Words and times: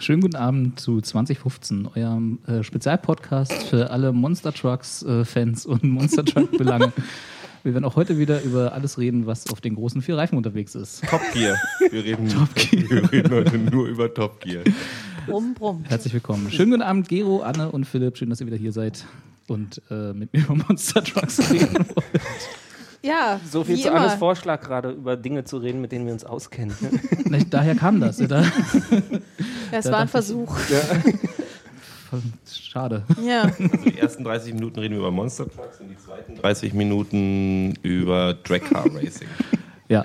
Schönen 0.00 0.20
guten 0.22 0.36
Abend 0.36 0.78
zu 0.78 1.00
2015, 1.00 1.88
eurem 1.94 2.38
äh, 2.46 2.62
Spezialpodcast 2.62 3.52
für 3.64 3.90
alle 3.90 4.12
Monster 4.12 4.52
Trucks 4.52 5.02
äh, 5.02 5.24
Fans 5.24 5.66
und 5.66 5.82
Monster 5.92 6.24
Truck 6.24 6.56
Belange. 6.56 6.92
Wir 7.64 7.74
werden 7.74 7.84
auch 7.84 7.96
heute 7.96 8.16
wieder 8.16 8.42
über 8.42 8.72
alles 8.72 8.98
reden, 8.98 9.26
was 9.26 9.50
auf 9.50 9.60
den 9.60 9.74
großen 9.74 10.00
vier 10.00 10.16
Reifen 10.16 10.36
unterwegs 10.38 10.76
ist. 10.76 11.02
Top 11.08 11.20
Gear. 11.32 11.56
Wir 11.90 12.04
reden, 12.04 12.30
wir 12.70 13.12
reden 13.12 13.30
heute 13.32 13.58
nur 13.58 13.88
über 13.88 14.12
Top 14.14 14.40
Gear. 14.40 14.62
Brumm, 15.26 15.54
brumm. 15.54 15.84
Herzlich 15.88 16.14
willkommen. 16.14 16.48
Schönen 16.50 16.70
guten 16.70 16.82
Abend, 16.82 17.08
Gero, 17.08 17.40
Anne 17.42 17.70
und 17.70 17.84
Philipp. 17.84 18.16
Schön, 18.16 18.30
dass 18.30 18.40
ihr 18.40 18.46
wieder 18.46 18.56
hier 18.56 18.72
seid 18.72 19.04
und 19.48 19.82
äh, 19.90 20.12
mit 20.12 20.32
mir 20.32 20.40
über 20.40 20.54
Monster 20.54 21.02
Trucks 21.02 21.38
reden 21.52 21.84
wollt. 21.94 22.22
Ja, 23.02 23.40
So 23.48 23.62
viel 23.64 23.76
wie 23.76 23.82
zu 23.82 23.88
immer. 23.88 24.00
Annes 24.00 24.14
Vorschlag 24.14 24.60
gerade, 24.60 24.90
über 24.90 25.16
Dinge 25.16 25.44
zu 25.44 25.58
reden, 25.58 25.80
mit 25.80 25.92
denen 25.92 26.06
wir 26.06 26.12
uns 26.12 26.24
auskennen. 26.24 26.74
Daher 27.50 27.74
kam 27.76 28.00
das. 28.00 28.20
Oder? 28.20 28.44
Ja, 29.72 29.78
es 29.78 29.84
Da 29.86 29.92
war 29.92 29.98
ein 30.00 30.06
dachte 30.06 30.18
ich- 30.18 30.24
Versuch. 30.26 30.58
Schade. 32.50 33.02
Ja. 33.22 33.42
Also 33.42 33.62
die 33.84 33.98
ersten 33.98 34.24
30 34.24 34.54
Minuten 34.54 34.78
reden 34.80 34.94
wir 34.94 35.00
über 35.00 35.10
Monster 35.10 35.44
Trucks 35.50 35.78
und 35.80 35.88
die 35.90 35.96
zweiten 35.98 36.36
30 36.36 36.72
Minuten 36.72 37.74
über 37.82 38.34
Dragcar 38.34 38.86
Racing. 38.94 39.28
Ja. 39.90 40.04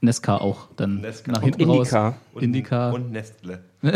Nesca 0.00 0.36
auch 0.36 0.68
dann 0.76 1.00
Nesca. 1.00 1.32
nach 1.32 1.42
Und 1.42 1.56
hinten 1.56 1.64
raus. 1.70 1.78
Indica. 1.88 2.14
Und, 2.34 2.42
Indica. 2.42 2.90
Und 2.90 3.10
Nestle. 3.12 3.60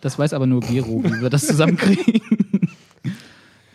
Das 0.00 0.18
weiß 0.18 0.32
aber 0.32 0.46
nur 0.46 0.60
Gero, 0.62 1.04
wie 1.04 1.20
wir 1.20 1.28
das 1.28 1.46
zusammenkriegen. 1.46 2.22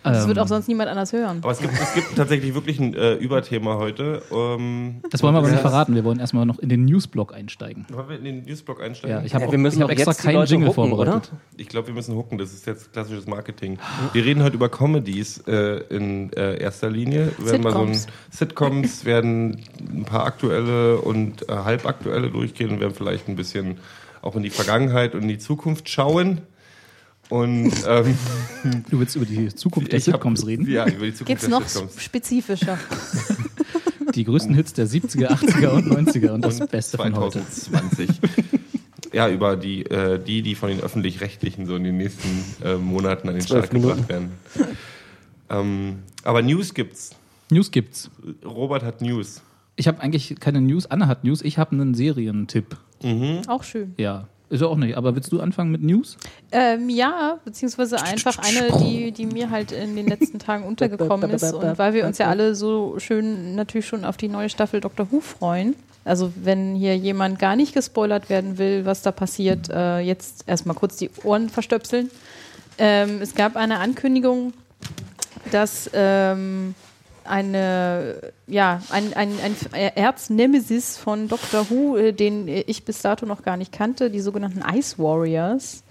Das 0.06 0.23
Ähm, 0.23 0.28
wird 0.30 0.39
auch 0.39 0.48
sonst 0.48 0.67
niemand 0.67 0.89
anders 0.89 1.11
hören. 1.14 1.39
Aber 1.42 1.52
es 1.52 1.59
gibt, 1.59 1.73
es 1.73 1.94
gibt 1.95 2.16
tatsächlich 2.16 2.53
wirklich 2.53 2.80
ein 2.80 2.94
äh, 2.94 3.14
Überthema 3.16 3.78
heute. 3.78 4.22
Ähm, 4.31 5.02
Das 5.09 5.23
wollen 5.23 5.34
wir 5.34 5.39
aber 5.39 5.50
nicht 5.50 5.59
verraten. 5.61 5.95
Wir 5.95 6.03
wollen 6.03 6.20
erstmal 6.20 6.45
noch 6.45 6.59
in 6.59 6.70
den 6.70 6.86
Newsblock 6.86 7.34
einsteigen. 7.34 7.86
Wollen 7.92 8.09
wir 8.09 8.17
in 8.20 8.23
den 8.23 8.44
Newsblock 8.45 8.81
einsteigen? 8.81 9.17
Ja, 9.17 9.23
ich 9.26 9.33
habe 9.33 9.45
Ja, 9.45 9.52
wir 9.52 9.58
müssen 9.58 9.78
ich 9.78 9.83
hab 9.83 9.89
extra 9.89 10.14
keinen 10.14 10.36
Leute 10.36 10.52
Jingle 10.52 10.70
hooken, 10.70 10.89
vorbereitet. 10.89 11.31
Ich 11.58 11.67
glaube, 11.67 11.88
wir 11.88 11.95
müssen 11.95 12.16
hooken. 12.16 12.38
Das 12.38 12.53
ist 12.53 12.67
jetzt 12.67 12.94
klassisches 12.94 13.26
Marketing. 13.26 13.80
Wir 14.14 14.23
reden 14.23 14.44
heute 14.44 14.56
über 14.56 14.70
Comedies 14.70 15.39
äh, 15.48 15.81
in 15.89 16.31
äh, 16.33 16.58
erster 16.61 16.89
Linie. 16.89 17.31
Wir 17.39 17.52
werden 17.53 17.64
mal 17.64 17.73
so 17.73 17.80
ein, 17.81 18.00
Sitcoms 18.30 19.06
werden 19.06 19.61
ein 19.80 20.06
paar 20.06 20.26
aktuelle 20.26 20.98
und 20.98 21.50
äh, 21.50 21.53
halbaktuelle 21.53 22.30
durchgehen 22.30 22.70
und 22.70 22.80
werden 22.80 22.94
vielleicht 22.94 23.28
ein 23.28 23.36
bisschen 23.36 23.78
auch 24.22 24.36
in 24.36 24.44
die 24.44 24.50
Vergangenheit 24.50 25.16
und 25.16 25.22
in 25.23 25.28
die 25.30 25.38
Zukunft 25.39 25.89
schauen. 25.89 26.42
Und 27.30 27.72
ähm, 27.88 28.16
Du 28.90 29.00
willst 29.00 29.16
über 29.16 29.26
die 29.26 29.54
Zukunft 29.54 29.92
der 29.92 30.00
ich 30.00 30.08
hab- 30.08 30.14
Sitcoms 30.16 30.45
reden? 30.45 30.70
Ja, 30.70 30.88
über 30.88 31.06
die 31.06 31.14
Zukunft 31.14 31.28
Geht's 31.28 31.42
der 31.42 31.50
noch 31.50 31.67
Sitcoms. 31.67 32.02
spezifischer? 32.04 32.78
Die 34.14 34.23
größten 34.23 34.54
Hits 34.56 34.72
der 34.73 34.88
70er, 34.88 35.28
80er 35.30 35.70
und 35.70 36.08
90er 36.08 36.30
und 36.30 36.42
das 36.45 36.62
Und 36.62 36.72
Beste 36.72 36.95
von 36.95 37.14
heute. 37.17 37.42
2020. 37.50 38.09
ja, 39.12 39.28
über 39.28 39.58
die, 39.58 39.84
äh, 39.88 40.20
die, 40.23 40.42
die 40.42 40.56
von 40.56 40.70
den 40.70 40.80
Öffentlich-Rechtlichen 40.80 41.66
so 41.66 41.76
in 41.76 41.84
den 41.84 41.98
nächsten 41.98 42.30
äh, 42.64 42.76
Monaten 42.76 43.28
an 43.28 43.34
den 43.36 43.44
Start 43.44 43.72
gebracht 43.72 44.08
werden. 44.08 44.30
ähm, 45.50 46.00
aber 46.23 46.42
News 46.44 46.73
gibt's. 46.73 47.12
News 47.50 47.72
gibt's. 47.72 48.10
Robert 48.45 48.84
hat 48.84 49.02
News. 49.02 49.42
Ich 49.76 49.88
habe 49.89 49.99
eigentlich 50.02 50.36
keine 50.39 50.61
News. 50.61 50.86
Anne 50.86 51.08
hat 51.08 51.23
News. 51.26 51.42
Ich 51.42 51.58
habe 51.58 51.72
einen 51.73 51.94
Serientipp. 51.94 52.78
Auch 53.48 53.64
schön. 53.64 53.94
Ja. 53.98 54.28
Ist 54.50 54.61
ja 54.61 54.67
auch 54.67 54.78
nicht. 54.78 54.95
Aber 54.95 55.16
willst 55.16 55.32
du 55.32 55.39
anfangen 55.39 55.72
mit 55.72 55.82
News? 55.82 56.17
Ähm, 56.52 56.89
ja, 56.89 57.39
beziehungsweise 57.44 58.02
einfach 58.02 58.38
eine, 58.38 58.78
die, 58.80 59.11
die 59.11 59.26
mir 59.26 59.50
halt 59.50 59.72
in 59.72 59.95
den 59.95 60.08
letzten 60.08 60.39
Tagen 60.39 60.64
untergekommen 60.67 61.32
ist. 61.32 61.54
Und 61.54 61.78
weil 61.78 61.94
wir 61.94 62.06
uns 62.06 62.17
ja 62.20 62.28
alle 62.28 62.54
so 62.55 63.00
schön 63.00 63.55
natürlich 63.55 63.88
schon 63.88 64.05
auf 64.05 64.17
die 64.17 64.28
neue 64.28 64.50
Staffel 64.50 64.82
Dr. 64.82 65.11
Who 65.11 65.20
freuen. 65.20 65.76
Also 66.04 66.32
wenn 66.36 66.76
hier 66.76 66.95
jemand 66.95 67.39
gar 67.39 67.55
nicht 67.55 67.73
gespoilert 67.73 68.30
werden 68.30 68.60
will, 68.60 68.86
was 68.86 69.02
da 69.02 69.11
passiert, 69.11 69.70
äh, 69.70 70.00
jetzt 70.00 70.44
erstmal 70.48 70.76
kurz 70.76 70.98
die 70.98 71.10
Ohren 71.23 71.50
verstöpseln. 71.50 72.11
Ähm, 72.78 73.22
es 73.22 73.34
gab 73.34 73.55
eine 73.55 73.80
Ankündigung, 73.80 74.54
dass 75.52 75.89
ähm, 75.94 76.76
eine, 77.27 78.33
ja, 78.47 78.81
ein, 78.89 79.13
ein, 79.13 79.31
ein 79.39 79.55
Erznemesis 79.95 80.97
von 80.97 81.27
Doctor 81.27 81.69
Who, 81.69 81.97
äh, 81.97 82.13
den 82.13 82.47
ich 82.47 82.86
bis 82.86 83.02
dato 83.02 83.25
noch 83.25 83.43
gar 83.43 83.58
nicht 83.58 83.71
kannte, 83.71 84.09
die 84.09 84.19
sogenannten 84.19 84.63
Ice 84.75 84.97
Warriors, 84.97 85.83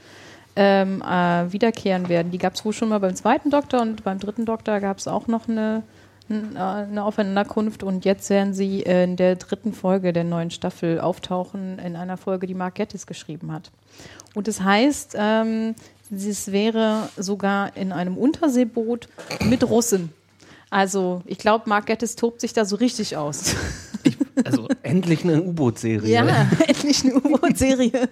ähm, 0.57 1.03
äh, 1.03 1.53
wiederkehren 1.53 2.09
werden. 2.09 2.31
Die 2.31 2.39
gab 2.39 2.55
es 2.55 2.65
wohl 2.65 2.73
schon 2.73 2.89
mal 2.89 3.01
beim 3.01 3.15
zweiten 3.15 3.51
Doktor 3.51 3.83
und 3.83 4.05
beim 4.05 4.19
dritten 4.19 4.45
Doktor 4.45 4.81
gab 4.81 4.99
es 4.99 5.09
auch 5.09 5.27
noch 5.27 5.49
eine, 5.49 5.83
äh, 6.31 6.35
eine 6.35 7.05
Aufeinanderkunft 7.05 7.83
und 7.83 8.05
jetzt 8.05 8.31
werden 8.31 8.55
sie 8.55 8.81
in 8.83 9.17
der 9.17 9.37
dritten 9.37 9.73
Folge 9.73 10.13
der 10.13 10.25
neuen 10.25 10.51
Staffel 10.51 11.01
auftauchen, 11.01 11.79
in 11.79 11.97
einer 11.97 12.17
Folge, 12.17 12.47
die 12.47 12.55
Mark 12.55 12.77
Gettis 12.77 13.07
geschrieben 13.07 13.53
hat. 13.53 13.71
Und 14.35 14.49
das 14.49 14.61
heißt, 14.61 15.17
ähm, 15.19 15.75
es 16.11 16.53
wäre 16.53 17.09
sogar 17.17 17.77
in 17.77 17.93
einem 17.93 18.17
Unterseeboot 18.17 19.09
mit 19.49 19.69
Russen. 19.69 20.13
Also, 20.75 21.23
ich 21.25 21.39
glaube, 21.39 21.69
Mark 21.69 21.87
Gettis 21.87 22.17
tobt 22.17 22.41
sich 22.41 22.53
da 22.53 22.65
so 22.65 22.75
richtig 22.77 23.17
aus. 23.17 23.55
Also, 24.45 24.69
Endlich 24.83 25.23
eine 25.23 25.41
U-Boot-Serie. 25.41 26.13
Ja, 26.13 26.27
endlich 26.67 27.05
eine 27.05 27.15
U-Boot-Serie, 27.15 28.09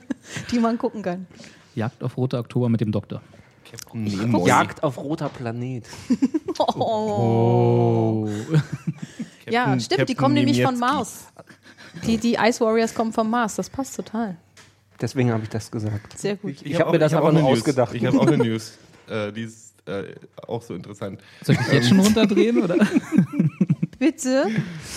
die 0.50 0.58
man 0.60 0.78
gucken 0.78 1.02
kann. 1.02 1.26
Jagd 1.74 2.02
auf 2.02 2.16
Roter 2.16 2.38
Oktober 2.38 2.68
mit 2.68 2.80
dem 2.80 2.92
Doktor. 2.92 3.20
Nemo. 3.92 4.46
Jagd 4.46 4.82
auf 4.84 4.96
roter 4.98 5.28
Planet. 5.28 5.84
Oh. 6.58 8.28
Ja, 9.50 9.78
stimmt, 9.80 9.90
die 9.90 9.96
Captain 9.96 10.16
kommen 10.16 10.34
nämlich 10.34 10.62
von. 10.62 10.78
Mars. 10.78 11.26
Die, 12.06 12.16
die 12.16 12.34
Ice 12.34 12.64
Warriors 12.64 12.94
kommen 12.94 13.12
vom 13.12 13.28
Mars, 13.28 13.56
das 13.56 13.68
passt 13.68 13.96
total. 13.96 14.36
Deswegen 15.00 15.32
habe 15.32 15.42
ich 15.42 15.48
das 15.48 15.70
gesagt. 15.70 16.16
Sehr 16.18 16.36
gut. 16.36 16.62
Ich 16.62 16.78
hab 16.78 16.92
mir 16.92 16.98
das 16.98 17.12
hab 17.12 17.22
aber 17.22 17.32
nur 17.32 17.42
News. 17.42 17.58
ausgedacht. 17.58 17.94
Ich 17.94 18.06
habe 18.06 18.18
auch 18.18 18.26
eine 18.26 18.38
News. 18.38 18.78
Äh, 19.08 19.32
die 19.32 19.42
ist 19.42 19.61
äh, 19.86 20.14
auch 20.46 20.62
so 20.62 20.74
interessant. 20.74 21.20
Soll 21.42 21.56
ich 21.56 21.72
jetzt 21.72 21.88
schon 21.88 22.00
runterdrehen? 22.00 22.62
Oder? 22.62 22.76
Bitte? 23.98 24.46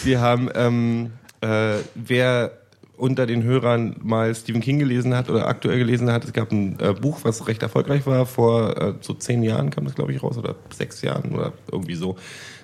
Wir 0.03 0.21
haben, 0.21 0.49
ähm, 0.55 1.11
äh, 1.41 1.77
wer 1.95 2.51
unter 2.97 3.25
den 3.25 3.43
Hörern 3.43 3.95
mal 4.01 4.33
Stephen 4.33 4.61
King 4.61 4.79
gelesen 4.79 5.15
hat 5.15 5.29
oder 5.29 5.47
aktuell 5.47 5.77
gelesen 5.79 6.11
hat, 6.11 6.23
es 6.23 6.33
gab 6.33 6.51
ein 6.51 6.79
äh, 6.79 6.93
Buch, 6.93 7.19
was 7.23 7.47
recht 7.47 7.61
erfolgreich 7.61 8.05
war. 8.05 8.25
Vor 8.25 8.77
äh, 8.81 8.93
so 9.01 9.13
zehn 9.13 9.43
Jahren 9.43 9.69
kam 9.69 9.85
das, 9.85 9.95
glaube 9.95 10.13
ich, 10.13 10.23
raus 10.23 10.37
oder 10.37 10.55
sechs 10.69 11.01
Jahren 11.01 11.33
oder 11.33 11.53
irgendwie 11.71 11.95
so. 11.95 12.15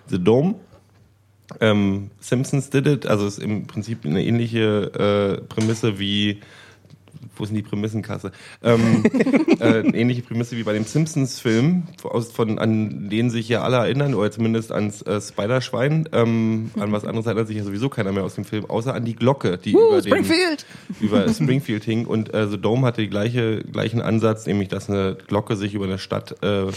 The 0.07 0.23
Dome. 0.23 0.55
Ähm, 1.59 2.11
Simpsons 2.19 2.69
did 2.69 2.87
it, 2.87 3.05
also 3.05 3.27
ist 3.27 3.39
im 3.39 3.67
Prinzip 3.67 4.05
eine 4.05 4.23
ähnliche 4.23 5.39
äh, 5.41 5.41
Prämisse 5.41 5.99
wie 5.99 6.39
wo 7.41 7.43
ist 7.43 7.49
denn 7.49 7.55
die 7.55 7.63
Prämissenkasse? 7.63 8.31
Ähm, 8.63 9.03
äh, 9.59 9.79
eine 9.79 9.97
ähnliche 9.97 10.21
Prämisse 10.21 10.55
wie 10.57 10.63
bei 10.63 10.73
dem 10.73 10.85
Simpsons-Film, 10.85 11.83
aus- 12.03 12.31
von, 12.31 12.59
an 12.59 13.09
den 13.09 13.31
sich 13.31 13.49
ja 13.49 13.63
alle 13.63 13.77
erinnern, 13.77 14.13
oder 14.13 14.29
zumindest 14.29 14.71
ans 14.71 15.01
äh, 15.01 15.19
Spiderschwein. 15.19 16.07
Ähm, 16.13 16.69
an 16.79 16.91
was 16.91 17.03
anderes 17.03 17.25
erinnert 17.25 17.47
sich 17.47 17.57
ja 17.57 17.63
sowieso 17.63 17.89
keiner 17.89 18.11
mehr 18.11 18.23
aus 18.23 18.35
dem 18.35 18.45
Film, 18.45 18.65
außer 18.69 18.93
an 18.93 19.05
die 19.05 19.15
Glocke, 19.15 19.57
die 19.57 19.71
über, 19.71 20.01
den, 20.03 20.23
über 21.01 21.27
Springfield 21.33 21.83
hing. 21.83 22.05
Und 22.05 22.31
äh, 22.31 22.47
The 22.47 22.59
Dome 22.59 22.85
hatte 22.85 23.01
die 23.01 23.09
gleiche, 23.09 23.63
gleichen 23.63 24.01
Ansatz, 24.01 24.45
nämlich 24.45 24.67
dass 24.67 24.87
eine 24.87 25.17
Glocke 25.27 25.55
sich 25.55 25.73
über 25.73 25.85
eine 25.85 25.97
Stadt 25.97 26.43
äh, 26.43 26.67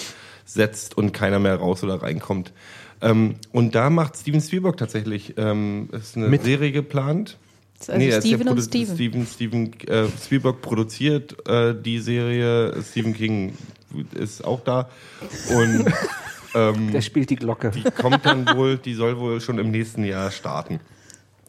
setzt 0.47 0.97
und 0.97 1.13
keiner 1.13 1.41
mehr 1.41 1.57
raus 1.57 1.85
oder 1.85 2.03
reinkommt. 2.03 2.55
Ähm, 3.03 3.35
und 3.53 3.75
da 3.75 3.91
macht 3.91 4.17
Steven 4.17 4.41
Spielberg 4.41 4.79
tatsächlich, 4.79 5.35
ähm, 5.37 5.91
ist 5.93 6.17
eine 6.17 6.29
Mit? 6.29 6.43
Serie 6.45 6.73
geplant. 6.73 7.37
Also 7.91 8.07
der 8.07 8.21
Steven 8.21 8.49
und 8.49 8.61
Steven. 8.61 8.95
Steven, 8.95 9.27
Steven 9.27 9.73
äh, 9.89 10.07
Spielberg 10.23 10.61
produziert 10.63 11.37
äh, 11.49 11.75
die 11.75 11.99
Serie. 12.01 12.83
Stephen 12.83 13.15
King 13.15 13.55
ist 14.15 14.45
auch 14.45 14.61
da. 14.61 14.89
Und 15.51 15.87
ähm, 16.55 16.93
Der 16.93 17.01
spielt 17.01 17.31
die 17.31 17.37
Glocke. 17.37 17.71
die 17.71 17.83
kommt 17.83 18.25
dann 18.25 18.47
wohl, 18.57 18.79
die 18.79 18.95
soll 18.95 19.19
wohl 19.19 19.41
schon 19.41 19.59
im 19.59 19.71
nächsten 19.71 20.05
Jahr 20.05 20.31
starten. 20.31 20.81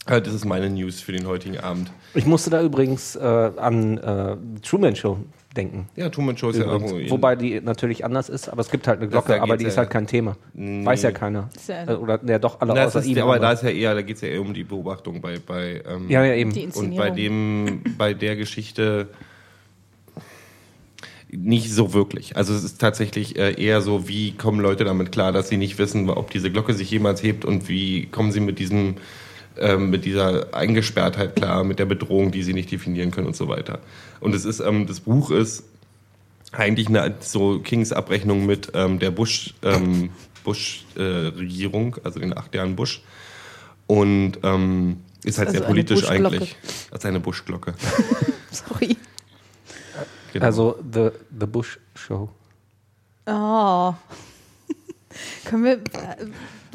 Äh, 0.06 0.22
das 0.22 0.34
ist 0.34 0.44
meine 0.44 0.70
News 0.70 1.00
für 1.00 1.12
den 1.12 1.26
heutigen 1.26 1.58
Abend. 1.58 1.90
Ich 2.14 2.26
musste 2.26 2.50
da 2.50 2.62
übrigens 2.62 3.16
äh, 3.16 3.20
an 3.20 3.98
äh, 3.98 4.36
Truman 4.62 4.96
Show 4.96 5.18
denken. 5.56 5.88
Ja, 5.96 6.08
Truman 6.08 6.36
Show 6.36 6.50
ist 6.50 6.58
ja 6.58 6.64
irgendwo. 6.66 6.98
Wobei 7.10 7.36
die 7.36 7.60
natürlich 7.60 8.04
anders 8.04 8.28
ist, 8.28 8.48
aber 8.48 8.60
es 8.60 8.70
gibt 8.70 8.86
halt 8.86 9.00
eine 9.00 9.08
Glocke, 9.08 9.40
aber 9.40 9.56
die 9.56 9.64
ist 9.64 9.74
ja- 9.74 9.78
halt 9.82 9.90
kein 9.90 10.06
Thema. 10.06 10.36
Nee. 10.54 10.84
Weiß 10.84 11.02
ja 11.02 11.10
keiner. 11.12 11.48
Ist 11.54 11.68
ja- 11.68 11.84
Äh, 11.84 11.94
Oder 11.96 12.20
ja, 12.26 12.38
doch 12.38 12.60
alle 12.60 12.74
Na, 12.74 12.84
außer 12.84 13.00
ist, 13.00 13.06
ihm. 13.06 13.18
aber 13.18 13.38
da 13.38 13.52
ist 13.52 13.62
ja 13.62 13.70
eher, 13.70 13.94
da 13.94 14.02
geht 14.02 14.16
es 14.16 14.22
ja 14.22 14.28
eher 14.28 14.40
um 14.40 14.52
die 14.54 14.64
Beobachtung 14.64 15.20
bei, 15.20 15.38
bei 15.44 15.82
ähm, 15.88 16.08
ja, 16.08 16.24
ja, 16.24 16.34
eben. 16.34 16.52
Die 16.52 16.66
und 16.74 16.96
bei 16.96 17.10
dem, 17.10 17.82
bei 17.98 18.14
der 18.14 18.36
Geschichte 18.36 19.08
nicht 21.30 21.72
so 21.72 21.92
wirklich. 21.92 22.36
Also 22.36 22.54
es 22.54 22.62
ist 22.64 22.80
tatsächlich 22.80 23.36
äh, 23.36 23.52
eher 23.60 23.80
so, 23.80 24.08
wie 24.08 24.32
kommen 24.32 24.60
Leute 24.60 24.84
damit 24.84 25.10
klar, 25.12 25.32
dass 25.32 25.48
sie 25.48 25.56
nicht 25.56 25.78
wissen, 25.78 26.08
ob 26.08 26.30
diese 26.30 26.50
Glocke 26.52 26.72
sich 26.72 26.90
jemals 26.90 27.22
hebt 27.22 27.44
und 27.44 27.68
wie 27.68 28.06
kommen 28.06 28.30
sie 28.32 28.40
mit 28.40 28.58
diesem 28.58 28.96
ähm, 29.58 29.88
mit 29.88 30.04
dieser 30.04 30.54
Eingesperrtheit 30.54 31.34
klar, 31.34 31.64
mit 31.64 31.78
der 31.78 31.86
Bedrohung, 31.86 32.30
die 32.30 32.42
sie 32.42 32.52
nicht 32.52 32.70
definieren 32.70 33.10
können 33.10 33.26
und 33.26 33.36
so 33.36 33.48
weiter. 33.48 33.78
Und 34.20 34.34
es 34.34 34.44
ist, 34.44 34.60
ähm, 34.60 34.86
das 34.86 35.00
Buch 35.00 35.30
ist 35.30 35.64
eigentlich 36.52 36.88
eine 36.88 37.14
so 37.20 37.58
Kings 37.60 37.92
Abrechnung 37.92 38.46
mit 38.46 38.72
ähm, 38.74 38.98
der 38.98 39.10
Bush 39.10 39.54
ähm, 39.62 40.10
Bush 40.44 40.84
äh, 40.96 41.02
Regierung, 41.02 41.96
also 42.04 42.20
den 42.20 42.36
acht 42.36 42.54
Jahren 42.54 42.76
Bush 42.76 43.02
und 43.86 44.38
ähm, 44.42 45.00
ist 45.24 45.38
halt 45.38 45.48
Also 45.48 45.58
sehr 45.58 45.66
politisch 45.66 46.00
Bush-Glocke. 46.00 46.36
eigentlich. 46.36 46.56
Als 46.90 47.04
eine 47.04 47.20
Buschglocke. 47.20 47.74
Sorry. 48.50 48.96
Genau. 50.32 50.44
Also 50.44 50.78
The, 50.92 51.10
the 51.38 51.46
Bush 51.46 51.78
Show. 51.94 52.30
Oh. 53.26 53.94
Können 55.44 55.64
wir. 55.64 55.72
Äh, 55.72 56.26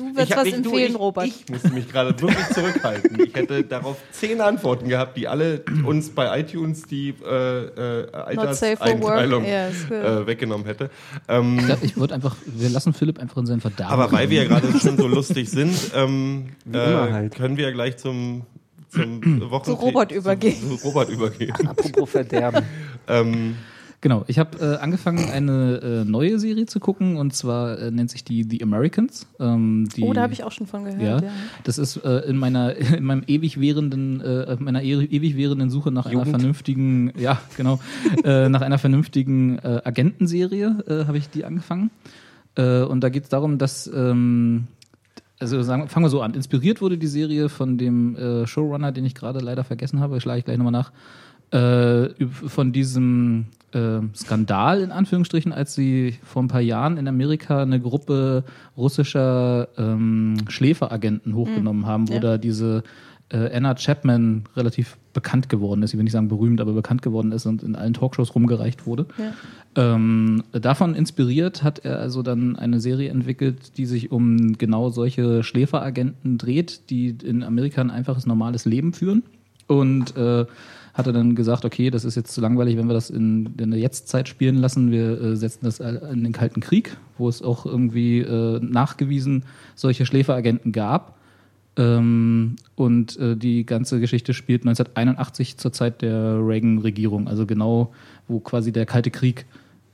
du 0.01 0.15
wirst 0.15 0.35
was 0.35 0.43
nicht- 0.43 0.65
du, 0.65 0.69
empfehlen, 0.69 0.91
ich, 0.91 0.99
Robert. 0.99 1.25
Ich 1.27 1.49
musste 1.49 1.69
mich 1.69 1.87
gerade 1.87 2.19
wirklich 2.21 2.47
zurückhalten. 2.49 3.19
Ich 3.25 3.33
hätte 3.35 3.63
darauf 3.69 3.97
zehn 4.11 4.41
Antworten 4.41 4.87
gehabt, 4.89 5.17
die 5.17 5.27
alle 5.27 5.63
uns 5.85 6.09
bei 6.09 6.39
iTunes 6.39 6.83
die 6.83 7.09
äh, 7.23 8.05
äh. 8.05 8.11
Alterseinteilung 8.11 9.43
gut. 9.43 9.91
äh, 9.91 10.27
weggenommen 10.27 10.65
hätte. 10.65 10.89
Ähm, 11.27 11.57
Ich, 11.59 11.65
glaub, 11.65 11.83
ich 11.83 11.97
würde 11.97 12.15
einfach, 12.15 12.35
wir 12.45 12.69
lassen 12.69 12.93
Philipp 12.93 13.19
einfach 13.19 13.37
in 13.37 13.45
seinen 13.45 13.61
Verderben. 13.61 13.93
aber 13.93 14.11
weil 14.11 14.29
wir 14.29 14.43
ja 14.43 14.47
gerade 14.49 14.67
schon 14.79 14.97
so 14.97 15.07
lustig 15.07 15.49
sind, 15.49 15.75
ähm, 15.95 16.47
äh, 16.71 16.77
halt. 16.77 17.35
können 17.35 17.57
wir 17.57 17.65
ja 17.65 17.71
gleich 17.71 17.97
zum, 17.97 18.43
zum 18.89 19.49
Wochen 19.51 19.65
Zu 19.65 19.73
Robert 19.73 20.11
übergehen. 20.11 20.55
Zu, 20.59 20.77
zu 20.77 20.87
Robert 20.87 21.09
übergehen. 21.09 21.53
Apropos 21.67 22.09
Verderben. 22.09 22.65
ähm, 23.07 23.55
Genau, 24.01 24.23
ich 24.25 24.39
habe 24.39 24.57
äh, 24.59 24.77
angefangen, 24.77 25.29
eine 25.29 26.03
äh, 26.03 26.09
neue 26.09 26.39
Serie 26.39 26.65
zu 26.65 26.79
gucken 26.79 27.17
und 27.17 27.35
zwar 27.35 27.77
äh, 27.77 27.91
nennt 27.91 28.09
sich 28.09 28.23
die 28.23 28.43
The 28.49 28.63
Americans. 28.63 29.27
Ähm, 29.39 29.89
die, 29.95 30.01
oh, 30.01 30.13
da 30.13 30.23
habe 30.23 30.33
ich 30.33 30.43
auch 30.43 30.51
schon 30.51 30.65
von 30.65 30.85
gehört. 30.85 31.01
Ja, 31.01 31.27
Ja. 31.27 31.33
das 31.63 31.77
ist 31.77 31.97
äh, 31.97 32.21
in 32.27 32.37
meiner 32.37 32.75
in 32.97 33.03
meinem 33.03 33.23
ewig 33.27 33.61
währenden 33.61 34.19
äh, 34.21 34.55
meiner 34.59 34.81
e 34.81 34.91
ewig 35.05 35.37
währenden 35.37 35.69
Suche 35.69 35.91
nach 35.91 36.07
einer 36.07 36.13
Jugend. 36.15 36.29
vernünftigen 36.31 37.13
ja 37.15 37.39
genau 37.55 37.79
äh, 38.23 38.49
nach 38.49 38.61
einer 38.61 38.79
vernünftigen 38.79 39.59
äh, 39.59 39.81
Agentenserie 39.83 40.83
äh, 40.87 41.05
habe 41.05 41.19
ich 41.19 41.29
die 41.29 41.45
angefangen 41.45 41.91
äh, 42.55 42.81
und 42.81 43.01
da 43.03 43.09
geht 43.09 43.23
es 43.23 43.29
darum, 43.29 43.59
dass 43.59 43.85
ähm, 43.93 44.65
also 45.39 45.61
sagen, 45.63 45.87
fangen 45.89 46.05
wir 46.05 46.09
so 46.09 46.21
an. 46.21 46.33
Inspiriert 46.35 46.81
wurde 46.81 46.97
die 46.99 47.07
Serie 47.07 47.49
von 47.49 47.77
dem 47.77 48.15
äh, 48.15 48.45
Showrunner, 48.47 48.91
den 48.91 49.05
ich 49.05 49.15
gerade 49.15 49.39
leider 49.39 49.63
vergessen 49.63 49.99
habe, 49.99 50.21
schlage 50.21 50.39
ich 50.39 50.45
gleich 50.45 50.57
nochmal 50.57 50.71
nach, 50.71 50.91
äh, 51.51 52.25
von 52.27 52.71
diesem 52.71 53.45
äh, 53.73 53.99
Skandal 54.15 54.81
in 54.81 54.91
Anführungsstrichen, 54.91 55.51
als 55.51 55.73
sie 55.73 56.15
vor 56.23 56.43
ein 56.43 56.47
paar 56.47 56.61
Jahren 56.61 56.97
in 56.97 57.07
Amerika 57.07 57.61
eine 57.61 57.79
Gruppe 57.79 58.43
russischer 58.77 59.67
ähm, 59.77 60.37
Schläferagenten 60.47 61.35
hochgenommen 61.35 61.85
haben, 61.85 62.09
wo 62.09 62.13
ja. 62.13 62.19
da 62.19 62.37
diese 62.37 62.83
äh, 63.31 63.55
Anna 63.55 63.75
Chapman 63.75 64.43
relativ 64.55 64.97
bekannt 65.13 65.49
geworden 65.49 65.83
ist. 65.83 65.93
Ich 65.93 65.97
will 65.97 66.03
nicht 66.03 66.13
sagen 66.13 66.27
berühmt, 66.27 66.61
aber 66.61 66.73
bekannt 66.73 67.01
geworden 67.01 67.31
ist 67.31 67.45
und 67.45 67.63
in 67.63 67.75
allen 67.75 67.93
Talkshows 67.93 68.35
rumgereicht 68.35 68.85
wurde. 68.85 69.05
Ja. 69.17 69.33
Ähm, 69.95 70.43
davon 70.51 70.95
inspiriert 70.95 71.63
hat 71.63 71.79
er 71.79 71.99
also 71.99 72.23
dann 72.23 72.55
eine 72.55 72.79
Serie 72.79 73.09
entwickelt, 73.09 73.77
die 73.77 73.85
sich 73.85 74.11
um 74.11 74.57
genau 74.57 74.89
solche 74.89 75.43
Schläferagenten 75.43 76.37
dreht, 76.37 76.89
die 76.89 77.15
in 77.23 77.43
Amerika 77.43 77.81
ein 77.81 77.91
einfaches, 77.91 78.25
normales 78.25 78.65
Leben 78.65 78.93
führen. 78.93 79.23
Und 79.67 80.17
äh, 80.17 80.45
hatte 80.93 81.13
dann 81.13 81.35
gesagt, 81.35 81.65
okay, 81.65 81.89
das 81.89 82.05
ist 82.05 82.15
jetzt 82.15 82.33
zu 82.33 82.41
langweilig, 82.41 82.77
wenn 82.77 82.87
wir 82.87 82.93
das 82.93 83.09
in, 83.09 83.53
in 83.57 83.71
der 83.71 83.79
Jetztzeit 83.79 84.27
spielen 84.27 84.57
lassen. 84.57 84.91
Wir 84.91 85.21
äh, 85.21 85.35
setzen 85.35 85.65
das 85.65 85.79
in 85.79 86.23
den 86.23 86.33
Kalten 86.33 86.61
Krieg, 86.61 86.97
wo 87.17 87.29
es 87.29 87.41
auch 87.41 87.65
irgendwie 87.65 88.19
äh, 88.19 88.59
nachgewiesen 88.59 89.43
solche 89.75 90.05
Schläferagenten 90.05 90.71
gab. 90.71 91.17
Ähm, 91.77 92.57
und 92.75 93.17
äh, 93.17 93.37
die 93.37 93.65
ganze 93.65 93.99
Geschichte 93.99 94.33
spielt 94.33 94.63
1981 94.63 95.57
zur 95.57 95.71
Zeit 95.71 96.01
der 96.01 96.45
Reagan-Regierung, 96.45 97.27
also 97.27 97.45
genau, 97.45 97.93
wo 98.27 98.39
quasi 98.39 98.73
der 98.73 98.85
Kalte 98.85 99.09
Krieg 99.09 99.45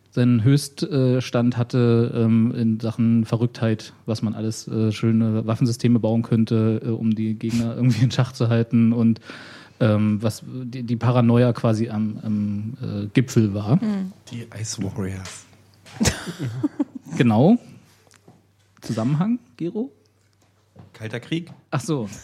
seinen 0.10 0.44
Höchststand 0.44 1.58
hatte 1.58 2.12
ähm, 2.16 2.52
in 2.58 2.80
Sachen 2.80 3.26
Verrücktheit, 3.26 3.94
was 4.08 4.24
man 4.24 4.34
alles 4.34 4.68
äh, 4.68 4.92
schöne 4.92 5.46
Waffensysteme 5.46 6.00
bauen 6.00 6.24
könnte, 6.24 6.82
äh, 6.84 6.90
um 6.90 7.14
die 7.14 7.36
Gegner 7.36 7.76
irgendwie 7.76 8.04
in 8.04 8.10
Schach 8.10 8.32
zu 8.32 8.50
halten 8.50 8.94
und 8.94 9.20
ähm, 9.80 10.22
was 10.22 10.44
die, 10.46 10.84
die 10.84 10.96
Paranoia 10.96 11.54
quasi 11.54 11.90
am, 11.90 12.20
am 12.24 12.78
äh, 12.82 13.08
Gipfel 13.08 13.54
war. 13.54 13.80
die 14.32 14.48
Ice 14.60 14.82
Warriors. 14.82 15.46
Genau. 17.18 17.58
Zusammenhang, 18.82 19.40
Gero? 19.56 19.92
Kalter 20.98 21.20
Krieg. 21.20 21.52
Ach 21.72 21.80
so. 21.82 22.08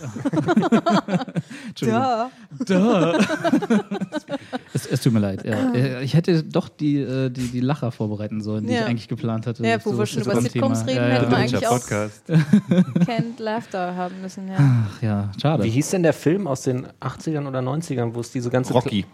Ja. 1.80 2.30
Da. 2.66 3.14
es, 4.74 4.86
es 4.86 5.02
tut 5.02 5.14
mir 5.14 5.20
leid. 5.20 5.44
Ja. 5.46 5.74
Äh, 5.74 6.04
Ich 6.04 6.14
hätte 6.14 6.44
doch 6.44 6.70
die, 6.70 6.98
äh, 6.98 7.30
die, 7.30 7.48
die 7.48 7.60
Lacher 7.60 7.92
vorbereiten 7.92 8.42
sollen, 8.42 8.66
die 8.68 8.74
Ja. 8.74 8.81
ich 8.81 8.86
eigentlich 8.88 9.08
geplant 9.08 9.48
hatte. 9.48 9.66
Ja, 9.66 9.84
wo 9.84 9.98
wir 9.98 10.06
schon 10.06 10.22
über 10.24 10.40
Sitcoms 10.42 10.86
reden, 10.86 11.04
hätten 11.04 11.31
wir 11.31 11.38
eigentlich 11.38 11.68
auch- 11.68 11.80
Podcast. 11.80 12.24
Canned 13.06 13.40
Laughter 13.40 13.96
haben 13.96 14.22
müssen, 14.22 14.48
ja. 14.48 14.56
Ach 14.60 15.02
ja, 15.02 15.31
schade. 15.42 15.64
Wie 15.64 15.70
hieß 15.70 15.90
denn 15.92 16.04
der 16.04 16.14
Film 16.14 16.48
aus 16.48 16.62
den 16.62 16.88
80ern 17.02 17.48
oder 17.48 17.60
90ern, 17.60 18.14
wo 18.14 18.20
es 18.22 18.31
diese 18.31 18.50
ganze 18.50 18.74
Rocky. 18.74 19.06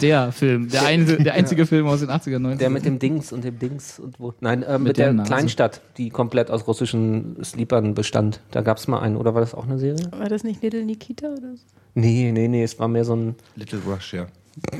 Der 0.00 0.32
Film, 0.32 0.68
der, 0.68 0.84
ein, 0.86 1.06
der 1.24 1.34
einzige 1.34 1.66
Film 1.66 1.86
aus 1.86 2.00
den 2.00 2.08
80er, 2.10 2.36
90er. 2.38 2.56
Der 2.56 2.70
mit 2.70 2.84
dem 2.84 2.98
Dings 2.98 3.32
und 3.32 3.44
dem 3.44 3.58
Dings 3.58 3.98
und 3.98 4.18
wo. 4.20 4.34
Nein, 4.40 4.62
äh, 4.62 4.72
mit, 4.78 4.88
Mit 4.88 4.96
der 4.98 5.12
der. 5.12 5.24
Kleinstadt, 5.24 5.80
die 5.96 6.10
komplett 6.10 6.50
aus 6.50 6.66
russischen 6.66 7.36
Sleepern 7.44 7.94
bestand. 7.94 8.40
Da 8.50 8.60
gab 8.62 8.78
es 8.78 8.88
mal 8.88 9.00
einen, 9.00 9.16
oder 9.16 9.34
war 9.34 9.40
das 9.40 9.54
auch 9.54 9.64
eine 9.66 9.78
Serie? 9.78 10.10
War 10.16 10.28
das 10.28 10.44
nicht 10.44 10.62
Little 10.62 10.84
Nikita 10.84 11.26
oder 11.28 11.56
so? 11.56 11.62
Nee, 11.94 12.30
nee, 12.32 12.48
nee, 12.48 12.62
es 12.62 12.78
war 12.78 12.88
mehr 12.88 13.04
so 13.04 13.14
ein. 13.16 13.34
Little 13.56 13.80
Rush, 13.86 14.14
ja. 14.14 14.26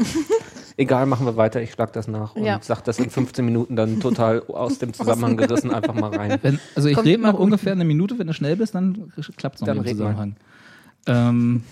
Egal, 0.76 1.04
machen 1.06 1.26
wir 1.26 1.36
weiter, 1.36 1.60
ich 1.60 1.72
schlag 1.72 1.92
das 1.92 2.08
nach 2.08 2.34
und 2.36 2.44
Ja. 2.44 2.58
sag 2.62 2.82
das 2.84 2.98
in 2.98 3.10
15 3.10 3.44
Minuten 3.44 3.76
dann 3.76 4.00
total 4.00 4.40
aus 4.48 4.78
dem 4.78 4.94
Zusammenhang 4.94 5.36
gerissen 5.36 5.70
einfach 5.72 5.94
mal 5.94 6.14
rein. 6.14 6.38
Wenn, 6.42 6.58
also 6.74 6.88
ich 6.88 6.96
rede 7.04 7.22
noch 7.22 7.32
gut. 7.32 7.40
ungefähr 7.40 7.72
eine 7.72 7.84
Minute, 7.84 8.18
wenn 8.18 8.26
du 8.28 8.32
schnell 8.32 8.56
bist, 8.56 8.74
dann 8.74 9.12
klappt 9.36 9.56
es 9.56 9.60
noch 9.60 9.66
Dann 9.66 9.76
im 9.78 9.82
mal. 9.84 9.90
Zusammenhang. 9.90 10.36
Ähm, 11.06 11.62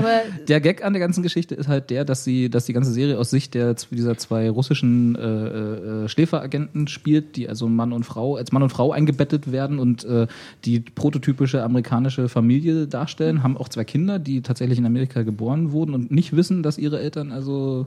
Aber 0.00 0.22
der 0.48 0.60
Gag 0.60 0.84
an 0.84 0.92
der 0.92 1.00
ganzen 1.00 1.22
Geschichte 1.22 1.54
ist 1.54 1.68
halt 1.68 1.90
der, 1.90 2.04
dass 2.04 2.24
sie, 2.24 2.50
dass 2.50 2.66
die 2.66 2.72
ganze 2.72 2.92
Serie 2.92 3.18
aus 3.18 3.30
Sicht 3.30 3.54
der, 3.54 3.74
dieser 3.74 4.16
zwei 4.16 4.50
russischen 4.50 5.16
äh, 5.16 6.04
äh, 6.04 6.08
Schläferagenten 6.08 6.88
spielt, 6.88 7.36
die 7.36 7.48
also 7.48 7.68
Mann 7.68 7.92
und 7.92 8.04
Frau, 8.04 8.36
als 8.36 8.52
Mann 8.52 8.62
und 8.62 8.70
Frau 8.70 8.92
eingebettet 8.92 9.52
werden 9.52 9.78
und 9.78 10.04
äh, 10.04 10.26
die 10.64 10.80
prototypische 10.80 11.62
amerikanische 11.62 12.28
Familie 12.28 12.86
darstellen, 12.86 13.42
haben 13.42 13.56
auch 13.56 13.68
zwei 13.68 13.84
Kinder, 13.84 14.18
die 14.18 14.42
tatsächlich 14.42 14.78
in 14.78 14.86
Amerika 14.86 15.22
geboren 15.22 15.72
wurden 15.72 15.94
und 15.94 16.10
nicht 16.10 16.34
wissen, 16.34 16.62
dass 16.62 16.78
ihre 16.78 17.00
Eltern 17.00 17.32
also 17.32 17.86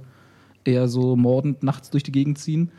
eher 0.65 0.87
so 0.87 1.15
mordend 1.15 1.63
nachts 1.63 1.89
durch 1.89 2.03
die 2.03 2.11
Gegend 2.11 2.37
ziehen. 2.37 2.71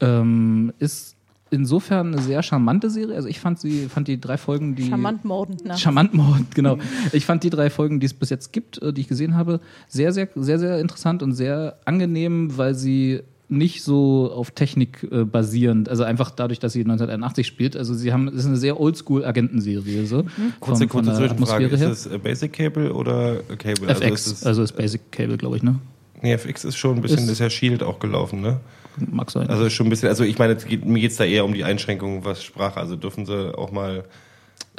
Ähm, 0.00 0.72
ist 0.78 1.16
insofern 1.50 2.12
eine 2.14 2.22
sehr 2.22 2.42
charmante 2.42 2.90
Serie. 2.90 3.14
Also 3.16 3.28
ich 3.28 3.40
fand 3.40 3.58
sie, 3.60 3.86
fand 3.88 4.08
die 4.08 4.20
drei 4.20 4.36
Folgen, 4.36 4.74
die 4.76 4.88
charmant 4.88 5.24
mordend. 5.24 5.64
Ne? 5.64 5.76
Charmant 5.76 6.14
Mord, 6.14 6.54
genau. 6.54 6.78
Ich 7.12 7.26
fand 7.26 7.42
die 7.44 7.50
drei 7.50 7.70
Folgen, 7.70 8.00
die 8.00 8.06
es 8.06 8.14
bis 8.14 8.30
jetzt 8.30 8.52
gibt, 8.52 8.80
äh, 8.82 8.92
die 8.92 9.00
ich 9.02 9.08
gesehen 9.08 9.34
habe, 9.36 9.60
sehr, 9.88 10.12
sehr, 10.12 10.28
sehr, 10.34 10.58
sehr 10.58 10.78
interessant 10.80 11.22
und 11.22 11.32
sehr 11.34 11.76
angenehm, 11.84 12.56
weil 12.56 12.74
sie 12.74 13.20
nicht 13.52 13.82
so 13.82 14.30
auf 14.32 14.52
Technik 14.52 15.04
äh, 15.10 15.24
basierend, 15.24 15.88
also 15.88 16.04
einfach 16.04 16.30
dadurch, 16.30 16.60
dass 16.60 16.72
sie 16.72 16.82
1981 16.82 17.44
spielt. 17.48 17.76
Also 17.76 17.94
sie 17.94 18.12
haben, 18.12 18.28
es 18.28 18.34
ist 18.34 18.46
eine 18.46 18.56
sehr 18.56 18.78
Oldschool-Agentenserie. 18.78 20.06
So, 20.06 20.24
Kurze, 20.60 20.86
von- 20.86 20.88
von 20.88 20.88
kurze 20.88 21.10
der 21.10 21.14
Zwischenfrage. 21.30 21.64
Atmosphäre 21.66 21.76
her. 21.76 21.90
Ist 21.90 22.06
das 22.06 22.12
äh, 22.12 22.18
Basic 22.18 22.52
Cable 22.52 22.92
oder 22.92 23.40
Cable? 23.58 23.88
FX, 23.88 24.00
Also 24.02 24.14
ist 24.14 24.26
es, 24.26 24.46
also 24.46 24.62
ist 24.62 24.76
Basic 24.76 25.00
Cable, 25.10 25.36
glaube 25.36 25.56
ich, 25.56 25.62
ne? 25.64 25.80
nee, 26.22 26.32
FX 26.34 26.64
ist 26.64 26.76
schon 26.76 26.96
ein 26.96 27.02
bisschen, 27.02 27.24
Ist- 27.24 27.28
ist 27.30 27.38
ja 27.40 27.50
Shield 27.50 27.82
auch 27.82 27.98
gelaufen, 27.98 28.40
ne? 28.40 28.60
Mag 28.96 29.30
sein. 29.30 29.48
Also 29.48 29.70
schon 29.70 29.86
ein 29.86 29.90
bisschen, 29.90 30.08
also 30.08 30.24
ich 30.24 30.38
meine, 30.38 30.56
geht, 30.56 30.84
mir 30.84 31.00
geht 31.00 31.12
es 31.12 31.16
da 31.16 31.24
eher 31.24 31.44
um 31.44 31.54
die 31.54 31.64
Einschränkung, 31.64 32.24
was 32.24 32.42
Sprache, 32.42 32.78
also 32.78 32.96
dürfen 32.96 33.26
sie 33.26 33.56
auch 33.56 33.70
mal 33.70 34.04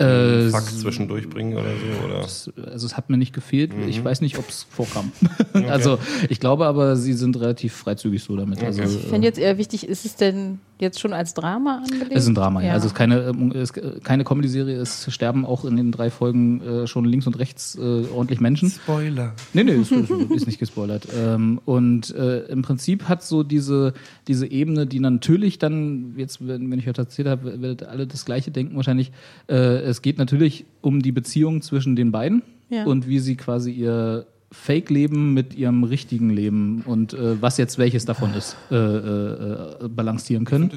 Äh, 0.02 0.50
Fax 0.50 0.80
zwischendurch 0.80 1.30
bringen 1.30 1.54
oder 1.54 1.64
so, 1.64 2.06
oder? 2.06 2.20
Es- 2.26 2.52
Also 2.72 2.86
es 2.88 2.98
hat 2.98 3.10
mir 3.10 3.18
nicht 3.18 3.34
gefehlt. 3.34 3.76
Mhm. 3.76 3.88
Ich 3.88 4.04
weiß 4.04 4.22
nicht, 4.22 4.38
ob 4.38 4.48
es 4.50 4.66
vorkam. 4.70 5.12
Also 5.70 6.00
ich 6.30 6.40
glaube 6.40 6.66
aber, 6.66 6.96
sie 6.96 7.14
sind 7.14 7.40
relativ 7.40 7.74
freizügig 7.74 8.24
so 8.24 8.36
damit. 8.36 8.64
Also, 8.64 8.82
Ich 8.84 8.90
fände 9.08 9.28
jetzt 9.28 9.38
eher 9.40 9.58
wichtig, 9.58 9.88
ist 9.88 10.06
es 10.06 10.16
denn 10.16 10.60
jetzt 10.80 11.00
schon 11.00 11.14
als 11.14 11.34
Drama 11.34 11.84
angelegt? 11.84 12.12
Es 12.12 12.24
ist 12.24 12.30
ein 12.30 12.36
Drama, 12.36 12.62
ja. 12.62 12.68
ja. 12.70 12.74
Also 12.74 12.88
es 12.88 12.92
ist 12.94 12.98
keine, 12.98 13.22
ähm, 13.28 13.52
es 13.54 13.70
ist 13.72 14.04
keine 14.04 14.24
Comedy-Serie, 14.24 14.78
es 14.78 15.14
sterben 15.14 15.46
auch 15.46 15.64
in 15.66 15.78
den 15.78 15.92
drei 15.92 16.10
Folgen 16.10 16.62
äh, 16.62 16.88
schon 16.88 17.06
links 17.06 17.28
und 17.28 17.38
rechts 17.38 17.76
äh, 17.76 17.82
ordentlich 18.14 18.40
Menschen. 18.40 18.70
Spoiler. 18.72 19.34
Nee, 19.54 19.64
nee, 19.64 19.74
ist, 19.74 19.92
ist, 19.92 20.48
nicht 20.48 20.58
gespoilert. 20.60 21.08
Ähm, 21.16 21.62
und 21.66 22.16
äh, 22.16 22.46
im 22.46 22.64
Prinzip 22.64 23.08
hat 23.10 23.24
so 23.24 23.44
diese, 23.44 23.94
diese 24.28 24.48
Ebene, 24.48 24.88
die 24.88 25.00
natürlich 25.00 25.60
dann, 25.60 26.16
jetzt, 26.18 26.46
wenn, 26.48 26.72
wenn 26.72 26.80
ich 26.80 26.88
heute 26.88 27.02
erzählt 27.02 27.28
habe, 27.28 27.62
werdet 27.62 27.84
alle 27.84 28.08
das 28.08 28.26
Gleiche 28.26 28.50
denken 28.52 28.76
wahrscheinlich. 28.76 29.12
Äh, 29.48 29.84
es 29.92 30.02
geht 30.02 30.18
natürlich 30.18 30.66
um 30.82 31.02
die 31.02 31.12
Beziehung 31.12 31.62
zwischen 31.62 31.96
den 31.96 32.12
beiden 32.12 32.42
Ja. 32.70 32.86
und 32.86 33.08
wie 33.08 33.20
sie 33.20 33.36
quasi 33.36 33.72
ihr 33.72 34.26
Fake-Leben 34.52 35.34
mit 35.34 35.54
ihrem 35.56 35.84
richtigen 35.84 36.30
Leben 36.30 36.82
und 36.86 37.14
äh, 37.14 37.42
was 37.42 37.58
jetzt 37.58 37.78
welches 37.78 38.04
davon 38.06 38.34
ist, 38.34 38.58
äh, 38.70 38.76
äh, 38.76 39.86
äh, 39.86 39.88
balancieren 39.88 40.44
können. 40.46 40.72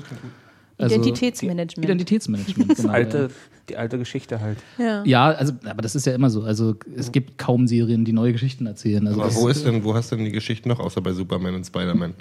Also- 0.79 0.95
Identitätsmanagement. 0.97 1.85
Identitätsmanagement, 1.85 2.77
genau. 2.77 2.89
Alte, 2.93 3.31
die 3.69 3.77
alte 3.77 3.97
Geschichte 3.99 4.41
halt. 4.41 4.59
ja. 4.79 5.05
Ja, 5.05 5.27
also, 5.31 5.53
aber 5.65 5.83
das 5.83 5.95
ist 5.95 6.05
ja 6.07 6.15
immer 6.15 6.31
so. 6.31 6.43
Also 6.43 6.77
es 6.97 7.11
gibt 7.13 7.39
kaum 7.39 7.67
Serien, 7.69 8.05
die 8.05 8.13
neue 8.13 8.33
Geschichten 8.33 8.67
erzählen. 8.67 9.07
Also 9.07 9.23
Aber 9.23 9.35
wo 9.35 9.49
ist 9.49 9.65
denn, 9.65 9.83
wo 9.85 9.95
hast 9.95 10.11
du 10.13 10.17
denn 10.17 10.25
die 10.25 10.33
Geschichte 10.33 10.69
noch, 10.69 10.81
außer 10.81 11.01
bei 11.01 11.13
Superman 11.13 11.55
und 11.55 11.65
Spider-Man? 11.65 12.15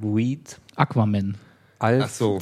Weed, 0.00 0.58
Aquaman. 0.76 1.36
Alf. 1.78 2.04
Ach 2.06 2.08
so. 2.08 2.38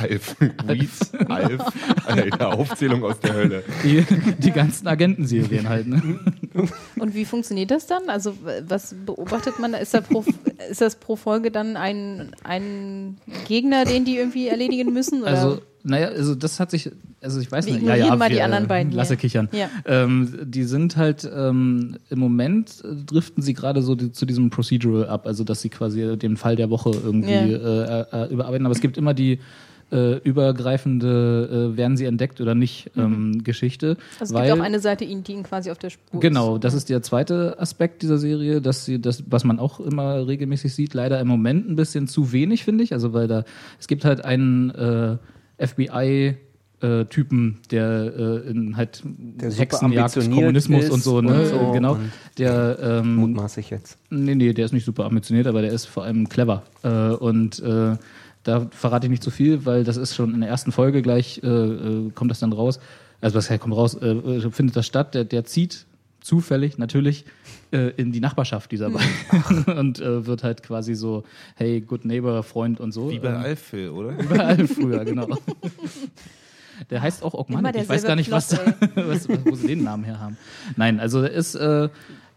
Alf. 0.00 0.36
Weeds, 0.66 1.12
Alf. 1.28 1.62
Eine 2.06 2.46
Aufzählung 2.48 3.04
aus 3.04 3.18
der 3.20 3.34
Hölle. 3.34 3.62
Die, 3.82 4.04
die 4.38 4.50
ganzen 4.50 4.86
Agentenserien 4.88 5.68
halt, 5.68 5.86
ne? 5.86 6.02
Und 6.98 7.14
wie 7.14 7.24
funktioniert 7.24 7.70
das 7.70 7.86
dann? 7.86 8.08
Also 8.08 8.34
was 8.66 8.94
beobachtet 9.06 9.58
man? 9.58 9.72
da? 9.72 9.78
Ist, 9.78 9.94
da 9.94 10.00
pro, 10.00 10.24
ist 10.70 10.80
das 10.80 10.96
pro 10.96 11.16
Folge 11.16 11.50
dann 11.50 11.76
ein, 11.76 12.30
ein 12.44 13.18
Gegner, 13.48 13.84
den 13.84 14.04
die 14.04 14.16
irgendwie 14.16 14.48
erledigen 14.48 14.92
müssen? 14.92 15.22
Oder? 15.22 15.30
Also, 15.30 15.60
naja, 15.82 16.08
also 16.08 16.34
das 16.34 16.60
hat 16.60 16.70
sich, 16.70 16.90
also 17.20 17.40
ich 17.40 17.52
weiß 17.52 17.66
Wir 17.66 17.74
nicht, 17.74 17.82
ignorieren 17.82 18.18
mal 18.18 18.30
die 18.30 18.36
wir, 18.36 18.44
anderen 18.44 18.68
beiden 18.68 18.90
hier. 18.92 18.96
Lasse 18.96 19.16
kichern. 19.18 19.48
Ja. 19.52 19.68
Ähm, 19.84 20.38
die 20.44 20.64
sind 20.64 20.96
halt, 20.96 21.28
ähm, 21.30 21.98
im 22.08 22.18
Moment 22.18 22.82
äh, 22.84 22.94
driften 23.04 23.42
sie 23.42 23.52
gerade 23.52 23.82
so 23.82 23.94
die, 23.94 24.10
zu 24.10 24.24
diesem 24.24 24.48
Procedural 24.48 25.08
ab, 25.08 25.26
also 25.26 25.44
dass 25.44 25.60
sie 25.60 25.68
quasi 25.68 26.16
den 26.16 26.36
Fall 26.38 26.56
der 26.56 26.70
Woche 26.70 26.90
irgendwie 26.90 27.32
Ja. 27.32 28.00
äh, 28.10 28.24
äh, 28.24 28.32
überarbeiten. 28.32 28.64
Aber 28.64 28.74
es 28.74 28.80
gibt 28.80 28.96
immer 28.96 29.12
die 29.12 29.40
äh, 29.94 30.16
übergreifende, 30.18 31.72
äh, 31.72 31.76
werden 31.76 31.96
sie 31.96 32.04
entdeckt 32.04 32.40
oder 32.40 32.54
nicht, 32.56 32.90
ähm, 32.96 33.44
Geschichte. 33.44 33.94
Mhm. 33.94 34.02
also 34.18 34.34
es 34.34 34.40
weil, 34.40 34.48
gibt 34.48 34.60
auch 34.60 34.64
eine 34.64 34.80
Seite, 34.80 35.06
die 35.06 35.12
ihnen 35.12 35.44
quasi 35.44 35.70
auf 35.70 35.78
der 35.78 35.90
Spur 35.90 36.20
Genau, 36.20 36.56
ist. 36.56 36.64
das 36.64 36.74
ist 36.74 36.90
der 36.90 37.02
zweite 37.02 37.58
Aspekt 37.60 38.02
dieser 38.02 38.18
Serie, 38.18 38.60
dass 38.60 38.84
sie 38.84 39.00
das, 39.00 39.22
was 39.28 39.44
man 39.44 39.60
auch 39.60 39.78
immer 39.78 40.26
regelmäßig 40.26 40.74
sieht, 40.74 40.94
leider 40.94 41.20
im 41.20 41.28
Moment 41.28 41.68
ein 41.70 41.76
bisschen 41.76 42.08
zu 42.08 42.32
wenig, 42.32 42.64
finde 42.64 42.82
ich. 42.82 42.92
Also 42.92 43.12
weil 43.12 43.28
da, 43.28 43.44
es 43.78 43.86
gibt 43.86 44.04
halt 44.04 44.24
einen 44.24 44.70
äh, 44.70 45.16
FBI 45.64 46.36
äh, 46.80 47.04
Typen, 47.06 47.60
der 47.70 48.12
äh, 48.16 48.50
in 48.50 48.76
halt 48.76 49.02
Der 49.04 49.52
super 49.52 49.62
Hexenjagd, 49.62 50.16
ambitioniert 50.16 50.34
Kommunismus 50.34 50.84
ist 50.84 50.90
und 50.90 51.02
so, 51.02 51.20
ne? 51.20 51.40
und 51.40 51.46
so 51.46 51.72
genau. 51.72 51.98
Der 52.36 52.78
ähm, 52.82 53.14
Mutmaßlich 53.16 53.70
jetzt. 53.70 53.96
Nee, 54.10 54.34
nee, 54.34 54.52
der 54.52 54.64
ist 54.64 54.72
nicht 54.72 54.84
super 54.84 55.04
ambitioniert, 55.04 55.46
aber 55.46 55.62
der 55.62 55.72
ist 55.72 55.86
vor 55.86 56.02
allem 56.02 56.28
clever. 56.28 56.64
Äh, 56.82 56.88
und 56.88 57.60
äh, 57.60 57.96
da 58.44 58.68
verrate 58.70 59.06
ich 59.06 59.10
nicht 59.10 59.22
zu 59.22 59.30
viel, 59.30 59.64
weil 59.66 59.84
das 59.84 59.96
ist 59.96 60.14
schon 60.14 60.34
in 60.34 60.40
der 60.40 60.50
ersten 60.50 60.70
Folge 60.70 61.02
gleich, 61.02 61.40
äh, 61.42 61.46
äh, 61.48 62.10
kommt 62.14 62.30
das 62.30 62.38
dann 62.38 62.52
raus. 62.52 62.78
Also 63.20 63.36
was 63.36 63.48
kommt 63.58 63.74
raus, 63.74 63.94
äh, 63.94 64.08
äh, 64.08 64.50
findet 64.50 64.76
das 64.76 64.86
statt, 64.86 65.14
der, 65.14 65.24
der 65.24 65.44
zieht 65.44 65.86
zufällig 66.20 66.78
natürlich 66.78 67.24
äh, 67.70 67.90
in 67.96 68.12
die 68.12 68.20
Nachbarschaft 68.20 68.72
dieser 68.72 68.90
beiden 68.90 69.64
und 69.78 70.00
äh, 70.00 70.26
wird 70.26 70.42
halt 70.42 70.62
quasi 70.62 70.94
so, 70.94 71.24
hey, 71.56 71.80
good 71.80 72.04
neighbor, 72.04 72.42
Freund 72.42 72.80
und 72.80 72.92
so. 72.92 73.10
Wie 73.10 73.18
bei 73.18 73.28
Ähm, 73.28 73.36
Alf-Phil, 73.36 73.90
oder? 73.90 74.18
Überall 74.18 74.66
früher, 74.66 75.04
genau. 75.04 75.28
Der 76.90 77.02
heißt 77.02 77.22
auch 77.22 77.34
Ogmanik. 77.34 77.76
Ich 77.82 77.88
weiß 77.88 78.02
gar 78.02 78.16
nicht, 78.16 78.30
was, 78.30 78.48
Plot, 78.48 78.74
was, 78.96 79.28
wo 79.28 79.54
sie 79.54 79.68
den 79.68 79.84
Namen 79.84 80.02
her 80.02 80.18
haben. 80.18 80.36
Nein, 80.76 80.98
also 80.98 81.22
er 81.22 81.30
ist, 81.30 81.54
äh, 81.54 81.88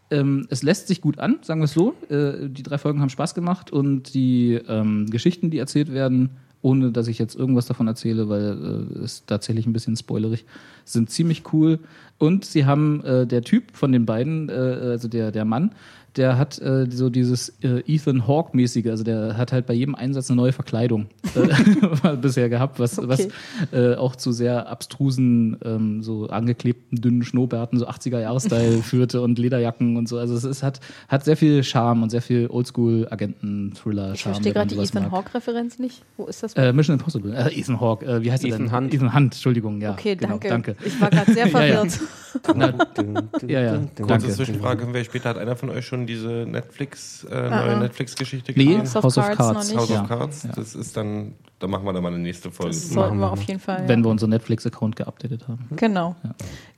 ähm, 0.09 0.47
es 0.49 0.63
lässt 0.63 0.87
sich 0.87 1.01
gut 1.01 1.19
an, 1.19 1.39
sagen 1.41 1.59
wir 1.59 1.65
es 1.65 1.73
so. 1.73 1.93
Äh, 2.09 2.49
die 2.49 2.63
drei 2.63 2.77
Folgen 2.77 3.01
haben 3.01 3.09
Spaß 3.09 3.33
gemacht 3.33 3.71
und 3.71 4.13
die 4.13 4.53
ähm, 4.67 5.07
Geschichten, 5.09 5.49
die 5.49 5.57
erzählt 5.57 5.91
werden, 5.91 6.29
ohne 6.61 6.91
dass 6.91 7.07
ich 7.07 7.19
jetzt 7.19 7.35
irgendwas 7.35 7.65
davon 7.65 7.87
erzähle, 7.87 8.29
weil 8.29 8.87
äh, 8.95 8.99
es 8.99 9.25
tatsächlich 9.25 9.65
ein 9.65 9.73
bisschen 9.73 9.95
spoilerig, 9.95 10.45
sind 10.85 11.09
ziemlich 11.09 11.43
cool. 11.53 11.79
Und 12.17 12.45
sie 12.45 12.65
haben 12.65 13.03
äh, 13.03 13.27
der 13.27 13.41
Typ 13.41 13.75
von 13.75 13.91
den 13.91 14.05
beiden, 14.05 14.49
äh, 14.49 14.53
also 14.53 15.07
der, 15.07 15.31
der 15.31 15.45
Mann, 15.45 15.71
der 16.17 16.37
hat 16.37 16.59
äh, 16.59 16.87
so 16.89 17.09
dieses 17.09 17.49
äh, 17.61 17.81
Ethan 17.87 18.27
Hawke-mäßige, 18.27 18.87
also 18.87 19.03
der 19.03 19.37
hat 19.37 19.51
halt 19.51 19.65
bei 19.65 19.73
jedem 19.73 19.95
Einsatz 19.95 20.29
eine 20.29 20.37
neue 20.37 20.51
Verkleidung 20.51 21.07
äh, 21.35 22.15
bisher 22.21 22.49
gehabt, 22.49 22.79
was, 22.79 22.99
was 23.07 23.27
äh, 23.71 23.95
auch 23.95 24.15
zu 24.15 24.31
sehr 24.31 24.67
abstrusen, 24.67 25.57
ähm, 25.63 26.01
so 26.01 26.27
angeklebten, 26.27 26.99
dünnen 26.99 27.23
Schnurrbärten, 27.23 27.77
so 27.77 27.87
80er-Jahre-Style 27.87 28.77
führte 28.83 29.21
und 29.21 29.37
Lederjacken 29.37 29.97
und 29.97 30.09
so. 30.09 30.17
Also 30.17 30.35
es 30.35 30.43
ist, 30.43 30.63
hat, 30.63 30.79
hat 31.07 31.23
sehr 31.23 31.37
viel 31.37 31.63
Charme 31.63 32.03
und 32.03 32.09
sehr 32.09 32.21
viel 32.21 32.47
Oldschool-Agenten-Thriller-Charme. 32.47 34.13
Ich 34.15 34.21
verstehe 34.21 34.53
gerade 34.53 34.75
die 34.75 34.81
Ethan. 34.81 35.11
Hawke-Referenz 35.11 35.79
nicht. 35.79 36.03
Wo 36.17 36.25
ist 36.25 36.43
das? 36.43 36.53
Äh, 36.53 36.73
Mission 36.73 36.97
Impossible. 36.97 37.33
Äh, 37.33 37.59
Ethan 37.59 37.79
Hawke. 37.79 38.05
Äh, 38.05 38.23
wie 38.23 38.31
heißt 38.31 38.43
er 38.43 38.49
Ethan 38.49 38.65
denn? 38.65 38.75
Hunt. 38.75 38.93
Ethan 38.93 39.13
Hunt, 39.13 39.33
Entschuldigung, 39.33 39.81
ja. 39.81 39.91
okay, 39.91 40.15
genau, 40.15 40.39
danke. 40.39 40.73
danke. 40.73 40.75
Ich 40.83 40.99
war 40.99 41.09
gerade 41.09 41.31
sehr 41.33 41.47
Ja, 41.57 41.65
ja. 41.65 41.85
verwirrt. 41.85 43.43
Ja, 43.47 43.61
ja. 43.61 43.77
Kurze 43.77 44.07
Danke. 44.07 44.29
Zwischenfrage, 44.29 44.81
können 44.81 44.93
wir 44.93 45.03
später, 45.03 45.29
hat 45.29 45.37
einer 45.37 45.55
von 45.55 45.69
euch 45.69 45.85
schon 45.85 46.06
diese 46.07 46.45
Netflix, 46.47 47.25
äh, 47.29 47.35
Ah, 47.35 47.49
neue 47.65 47.75
ah. 47.75 47.79
Netflix-Geschichte 47.79 48.53
Nee, 48.55 48.77
House 48.79 48.95
of 48.95 49.03
House 49.03 49.17
of 49.17 49.25
Cards 49.25 49.37
Cards. 49.37 49.55
noch 49.55 49.63
nicht. 49.65 49.77
House 49.77 49.89
ja. 49.89 50.01
of 50.03 50.07
Cards, 50.07 50.43
Ja. 50.43 50.51
das 50.55 50.75
ist 50.75 50.97
dann, 50.97 51.35
da 51.59 51.67
machen 51.67 51.85
wir 51.85 51.93
dann 51.93 52.03
mal 52.03 52.09
eine 52.13 52.17
nächste 52.21 52.49
Folge. 52.51 52.71
Das 52.73 52.89
sollten 52.89 53.17
wir 53.19 53.31
auf 53.31 53.41
jeden 53.43 53.59
Fall. 53.59 53.83
Wenn 53.87 53.99
ja. 53.99 54.05
wir 54.05 54.09
unseren 54.11 54.29
Netflix-Account 54.31 54.95
geupdatet 54.95 55.47
haben. 55.47 55.67
Genau. 55.75 56.15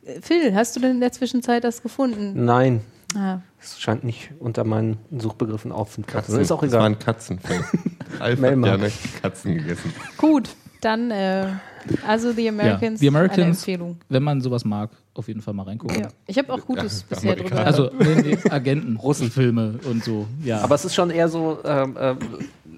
Äh, 0.04 0.20
Phil, 0.22 0.54
hast 0.56 0.76
du 0.76 0.80
denn 0.82 0.92
in 0.92 1.00
der 1.00 1.12
Zwischenzeit 1.12 1.64
das 1.64 1.82
gefunden? 1.82 2.44
Nein, 2.46 2.82
Ah, 3.16 3.40
es 3.60 3.80
scheint 3.82 4.04
nicht 4.04 4.30
unter 4.40 4.64
meinen 4.64 4.98
Suchbegriffen 5.18 5.72
aufzutauchen. 5.72 6.14
Katzen. 6.14 6.40
Ist 6.42 6.52
auch 6.52 6.62
Das 6.62 6.70
egal. 6.70 6.82
waren 6.84 7.00
Katzen. 7.00 7.40
Alf 8.20 8.40
hat 8.40 8.62
gerne 8.62 8.92
Katzen 9.22 9.56
gegessen. 9.56 9.92
gut, 10.18 10.50
dann 10.82 11.10
äh, 11.10 11.48
also 12.08 12.32
The 12.32 12.50
Americans, 12.50 13.00
The 13.00 13.08
Americans. 13.08 13.38
eine 13.40 13.48
Empfehlung. 13.50 13.98
Wenn 14.10 14.24
man 14.24 14.42
sowas 14.42 14.66
mag, 14.66 14.90
auf 15.14 15.28
jeden 15.28 15.42
Fall 15.42 15.54
mal 15.54 15.64
reingucken. 15.64 16.00
Ja. 16.02 16.08
Ich 16.28 16.38
habe 16.38 16.54
auch 16.54 16.66
Gutes 16.66 17.06
Ja, 17.10 17.16
bisher 17.16 17.36
drüber. 17.36 17.66
Also 17.66 17.90
nee, 18.00 18.22
nee, 18.22 18.38
Agenten, 18.50 18.96
Russenfilme 18.98 19.76
und 19.90 20.04
so. 20.04 20.28
Ja. 20.44 20.62
Aber 20.62 20.76
es 20.76 20.86
ist 20.86 20.96
schon 20.96 21.10
eher 21.10 21.28
so, 21.30 21.60
ähm, 21.66 21.98
ähm, 22.00 22.18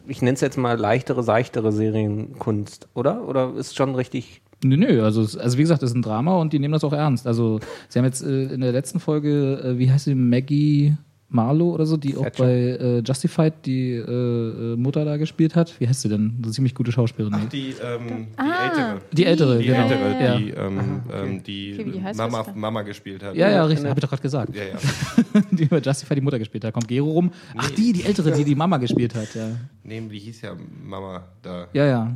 ich 0.07 0.21
nenne 0.21 0.33
es 0.35 0.41
jetzt 0.41 0.57
mal 0.57 0.77
leichtere, 0.77 1.23
seichtere 1.23 1.71
Serienkunst, 1.71 2.87
oder? 2.93 3.27
Oder 3.27 3.53
ist 3.55 3.75
schon 3.75 3.95
richtig. 3.95 4.41
Nö, 4.63 4.77
nö, 4.77 5.03
also, 5.03 5.21
es- 5.23 5.37
also 5.37 5.57
wie 5.57 5.63
gesagt, 5.63 5.81
das 5.81 5.89
ist 5.91 5.95
ein 5.95 6.01
Drama 6.03 6.35
und 6.37 6.53
die 6.53 6.59
nehmen 6.59 6.73
das 6.73 6.83
auch 6.83 6.93
ernst. 6.93 7.25
Also 7.25 7.59
sie 7.89 7.97
haben 7.99 8.05
jetzt 8.05 8.21
äh, 8.23 8.43
in 8.53 8.61
der 8.61 8.71
letzten 8.71 8.99
Folge, 8.99 9.59
äh, 9.63 9.77
wie 9.79 9.91
heißt 9.91 10.05
sie, 10.05 10.15
Maggie 10.15 10.95
Marlowe 11.33 11.71
oder 11.71 11.85
so, 11.85 11.95
die 11.97 12.17
auch 12.17 12.23
Thatcher. 12.23 12.43
bei 12.43 12.51
äh, 12.53 12.99
Justified 12.99 13.53
die 13.65 13.93
äh, 13.93 14.01
äh, 14.03 14.75
Mutter 14.75 15.05
da 15.05 15.15
gespielt 15.17 15.55
hat. 15.55 15.79
Wie 15.79 15.87
heißt 15.87 16.01
sie 16.01 16.09
denn? 16.09 16.35
Eine 16.43 16.51
ziemlich 16.51 16.75
gute 16.75 16.91
Schauspielerin. 16.91 17.39
Ach, 17.45 17.49
die, 17.49 17.69
ähm, 17.81 18.27
die 18.37 18.37
Ah. 18.37 18.65
ältere. 18.67 19.01
die 19.13 19.25
ältere, 19.25 19.57
Die 19.59 19.65
genau. 19.67 19.81
ältere, 19.87 20.23
ja. 20.23 20.37
die, 20.37 20.49
ähm, 20.49 20.79
ähm, 21.13 21.43
die 21.43 21.77
Okay, 21.79 21.93
wie 21.93 22.01
heißt 22.03 22.17
Mama? 22.19 22.45
Mama 22.53 22.81
gespielt 22.81 23.23
hat. 23.23 23.33
ja, 23.35 23.49
ja, 23.49 23.63
richtig, 23.63 23.77
genau. 23.79 23.89
habe 23.91 23.99
ich 23.99 24.01
doch 24.01 24.09
gerade 24.09 24.21
gesagt. 24.21 24.55
Ja, 24.55 24.63
ja. 24.63 25.41
die 25.51 25.65
bei 25.65 25.79
Justified 25.79 26.17
die 26.17 26.21
Mutter 26.21 26.37
gespielt 26.39 26.63
hat. 26.65 26.69
Da 26.69 26.71
kommt 26.73 26.87
Gero 26.89 27.09
rum. 27.11 27.31
Ach, 27.55 27.71
die, 27.71 27.93
die 27.93 28.03
ältere, 28.03 28.31
die 28.33 28.43
die 28.43 28.55
Mama 28.55 28.77
gespielt 28.77 29.15
hat. 29.15 29.33
Ja, 29.33 29.47
Nee, 29.83 30.01
die 30.01 30.19
hieß 30.19 30.41
ja 30.41 30.55
Mama 30.85 31.23
da. 31.41 31.67
ja. 31.73 31.85
ja. 31.85 32.11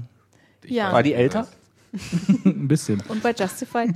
Ich 0.63 0.72
Ja. 0.72 0.91
War 0.91 1.03
die 1.03 1.13
älter? 1.13 1.39
heißt. 1.39 1.57
ein 2.46 2.68
bisschen. 2.68 3.02
Und 3.08 3.24
bei 3.24 3.32
Justified. 3.32 3.90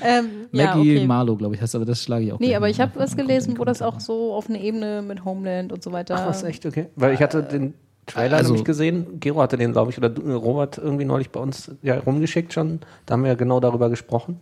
ähm, 0.00 0.26
ja, 0.52 0.74
Maggie 0.76 0.96
okay. 0.96 1.06
Marlowe, 1.06 1.36
glaube 1.36 1.54
ich, 1.54 1.60
heißt 1.60 1.74
aber 1.74 1.84
das 1.84 2.02
schlage 2.02 2.24
ich 2.24 2.32
auch. 2.32 2.40
Nee, 2.40 2.54
aber 2.54 2.68
ich 2.68 2.80
habe 2.80 2.92
was 2.96 3.16
gelesen, 3.16 3.58
wo 3.58 3.64
das 3.64 3.82
auch 3.82 4.00
so 4.00 4.34
auf 4.34 4.48
eine 4.48 4.60
Ebene 4.62 5.02
mit 5.02 5.24
Homeland 5.24 5.72
und 5.72 5.82
so 5.82 5.92
weiter. 5.92 6.16
Ach, 6.18 6.28
was, 6.28 6.42
echt? 6.42 6.64
Okay. 6.66 6.86
Weil 6.96 7.14
ich 7.14 7.20
hatte 7.20 7.42
den 7.42 7.74
Trailer 8.06 8.38
Also- 8.38 8.50
nämlich 8.50 8.64
gesehen. 8.64 9.20
Gero 9.20 9.40
hatte 9.40 9.56
den, 9.56 9.72
glaube 9.72 9.90
ich, 9.90 9.98
oder 9.98 10.10
äh, 10.10 10.32
Robert 10.32 10.78
irgendwie 10.78 11.04
neulich 11.04 11.30
bei 11.30 11.40
uns 11.40 11.70
ja, 11.82 11.98
rumgeschickt 11.98 12.52
schon. 12.52 12.80
Da 13.06 13.14
haben 13.14 13.22
wir 13.22 13.28
ja 13.30 13.36
genau 13.36 13.60
darüber 13.60 13.90
gesprochen. 13.90 14.40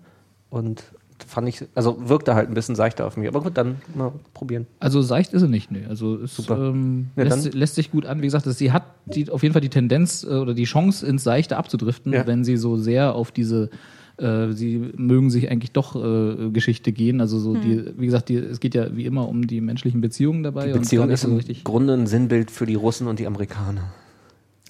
Und 0.48 0.82
fand 1.24 1.48
ich, 1.48 1.64
also 1.74 2.08
wirkte 2.08 2.34
halt 2.34 2.48
ein 2.48 2.54
bisschen 2.54 2.74
seichter 2.74 3.06
auf 3.06 3.16
mich. 3.16 3.28
Aber 3.28 3.40
gut, 3.42 3.56
dann 3.56 3.76
mal 3.94 4.12
probieren. 4.34 4.66
Also 4.78 5.02
seicht 5.02 5.32
ist 5.32 5.42
sie 5.42 5.48
nicht, 5.48 5.70
nee. 5.70 5.84
Also 5.88 6.16
es 6.16 6.36
Super. 6.36 6.58
ähm, 6.70 7.08
Ja, 7.16 7.24
lässt, 7.24 7.54
lässt 7.54 7.74
sich 7.74 7.90
gut 7.90 8.06
an. 8.06 8.18
Wie 8.20 8.26
gesagt, 8.26 8.46
es- 8.46 8.58
sie 8.58 8.72
hat 8.72 8.84
die, 9.06 9.30
auf 9.30 9.42
jeden 9.42 9.52
Fall 9.52 9.62
die 9.62 9.68
Tendenz 9.68 10.24
äh, 10.24 10.28
oder 10.34 10.54
die 10.54 10.64
Chance, 10.64 11.06
ins 11.06 11.24
Seichte 11.24 11.56
abzudriften, 11.56 12.12
Ja. 12.12 12.26
wenn 12.26 12.44
sie 12.44 12.56
so 12.56 12.76
sehr 12.76 13.14
auf 13.14 13.32
diese 13.32 13.70
äh, 14.18 14.52
sie 14.52 14.90
mögen 14.96 15.30
sich 15.30 15.50
eigentlich 15.50 15.72
doch 15.72 15.96
äh, 15.96 16.50
Geschichte 16.50 16.92
gehen. 16.92 17.22
Also 17.22 17.38
so 17.38 17.54
die, 17.54 17.86
wie 17.96 18.04
gesagt, 18.04 18.28
die, 18.28 18.34
es 18.36 18.60
geht 18.60 18.74
ja 18.74 18.94
wie 18.94 19.06
immer 19.06 19.26
um 19.26 19.46
die 19.46 19.62
menschlichen 19.62 20.02
Beziehungen 20.02 20.42
dabei. 20.42 20.66
Die 20.66 20.72
und 20.72 20.80
Beziehung 20.82 21.08
ist 21.08 21.22
so 21.22 21.28
im 21.28 21.36
richtig. 21.36 21.64
Grunde 21.64 21.94
ein 21.94 22.06
Sinnbild 22.06 22.50
für 22.50 22.66
die 22.66 22.74
Russen 22.74 23.06
und 23.06 23.18
die 23.18 23.26
Amerikaner. 23.26 23.84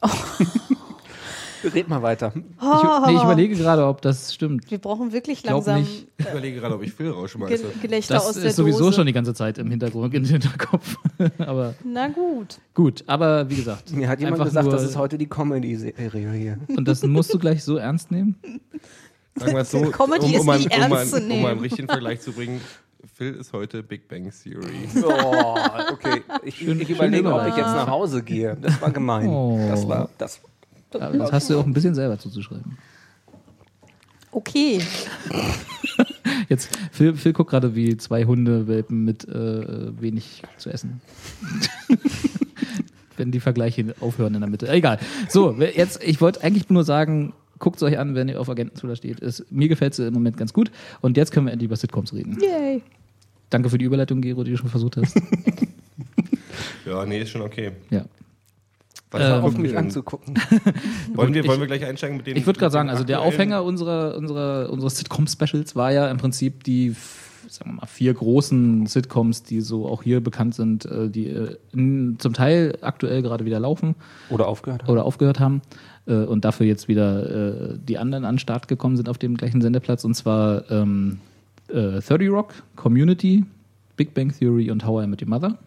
Red 1.64 1.88
mal 1.88 2.02
weiter. 2.02 2.32
Ich, 2.34 2.42
nee, 3.06 3.14
ich 3.16 3.22
überlege 3.22 3.54
gerade, 3.56 3.86
ob 3.86 4.00
das 4.02 4.34
stimmt. 4.34 4.70
Wir 4.70 4.78
brauchen 4.78 5.12
wirklich 5.12 5.42
Glaub 5.42 5.66
langsam 5.66 5.80
nicht. 5.80 6.06
Ich 6.18 6.26
überlege 6.28 6.60
gerade, 6.60 6.74
ob 6.74 6.82
ich 6.82 6.92
Phil 6.92 7.06
Ge 7.06 7.14
rausschmeiße. 7.14 7.64
Gelächter 7.82 8.14
Das 8.14 8.26
aus 8.28 8.34
der 8.34 8.44
ist 8.44 8.56
sowieso 8.56 8.84
Dose. 8.84 8.96
schon 8.96 9.06
die 9.06 9.12
ganze 9.12 9.34
Zeit 9.34 9.58
im 9.58 9.70
Hintergrund, 9.70 10.14
im 10.14 10.24
Hinterkopf. 10.24 10.96
aber 11.38 11.74
Na 11.84 12.08
gut. 12.08 12.58
gut, 12.74 13.04
aber 13.06 13.48
wie 13.50 13.56
gesagt. 13.56 13.92
Mir 13.92 14.08
hat 14.08 14.20
jemand 14.20 14.34
einfach 14.34 14.46
gesagt, 14.46 14.64
nur, 14.66 14.74
das 14.74 14.84
ist 14.84 14.96
heute 14.96 15.18
die 15.18 15.26
Comedy-Serie 15.28 16.32
hier. 16.32 16.58
Und 16.76 16.86
das 16.88 17.02
musst 17.02 17.32
du 17.34 17.38
gleich 17.38 17.62
so 17.64 17.76
ernst 17.76 18.10
nehmen? 18.10 18.36
Sagen 19.36 19.52
wir 19.52 19.60
es 19.60 19.70
so, 19.70 19.80
Comedy 19.90 20.34
ist 20.34 20.40
um, 20.42 20.48
einen- 20.50 20.62
nicht 20.64 20.74
um, 20.76 20.82
ernst 20.92 21.10
zu 21.10 21.16
einen- 21.16 21.24
um 21.24 21.28
nehmen. 21.36 21.46
einen 21.46 21.60
richtigen 21.60 21.88
Vergleich 21.88 22.20
zu 22.20 22.32
bringen, 22.32 22.60
Phil 23.14 23.34
ist 23.34 23.52
heute 23.54 23.82
Big 23.82 24.08
Bang 24.08 24.30
Theory. 24.30 24.88
Oh, 25.02 25.54
okay. 25.92 26.22
Ich, 26.44 26.56
Schön- 26.56 26.80
ich 26.80 26.90
überlege, 26.90 27.32
ob 27.32 27.46
ich 27.46 27.56
jetzt 27.56 27.66
nach 27.66 27.86
Hause 27.88 28.22
gehe. 28.22 28.56
Das 28.60 28.80
war 28.82 28.90
gemein. 28.90 29.26
Oh. 29.28 29.58
Das 29.70 29.88
war, 29.88 30.10
das, 30.18 30.40
Aber 30.94 31.16
das 31.18 31.32
hast 31.32 31.50
du 31.50 31.58
auch 31.58 31.66
ein 31.66 31.72
bisschen 31.72 31.94
selber 31.94 32.18
zuzuschreiben. 32.18 32.78
Okay. 34.32 34.80
Jetzt, 36.48 36.76
Phil, 36.92 37.14
Phil 37.14 37.32
guckt 37.32 37.50
gerade 37.50 37.74
wie 37.74 37.96
zwei 37.96 38.24
Hundewelpen 38.24 39.04
mit 39.04 39.26
äh, 39.28 40.00
wenig 40.00 40.42
zu 40.56 40.70
essen. 40.70 41.00
wenn 43.16 43.30
die 43.30 43.40
Vergleiche 43.40 43.94
aufhören 44.00 44.34
in 44.34 44.40
der 44.40 44.50
Mitte. 44.50 44.68
Egal. 44.68 44.98
So, 45.28 45.52
jetzt, 45.52 46.02
ich 46.02 46.20
wollte 46.20 46.42
eigentlich 46.42 46.70
nur 46.70 46.84
sagen, 46.84 47.34
guckt 47.58 47.76
es 47.76 47.82
euch 47.82 47.98
an, 47.98 48.14
wenn 48.14 48.28
ihr 48.28 48.40
auf 48.40 48.48
Agentenzula 48.48 48.96
steht. 48.96 49.20
Ist, 49.20 49.44
mir 49.52 49.68
gefällt 49.68 49.92
es 49.92 49.98
im 49.98 50.14
Moment 50.14 50.36
ganz 50.36 50.52
gut. 50.52 50.72
Und 51.02 51.16
jetzt 51.16 51.30
können 51.30 51.46
wir 51.46 51.52
endlich 51.52 51.66
über 51.66 51.76
Sitcoms 51.76 52.14
reden. 52.14 52.38
Yay. 52.40 52.82
Danke 53.50 53.68
für 53.68 53.78
die 53.78 53.84
Überleitung, 53.84 54.22
Gero, 54.22 54.42
die 54.42 54.52
du 54.52 54.56
schon 54.56 54.70
versucht 54.70 54.96
hast. 54.96 55.20
Ja, 56.86 57.04
nee, 57.04 57.20
ist 57.20 57.30
schon 57.30 57.42
okay. 57.42 57.72
ja. 57.90 58.04
Was 59.12 59.22
Ähm, 59.22 59.44
auf 59.44 59.58
mich 59.58 59.70
denn? 59.72 59.78
anzugucken. 59.78 60.34
Wollen 61.14 61.34
wir, 61.34 61.42
Ich- 61.42 61.48
wollen 61.48 61.60
wir 61.60 61.66
gleich 61.66 61.84
einsteigen 61.84 62.16
mit 62.16 62.26
den 62.26 62.36
Ich 62.36 62.46
würde 62.46 62.58
gerade 62.60 62.72
sagen, 62.72 62.88
also 62.88 63.02
der 63.04 63.20
Aufhänger 63.22 63.64
unserer, 63.64 64.16
unserer, 64.16 64.70
unseres 64.70 64.96
Sitcom-Specials 64.98 65.74
war 65.74 65.90
ja 65.92 66.08
im 66.10 66.16
Prinzip 66.18 66.62
die, 66.64 66.94
sagen 67.48 67.70
wir 67.70 67.74
mal, 67.80 67.86
vier 67.86 68.14
großen 68.14 68.86
Sitcoms, 68.86 69.42
die 69.42 69.60
so 69.62 69.86
auch 69.88 70.04
hier 70.04 70.20
bekannt 70.22 70.54
sind, 70.54 70.84
äh, 70.84 71.08
die 71.08 71.26
äh, 71.28 71.56
in, 71.72 72.16
zum 72.20 72.34
Teil 72.34 72.78
aktuell 72.82 73.22
gerade 73.22 73.44
wieder 73.44 73.58
laufen 73.58 73.96
Oder 74.28 74.46
aufgehört. 74.46 74.88
oder 74.88 75.04
aufgehört 75.04 75.40
haben 75.40 75.60
äh, 76.06 76.14
und 76.14 76.44
dafür 76.44 76.66
jetzt 76.66 76.86
wieder 76.86 77.72
äh, 77.72 77.78
die 77.88 77.98
anderen 77.98 78.24
an 78.24 78.34
den 78.34 78.38
Start 78.38 78.68
gekommen 78.68 78.96
sind 78.96 79.08
auf 79.08 79.18
dem 79.18 79.36
gleichen 79.36 79.60
Sendeplatz 79.60 80.04
und 80.04 80.14
zwar 80.14 80.70
ähm, 80.70 81.18
äh, 81.68 82.00
30 82.00 82.30
Rock, 82.30 82.54
Community, 82.76 83.44
Big 83.96 84.14
Bang 84.14 84.32
Theory 84.32 84.70
und 84.70 84.86
How 84.86 85.02
I 85.04 85.06
Met 85.08 85.20
Your 85.20 85.28
Mother. 85.28 85.58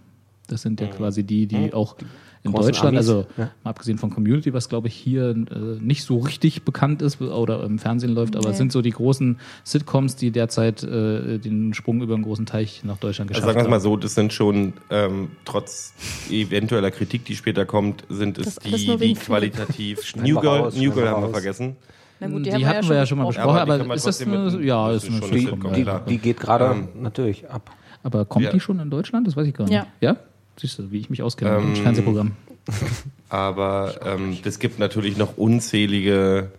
Das 0.48 0.62
sind 0.62 0.80
ja 0.82 0.88
quasi 0.88 1.24
die, 1.24 1.46
die 1.48 1.74
auch 1.74 1.96
in 2.44 2.52
Deutschland, 2.52 2.98
Amis, 2.98 2.98
also 3.10 3.26
ja. 3.38 3.52
mal 3.64 3.70
abgesehen 3.70 3.98
von 3.98 4.10
Community, 4.10 4.54
was 4.54 4.68
glaube 4.68 4.90
ich 4.90 4.94
hier 4.94 5.30
äh, 5.30 5.36
nicht 5.80 6.04
so 6.04 6.18
richtig 6.18 6.64
bekannt 6.64 7.02
ist 7.02 7.22
oder 7.22 7.64
im 7.64 7.80
Fernsehen 7.80 8.14
läuft, 8.14 8.36
aber 8.36 8.48
es 8.48 8.52
Nee. 8.54 8.58
sind 8.58 8.72
so 8.74 8.82
die 8.82 8.90
großen 8.92 9.40
Sitcoms, 9.64 10.16
die 10.18 10.32
derzeit 10.32 10.84
äh, 10.84 11.38
den 11.40 11.74
Sprung 11.74 12.02
über 12.02 12.16
einen 12.16 12.24
großen 12.24 12.46
Teich 12.46 12.84
nach 12.84 12.98
Deutschland 12.98 13.32
Also 13.32 13.40
geschafft 13.42 13.46
sagen 13.46 13.56
wir 13.56 13.62
es 13.64 13.70
mal 13.70 13.76
haben. 13.76 13.82
so, 13.84 13.98
das 13.98 14.16
sind 14.16 14.34
schon 14.34 14.74
ähm, 14.90 15.30
trotz 15.46 15.94
eventueller 16.30 16.92
Kritik, 16.92 17.24
die 17.26 17.36
später 17.36 17.66
kommt, 17.66 18.04
sind 18.10 18.38
es 18.38 18.56
Das 18.56 18.64
die, 18.64 18.98
die 18.98 19.14
qualitativ 19.14 20.16
New 20.18 20.40
Girl, 20.40 20.60
raus, 20.62 20.76
New 20.76 20.92
Girl 20.92 21.08
haben 21.10 21.24
wir 21.24 21.30
vergessen. 21.30 21.76
Na 22.20 22.28
gut, 22.28 22.46
die 22.46 22.54
haben 22.54 22.60
wir 22.62 22.68
hatten 22.68 22.90
wir 22.90 22.96
ja 22.98 23.06
schon 23.06 23.18
mal 23.18 23.28
besprochen. 23.28 23.58
Aber 23.58 23.78
die 23.78 23.84
aber, 23.86 23.96
ist 23.96 24.06
das 24.06 24.22
eine, 24.22 24.62
ja, 24.64 24.92
das 24.92 25.04
ist 25.06 25.24
eine 25.24 25.40
Sitcom. 25.40 25.74
Die, 25.74 25.86
die 26.10 26.18
geht 26.18 26.40
gerade 26.40 26.66
Ähm, 26.66 26.90
natürlich 27.02 27.50
ab. 27.50 27.72
Aber 28.04 28.26
kommt 28.26 28.46
Ja. 28.46 28.52
die 28.52 28.60
schon 28.60 28.80
in 28.80 28.90
Deutschland? 28.90 29.26
Das 29.28 29.36
weiß 29.38 29.48
ich 29.48 29.54
gar 29.54 29.64
nicht. 29.64 29.74
Ja. 29.74 29.88
Ja? 30.02 30.18
Siehst 30.58 30.80
du, 30.80 30.92
wie 30.92 31.00
ich 31.00 31.10
mich 31.10 31.22
auskenne 31.24 31.58
Ähm, 31.58 31.70
im 31.70 31.76
Fernsehprogramm. 31.76 32.32
Aber 33.30 33.96
ähm, 34.06 34.38
es 34.44 34.60
gibt 34.60 34.80
natürlich 34.80 35.18
noch 35.18 35.38
unzählige 35.38 36.52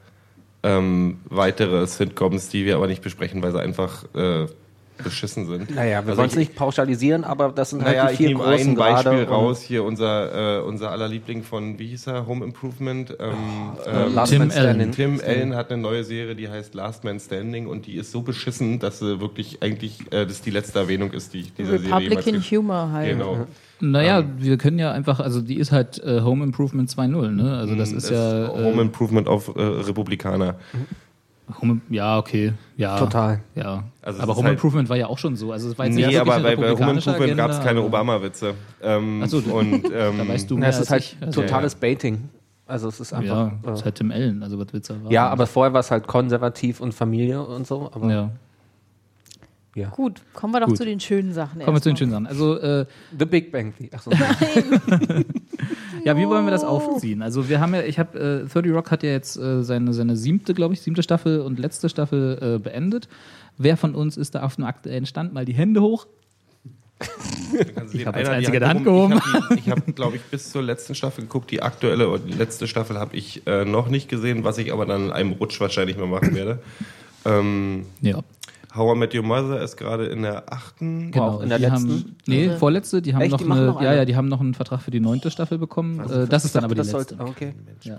ähm, 0.62 1.18
weitere 1.26 1.86
Sitcoms, 1.86 2.48
die 2.48 2.64
wir 2.64 2.76
aber 2.76 2.86
nicht 2.86 3.02
besprechen, 3.02 3.42
weil 3.42 3.52
sie 3.52 3.60
einfach 3.60 4.04
äh, 4.14 4.46
beschissen 5.02 5.46
sind. 5.46 5.74
Naja, 5.74 6.02
wir 6.04 6.10
Also 6.10 6.16
wollen 6.18 6.26
es 6.28 6.32
ich- 6.34 6.38
nicht 6.38 6.54
pauschalisieren, 6.56 7.24
aber 7.24 7.50
das 7.50 7.70
sind 7.70 7.84
halt 7.84 7.96
Naja, 7.96 8.06
die 8.06 8.12
ich 8.12 8.18
vier 8.18 8.28
nehme 8.28 8.40
großen 8.44 8.68
ein 8.70 8.74
Beispiel 8.74 9.24
raus, 9.24 9.60
hier 9.60 9.84
unser, 9.84 10.58
äh, 10.58 10.62
unser 10.62 10.90
aller 10.90 11.08
Liebling 11.08 11.42
von, 11.42 11.78
wie 11.78 11.88
hieß 11.88 12.06
er, 12.08 12.26
Home 12.26 12.44
Improvement. 12.44 13.14
Ähm, 13.18 13.34
ähm, 13.86 14.14
Last 14.14 14.32
Tim 14.32 14.38
Man 14.40 14.50
Standing. 14.50 14.80
Allen. 14.80 14.92
Tim 14.92 15.20
Allen 15.26 15.54
hat 15.54 15.70
eine 15.70 15.82
neue 15.82 16.02
Serie, 16.04 16.34
die 16.34 16.48
heißt 16.48 16.74
Last 16.74 17.04
Man 17.04 17.20
Standing 17.20 17.66
und 17.66 17.86
die 17.86 17.96
ist 17.96 18.10
so 18.12 18.22
beschissen, 18.22 18.78
dass 18.78 19.00
sie 19.00 19.20
wirklich 19.20 19.62
eigentlich 19.62 20.00
äh, 20.12 20.24
das 20.26 20.40
die 20.42 20.50
letzte 20.50 20.78
Erwähnung 20.78 21.12
ist, 21.12 21.34
die 21.34 21.40
ich 21.40 21.54
dieser 21.54 21.78
Serie 21.78 22.00
jemals 22.00 22.26
Republican 22.26 22.42
Humor 22.58 22.90
halt. 22.92 23.10
Genau. 23.10 23.46
Naja, 23.81 24.21
ähm, 24.21 24.35
wir 24.38 24.57
können 24.59 24.78
ja 24.78 24.93
einfach, 24.93 25.21
also 25.21 25.40
die 25.40 25.57
ist 25.57 25.73
halt 25.73 26.02
äh, 26.02 26.21
Home 26.23 26.45
Improvement 26.45 26.88
2.0, 26.90 27.31
ne? 27.31 27.57
Also 27.57 27.75
das 27.75 27.93
ist 27.93 28.11
ja. 28.11 28.49
Mm, 28.49 28.64
Home 28.64 28.78
Äh, 28.78 28.81
Improvement 28.83 29.28
auf 29.28 29.49
äh, 29.54 29.61
Republikaner. 29.61 30.54
Home, 31.61 31.83
ja, 31.90 32.19
okay. 32.19 32.54
Ja. 32.78 32.99
Total. 32.99 33.40
Ja. 33.54 33.85
Also 34.00 34.16
es 34.19 34.23
aber 34.23 34.33
ist 34.33 34.38
Home 34.38 34.49
halt- 34.49 34.57
Improvement 34.57 34.88
war 34.88 34.97
ja 34.97 35.07
auch 35.09 35.19
schon 35.19 35.37
so. 35.37 35.52
Also 35.52 35.69
es 35.69 35.78
war 35.78 35.85
jetzt 35.87 35.95
Nee, 35.97 36.07
nicht 36.07 36.19
aber 36.19 36.40
bei, 36.40 36.57
bei 36.57 36.71
Home 36.71 36.93
Improvement 36.93 37.37
gab 37.37 37.50
es 37.50 37.61
keine 37.61 37.83
Obama-Witze. 37.83 38.54
Ähm, 38.83 39.21
Ach 39.23 39.28
so, 39.28 39.38
und, 39.38 39.73
ähm, 39.93 40.19
Da 40.19 40.28
weißt 40.28 40.50
du 40.50 40.54
Na, 40.54 40.61
mehr 40.61 40.69
es 40.71 40.81
ist 40.81 40.90
halt 40.90 41.02
ich. 41.02 41.16
Also, 41.21 41.43
totales 41.43 41.75
Baiting. 41.75 42.28
Also 42.66 42.88
es 42.88 42.99
ist 42.99 43.12
einfach. 43.12 43.37
Ja, 43.37 43.47
äh, 43.49 43.50
das 43.62 43.81
ist 43.81 43.85
halt 43.85 43.95
Tim 43.97 44.11
Allen, 44.11 44.43
also 44.43 44.59
was 44.59 44.66
du 44.69 44.78
erwarten? 44.78 45.11
ja, 45.11 45.28
aber 45.28 45.47
vorher 45.47 45.75
war 45.75 45.80
es 45.80 45.91
halt 45.91 46.06
konservativ 46.06 46.80
und 46.80 46.95
Familie 46.95 47.43
und 47.43 47.67
so. 47.67 47.91
Aber 47.93 48.10
Ja. 48.10 48.30
Ja. 49.75 49.89
Gut, 49.89 50.23
kommen 50.32 50.52
wir 50.54 50.60
doch 50.60 50.69
Gut. 50.69 50.76
zu 50.76 50.84
den 50.84 51.00
schönen 51.00 51.32
Sachen. 51.32 51.60
Kommen 51.60 51.76
wir 51.76 51.82
zu 51.82 51.89
den 51.91 51.97
schönen 51.97 52.13
Sachen. 52.13 52.26
Also, 52.26 52.58
äh, 52.58 52.87
The 53.19 53.25
Big 53.25 53.50
Bang 53.50 53.75
Theory. 53.76 53.91
Ach 53.95 54.02
so. 54.02 54.10
ja, 56.04 56.17
wie 56.17 56.28
wollen 56.28 56.45
wir 56.45 56.52
das 56.52 56.63
aufziehen? 56.63 57.23
Also, 57.23 57.49
wir 57.49 57.60
haben 57.60 57.75
ja, 57.75 57.82
ich 57.82 57.99
habe, 57.99 58.45
äh, 58.45 58.49
30 58.49 58.73
Rock 58.73 58.91
hat 58.91 59.02
ja 59.02 59.10
jetzt 59.10 59.37
äh, 59.37 59.63
seine, 59.65 59.93
seine 59.93 60.17
siebte, 60.17 60.54
glaube 60.54 60.75
ich, 60.75 60.80
siebte 60.80 61.02
Staffel 61.02 61.41
und 61.41 61.58
letzte 61.58 61.89
Staffel 61.89 62.39
äh, 62.41 62.58
beendet. 62.58 63.08
Wer 63.58 63.76
von 63.76 63.95
uns 63.95 64.17
ist 64.17 64.34
da 64.34 64.43
auf 64.43 64.56
dem 64.56 64.65
aktuellen 64.65 65.06
Stand? 65.06 65.32
Mal 65.32 65.45
die 65.45 65.54
Hände 65.54 65.80
hoch. 65.82 66.06
Ich 67.93 68.06
habe 68.06 68.19
als 68.19 68.28
einziger 68.28 68.60
die 68.60 68.67
Hand 68.67 68.84
gehoben. 68.84 69.21
Ich 69.56 69.69
habe, 69.69 69.82
hab, 69.87 69.97
glaube 69.97 70.17
ich, 70.17 70.23
bis 70.23 70.50
zur 70.50 70.63
letzten 70.63 70.95
Staffel 70.95 71.23
geguckt. 71.23 71.50
Die 71.50 71.63
aktuelle 71.63 72.08
oder 72.08 72.23
die 72.23 72.32
letzte 72.32 72.67
Staffel 72.67 72.99
habe 72.99 73.17
ich 73.17 73.47
äh, 73.47 73.65
noch 73.65 73.89
nicht 73.89 74.08
gesehen, 74.08 74.45
was 74.45 74.58
ich 74.58 74.73
aber 74.73 74.87
dann 74.87 75.06
in 75.06 75.13
einem 75.13 75.32
Rutsch 75.32 75.60
wahrscheinlich 75.60 75.97
mal 75.97 76.06
machen 76.06 76.34
werde. 76.34 76.60
Ähm, 77.25 77.87
Ja, 78.00 78.21
How 78.76 78.95
I 78.95 78.99
Met 78.99 79.15
Your 79.15 79.23
Mother 79.23 79.60
ist 79.63 79.76
gerade 79.76 80.06
in 80.06 80.23
der 80.23 80.52
achten. 80.52 81.10
genau. 81.13 81.26
auch 81.28 81.41
in 81.43 81.49
der 81.49 81.58
die 81.58 81.65
letzten? 81.65 81.91
Haben, 81.91 82.17
nee, 82.26 82.50
vorletzte. 82.56 83.00
Die 83.02 83.15
haben 83.15 83.23
Echt? 83.23 83.30
noch 83.32 83.39
Die 83.39 83.45
eine, 83.50 83.67
noch 83.67 83.80
ja, 83.80 83.91
eine? 83.91 83.99
ja, 83.99 84.04
die 84.04 84.17
haben 84.17 84.26
noch 84.28 84.41
einen 84.41 84.54
Vertrag 84.54 84.82
für 84.82 84.91
die 84.91 85.00
neunte 85.00 85.30
Staffel 85.30 85.58
bekommen. 85.58 86.00
äh, 86.00 86.26
das 86.26 86.45
ist 86.45 86.56
dann 86.56 86.65
aber 86.65 86.75
die 86.75 86.78
das 86.78 86.93
letzte. 86.93 87.17
sollte, 87.17 87.30
okay. 87.30 87.54
Ja. 87.82 87.99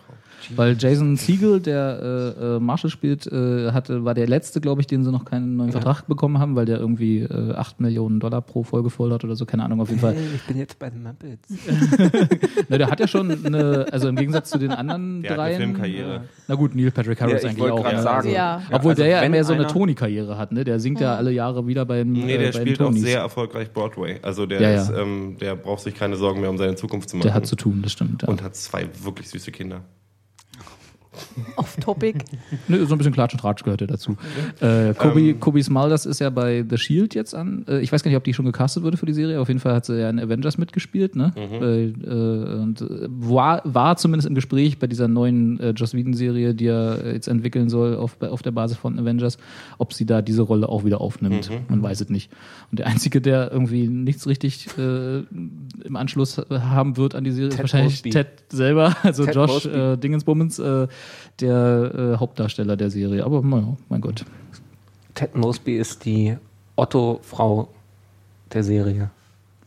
Weil 0.55 0.75
Jason 0.77 1.15
Siegel, 1.15 1.59
der 1.61 2.35
äh, 2.37 2.55
äh, 2.57 2.59
Marshall 2.59 2.91
spielt, 2.91 3.25
äh, 3.25 3.71
hatte, 3.71 4.03
war 4.03 4.13
der 4.13 4.27
letzte, 4.27 4.59
glaube 4.61 4.81
ich, 4.81 4.87
den 4.87 5.03
sie 5.03 5.11
noch 5.11 5.23
keinen 5.25 5.55
neuen 5.55 5.71
Vertrag 5.71 6.03
bekommen 6.07 6.39
haben, 6.39 6.55
weil 6.55 6.65
der 6.65 6.77
irgendwie 6.79 7.19
äh, 7.21 7.53
8 7.53 7.79
Millionen 7.79 8.19
Dollar 8.19 8.41
pro 8.41 8.63
Folge 8.63 8.89
fordert 8.89 9.23
oder 9.23 9.35
so, 9.35 9.45
keine 9.45 9.63
Ahnung, 9.63 9.79
auf 9.81 9.89
jeden 9.89 10.01
Fall. 10.01 10.15
Ich 10.35 10.43
bin 10.43 10.57
jetzt 10.57 10.77
bei 10.77 10.89
den 10.89 11.03
Muppets. 11.03 11.47
Na, 12.69 12.77
der 12.77 12.89
hat 12.91 12.99
ja 12.99 13.07
schon 13.07 13.31
eine, 13.45 13.85
also 13.91 14.07
im 14.09 14.15
Gegensatz 14.17 14.49
zu 14.49 14.57
den 14.59 14.71
anderen 14.71 15.21
Der 15.21 15.31
hat 15.31 15.39
eine 15.39 15.49
dreien. 15.55 15.61
Filmkarriere. 15.61 16.15
äh, 16.15 16.19
Na 16.47 16.55
gut, 16.55 16.75
Neil 16.75 16.91
Patrick 16.91 17.21
Harris 17.21 17.33
Ja, 17.33 17.37
ich 17.39 17.45
eigentlich 17.45 17.59
wollte 17.61 17.73
auch. 17.75 17.81
gerade 17.83 17.95
ja. 17.95 18.01
sagen. 18.01 18.29
Ja. 18.31 18.61
Obwohl 18.71 18.91
also 18.91 19.03
der 19.03 19.11
ja 19.11 19.21
wenn 19.21 19.31
mehr 19.31 19.43
so 19.45 19.53
eine 19.53 19.67
Tony-Karriere 19.67 20.37
hat, 20.37 20.51
ne? 20.51 20.64
Der 20.65 20.79
singt 20.79 20.99
ja 20.99 21.15
alle 21.15 21.31
Jahre 21.31 21.65
wieder 21.67 21.85
beim 21.85 22.11
Nee, 22.11 22.35
äh, 22.35 22.37
der 22.37 22.37
bei 22.37 22.41
den 22.43 22.53
spielt 22.53 22.81
auch 22.81 22.91
sehr 22.91 23.19
erfolgreich 23.19 23.71
Broadway. 23.71 24.19
Also 24.21 24.45
der, 24.45 24.61
Ja, 24.61 24.71
ja. 24.71 24.81
Ist, 24.81 24.89
ähm, 24.89 25.37
der 25.39 25.55
braucht 25.55 25.83
sich 25.83 25.95
keine 25.95 26.15
Sorgen 26.15 26.41
mehr 26.41 26.49
um 26.49 26.57
seine 26.57 26.75
Zukunft 26.75 27.09
zu 27.09 27.17
machen. 27.17 27.27
Der 27.27 27.33
hat 27.33 27.45
zu 27.45 27.55
tun, 27.55 27.81
das 27.81 27.91
stimmt. 27.93 28.23
Ja. 28.23 28.27
und 28.27 28.41
hat 28.41 28.55
zwei 28.55 28.87
wirklich 29.03 29.29
süße 29.29 29.51
Kinder. 29.51 29.81
Off-Topic. 31.55 32.19
Nö, 32.67 32.85
so 32.85 32.95
ein 32.95 32.97
bisschen 32.97 33.13
Klatsch 33.13 33.33
und 33.33 33.39
Tratsch 33.39 33.63
gehört 33.63 33.81
ja 33.81 33.87
dazu. 33.87 34.17
Äh, 34.59 34.93
Kobe, 34.93 35.35
Kobe 35.35 35.63
Smulders 35.63 36.05
ist 36.05 36.19
ja 36.19 36.29
bei 36.29 36.65
The 36.67 36.77
Shield 36.77 37.15
jetzt 37.15 37.33
an. 37.35 37.65
Äh, 37.67 37.79
ich 37.79 37.91
weiß 37.91 38.03
gar 38.03 38.09
nicht, 38.09 38.17
ob 38.17 38.23
die 38.23 38.33
schon 38.33 38.45
gecastet 38.45 38.83
wurde 38.83 38.97
für 38.97 39.05
die 39.05 39.13
Serie. 39.13 39.39
Auf 39.39 39.47
jeden 39.47 39.59
Fall 39.59 39.73
hat 39.73 39.85
sie 39.85 39.99
ja 39.99 40.09
in 40.09 40.19
Avengers 40.19 40.57
mitgespielt. 40.57 41.15
Ne? 41.15 41.33
Äh, 41.35 41.85
äh, 41.85 42.61
und 42.61 42.81
äh, 42.81 43.07
war, 43.09 43.61
war 43.63 43.97
zumindest 43.97 44.27
im 44.27 44.35
Gespräch 44.35 44.79
bei 44.79 44.87
dieser 44.87 45.07
neuen 45.07 45.59
äh, 45.59 45.69
Joss 45.71 45.93
Whedon-Serie, 45.93 46.53
die 46.55 46.67
er 46.67 47.13
jetzt 47.13 47.27
entwickeln 47.27 47.69
soll 47.69 47.95
auf, 47.95 48.21
auf 48.21 48.41
der 48.41 48.51
Basis 48.51 48.77
von 48.77 48.97
Avengers, 48.99 49.37
ob 49.77 49.93
sie 49.93 50.05
da 50.05 50.21
diese 50.21 50.41
Rolle 50.41 50.69
auch 50.69 50.83
wieder 50.85 51.01
aufnimmt. 51.01 51.49
Man 51.69 51.81
weiß 51.81 52.01
es 52.01 52.09
nicht. 52.09 52.31
Und 52.71 52.79
der 52.79 52.87
Einzige, 52.87 53.21
der 53.21 53.51
irgendwie 53.51 53.87
nichts 53.87 54.27
richtig 54.27 54.67
äh, 54.77 55.19
im 55.19 55.95
Anschluss 55.95 56.41
haben 56.49 56.97
wird 56.97 57.15
an 57.15 57.23
die 57.23 57.31
Serie, 57.31 57.49
ist 57.49 57.55
Ted 57.55 57.63
wahrscheinlich 57.63 57.93
Mosby. 57.95 58.09
Ted 58.09 58.27
selber, 58.49 58.95
also 59.03 59.25
Ted 59.25 59.35
Josh 59.35 59.65
Mosby. 59.65 59.69
äh, 59.77 59.97
Dingensbummens, 59.97 60.59
äh, 60.59 60.87
der 61.39 62.13
äh, 62.15 62.17
Hauptdarsteller 62.19 62.77
der 62.77 62.89
Serie. 62.89 63.23
Aber 63.25 63.41
naja, 63.41 63.75
mein 63.89 64.01
Gott. 64.01 64.25
Ted 65.13 65.35
Mosby 65.35 65.77
ist 65.77 66.05
die 66.05 66.37
Otto-Frau 66.75 67.69
der 68.53 68.63
Serie. 68.63 69.11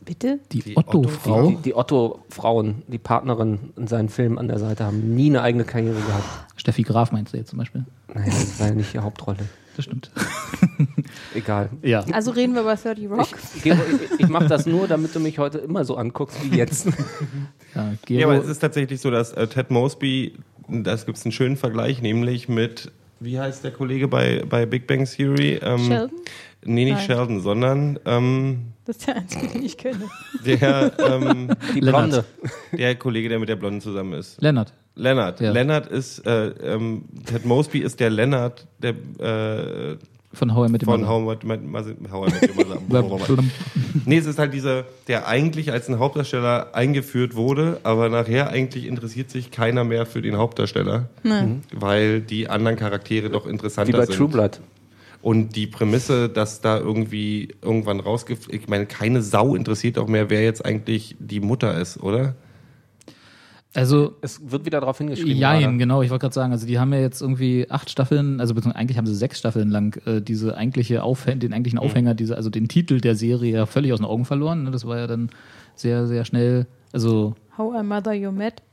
Bitte? 0.05 0.39
Die, 0.51 0.61
Die 0.61 0.77
Otto-Frau. 0.77 1.49
Die, 1.49 1.55
die 1.57 1.75
Otto-Frauen, 1.75 2.83
die 2.87 2.97
Partnerin 2.97 3.59
in 3.75 3.87
seinen 3.87 4.09
Filmen 4.09 4.37
an 4.39 4.47
der 4.47 4.57
Seite, 4.57 4.85
haben 4.85 5.15
nie 5.15 5.29
eine 5.29 5.41
eigene 5.41 5.65
Karriere 5.65 5.99
gehabt. 5.99 6.25
Steffi 6.55 6.83
Graf 6.83 7.11
meinst 7.11 7.33
du 7.33 7.37
jetzt 7.37 7.49
zum 7.49 7.59
Beispiel? 7.59 7.85
Naja, 8.13 8.25
das 8.25 8.59
war 8.59 8.67
ja 8.69 8.73
nicht 8.73 8.93
die 8.93 8.99
Hauptrolle. 8.99 9.37
Das 9.75 9.85
stimmt. 9.85 10.11
Egal. 11.35 11.69
Ja. 11.83 12.03
Also 12.11 12.31
reden 12.31 12.53
wir 12.53 12.61
über 12.61 12.75
30 12.75 13.09
Rock. 13.09 13.27
Ich, 13.55 13.63
Gero, 13.63 13.79
ich, 14.03 14.19
ich 14.19 14.27
mache 14.27 14.47
das 14.47 14.65
nur, 14.65 14.87
damit 14.87 15.15
du 15.15 15.19
mich 15.19 15.39
heute 15.39 15.59
immer 15.59 15.85
so 15.85 15.95
anguckst 15.95 16.37
wie 16.43 16.57
jetzt. 16.57 16.87
ja, 17.75 17.93
Ja, 18.07 18.25
aber 18.25 18.37
es 18.37 18.47
ist 18.47 18.59
tatsächlich 18.59 18.99
so, 18.99 19.11
dass 19.11 19.31
äh, 19.33 19.47
Ted 19.47 19.71
Mosby, 19.71 20.33
das 20.71 21.05
gibt 21.05 21.17
es 21.17 21.25
einen 21.25 21.31
schönen 21.31 21.57
Vergleich, 21.57 22.01
nämlich 22.01 22.47
mit, 22.49 22.91
wie 23.19 23.39
heißt 23.39 23.63
der 23.63 23.71
Kollege 23.71 24.07
bei, 24.07 24.43
bei 24.47 24.65
Big 24.65 24.87
Bang 24.87 25.05
Theory? 25.05 25.59
Ähm, 25.61 25.79
Sheldon? 25.79 26.11
Nee, 26.65 26.85
nicht 26.85 26.95
Nein. 26.97 27.05
Sheldon, 27.05 27.39
sondern 27.41 27.99
ähm, 28.05 28.73
Das 28.85 28.97
ist 28.97 29.07
der 29.07 29.15
einzige, 29.17 29.47
den 29.47 29.63
ich 29.63 29.77
kenne. 29.77 30.09
der, 30.45 30.91
ähm, 30.99 31.49
Die. 31.75 31.79
Blonde. 31.81 32.25
der 32.73 32.95
Kollege, 32.95 33.29
der 33.29 33.39
mit 33.39 33.47
der 33.49 33.55
Blonden 33.55 33.81
zusammen 33.81 34.13
ist. 34.13 34.41
Lennart. 34.41 34.73
Lennart. 34.95 35.39
Ja. 35.39 35.51
Lennart 35.51 35.87
ist, 35.87 36.19
äh, 36.27 36.47
ähm, 36.49 37.05
Ted 37.25 37.45
Mosby 37.45 37.79
ist 37.79 37.99
der 38.01 38.09
Lennart, 38.09 38.67
der 38.79 38.95
äh, 39.19 39.97
Von 40.39 40.55
How 40.55 40.69
I 40.69 40.71
Met 40.71 40.83
Your 40.83 40.93
von 40.93 41.01
Mother. 41.01 41.13
How 41.13 41.43
I 41.43 41.45
Met, 41.45 41.63
Met- 41.63 42.11
How 42.11 42.27
I 42.27 42.31
Met 42.31 42.57
Your 42.57 43.03
Mother. 43.03 43.43
Nee, 44.05 44.17
es 44.17 44.25
ist 44.25 44.39
halt 44.39 44.53
dieser, 44.53 44.85
der 45.07 45.27
eigentlich 45.27 45.71
als 45.71 45.89
ein 45.89 45.99
Hauptdarsteller 45.99 46.73
eingeführt 46.73 47.35
wurde, 47.35 47.79
aber 47.83 48.07
nachher 48.07 48.49
eigentlich 48.49 48.85
interessiert 48.85 49.29
sich 49.31 49.51
keiner 49.51 49.83
mehr 49.83 50.05
für 50.05 50.21
den 50.21 50.37
Hauptdarsteller, 50.37 51.09
Nein. 51.23 51.63
weil 51.73 52.21
die 52.21 52.47
anderen 52.49 52.77
Charaktere 52.77 53.29
doch 53.29 53.45
interessanter 53.47 53.93
Wie 53.93 53.97
bei 53.97 54.05
sind. 54.05 54.15
True 54.15 54.27
Blood. 54.29 54.59
Und 55.21 55.55
die 55.57 55.67
Prämisse, 55.67 56.29
dass 56.29 56.61
da 56.61 56.77
irgendwie 56.77 57.49
irgendwann 57.61 57.99
rausge... 57.99 58.37
Ich 58.47 58.69
meine, 58.69 58.85
keine 58.85 59.21
Sau 59.21 59.53
interessiert 59.55 59.97
auch 59.97 60.07
mehr, 60.07 60.29
wer 60.29 60.43
jetzt 60.43 60.63
eigentlich 60.65 61.17
die 61.19 61.41
Mutter 61.41 61.77
ist, 61.77 62.01
oder? 62.01 62.35
Also, 63.75 64.15
Es 64.21 64.51
wird 64.51 64.65
wieder 64.65 64.79
darauf 64.79 64.97
hingeschrieben. 64.97 65.37
Jein, 65.37 65.61
gerade. 65.61 65.77
genau, 65.77 66.01
ich 66.01 66.09
wollte 66.09 66.23
gerade 66.23 66.33
sagen, 66.33 66.51
also 66.51 66.65
die 66.65 66.79
haben 66.79 66.91
ja 66.91 66.99
jetzt 66.99 67.21
irgendwie 67.21 67.69
acht 67.69 67.89
Staffeln, 67.89 68.39
also 68.41 68.55
beziehungsweise 68.55 68.79
eigentlich 68.79 68.97
haben 68.97 69.05
sie 69.05 69.15
sechs 69.15 69.37
Staffeln 69.37 69.69
lang 69.69 70.01
äh, 70.07 70.21
diese 70.21 70.57
eigentliche 70.57 71.03
Aufhäng 71.03 71.39
den 71.39 71.53
eigentlichen 71.53 71.77
Aufhänger, 71.77 72.15
diese, 72.15 72.35
also 72.35 72.49
den 72.49 72.67
Titel 72.67 72.99
der 72.99 73.15
Serie 73.15 73.53
ja 73.53 73.65
völlig 73.67 73.93
aus 73.93 73.99
den 73.99 74.05
Augen 74.05 74.25
verloren. 74.25 74.63
Ne? 74.63 74.71
Das 74.71 74.85
war 74.85 74.97
ja 74.97 75.05
dann 75.05 75.29
sehr, 75.75 76.07
sehr 76.07 76.25
schnell, 76.25 76.65
also 76.93 77.35
How 77.57 77.79
I 77.79 77.83
Mother 77.83 78.13
You 78.13 78.31
Met. 78.31 78.63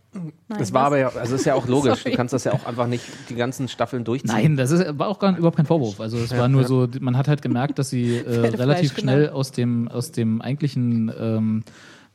Nein, 0.49 0.61
Es 0.61 0.73
war 0.73 0.83
was? 0.83 0.87
aber 0.87 0.99
ja, 0.99 1.09
also 1.09 1.35
es 1.35 1.41
ist 1.41 1.45
ja 1.45 1.55
auch 1.55 1.67
logisch. 1.67 1.99
Sorry. 1.99 2.11
Du 2.11 2.17
kannst 2.17 2.33
das 2.33 2.45
ja 2.45 2.53
auch 2.53 2.65
einfach 2.65 2.87
nicht 2.87 3.05
die 3.29 3.35
ganzen 3.35 3.69
Staffeln 3.69 4.05
durchziehen. 4.05 4.35
Nein, 4.35 4.57
das 4.57 4.71
ist, 4.71 4.99
war 4.99 5.09
auch 5.09 5.19
gar, 5.19 5.37
überhaupt 5.37 5.57
kein 5.57 5.67
Vorwurf. 5.67 6.01
Also 6.01 6.17
es 6.17 6.37
war 6.37 6.49
nur 6.49 6.65
so, 6.65 6.89
man 7.01 7.17
hat 7.17 7.29
halt 7.29 7.43
gemerkt, 7.43 7.79
dass 7.79 7.91
sie 7.91 8.17
äh, 8.17 8.47
relativ 8.57 8.95
genau. 8.95 9.13
schnell 9.13 9.29
aus 9.31 9.53
dem, 9.53 9.89
aus 9.89 10.13
dem 10.13 10.41
eigentlichen, 10.41 11.13
ähm, 11.19 11.65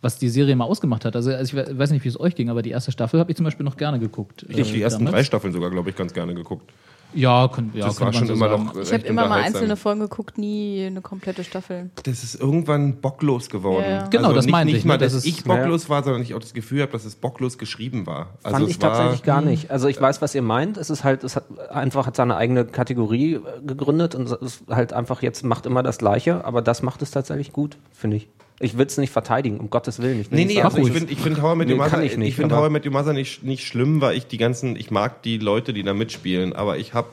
was 0.01 0.17
die 0.17 0.29
Serie 0.29 0.55
mal 0.55 0.65
ausgemacht 0.65 1.05
hat. 1.05 1.15
Also, 1.15 1.31
also 1.31 1.57
ich 1.57 1.67
we- 1.67 1.77
weiß 1.77 1.91
nicht, 1.91 2.03
wie 2.03 2.09
es 2.09 2.19
euch 2.19 2.35
ging, 2.35 2.49
aber 2.49 2.61
die 2.61 2.71
erste 2.71 2.91
Staffel 2.91 3.19
habe 3.19 3.31
ich 3.31 3.37
zum 3.37 3.43
Beispiel 3.43 3.63
noch 3.63 3.77
gerne 3.77 3.99
geguckt. 3.99 4.45
Ich 4.49 4.59
habe 4.59 4.63
die 4.69 4.79
äh, 4.79 4.83
ersten 4.83 5.05
damals. 5.05 5.15
drei 5.15 5.23
Staffeln 5.23 5.53
sogar, 5.53 5.69
glaube 5.69 5.89
ich, 5.91 5.95
ganz 5.95 6.13
gerne 6.13 6.33
geguckt. 6.33 6.71
Ja, 7.13 7.49
kann, 7.49 7.71
ja 7.73 7.87
das 7.87 7.99
war 7.99 8.05
man 8.05 8.13
schon 8.13 8.27
so 8.27 8.33
immer 8.35 8.47
sagen. 8.49 8.65
noch 8.67 8.75
Ich 8.77 8.93
habe 8.93 9.03
immer 9.05 9.27
mal 9.27 9.41
einzelne 9.41 9.75
Folgen 9.75 9.99
geguckt, 9.99 10.37
nie 10.37 10.85
eine 10.85 11.01
komplette 11.01 11.43
Staffel. 11.43 11.89
Das 12.03 12.23
ist 12.23 12.35
irgendwann 12.35 13.01
bocklos 13.01 13.49
geworden. 13.49 13.83
Ja, 13.83 13.89
ja. 13.89 14.07
Genau, 14.07 14.23
also 14.29 14.35
das 14.37 14.45
nicht, 14.45 14.51
meinte 14.53 14.71
nicht 14.71 14.79
ich, 14.83 14.85
mal, 14.85 14.93
ne, 14.93 14.99
dass 14.99 15.11
das 15.11 15.25
ist- 15.25 15.39
ich 15.39 15.43
bocklos 15.43 15.89
war, 15.89 16.03
sondern 16.05 16.21
ich 16.21 16.33
auch 16.35 16.39
das 16.39 16.53
Gefühl 16.53 16.81
habe, 16.83 16.93
dass 16.93 17.03
es 17.03 17.15
bocklos 17.15 17.57
geschrieben 17.57 18.07
war. 18.07 18.29
Also 18.43 18.55
Fand 18.59 18.69
es 18.69 18.77
ich 18.77 18.81
war, 18.81 18.93
tatsächlich 18.93 19.23
gar 19.23 19.41
nicht. 19.41 19.69
Also 19.71 19.89
ich 19.89 19.99
weiß, 19.99 20.21
was 20.21 20.33
ihr 20.35 20.41
meint. 20.41 20.77
Es 20.77 20.89
ist 20.89 21.03
halt, 21.03 21.25
es 21.25 21.35
hat 21.35 21.43
einfach 21.69 22.07
hat 22.07 22.15
seine 22.15 22.37
eigene 22.37 22.63
Kategorie 22.63 23.33
äh, 23.35 23.39
gegründet 23.67 24.15
und 24.15 24.23
es 24.23 24.31
ist 24.31 24.63
halt 24.69 24.93
einfach 24.93 25.21
jetzt 25.21 25.43
macht 25.43 25.65
immer 25.65 25.83
das 25.83 25.97
Gleiche, 25.97 26.45
aber 26.45 26.61
das 26.61 26.81
macht 26.81 27.01
es 27.01 27.11
tatsächlich 27.11 27.51
gut, 27.51 27.77
finde 27.91 28.15
ich. 28.17 28.29
Ich 28.61 28.77
will 28.77 28.85
es 28.85 28.97
nicht 28.97 29.11
verteidigen, 29.11 29.59
um 29.59 29.69
Gottes 29.69 30.01
Willen. 30.01 30.21
Ich 30.21 30.29
Nee, 30.31 30.45
nicht 30.45 30.55
nee, 30.57 30.61
also 30.61 30.77
ich 30.77 30.91
finde 30.91 31.11
ich 31.11 31.19
find 31.19 31.35
Met 31.37 31.43
Your 31.47 31.55
Nee, 31.65 31.75
Mother, 31.75 32.03
ich 32.03 32.11
ich, 32.13 32.17
nicht, 32.17 32.35
finde 32.35 32.55
aber- 32.55 32.63
How 32.65 32.69
I 32.69 32.73
Met 32.73 32.85
Your 32.85 32.91
Mother 32.91 33.13
nicht, 33.13 33.43
nicht 33.43 33.65
schlimm, 33.67 34.01
weil 34.01 34.15
ich 34.17 34.27
die 34.27 34.37
ganzen, 34.37 34.75
ich 34.75 34.91
mag 34.91 35.23
die 35.23 35.37
Leute, 35.37 35.73
die 35.73 35.83
da 35.83 35.93
mitspielen, 35.93 36.53
aber 36.53 36.77
ich 36.77 36.93
habe 36.93 37.09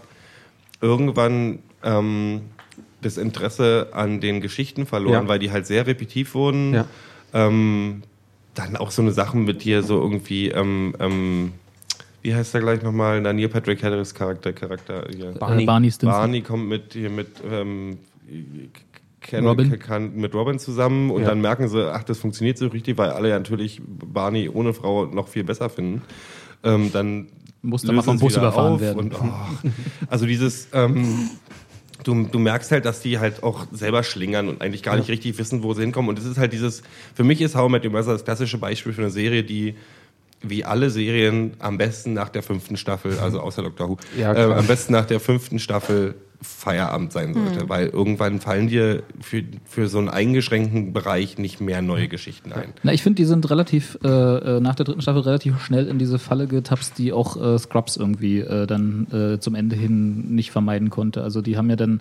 irgendwann 0.81 1.61
ähm, 1.83 2.43
das 3.01 3.17
Interesse 3.17 3.89
an 3.93 4.21
den 4.21 4.41
Geschichten 4.41 4.87
verloren, 4.87 5.25
Ja. 5.25 5.29
weil 5.29 5.39
die 5.39 5.51
halt 5.51 5.67
sehr 5.67 5.87
repetitiv 5.87 6.35
wurden. 6.35 6.75
Ja. 6.75 6.87
Ähm, 7.33 8.03
dann 8.55 8.77
auch 8.77 8.91
so 8.91 9.03
eine 9.03 9.13
Sachen 9.13 9.45
mit 9.45 9.63
dir, 9.65 9.83
so 9.83 10.01
irgendwie, 10.01 10.49
ähm, 10.49 10.95
ähm, 10.99 11.53
wie 12.23 12.35
heißt 12.35 12.53
der 12.55 12.61
gleich 12.61 12.83
nochmal? 12.83 13.21
Na, 13.21 13.33
Neil 13.33 13.49
Patrick 13.49 13.83
Harris 13.83 14.13
Charakter, 14.15 14.53
Charakter 14.53 15.07
hier. 15.15 15.33
Barney. 15.33 15.63
Äh, 15.63 15.67
Barney 15.67 15.91
Stinson. 15.91 16.11
Barney 16.11 16.41
kommt 16.43 16.69
mit 16.69 16.93
hier 16.93 17.11
mit 17.11 17.29
ähm, 17.49 17.99
Ken, 19.21 19.47
Robin. 19.47 19.79
Kann, 19.79 20.15
mit 20.15 20.35
Robin 20.35 20.59
zusammen 20.59 21.11
und 21.11 21.23
Ja. 21.23 21.29
dann 21.29 21.41
merken 21.41 21.69
sie, 21.69 21.93
ach, 21.93 22.05
das 22.05 22.19
funktioniert 22.19 22.59
so 22.59 22.69
richtig, 22.69 22.97
weil 22.99 23.11
alle 23.11 23.29
ja 23.31 23.39
natürlich 23.39 23.81
Barney 23.85 24.49
ohne 24.49 24.73
Frau 24.75 25.07
noch 25.07 25.29
viel 25.29 25.45
besser 25.45 25.69
finden. 25.69 26.03
Ähm, 26.63 26.91
dann 26.93 27.29
Muss 27.63 27.83
dann 27.83 27.97
mal 27.97 28.03
vom 28.03 28.19
Bus 28.19 28.37
überfahren 28.37 28.81
werden. 28.81 28.99
Und, 28.99 29.15
oh, 29.15 29.69
also 30.09 30.27
dieses, 30.27 30.69
ähm, 30.73 31.31
du, 32.05 32.25
du 32.25 32.39
merkst 32.39 32.71
halt, 32.71 32.85
dass 32.85 33.01
die 33.01 33.19
halt 33.19 33.43
auch 33.43 33.67
selber 33.73 34.03
schlingern 34.03 34.49
und 34.49 34.63
eigentlich 34.63 34.83
gar 34.83 34.97
nicht 34.97 35.09
richtig 35.09 35.39
wissen, 35.39 35.63
wo 35.63 35.75
sie 35.75 35.83
hinkommen. 35.83 36.09
Und 36.09 36.19
es 36.19 36.25
ist 36.25 36.39
halt 36.39 36.53
dieses, 36.53 36.83
für 37.15 37.25
mich 37.25 37.41
ist 37.41 37.55
How 37.57 37.69
I 37.69 37.73
Met 37.73 37.85
Your 37.85 37.93
Mother 37.93 38.13
das 38.13 38.25
klassische 38.25 38.59
Beispiel 38.59 38.93
für 38.93 39.03
eine 39.03 39.11
Serie, 39.11 39.43
die 39.43 39.75
wie 40.41 40.65
alle 40.65 40.89
Serien 40.91 41.55
am 41.59 41.79
besten 41.79 42.13
nach 42.13 42.29
der 42.29 42.45
fünften 42.45 42.77
Staffel, 42.77 43.19
also 43.19 43.41
außer 43.41 43.63
Doctor 43.63 43.89
Who, 43.89 43.97
Ja, 44.17 44.33
äh, 44.35 44.53
am 44.53 44.67
besten 44.69 44.93
nach 44.93 45.05
der 45.07 45.19
fünften 45.19 45.59
Staffel 45.59 46.15
Feierabend 46.41 47.13
sein 47.13 47.35
sollte, 47.35 47.69
weil 47.69 47.89
irgendwann 47.89 48.41
fallen 48.41 48.69
dir 48.69 49.03
für, 49.21 49.43
für 49.65 49.89
so 49.89 49.99
einen 49.99 50.09
eingeschränkten 50.09 50.93
Bereich 50.93 51.37
nicht 51.37 51.61
mehr 51.61 51.83
neue 51.83 52.07
Geschichten 52.07 52.53
ein. 52.53 52.73
Na, 52.85 52.93
ich 52.93 53.03
finde, 53.03 53.17
die 53.17 53.25
sind 53.25 53.51
relativ 53.51 53.99
äh, 54.05 54.09
äh, 54.09 54.61
nach 54.61 54.77
der 54.77 54.85
dritten 54.85 55.01
Staffel 55.01 55.23
relativ 55.23 55.61
schnell 55.61 55.89
in 55.89 55.99
diese 55.99 56.21
Falle 56.21 56.47
getapst, 56.47 56.97
die 56.99 57.13
auch 57.13 57.37
äh, 57.37 57.59
Scrubs 57.59 57.97
irgendwie 57.97 58.39
äh, 58.39 58.67
dann 58.67 59.09
äh, 59.11 59.41
zum 59.41 59.57
Ende 59.57 59.75
hin 59.75 60.35
nicht 60.35 60.53
vermeiden 60.53 60.91
konnte. 60.91 61.25
Also 61.25 61.43
die 61.43 61.57
haben 61.57 61.71
ja 61.71 61.77
dann, 61.77 61.97
äh, 61.97 62.01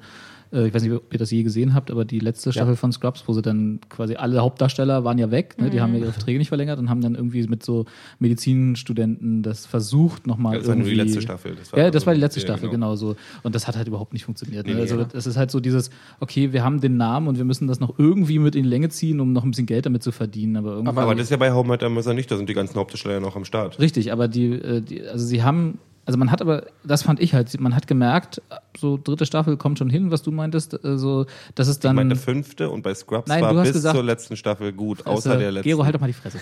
ich 0.51 0.73
weiß 0.73 0.83
nicht, 0.83 0.93
ob 0.93 1.13
ihr 1.13 1.19
das 1.19 1.31
je 1.31 1.43
gesehen 1.43 1.73
habt, 1.73 1.91
aber 1.91 2.05
die 2.05 2.19
letzte 2.19 2.51
Staffel 2.51 2.75
von 2.75 2.91
Scrubs, 2.91 3.23
wo 3.27 3.33
sie 3.33 3.41
dann 3.41 3.79
quasi 3.89 4.15
alle 4.15 4.39
Hauptdarsteller 4.39 5.03
waren 5.03 5.17
ja 5.17 5.31
weg, 5.31 5.55
ne? 5.59 5.69
die 5.69 5.81
haben 5.81 5.93
ja 5.93 5.99
ihre 5.99 6.13
Verträge 6.13 6.39
nicht 6.39 6.47
verlängert 6.49 6.79
und 6.79 6.89
haben 6.89 7.01
dann 7.01 7.15
irgendwie 7.15 7.45
mit 7.47 7.63
so 7.63 7.85
Medizinstudenten 8.19 9.43
das 9.43 9.65
versucht 9.65 10.27
nochmal 10.27 10.57
Das 10.57 10.67
war 10.67 10.75
nur 10.75 10.85
irgendwie. 10.85 11.01
die 11.01 11.07
letzte 11.07 11.21
Staffel. 11.21 11.55
Das 11.55 11.71
war 11.71 11.79
ja, 11.79 11.85
also- 11.85 11.93
das 11.93 12.05
war 12.05 12.13
die 12.13 12.19
letzte 12.19 12.39
ja, 12.39 12.45
Staffel, 12.45 12.69
genau. 12.69 12.87
genau. 12.91 12.95
so. 12.95 13.15
Und 13.43 13.55
das 13.55 13.67
hat 13.67 13.75
halt 13.75 13.87
überhaupt 13.87 14.13
nicht 14.13 14.25
funktioniert. 14.25 14.65
Ne? 14.65 14.75
Nee, 14.75 14.81
also 14.81 14.99
ja. 14.99 15.07
es 15.13 15.27
ist 15.27 15.37
halt 15.37 15.51
so 15.51 15.59
dieses, 15.59 15.89
okay, 16.19 16.53
wir 16.53 16.63
haben 16.63 16.79
den 16.81 16.97
Namen 16.97 17.27
und 17.27 17.37
wir 17.37 17.45
müssen 17.45 17.67
das 17.67 17.79
noch 17.79 17.97
irgendwie 17.97 18.39
mit 18.39 18.55
in 18.55 18.63
die 18.63 18.69
Länge 18.69 18.89
ziehen, 18.89 19.19
um 19.19 19.33
noch 19.33 19.43
ein 19.43 19.51
bisschen 19.51 19.65
Geld 19.65 19.85
damit 19.85 20.03
zu 20.03 20.11
verdienen. 20.11 20.57
Aber 20.57 20.71
irgendwie. 20.71 20.89
Aber 20.89 21.15
das 21.15 21.25
ist 21.25 21.31
ja 21.31 21.37
bei 21.37 21.51
How 21.51 21.65
Met 21.65 21.83
Your 21.83 21.89
Mother 21.89 22.13
nicht, 22.13 22.31
da 22.31 22.37
sind 22.37 22.49
die 22.49 22.53
ganzen 22.53 22.75
Hauptdarsteller 22.75 23.15
ja 23.15 23.19
noch 23.19 23.35
am 23.35 23.45
Start. 23.45 23.79
Richtig, 23.79 24.11
aber 24.11 24.27
die, 24.27 24.51
äh, 24.53 24.81
die, 24.81 25.03
also 25.03 25.25
sie 25.25 25.43
haben, 25.43 25.79
also 26.07 26.17
man 26.17 26.31
hat 26.31 26.41
aber, 26.41 26.65
das 26.83 27.03
fand 27.03 27.19
ich 27.19 27.33
halt, 27.35 27.59
man 27.59 27.75
hat 27.75 27.85
gemerkt, 27.85 28.41
so 28.75 28.97
dritte 28.97 29.25
Staffel 29.25 29.57
kommt 29.57 29.77
schon 29.77 29.89
hin, 29.89 30.09
was 30.09 30.23
du 30.23 30.31
meintest, 30.31 30.73
äh, 30.83 30.97
so, 30.97 31.25
dass 31.53 31.67
es 31.67 31.75
Ich 31.75 31.81
dann. 31.81 31.95
meine 31.95 32.15
fünfte 32.15 32.69
und 32.71 32.81
bei 32.81 32.95
Scrubs 32.95 33.27
Nein, 33.27 33.41
war 33.43 33.53
du 33.53 33.59
hast 33.59 33.67
bis 33.67 33.73
gesagt- 33.75 33.95
zur 33.95 34.03
letzten 34.03 34.35
Staffel 34.37 34.73
gut, 34.73 34.99
Fresse. 35.01 35.09
außer 35.09 35.37
der 35.37 35.51
letzten. 35.51 35.69
Gero, 35.69 35.83
halt 35.85 35.93
doch 35.93 35.99
mal 35.99 36.07
die 36.07 36.13
Fresse. 36.13 36.39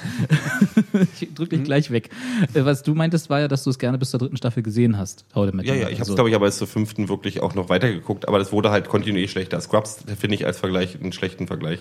ich 1.19 1.34
drück 1.34 1.49
dich 1.49 1.63
gleich 1.63 1.91
weg. 1.91 2.10
Äh, 2.54 2.63
Was 2.63 2.84
du 2.84 2.93
meintest, 2.95 3.30
war 3.30 3.41
ja, 3.41 3.47
dass 3.47 3.63
du 3.63 3.69
es 3.71 3.80
gerne 3.80 3.97
bis 3.97 4.12
zur 4.12 4.19
dritten 4.19 4.38
Staffel 4.38 4.63
gesehen 4.63 4.97
hast. 4.97 5.25
I 5.36 5.49
Met 5.51 5.65
Ja, 5.65 5.73
ja, 5.73 5.82
ich 5.82 5.84
habe 5.86 5.93
es, 5.93 5.99
Also- 6.01 6.15
glaube 6.15 6.30
ich, 6.30 6.36
aber 6.36 6.45
bis 6.45 6.58
zur 6.58 6.67
fünften 6.67 7.10
wirklich 7.10 7.41
auch 7.41 7.56
noch 7.56 7.67
weitergeguckt, 7.69 8.28
aber 8.28 8.38
das 8.39 8.51
wurde 8.51 8.69
halt 8.71 8.88
kontinuierlich 8.88 9.32
schlechter. 9.32 9.60
Scrubs 9.60 10.04
finde 10.19 10.36
ich 10.36 10.45
als 10.45 10.58
Vergleich 10.60 10.99
einen 11.01 11.12
schlechten 11.12 11.47
Vergleich. 11.47 11.80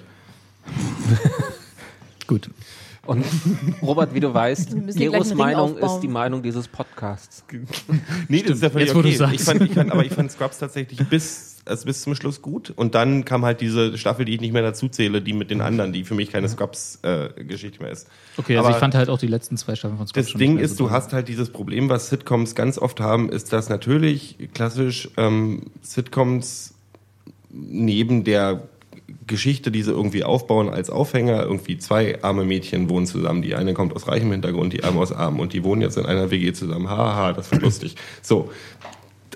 Gut. 2.27 2.49
Und 3.07 3.25
Robert, 3.83 4.15
wie 4.15 4.21
du 4.21 4.33
weißt, 4.33 4.75
Geros 4.97 5.35
Meinung 5.35 5.75
aufbauen. 5.75 5.95
ist 5.97 6.01
die 6.01 6.09
Meinung 6.09 6.43
dieses 6.43 6.69
Podcasts. 6.69 7.45
Nee, 8.29 8.43
das 8.43 8.57
ist 8.57 8.63
ja 8.63 8.71
völlig 8.71 8.89
jetzt, 8.89 8.97
okay. 8.97 9.35
Ich 9.35 9.43
fand, 9.43 9.61
ich 9.63 9.73
fand, 9.73 9.93
aber 9.93 10.05
ich 10.05 10.13
fand 10.13 10.31
Scrubs 10.31 10.59
tatsächlich 10.59 10.99
bis, 11.09 11.59
also 11.65 11.85
bis 11.87 12.03
zum 12.03 12.15
Schluss 12.15 12.41
gut. 12.41 12.73
Und 12.75 12.95
dann 12.95 13.25
kam 13.25 13.45
halt 13.45 13.61
diese 13.61 13.99
Staffel, 13.99 14.25
die 14.25 14.35
ich 14.35 14.41
nicht 14.41 14.53
mehr 14.53 14.63
dazu 14.63 14.89
zähle, 14.89 15.21
die 15.21 15.33
mit 15.33 15.51
den 15.51 15.61
anderen, 15.61 15.93
die 15.93 16.05
für 16.05 16.15
mich 16.15 16.31
keine 16.31 16.49
Scrubs-Geschichte 16.49 17.83
mehr 17.83 17.93
ist. 17.93 18.09
Okay, 18.37 18.57
also 18.57 18.67
Aber 18.67 18.77
ich 18.77 18.81
fand 18.81 18.95
halt 18.95 19.11
auch 19.11 19.19
die 19.19 19.27
letzten 19.27 19.57
zwei 19.57 19.75
Staffeln 19.75 19.99
von 19.99 20.07
Scrubs 20.07 20.25
Das 20.27 20.31
schon 20.31 20.39
Ding 20.39 20.51
nicht 20.53 20.57
mehr 20.57 20.65
ist, 20.65 20.77
so 20.77 20.87
du 20.87 20.91
hast 20.91 21.13
halt 21.13 21.29
dieses 21.29 21.51
Problem, 21.51 21.89
was 21.89 22.09
Sitcoms 22.09 22.55
ganz 22.55 22.79
oft 22.79 23.01
haben, 23.01 23.29
ist, 23.29 23.53
dass 23.53 23.69
natürlich 23.69 24.39
klassisch 24.55 25.11
ähm, 25.17 25.65
Sitcoms 25.83 26.75
neben 27.51 28.25
der 28.25 28.63
Geschichte, 29.27 29.71
die 29.71 29.83
sie 29.83 29.91
irgendwie 29.91 30.25
aufbauen 30.25 30.69
als 30.69 30.91
Aufhänger, 30.91 31.43
irgendwie 31.43 31.79
zwei 31.79 32.23
arme 32.23 32.45
Mädchen 32.45 32.89
wohnen 32.89 33.07
zusammen. 33.07 33.43
Die 33.43 33.55
eine 33.55 33.75
kommt 33.75 33.95
aus 33.95 34.09
reichem 34.09 34.31
Hintergrund, 34.31 34.73
die 34.73 34.85
andere 34.85 35.03
aus 35.03 35.13
arm 35.13 35.41
und 35.41 35.53
die 35.53 35.65
wohnen 35.65 35.83
jetzt 35.83 35.97
in 35.97 36.07
einer 36.07 36.31
WG 36.31 36.53
zusammen. 36.53 36.89
Haha, 36.89 37.33
das 37.33 37.51
wird 37.51 37.63
lustig. 37.63 37.97
So. 38.23 38.51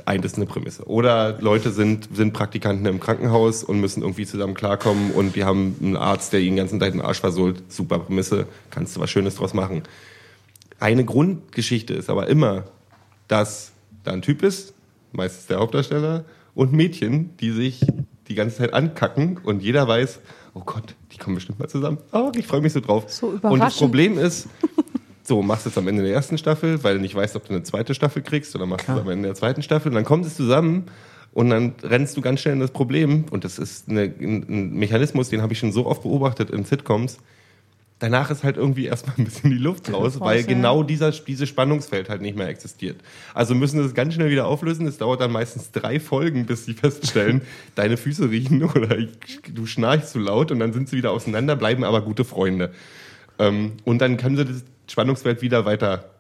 Ein, 0.05 0.23
das 0.23 0.33
ist 0.33 0.39
eine 0.39 0.47
Prämisse. 0.47 0.87
Oder 0.87 1.39
Leute 1.41 1.71
sind, 1.71 2.09
sind 2.15 2.33
Praktikanten 2.33 2.87
im 2.87 3.01
Krankenhaus 3.01 3.65
und 3.65 3.81
müssen 3.81 4.03
irgendwie 4.03 4.25
zusammen 4.25 4.55
klarkommen 4.55 5.11
und 5.11 5.37
die 5.37 5.45
haben 5.45 5.75
einen 5.83 5.97
Arzt, 5.97 6.33
der 6.33 6.41
ihnen 6.41 6.51
den 6.51 6.57
ganzen 6.57 6.81
Tag 6.81 6.93
den 6.93 7.03
Arsch 7.03 7.21
versohlt. 7.21 7.63
Super 7.69 7.99
Prämisse, 7.99 8.47
kannst 8.71 8.97
du 8.97 9.01
was 9.01 9.11
Schönes 9.11 9.35
draus 9.35 9.55
machen. 9.55 9.83
Eine 10.81 11.05
Grundgeschichte 11.05 11.95
ist 11.95 12.09
aber 12.09 12.29
immer, 12.29 12.65
dass 13.27 13.73
da 14.05 14.13
ein 14.13 14.23
Typ 14.23 14.43
ist, 14.43 14.73
meistens 15.13 15.47
der 15.47 15.59
Hauptdarsteller, 15.59 16.25
und 16.55 16.73
Mädchen, 16.73 17.37
die 17.39 17.51
sich 17.51 17.81
die 18.29 18.35
ganze 18.35 18.59
Zeit 18.59 18.73
ankacken 18.73 19.39
und 19.43 19.63
jeder 19.63 19.89
weiß, 19.89 20.21
oh 20.55 20.63
Gott, 20.65 20.95
die 21.13 21.19
kommen 21.19 21.37
bestimmt 21.37 21.59
mal 21.59 21.69
zusammen. 21.69 21.99
Oh, 22.13 22.31
ich 22.35 22.47
freue 22.47 22.61
mich 22.61 22.73
so 22.73 22.81
drauf. 22.81 23.05
So 23.09 23.39
und 23.43 23.59
das. 23.61 23.79
Problem 23.79 24.19
ist, 24.19 24.49
so, 25.23 25.43
machst 25.43 25.67
du 25.67 25.71
es 25.71 25.79
am 25.79 25.89
Ende 25.89 26.03
der 26.03 26.13
ersten 26.13 26.39
Staffel, 26.39 26.83
weil 26.83 26.95
du 26.95 27.01
nicht 27.01 27.15
weißt, 27.15 27.37
ob 27.37 27.47
du 27.47 27.55
eine 27.55 27.63
zweite 27.63 27.95
Staffel 27.95 28.23
kriegst, 28.23 28.55
oder 28.55 28.67
machst 28.67 28.89
du 28.89 28.93
es 28.93 28.99
am 28.99 29.11
Ende 29.11 29.29
der 29.29 29.35
zweiten 29.35 29.63
Staffel, 29.63 29.89
und 29.89 29.95
dann 29.95 30.05
kommt 30.05 30.27
es 30.27 30.37
zusammen 30.37 30.87
und 31.33 31.51
dann 31.51 31.75
rennst 31.83 32.17
du 32.17 32.21
ganz 32.21 32.41
schnell 32.41 32.55
in 32.55 32.61
das 32.61 32.71
Problem, 32.71 33.27
und 33.31 33.45
das 33.45 33.59
ist 33.59 33.89
eine, 33.89 34.03
ein, 34.03 34.47
ein 34.49 34.75
Mechanismus, 34.75 35.29
den 35.29 35.43
habe 35.43 35.53
ich 35.53 35.59
schon 35.59 35.73
so 35.73 35.87
oft 35.87 36.03
beobachtet 36.03 36.51
in 36.51 36.65
Sitcoms, 36.65 37.19
danach 37.99 38.31
ist 38.31 38.45
halt 38.45 38.57
irgendwie 38.57 38.87
erstmal 38.87 39.17
ein 39.19 39.25
bisschen 39.25 39.51
die 39.51 39.59
Luft 39.59 39.93
raus, 39.93 40.21
weil 40.21 40.45
genau 40.45 40.83
dieser, 40.83 41.11
dieses 41.11 41.49
Spannungsfeld 41.49 42.09
halt 42.09 42.23
nicht 42.23 42.37
mehr 42.37 42.49
existiert. 42.49 42.97
Also 43.35 43.55
müssen 43.55 43.81
sie 43.81 43.87
es 43.87 43.95
ganz 43.95 44.15
schnell 44.15 44.31
wieder 44.31 44.47
auflösen. 44.47 44.87
Es 44.87 44.99
dauert 44.99 45.21
dann 45.21 45.33
meistens 45.33 45.71
drei 45.73 46.01
Folgen, 46.01 46.47
bis 46.47 46.65
sie 46.65 46.75
feststellen, 46.75 47.43
deine 47.75 47.97
Füße 47.97 48.31
riechen 48.31 48.63
oder 48.63 48.99
ich, 48.99 49.11
du 49.53 49.67
schnarchst 49.67 50.11
zu 50.11 50.19
laut 50.19 50.51
und 50.51 50.61
dann 50.61 50.73
sind 50.73 50.89
sie 50.89 50.97
wieder 50.97 51.13
auseinander, 51.13 51.57
bleiben 51.57 51.85
aber 51.85 52.03
gute 52.03 52.25
Freunde. 52.25 52.73
Ähm, 53.39 53.73
und 53.85 53.99
dann 54.01 54.17
können 54.17 54.37
sie 54.37 54.45
das 54.45 54.65
Spannungsfeld 54.89 55.43
wieder 55.43 55.65
weiter 55.65 56.18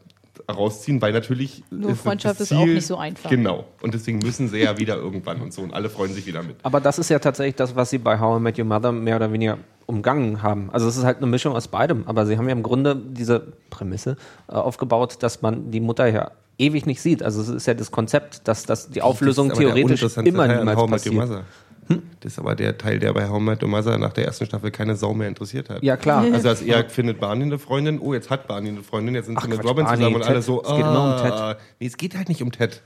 rausziehen, 0.51 1.01
weil 1.03 1.13
natürlich 1.13 1.63
Nur 1.71 1.91
das 1.91 2.01
Freundschaft 2.01 2.41
ist 2.41 2.49
Ziel- 2.49 2.57
auch 2.59 2.67
nicht 2.67 2.87
so 2.87 2.97
einfach. 2.97 3.31
Genau. 3.31 3.65
Und 3.83 3.95
deswegen 3.95 4.19
müssen 4.19 4.49
sie 4.49 4.59
ja 4.59 4.79
wieder 4.79 4.97
irgendwann 4.97 5.41
und 5.41 5.53
so 5.53 5.63
und 5.63 5.73
alle 5.75 5.89
freuen 5.89 6.13
sich 6.13 6.27
wieder 6.27 6.43
mit. 6.43 6.57
Aber 6.63 6.81
das 6.81 6.99
ist 6.99 7.09
ja 7.09 7.19
tatsächlich 7.19 7.57
das, 7.57 7.75
was 7.77 7.91
sie 7.91 7.99
bei 7.99 8.19
How 8.21 8.39
I 8.39 8.43
Met 8.43 8.59
Your 8.59 8.65
Mother 8.65 8.93
mehr 8.93 9.17
oder 9.17 9.33
weniger 9.33 9.59
umgangen 9.87 10.43
haben. 10.43 10.69
Also 10.73 10.87
es 10.87 10.97
ist 10.97 11.05
halt 11.05 11.19
eine 11.19 11.27
Mischung 11.27 11.55
aus 11.57 11.69
beidem. 11.69 12.05
Aber 12.07 12.27
sie 12.27 12.37
haben 12.37 12.47
ja 12.47 12.53
im 12.53 12.63
Grunde 12.63 12.95
diese 12.97 13.41
Prämisse 13.71 14.17
äh, 14.49 14.53
aufgebaut, 14.53 15.17
dass 15.21 15.41
man 15.43 15.71
die 15.71 15.81
Mutter 15.81 16.07
ja 16.07 16.31
ewig 16.59 16.87
nicht 16.87 17.01
sieht. 17.01 17.23
Also 17.23 17.41
es 17.41 17.49
ist 17.49 17.67
ja 17.67 17.75
das 17.75 17.91
Konzept, 17.91 18.47
dass, 18.49 18.65
dass 18.65 18.91
die 18.91 19.01
Auflösung 19.01 19.49
Das 19.49 19.59
theoretisch 19.59 20.03
immer 20.19 20.47
niemals 20.49 20.77
How 20.79 20.89
I 20.89 20.91
Met 20.91 21.07
Your 21.07 21.15
passiert. 21.27 21.45
Mother. 21.89 22.03
Das 22.21 22.33
ist 22.33 22.39
aber 22.39 22.55
der 22.55 22.77
Teil, 22.79 22.99
der 22.99 23.13
bei 23.15 23.29
How 23.29 23.39
I 23.41 23.43
Met 23.43 23.63
Your 23.63 23.69
Mother 23.69 23.97
nach 23.99 24.13
der 24.13 24.25
ersten 24.27 24.47
Staffel 24.47 24.71
keine 24.71 24.97
Sau 24.97 25.15
mehr 25.15 25.29
interessiert 25.29 25.71
hat. 25.71 25.83
Ja, 25.83 25.97
klar. 25.97 26.25
Also 26.33 26.49
als 26.49 26.63
er 26.63 26.89
findet 26.89 27.21
Barney 27.21 27.45
eine 27.45 27.59
Freundin, 27.59 27.99
oh, 28.01 28.15
jetzt 28.15 28.31
hat 28.31 28.47
Barney 28.49 28.69
eine 28.69 28.83
Freundin, 28.83 29.15
jetzt 29.15 29.27
sind 29.27 29.37
Ach, 29.39 29.43
sie 29.43 29.49
mit 29.49 29.59
Quatsch, 29.61 29.71
Robin 29.71 29.85
Barney, 29.85 29.99
zusammen 29.99 30.17
und 30.17 30.23
Ted. 30.23 30.31
alle 30.31 30.43
so, 30.43 30.63
Es 30.63 30.69
geht 30.69 30.79
immer 30.81 30.91
um 30.91 31.33
ah. 31.33 31.57
Nee, 31.81 31.87
es 31.87 31.97
geht 31.97 32.17
halt 32.17 32.29
nicht 32.29 32.43
um 32.43 32.53
Ted. 32.53 32.83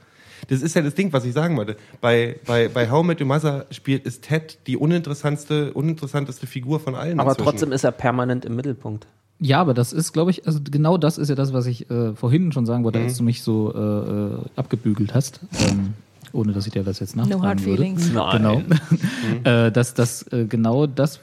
Das 0.49 0.61
ist 0.61 0.75
ja 0.75 0.83
das 0.83 0.95
Ding, 0.95 1.13
was 1.13 1.25
ich 1.25 1.33
sagen 1.33 1.57
wollte. 1.57 1.77
Bei, 2.01 2.37
bei, 2.47 2.69
bei 2.69 2.91
How 2.91 3.05
I 3.05 3.07
Met 3.07 3.21
Your 3.21 3.27
Mother 3.29 3.67
spielt, 3.71 4.05
ist 4.07 4.23
Ted 4.25 4.59
die 4.67 4.77
uninteressanteste, 4.77 5.73
uninteressanteste 5.73 6.47
Figur 6.47 6.81
von 6.81 6.95
allen. 6.95 7.21
Aber 7.21 7.31
inzwischen. 7.31 7.49
trotzdem 7.51 7.73
ist 7.73 7.85
er 7.85 7.93
permanent 7.93 8.45
im 8.45 8.57
Mittelpunkt. 8.57 9.07
Ja, 9.39 9.61
aber 9.61 9.75
das 9.75 9.93
ist, 9.93 10.13
glaube 10.13 10.31
ich, 10.31 10.47
also 10.47 10.61
genau 10.63 10.99
das 10.99 11.19
ist 11.19 11.29
ja 11.29 11.35
das, 11.35 11.53
was 11.53 11.67
ich 11.67 11.91
äh, 11.91 12.15
vorhin 12.15 12.53
schon 12.53 12.65
sagen 12.67 12.85
wollte, 12.85 12.99
Mhm. 13.01 13.05
als 13.07 13.17
du 13.17 13.25
mich 13.25 13.43
so 13.43 13.73
äh, 13.75 13.79
äh, 13.79 14.39
abgebügelt 14.57 15.15
hast. 15.15 15.41
Ähm, 15.69 15.95
ohne 16.33 16.53
dass 16.53 16.67
ich 16.67 16.73
dir 16.73 16.83
das 16.83 17.01
jetzt 17.01 17.17
nachtragen 17.17 17.41
No 17.41 17.47
hard 17.47 17.65
würde. 17.65 17.83
feelings. 17.83 18.09
Genau. 18.09 18.63
äh, 19.45 19.71
dass 19.71 19.95
das 19.95 20.23
äh, 20.33 20.47
genau 20.47 20.87
das 20.87 21.21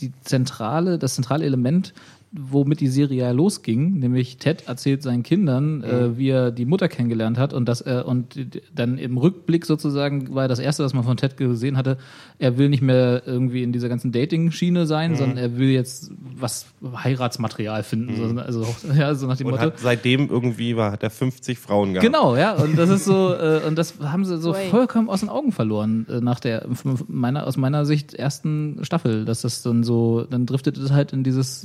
die 0.00 0.12
zentrale, 0.22 0.98
das 0.98 1.14
zentrale 1.14 1.44
Element, 1.44 1.94
womit 2.32 2.80
die 2.80 2.88
Serie 2.88 3.22
ja 3.24 3.30
losging, 3.30 3.98
nämlich 3.98 4.38
Ted 4.38 4.66
erzählt 4.66 5.02
seinen 5.02 5.22
Kindern, 5.22 5.82
äh, 5.82 6.18
wie 6.18 6.28
er 6.28 6.50
die 6.50 6.64
Mutter 6.64 6.88
kennengelernt 6.88 7.38
hat 7.38 7.52
und 7.52 7.66
dass 7.66 7.80
er 7.80 8.06
und 8.06 8.36
dann 8.74 8.98
im 8.98 9.16
Rückblick 9.16 9.64
sozusagen 9.64 10.34
war 10.34 10.48
das 10.48 10.58
erste, 10.58 10.84
was 10.84 10.92
man 10.92 11.04
von 11.04 11.16
Ted 11.16 11.36
gesehen 11.36 11.76
hatte, 11.76 11.98
er 12.38 12.58
will 12.58 12.68
nicht 12.68 12.82
mehr 12.82 13.22
irgendwie 13.26 13.62
in 13.62 13.72
dieser 13.72 13.88
ganzen 13.88 14.12
Dating-Schiene 14.12 14.86
sein, 14.86 15.16
sondern 15.16 15.38
er 15.38 15.56
will 15.56 15.70
jetzt 15.70 16.10
was 16.36 16.66
Heiratsmaterial 16.82 17.82
finden, 17.82 18.16
so, 18.16 18.40
also 18.40 18.66
ja, 18.96 19.14
so 19.14 19.26
nach 19.26 19.36
dem 19.36 19.46
Und 19.46 19.52
Motto. 19.52 19.66
hat 19.66 19.78
seitdem 19.78 20.28
irgendwie 20.28 20.76
war, 20.76 20.92
hat 20.92 21.02
er 21.02 21.10
50 21.10 21.58
Frauen 21.58 21.94
gehabt. 21.94 22.06
Genau, 22.06 22.36
ja, 22.36 22.52
und 22.54 22.76
das 22.76 22.90
ist 22.90 23.04
so, 23.04 23.34
äh, 23.40 23.60
und 23.66 23.76
das 23.76 23.94
haben 24.00 24.24
sie 24.24 24.38
so 24.38 24.52
Ui. 24.52 24.68
vollkommen 24.70 25.08
aus 25.08 25.20
den 25.20 25.28
Augen 25.28 25.52
verloren 25.52 26.06
äh, 26.10 26.20
nach 26.20 26.40
der, 26.40 26.66
meiner, 27.08 27.46
aus 27.46 27.56
meiner 27.56 27.86
Sicht 27.86 28.14
ersten 28.14 28.80
Staffel, 28.82 29.24
dass 29.24 29.42
das 29.42 29.62
dann 29.62 29.84
so, 29.84 30.26
dann 30.28 30.44
driftet 30.46 30.76
es 30.76 30.90
halt 30.90 31.12
in 31.12 31.24
dieses 31.24 31.62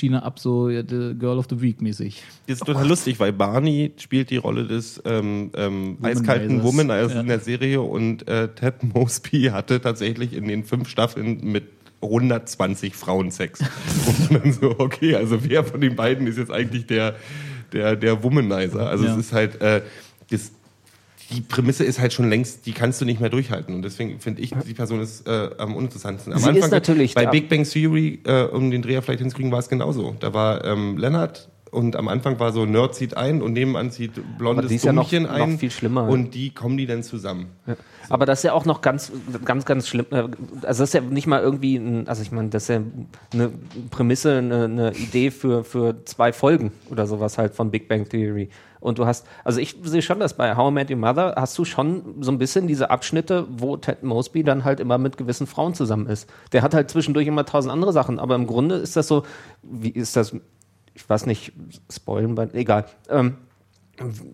Sitcom-Schiene 0.00 0.22
ab, 0.22 0.38
so 0.38 0.68
ja, 0.70 0.82
the 0.82 1.14
Girl 1.18 1.38
of 1.38 1.46
the 1.50 1.60
Week 1.60 1.80
mäßig. 1.80 2.22
Das 2.46 2.58
ist 2.58 2.66
total 2.66 2.88
lustig, 2.88 3.20
weil 3.20 3.32
Barney 3.32 3.92
spielt 3.98 4.30
die 4.30 4.36
Rolle 4.36 4.66
des 4.66 5.00
ähm, 5.04 5.50
ähm, 5.56 5.98
eiskalten 6.02 6.62
Womanizers 6.62 7.14
Ja. 7.14 7.20
in 7.20 7.26
der 7.28 7.40
Serie 7.40 7.80
und 7.82 8.26
äh, 8.28 8.48
Ted 8.48 8.82
Mosby 8.82 9.44
hatte 9.52 9.80
tatsächlich 9.80 10.32
in 10.34 10.48
den 10.48 10.64
fünf 10.64 10.88
Staffeln 10.88 11.40
mit 11.42 11.64
120 12.02 12.94
Frauen 12.94 13.30
Sex. 13.30 13.60
und 14.30 14.34
dann 14.42 14.52
so, 14.52 14.74
okay, 14.78 15.14
also 15.16 15.44
wer 15.44 15.64
von 15.64 15.80
den 15.80 15.96
beiden 15.96 16.26
ist 16.26 16.38
jetzt 16.38 16.50
eigentlich 16.50 16.86
der, 16.86 17.14
der, 17.72 17.94
der 17.96 18.22
Womanizer? 18.24 18.88
Also 18.88 19.04
Ja. 19.04 19.12
es 19.12 19.18
ist 19.18 19.32
halt, 19.32 19.60
äh, 19.60 19.82
das, 20.30 20.52
die 21.30 21.40
Prämisse 21.40 21.84
ist 21.84 22.00
halt 22.00 22.12
schon 22.12 22.28
längst, 22.28 22.66
die 22.66 22.72
kannst 22.72 23.00
du 23.00 23.04
nicht 23.04 23.20
mehr 23.20 23.30
durchhalten. 23.30 23.74
Und 23.74 23.82
deswegen 23.82 24.18
finde 24.20 24.42
ich, 24.42 24.52
die 24.66 24.74
Person 24.74 25.00
ist 25.00 25.26
äh, 25.26 25.50
am 25.58 25.76
uninteressantesten. 25.76 26.32
Am 26.32 26.40
Sie 26.40 26.52
natürlich 26.52 27.14
bei 27.14 27.26
Big 27.26 27.48
Bang 27.48 27.64
Theory, 27.64 28.20
äh, 28.24 28.44
um 28.44 28.70
den 28.70 28.82
Dreher 28.82 29.02
vielleicht 29.02 29.20
hinzukriegen, 29.20 29.52
war 29.52 29.60
es 29.60 29.68
genauso. 29.68 30.16
Da 30.18 30.34
war 30.34 30.64
ähm, 30.64 30.96
Leonard 30.96 31.49
und 31.70 31.96
am 31.96 32.08
Anfang 32.08 32.38
war 32.40 32.52
so 32.52 32.64
Nerd 32.66 32.94
zieht 32.94 33.16
ein 33.16 33.42
und 33.42 33.52
nebenan 33.52 33.90
zieht 33.90 34.12
blondes 34.38 34.70
ist 34.70 34.84
ja 34.84 34.92
noch- 34.92 35.08
Dummchen 35.10 35.22
noch 35.24 35.30
ein. 35.30 35.58
viel 35.58 35.70
schlimmer. 35.70 36.08
Und 36.08 36.34
die 36.34 36.50
kommen 36.50 36.76
die 36.76 36.86
dann 36.86 37.02
zusammen. 37.02 37.46
Aber 38.08 38.26
das 38.26 38.40
ist 38.40 38.42
ja 38.44 38.52
auch 38.52 38.64
noch 38.64 38.80
ganz, 38.80 39.12
ganz, 39.44 39.64
ganz 39.64 39.86
schlimm. 39.86 40.06
äh, 40.10 40.16
Also 40.16 40.30
das 40.62 40.80
ist 40.80 40.94
ja 40.94 41.00
nicht 41.00 41.26
mal 41.26 41.40
irgendwie, 41.40 41.76
ein, 41.76 42.08
also 42.08 42.22
ich 42.22 42.32
meine, 42.32 42.48
das 42.48 42.64
ist 42.64 42.68
ja 42.70 42.80
eine 43.32 43.50
Prämisse, 43.90 44.38
eine, 44.38 44.64
eine 44.64 44.92
Idee 44.96 45.30
für, 45.30 45.62
für 45.64 46.04
zwei 46.04 46.32
Folgen 46.32 46.72
oder 46.90 47.06
sowas 47.06 47.38
halt 47.38 47.54
von 47.54 47.70
Big 47.70 47.88
Bang 47.88 48.08
Theory. 48.08 48.48
Und 48.80 48.98
du 48.98 49.04
hast, 49.06 49.26
also 49.44 49.60
ich 49.60 49.76
sehe 49.82 50.00
schon, 50.00 50.20
dass 50.20 50.34
bei 50.36 50.56
How 50.56 50.70
I 50.70 50.74
Met 50.74 50.90
Your 50.90 50.96
Mother 50.96 51.34
hast 51.36 51.56
du 51.58 51.66
schon 51.66 52.02
so 52.20 52.32
ein 52.32 52.38
bisschen 52.38 52.66
diese 52.66 52.90
Abschnitte, 52.90 53.46
wo 53.50 53.76
Ted 53.76 54.02
Mosby 54.02 54.42
dann 54.42 54.64
halt 54.64 54.80
immer 54.80 54.96
mit 54.96 55.18
gewissen 55.18 55.46
Frauen 55.46 55.74
zusammen 55.74 56.06
ist. 56.06 56.28
Der 56.52 56.62
hat 56.62 56.72
halt 56.74 56.90
zwischendurch 56.90 57.26
immer 57.26 57.44
tausend 57.44 57.72
andere 57.72 57.92
Sachen, 57.92 58.18
aber 58.18 58.34
im 58.36 58.46
Grunde 58.46 58.76
ist 58.76 58.96
das 58.96 59.06
so, 59.06 59.24
wie 59.62 59.90
ist 59.90 60.16
das, 60.16 60.34
ich 61.00 61.08
weiß 61.08 61.26
nicht, 61.26 61.52
spoilen, 61.90 62.36
egal. 62.54 62.84
Ähm, 63.08 63.38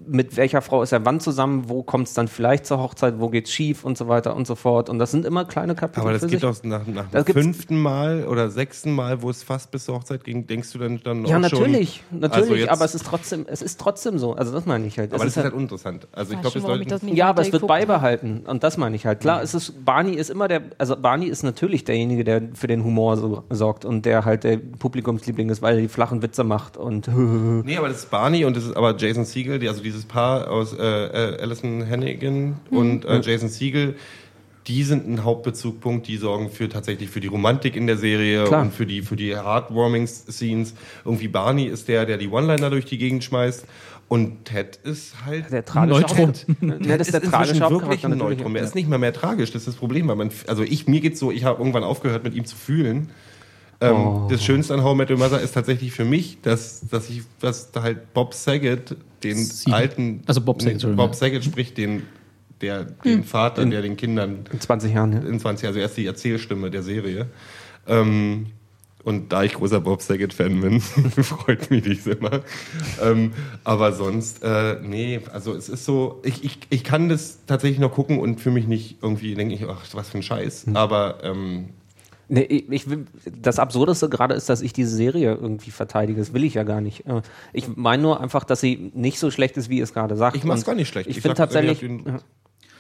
mit 0.07 0.37
welcher 0.37 0.63
Frau 0.63 0.83
ist 0.83 0.93
er 0.93 1.05
wann 1.05 1.21
zusammen, 1.21 1.65
wo 1.69 1.83
kommt 1.83 2.07
es 2.09 2.15
dann 2.15 2.29
vielleicht 2.29 2.67
zur 2.67 2.79
Hochzeit, 2.79 3.19
wo 3.19 3.29
geht's 3.29 3.51
schief 3.51 3.85
und 3.85 3.99
so 3.99 4.09
weiter 4.09 4.37
und 4.37 4.47
so 4.47 4.55
fort. 4.55 4.89
Und 4.89 4.99
das 4.99 5.11
sind 5.11 5.25
immer 5.25 5.45
kleine 5.45 5.75
Kapitel. 5.75 6.01
Aber 6.01 6.13
das 6.13 6.23
für 6.23 6.29
geht 6.29 6.41
sich. 6.41 6.49
doch 6.51 6.63
nach, 6.65 6.87
nach 6.87 7.07
Das 7.11 7.25
dem 7.25 7.35
fünften 7.35 7.81
Mal 7.81 8.25
oder 8.27 8.51
sechsten 8.51 8.93
Mal, 8.95 9.23
wo 9.23 9.31
es 9.31 9.43
fast 9.43 9.71
bis 9.71 9.85
zur 9.85 9.97
Hochzeit 9.97 10.25
ging, 10.25 10.47
denkst 10.47 10.73
du 10.73 10.79
dann, 10.79 11.01
dann 11.03 11.25
Ja, 11.25 11.39
auch 11.39 11.49
schon, 11.49 11.61
natürlich, 11.61 12.03
natürlich, 12.11 12.35
Also 12.43 12.55
jetzt- 12.55 12.69
aber 12.71 12.85
es 12.85 12.95
ist 12.95 13.07
trotzdem, 13.07 13.47
es 13.49 13.63
ist 13.63 13.81
trotzdem 13.81 14.19
so. 14.19 14.35
Also 14.35 14.53
das 14.53 14.67
meine 14.67 14.87
ich 14.87 14.99
halt. 14.99 15.13
Aber 15.13 15.25
es 15.25 15.35
das 15.35 15.37
ist 15.39 15.45
halt 15.45 15.55
uninteressant. 15.55 16.07
Also 16.13 16.35
ich 16.35 16.41
glaube, 16.41 16.61
schon, 16.61 16.85
das 16.87 17.01
ja, 17.07 17.29
aber 17.29 17.43
es 17.43 17.53
wird 17.53 17.67
beibehalten. 17.67 18.45
Und 18.47 18.63
das 18.63 18.77
meine 18.77 18.95
ich 18.97 19.07
halt. 19.07 19.21
Klar, 19.21 19.43
es 19.43 19.55
ist, 19.55 19.85
Barney 19.85 20.15
ist 20.15 20.31
immer 20.31 20.49
der, 20.49 20.63
also 20.79 20.97
Barney 20.97 21.27
ist 21.27 21.43
natürlich 21.43 21.85
derjenige, 21.85 22.25
der 22.25 22.43
für 22.55 22.67
den 22.67 22.85
Humor 22.85 23.17
so, 23.17 23.43
sorgt 23.51 23.85
und 23.85 24.07
der 24.07 24.25
halt 24.25 24.45
der 24.45 24.59
Publikumsliebling 24.59 25.49
ist, 25.51 25.63
weil 25.63 25.77
er 25.77 25.81
die 25.83 25.89
flachen 25.89 26.23
Witze 26.23 26.45
macht 26.45 26.77
und 26.77 27.09
Nee, 27.65 27.77
aber 27.77 27.89
das 27.89 27.99
ist 27.99 28.11
Barney 28.11 28.45
und 28.45 28.57
das 28.57 28.65
ist 28.65 28.77
aber 28.77 28.97
Jason 28.97 29.25
Siegel, 29.25 29.56
also 29.69 29.83
dieses 29.83 30.05
Paar 30.05 30.51
aus 30.51 30.73
äh, 30.73 30.83
äh, 30.83 31.41
Alison 31.41 31.89
Hannigan 31.89 32.57
und 32.71 33.05
äh, 33.05 33.21
Jason 33.21 33.49
Siegel, 33.49 33.97
die 34.67 34.83
sind 34.83 35.09
ein 35.09 35.23
Hauptbezugpunkt, 35.23 36.09
die 36.09 36.17
sorgen 36.17 36.51
für 36.51 36.69
tatsächlich 36.69 37.09
für 37.09 37.21
die 37.21 37.29
Romantik 37.29 37.77
in 37.77 37.87
der 37.87 37.97
Serie 37.97 38.45
Klar. 38.45 38.63
und 38.63 38.75
für 38.75 38.87
die 38.87 39.03
für 39.03 39.17
die 39.17 39.37
heartwarming 39.37 40.07
Scenes. 40.07 40.75
Irgendwie 41.05 41.29
Barney 41.29 41.67
ist 41.67 41.89
der, 41.89 42.05
der 42.05 42.19
die 42.19 42.29
One-Liner 42.29 42.71
durch 42.71 42.85
die 42.85 42.99
Gegend 42.99 43.23
schmeißt 43.23 43.65
und 44.09 44.45
Ted 44.45 44.77
ist 44.85 45.25
halt 45.25 45.51
der 45.51 45.65
tragische 45.65 46.01
Neutron. 46.01 46.29
Hauptcharakter. 46.29 46.89
Ja, 46.89 46.97
das 46.99 47.09
ist 47.09 47.15
der 47.15 47.23
tragische 47.23 47.61
wirklich 47.61 48.05
ein. 48.05 48.17
Neutrum. 48.17 48.57
Er 48.57 48.63
ist 48.63 48.75
nicht 48.75 48.89
mehr 48.89 48.99
mehr 48.99 49.13
tragisch. 49.13 49.51
Das 49.51 49.63
ist 49.63 49.69
das 49.69 49.75
Problem, 49.77 50.07
weil 50.09 50.17
man, 50.17 50.31
also 50.47 50.63
ich 50.63 50.87
mir 50.87 51.01
geht's 51.01 51.19
so, 51.19 51.33
ich 51.33 51.45
habe 51.45 51.59
irgendwann 51.59 51.85
aufgehört, 51.85 52.23
mit 52.23 52.35
ihm 52.35 52.45
zu 52.45 52.57
fühlen. 52.57 53.11
Ähm, 53.81 53.95
Oh. 53.97 54.29
Das 54.31 54.43
Schönste 54.45 54.75
an 54.75 54.83
How 54.83 54.95
I 54.95 54.97
Met 54.97 55.11
Your 55.11 55.19
Mother 55.19 55.41
ist 55.41 55.53
tatsächlich 55.53 55.93
für 55.93 56.05
mich, 56.05 56.39
dass, 56.43 56.89
dass 56.89 57.11
ich, 57.11 57.23
dass 57.41 57.71
da 57.73 57.83
halt 57.83 58.15
Bob 58.15 58.35
Saget, 58.35 58.97
den 59.23 59.37
Siegel. 59.37 59.75
alten, 59.75 60.23
Also 60.27 60.41
Bob 60.41 60.61
Saget, 60.61 60.75
Entschuldigung. 60.75 61.07
Bob 61.07 61.15
Saget 61.15 61.45
spricht 61.45 61.77
den, 61.77 62.03
der, 62.61 62.85
den 62.85 63.25
Vater, 63.25 63.65
der 63.67 63.83
den 63.83 63.97
Kindern 63.97 64.45
In 64.53 64.61
20 64.61 64.95
Jahren, 64.95 65.13
ja. 65.13 65.19
in 65.21 65.39
20, 65.39 65.67
also 65.67 65.79
erst 65.79 65.97
die 65.97 66.07
Erzählstimme 66.07 66.71
der 66.71 66.83
Serie. 66.83 67.27
Ähm, 67.87 68.47
und 69.05 69.31
da 69.33 69.45
ich 69.45 69.55
großer 69.55 69.81
Bob 69.81 70.03
Saget-Fan 70.03 70.61
bin, 70.61 70.81
freut 70.81 71.71
mich 71.71 71.85
dies 71.85 72.07
immer. 72.09 72.41
Ähm, 73.01 73.33
aber 73.63 73.93
sonst, 73.93 74.43
äh, 74.43 74.81
nee, 74.83 75.21
also 75.33 75.55
es 75.55 75.69
ist 75.69 75.85
so, 75.85 76.21
ich, 76.25 76.43
ich, 76.43 76.59
ich 76.71 76.83
kann 76.83 77.09
das 77.09 77.39
tatsächlich 77.47 77.79
noch 77.79 77.93
gucken 77.93 78.19
und 78.19 78.41
für 78.41 78.51
mich 78.51 78.67
nicht 78.67 78.97
irgendwie 79.03 79.35
denke 79.35 79.55
ich, 79.55 79.65
ach, 79.69 79.85
was 79.93 80.09
für 80.09 80.19
ein 80.19 80.23
Scheiß. 80.23 80.67
Aber 80.75 81.19
ähm, 81.23 81.69
Nee, 82.29 82.43
ich, 82.43 82.69
ich 82.71 82.91
will, 82.91 83.07
das 83.41 83.59
Absurdeste 83.59 84.09
gerade 84.09 84.35
ist, 84.35 84.49
dass 84.49 84.61
ich 84.61 84.73
diese 84.73 84.95
Serie 84.95 85.35
irgendwie 85.35 85.71
verteidige. 85.71 86.19
Das 86.19 86.33
will 86.33 86.43
ich 86.45 86.55
ja 86.55 86.65
gar 86.65 86.81
nicht. 86.81 87.07
Äh, 87.07 87.23
Ich 87.53 87.77
meine 87.77 88.03
nur 88.03 88.21
einfach, 88.21 88.43
dass 88.45 88.61
sie 88.61 88.91
nicht 88.95 89.19
so 89.19 89.31
schlecht 89.31 89.57
ist, 89.57 89.69
wie 89.69 89.81
es 89.81 89.93
gerade 89.95 90.17
sagt. 90.17 90.37
Ich 90.37 90.45
mach's 90.45 90.61
Und 90.61 90.67
gar 90.67 90.75
nicht 90.75 90.89
schlecht. 90.89 91.09
Ich, 91.09 91.19
Ich 91.19 91.23
finde 91.23 91.37
sag, 91.37 91.51
tatsächlich, 91.51 91.83
ja. 91.83 92.19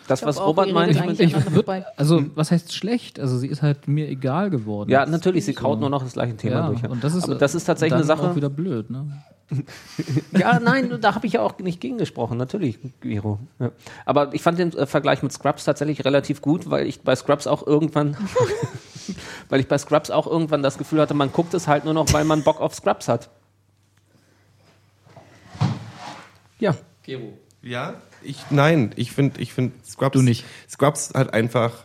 das, 0.08 0.24
was 0.24 0.40
Robert 0.40 0.66
ihr 0.66 0.74
meint, 0.74 0.96
ich, 0.96 1.20
ich, 1.20 1.36
vorbei. 1.36 1.84
Also, 1.96 2.24
was 2.34 2.50
heißt 2.50 2.74
schlecht? 2.74 3.20
Also, 3.20 3.38
sie 3.38 3.46
ist 3.46 3.62
halt 3.62 3.86
mir 3.86 4.08
egal 4.08 4.50
geworden. 4.50 4.90
ja, 4.90 5.06
natürlich, 5.06 5.44
sie 5.44 5.54
kaut 5.54 5.78
nur 5.78 5.90
noch 5.90 6.02
das 6.02 6.14
gleiche 6.14 6.36
Thema 6.36 6.56
ja, 6.56 6.66
durch. 6.66 6.80
ja. 6.82 6.88
und 6.88 7.04
das 7.04 7.14
ist, 7.14 7.24
Aber 7.24 7.36
das 7.36 7.54
ist 7.54 7.64
tatsächlich 7.64 7.90
dann 7.92 8.00
eine 8.00 8.06
Sache. 8.20 8.30
auch 8.30 8.36
wieder 8.36 8.50
blöd, 8.50 8.90
ne? 8.90 9.06
Ja, 10.36 10.58
nein, 10.58 10.98
da 11.00 11.14
habe 11.14 11.26
ich 11.26 11.34
ja 11.34 11.40
auch 11.42 11.56
nicht 11.60 11.80
gegen 11.80 11.98
gesprochen, 11.98 12.36
natürlich, 12.36 12.78
Giro. 13.00 13.38
Ja. 13.60 13.70
Aber 14.04 14.34
ich 14.34 14.42
fand 14.42 14.58
den 14.58 14.72
äh, 14.72 14.86
Vergleich 14.86 15.22
mit 15.22 15.32
Scrubs 15.32 15.64
tatsächlich 15.64 16.04
relativ 16.04 16.42
gut, 16.42 16.68
weil 16.68 16.86
ich 16.88 17.02
bei 17.02 17.14
Scrubs 17.14 17.46
auch 17.46 17.64
irgendwann, 17.64 18.16
weil 19.48 19.60
ich 19.60 19.68
bei 19.68 19.78
Scrubs 19.78 20.10
auch 20.10 20.26
irgendwann 20.26 20.62
das 20.62 20.78
Gefühl 20.78 21.00
hatte, 21.00 21.14
man 21.14 21.32
guckt 21.32 21.54
es 21.54 21.68
halt 21.68 21.84
nur 21.84 21.94
noch, 21.94 22.12
weil 22.12 22.24
man 22.24 22.42
Bock 22.42 22.60
auf 22.60 22.74
Scrubs 22.74 23.08
hat. 23.08 23.30
Ja. 26.58 26.74
Ja, 27.62 27.94
ich 28.22 28.38
nein, 28.50 28.92
ich 28.96 29.12
finde 29.12 29.40
ich 29.40 29.52
finde 29.52 29.74
Scrubs 29.84 30.12
Du 30.12 30.22
nicht. 30.22 30.44
Scrubs 30.68 31.12
hat 31.14 31.34
einfach 31.34 31.84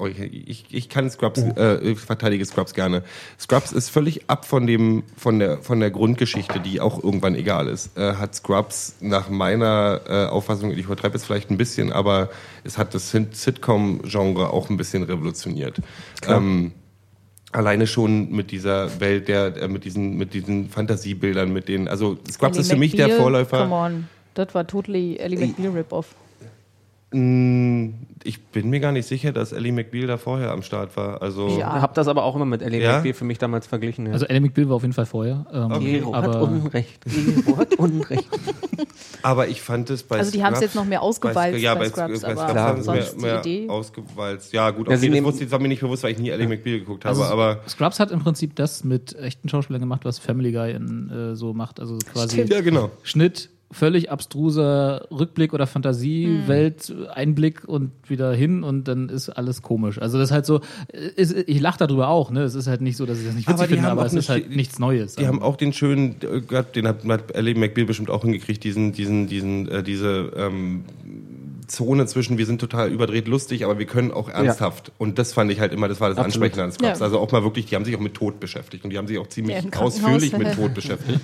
oh, 0.00 0.06
ich, 0.06 0.18
ich, 0.48 0.64
ich 0.70 0.88
kann 0.88 1.10
Scrubs 1.10 1.42
Oh. 1.42 1.60
äh, 1.60 1.78
ich 1.92 1.98
verteidige 1.98 2.44
Scrubs 2.44 2.74
gerne. 2.74 3.02
Scrubs 3.38 3.72
ist 3.72 3.90
völlig 3.90 4.28
ab 4.28 4.44
von 4.46 4.66
dem 4.66 5.02
von 5.16 5.38
der 5.38 5.58
von 5.58 5.78
der 5.80 5.90
Grundgeschichte, 5.90 6.58
die 6.58 6.80
auch 6.80 7.02
irgendwann 7.04 7.34
egal 7.34 7.68
ist. 7.68 7.96
Äh, 7.96 8.14
hat 8.14 8.34
Scrubs 8.34 8.96
nach 9.00 9.28
meiner 9.28 10.00
äh, 10.08 10.24
Auffassung, 10.26 10.72
ich 10.72 10.84
übertreibe 10.86 11.14
jetzt 11.14 11.26
vielleicht 11.26 11.50
ein 11.50 11.56
bisschen, 11.58 11.92
aber 11.92 12.30
es 12.64 12.78
hat 12.78 12.94
das 12.94 13.10
Sit- 13.10 13.36
Sitcom-Genre 13.36 14.50
auch 14.52 14.70
ein 14.70 14.76
bisschen 14.76 15.02
revolutioniert. 15.02 15.76
Ähm, 16.26 16.72
Alleine 17.52 17.88
schon 17.88 18.30
mit 18.30 18.52
dieser 18.52 19.00
Welt, 19.00 19.26
der, 19.26 19.56
äh, 19.56 19.66
mit 19.66 19.84
diesen, 19.84 20.16
mit 20.16 20.34
diesen 20.34 20.68
Fantasiebildern, 20.70 21.52
mit 21.52 21.66
denen, 21.66 21.88
also 21.88 22.16
Scrubs 22.30 22.56
Ally 22.56 22.60
ist 22.60 22.70
für 22.70 22.78
mich 22.78 22.94
der 22.94 23.10
Vorläufer. 23.10 23.62
Come 23.62 23.74
on. 23.74 24.08
Das 24.34 24.54
war 24.54 24.64
totally 24.64 25.16
Ellie 25.16 25.36
McBeal 25.46 25.72
Rip-Off. 25.72 26.14
Mm, 27.12 27.94
Ich 28.22 28.40
bin 28.48 28.68
mir 28.70 28.80
gar 28.80 28.92
nicht 28.92 29.06
sicher, 29.08 29.32
dass 29.32 29.52
Ellie 29.52 29.72
McBeal 29.72 30.06
da 30.06 30.16
vorher 30.18 30.50
am 30.52 30.62
Start 30.62 30.96
war. 30.96 31.22
Also 31.22 31.48
Ich 31.48 31.64
habe 31.64 31.94
das 31.94 32.06
aber 32.06 32.22
auch 32.24 32.36
immer 32.36 32.44
mit 32.44 32.60
Ellie 32.62 32.82
Ja? 32.82 32.96
McBeal 32.96 33.14
für 33.14 33.24
mich 33.24 33.38
damals 33.38 33.66
verglichen. 33.66 34.06
Ja. 34.06 34.12
Also 34.12 34.26
Ellie 34.26 34.40
McBeal 34.42 34.68
war 34.68 34.76
auf 34.76 34.82
jeden 34.82 34.92
Fall 34.92 35.06
vorher. 35.06 35.46
Ähm, 35.52 35.80
Gero 35.80 36.14
hat 36.14 36.24
aber 36.24 36.42
Unrecht. 36.42 37.04
Gero 37.06 37.56
hat 37.56 37.74
Unrecht. 37.76 38.28
Aber 39.22 39.48
ich 39.48 39.60
fand 39.60 39.90
es 39.90 40.02
bei 40.02 40.16
Also 40.18 40.30
die 40.30 40.42
haben 40.42 40.54
es 40.54 40.60
jetzt 40.60 40.74
noch 40.74 40.86
mehr 40.86 41.02
ausgewalzt 41.02 41.58
ja, 41.60 41.74
bei 41.74 41.80
bei, 41.80 41.88
Scrubs, 41.90 42.20
bei 42.22 42.28
aber 42.28 42.40
Scrubs 42.40 42.58
haben 42.58 42.78
sie 42.78 42.84
sonst 42.84 43.20
mehr, 43.20 43.32
mehr 43.32 43.42
die 43.42 43.56
Idee. 43.64 43.68
ausgewalzt. 43.68 44.52
Ja, 44.54 44.70
gut, 44.70 44.88
Ja, 44.88 44.94
okay, 44.94 45.00
sie 45.00 45.10
das, 45.10 45.22
wusste, 45.24 45.44
das 45.44 45.52
war 45.52 45.58
mir 45.58 45.68
nicht 45.68 45.80
bewusst, 45.80 46.02
weil 46.04 46.12
ich 46.12 46.18
nie 46.18 46.30
Ellie 46.30 46.48
McBeal 46.48 46.78
geguckt 46.80 47.04
habe. 47.04 47.18
Also 47.18 47.30
aber 47.30 47.60
Scrubs 47.68 48.00
hat 48.00 48.10
im 48.12 48.20
Prinzip 48.20 48.56
das 48.56 48.82
mit 48.82 49.14
echten 49.16 49.48
Schauspielern 49.50 49.80
gemacht, 49.80 50.04
was 50.06 50.18
Family 50.18 50.52
Guy 50.52 50.72
in, 50.72 51.10
äh, 51.10 51.36
so 51.36 51.52
macht. 51.52 51.80
Also 51.80 51.98
quasi 52.12 52.42
ja, 52.42 52.60
genau. 52.62 52.90
Schnitt, 53.02 53.50
völlig 53.72 54.10
abstruser 54.10 55.06
Rückblick 55.10 55.52
oder 55.52 55.66
Fantasiewelt, 55.66 56.92
Einblick 57.12 57.64
und 57.66 57.92
wieder 58.08 58.32
hin 58.32 58.64
und 58.64 58.88
dann 58.88 59.08
ist 59.08 59.28
alles 59.28 59.62
komisch. 59.62 60.00
Also 60.00 60.18
das 60.18 60.30
ist 60.30 60.32
halt 60.32 60.46
so, 60.46 60.60
ist, 61.16 61.36
ich 61.46 61.60
lache 61.60 61.78
darüber 61.78 62.08
auch, 62.08 62.30
ne? 62.30 62.42
Es 62.42 62.54
ist 62.54 62.66
halt 62.66 62.80
nicht 62.80 62.96
so, 62.96 63.06
dass 63.06 63.20
ich 63.20 63.26
das 63.26 63.34
nicht 63.34 63.48
witzig 63.48 63.60
Aber 63.60 63.68
finde, 63.68 63.88
aber 63.88 64.04
es 64.04 64.14
ist 64.14 64.28
halt 64.28 64.50
nichts 64.50 64.78
Neues. 64.78 65.14
Die 65.14 65.26
haben 65.26 65.40
auch 65.40 65.56
den 65.56 65.72
schönen, 65.72 66.16
äh, 66.22 66.64
den 66.74 66.88
hat, 66.88 67.04
hat 67.04 67.30
Ellie 67.30 67.54
McBeal 67.54 67.86
bestimmt 67.86 68.10
auch 68.10 68.22
hingekriegt, 68.22 68.64
diesen, 68.64 68.92
diesen, 68.92 69.28
diesen, 69.28 69.68
äh, 69.68 69.82
diese 69.84 70.32
ähm, 70.36 70.84
Zone 71.70 72.06
zwischen, 72.06 72.38
wir 72.38 72.46
sind 72.46 72.60
total 72.60 72.90
überdreht 72.90 73.28
lustig, 73.28 73.64
aber 73.64 73.78
wir 73.78 73.86
können 73.86 74.10
auch 74.10 74.28
ernsthaft. 74.28 74.92
Und 74.98 75.18
das 75.18 75.32
fand 75.32 75.50
ich 75.50 75.60
halt 75.60 75.72
immer, 75.72 75.88
das 75.88 76.00
war 76.00 76.08
das 76.08 76.18
Absolut. 76.18 76.34
Ansprechende 76.46 76.64
an 76.64 76.72
Scrubs. 76.72 76.98
Ja. 76.98 77.04
Also 77.04 77.18
auch 77.18 77.32
mal 77.32 77.42
wirklich, 77.42 77.66
die 77.66 77.76
haben 77.76 77.84
sich 77.84 77.96
auch 77.96 78.00
mit 78.00 78.14
Tod 78.14 78.40
beschäftigt 78.40 78.84
und 78.84 78.90
die 78.90 78.98
haben 78.98 79.06
sich 79.06 79.18
auch 79.18 79.28
ziemlich 79.28 79.62
Ja, 79.62 79.80
ausführlich 79.80 80.36
mit 80.36 80.54
Tod 80.54 80.74
beschäftigt. 80.74 81.20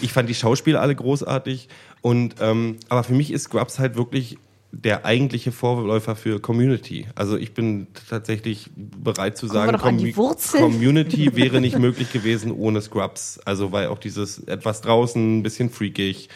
Ich 0.00 0.12
fand 0.12 0.28
die 0.28 0.34
Schauspieler 0.34 0.80
alle 0.80 0.94
großartig 0.94 1.68
und 2.02 2.36
ähm, 2.40 2.76
aber 2.88 3.04
für 3.04 3.14
mich 3.14 3.32
ist 3.32 3.44
Scrubs 3.44 3.78
halt 3.78 3.96
wirklich 3.96 4.38
der 4.72 5.04
eigentliche 5.04 5.50
Vorläufer 5.50 6.14
für 6.14 6.38
Community. 6.40 7.06
Also 7.16 7.36
ich 7.36 7.54
bin 7.54 7.88
tatsächlich 8.08 8.70
bereit 8.76 9.36
zu 9.36 9.48
sagen, 9.48 9.76
Wurzel. 10.16 10.60
Community 10.60 11.34
wäre 11.34 11.60
nicht 11.60 11.78
möglich 11.78 12.12
gewesen 12.12 12.52
ohne 12.52 12.80
Scrubs. 12.80 13.40
Also 13.44 13.72
weil 13.72 13.88
auch 13.88 13.98
dieses 13.98 14.38
etwas 14.44 14.80
draußen, 14.80 15.38
ein 15.38 15.42
bisschen 15.42 15.70
freakig, 15.70 16.28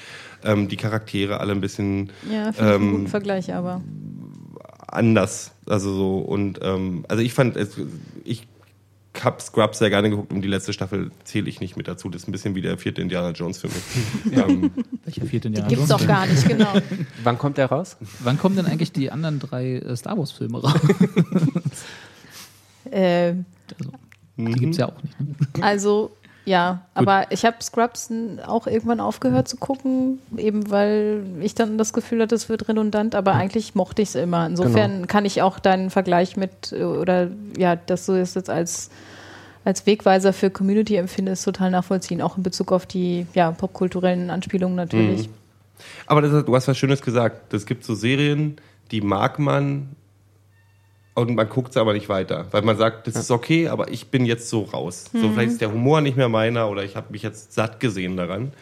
ähm, 0.45 0.69
die 0.69 0.77
Charaktere 0.77 1.41
alle 1.41 1.53
ein 1.53 1.61
bisschen 1.61 2.11
Ja, 2.31 2.53
finde 2.53 2.71
ich 2.71 2.75
einen 2.77 2.83
ähm, 2.85 2.91
guten 2.93 3.09
Vergleich, 3.09 3.53
aber 3.55 3.81
anders. 4.87 5.53
Also 5.67 5.93
so 5.95 6.19
und 6.19 6.61
ähm, 6.63 7.05
also 7.09 7.23
ich 7.23 7.33
fand 7.33 7.57
es, 7.57 7.77
ich 8.25 8.47
hab 9.23 9.41
Scrubs 9.41 9.79
sehr 9.79 9.91
gerne 9.91 10.11
geguckt 10.11 10.33
und 10.33 10.43
die 10.43 10.49
letzte 10.49 10.73
Staffel 10.73 11.11
zähle 11.23 11.49
ich 11.49 11.61
nicht 11.61 11.77
mit 11.77 11.87
dazu. 11.87 12.09
Das 12.09 12.23
ist 12.23 12.29
ein 12.29 12.33
bisschen 12.33 12.55
wie 12.57 12.63
der 12.63 12.77
vierte 12.79 13.01
Indiana 13.01 13.31
Jones 13.31 13.59
für 13.59 13.69
mich. 13.69 14.37
ähm, 14.37 14.73
Welcher 15.05 15.25
vierte 15.27 15.49
die 15.51 15.59
Indiana 15.59 15.69
gibt's 15.69 15.89
Jones 15.89 15.89
doch 15.89 15.99
Film? 15.99 16.09
gar 16.09 16.27
nicht, 16.27 16.49
genau. 16.49 16.73
Wann 17.23 17.39
kommt 17.39 17.57
der 17.59 17.67
raus? 17.67 17.97
Wann 18.21 18.39
kommen 18.39 18.57
denn 18.57 18.67
eigentlich 18.67 18.91
die 18.93 19.11
anderen 19.13 19.39
drei 19.39 19.77
äh, 19.77 19.97
Star 19.97 20.19
Wars 20.19 20.33
Filme 20.33 20.61
raus? 20.61 20.75
äh, 22.91 23.35
Die 24.37 24.45
gibt's 24.53 24.79
ja 24.79 24.89
auch 24.89 25.03
nicht. 25.03 25.19
Ne? 25.59 25.63
Also, 25.63 26.11
ja, 26.45 26.83
aber 26.93 27.27
ich 27.31 27.45
habe 27.45 27.57
Scrubs 27.63 28.11
auch 28.47 28.67
irgendwann 28.67 29.01
aufgehört 29.01 29.49
zu 29.49 29.57
gucken, 29.57 30.19
eben 30.37 30.71
weil 30.71 31.25
ich 31.41 31.55
dann 31.55 31.79
das 31.79 31.95
Gefühl 31.95 32.21
hatte, 32.21 32.35
es 32.35 32.51
wird 32.51 32.69
redundant, 32.69 33.15
aber 33.15 33.33
eigentlich 33.33 33.75
mochte 33.75 34.03
ich 34.03 34.11
es 34.11 34.15
immer. 34.15 34.47
Insofern 34.47 35.07
kann 35.07 35.25
ich 35.25 35.41
auch 35.41 35.59
deinen 35.59 35.89
Vergleich 35.89 36.37
mit, 36.37 36.73
äh, 36.73 36.85
oder 36.85 37.29
ja, 37.57 37.77
dass 37.77 38.05
du 38.07 38.13
es 38.13 38.35
jetzt 38.35 38.51
als, 38.51 38.91
als 39.65 39.87
Wegweiser 39.87 40.35
für 40.35 40.51
Community 40.51 40.97
empfindest, 40.97 41.45
total 41.45 41.71
nachvollziehen, 41.71 42.21
auch 42.21 42.37
in 42.37 42.43
Bezug 42.43 42.73
auf 42.73 42.85
die 42.85 43.27
ja, 43.33 43.51
popkulturellen 43.51 44.29
Anspielungen 44.29 44.77
natürlich. 44.77 45.31
aber 46.07 46.21
das, 46.21 46.45
du 46.45 46.55
hast 46.55 46.69
was 46.69 46.77
Schönes 46.77 47.01
gesagt. 47.01 47.55
Es 47.55 47.65
gibt 47.65 47.85
so 47.85 47.95
Serien, 47.95 48.57
die 48.91 49.01
mag 49.01 49.39
man 49.39 49.97
und 51.15 51.35
man 51.35 51.49
guckt 51.49 51.73
sie 51.73 51.81
aber 51.81 51.93
nicht 51.93 52.09
weiter, 52.09 52.47
weil 52.51 52.63
man 52.63 52.77
sagt, 52.77 53.07
das 53.07 53.17
ist 53.17 53.31
okay, 53.31 53.69
aber 53.69 53.91
ich 53.91 54.09
bin 54.09 54.27
jetzt 54.27 54.49
so 54.49 54.63
raus. 54.63 55.05
So 55.13 55.31
vielleicht 55.31 55.53
ist 55.53 55.61
der 55.61 55.73
Humor 55.73 56.01
nicht 56.01 56.17
mehr 56.17 56.29
meiner 56.29 56.69
oder 56.69 56.83
ich 56.83 56.97
habe 56.97 57.13
mich 57.13 57.23
jetzt 57.23 57.53
satt 57.53 57.79
gesehen 57.81 58.17
daran. 58.17 58.53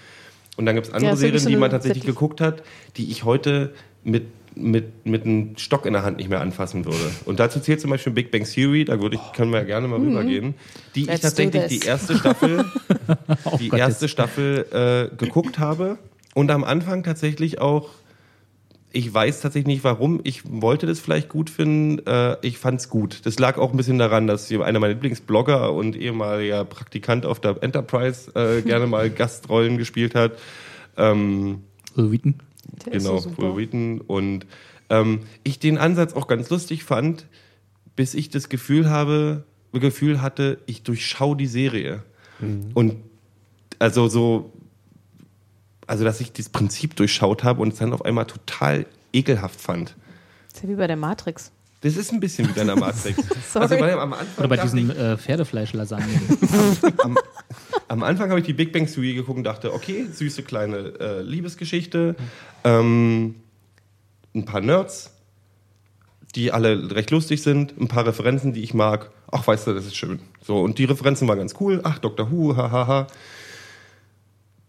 Und 0.56 0.66
dann 0.66 0.74
gibt 0.74 0.88
es 0.88 0.92
andere 0.92 1.12
Ja, 1.12 1.16
Serien, 1.16 1.46
die 1.46 1.56
man 1.56 1.70
tatsächlich 1.70 2.04
geguckt 2.04 2.42
hat, 2.42 2.62
die 2.96 3.10
ich 3.10 3.24
heute 3.24 3.72
mit 4.04 4.24
mit, 4.54 5.06
mit 5.06 5.24
einem 5.24 5.56
Stock 5.56 5.86
in 5.86 5.92
der 5.92 6.02
Hand 6.02 6.18
nicht 6.18 6.28
mehr 6.28 6.40
anfassen 6.40 6.84
würde. 6.84 7.10
Und 7.24 7.40
dazu 7.40 7.60
zählt 7.60 7.80
zum 7.80 7.90
Beispiel 7.90 8.12
Big 8.12 8.30
Bang 8.30 8.44
Theory, 8.44 8.84
da 8.84 9.00
würde 9.00 9.16
ich, 9.16 9.32
können 9.32 9.50
wir 9.50 9.60
ja 9.60 9.64
gerne 9.64 9.88
mal 9.88 9.98
rübergehen, 9.98 10.54
die 10.94 11.02
ich 11.02 11.06
Let's 11.06 11.20
do 11.22 11.28
tatsächlich 11.28 11.80
die 11.80 11.86
erste 11.86 12.16
Staffel, 12.16 12.64
die 13.58 13.68
Gott, 13.68 13.78
erste 13.78 14.08
Staffel 14.08 15.10
äh, 15.12 15.16
geguckt 15.16 15.58
habe 15.58 15.98
und 16.34 16.50
am 16.50 16.64
Anfang 16.64 17.02
tatsächlich 17.02 17.60
auch 17.60 17.88
ich 18.92 19.12
weiß 19.12 19.40
tatsächlich 19.40 19.66
nicht 19.66 19.84
warum. 19.84 20.20
Ich 20.24 20.42
wollte 20.44 20.86
das 20.86 21.00
vielleicht 21.00 21.28
gut 21.28 21.50
finden. 21.50 22.06
Äh, 22.06 22.36
ich 22.42 22.58
fand's 22.58 22.88
gut. 22.88 23.20
Das 23.24 23.38
lag 23.38 23.58
auch 23.58 23.70
ein 23.72 23.76
bisschen 23.76 23.98
daran, 23.98 24.26
dass 24.26 24.50
einer 24.50 24.80
meiner 24.80 24.94
Lieblingsblogger 24.94 25.72
und 25.72 25.96
ehemaliger 25.96 26.64
Praktikant 26.64 27.26
auf 27.26 27.40
der 27.40 27.62
Enterprise 27.62 28.30
äh, 28.34 28.62
gerne 28.66 28.86
mal 28.86 29.10
Gastrollen 29.10 29.78
gespielt 29.78 30.14
hat. 30.14 30.32
Ähm, 30.96 31.62
Will 31.94 32.12
Wheaton? 32.12 32.34
Der 32.86 32.94
ist 32.94 33.04
genau, 33.04 33.18
so. 33.18 33.36
Will 33.38 33.56
Wheaton. 33.56 34.00
Und 34.00 34.46
ähm, 34.90 35.20
ich 35.42 35.58
den 35.58 35.78
Ansatz 35.78 36.12
auch 36.14 36.26
ganz 36.26 36.50
lustig 36.50 36.84
fand, 36.84 37.26
bis 37.96 38.14
ich 38.14 38.30
das 38.30 38.48
Gefühl 38.48 38.90
habe, 38.90 39.44
Gefühl 39.72 40.20
hatte, 40.20 40.58
ich 40.66 40.82
durchschau 40.82 41.34
die 41.34 41.46
Serie. 41.46 42.02
Und 42.74 42.96
also 43.78 44.08
so, 44.08 44.52
also 45.92 46.04
dass 46.04 46.22
ich 46.22 46.32
das 46.32 46.48
Prinzip 46.48 46.96
durchschaut 46.96 47.44
habe 47.44 47.60
und 47.60 47.74
es 47.74 47.78
dann 47.78 47.92
auf 47.92 48.02
einmal 48.02 48.24
total 48.24 48.86
ekelhaft 49.12 49.60
fand. 49.60 49.94
Das 50.48 50.54
ist 50.54 50.62
ja 50.62 50.70
wie 50.70 50.74
bei 50.74 50.86
der 50.86 50.96
Matrix. 50.96 51.52
Das 51.82 51.98
ist 51.98 52.14
ein 52.14 52.18
bisschen 52.18 52.48
wie 52.48 52.52
bei 52.52 52.62
einer 52.62 52.76
Matrix. 52.76 53.18
Sorry. 53.52 53.64
Also 53.64 53.78
weil 53.78 53.98
am 53.98 54.14
Anfang 54.14 54.38
Oder 54.38 54.48
bei 54.48 54.64
ich, 54.64 54.98
äh, 54.98 55.18
Pferdefleisch-Lasagne. 55.18 56.06
am 57.88 58.02
Anfang 58.04 58.30
habe 58.30 58.40
ich 58.40 58.46
die 58.46 58.54
Big 58.54 58.72
Bang 58.72 58.86
Theory 58.86 59.12
geguckt 59.12 59.36
und 59.36 59.44
dachte, 59.44 59.74
okay, 59.74 60.06
süße 60.10 60.44
kleine 60.44 60.94
äh, 60.98 61.20
Liebesgeschichte, 61.20 62.16
ähm, 62.64 63.34
ein 64.34 64.46
paar 64.46 64.62
Nerds, 64.62 65.10
die 66.34 66.52
alle 66.52 66.90
recht 66.92 67.10
lustig 67.10 67.42
sind, 67.42 67.78
ein 67.78 67.88
paar 67.88 68.06
Referenzen, 68.06 68.54
die 68.54 68.62
ich 68.62 68.72
mag. 68.72 69.10
Ach, 69.30 69.46
weißt 69.46 69.66
du, 69.66 69.74
das 69.74 69.84
ist 69.84 69.96
schön. 69.96 70.20
So 70.40 70.62
und 70.62 70.78
die 70.78 70.84
Referenzen 70.84 71.28
waren 71.28 71.36
ganz 71.36 71.54
cool. 71.60 71.80
Ach, 71.84 71.98
Dr. 71.98 72.30
Who, 72.30 72.56
hahaha. 72.56 73.08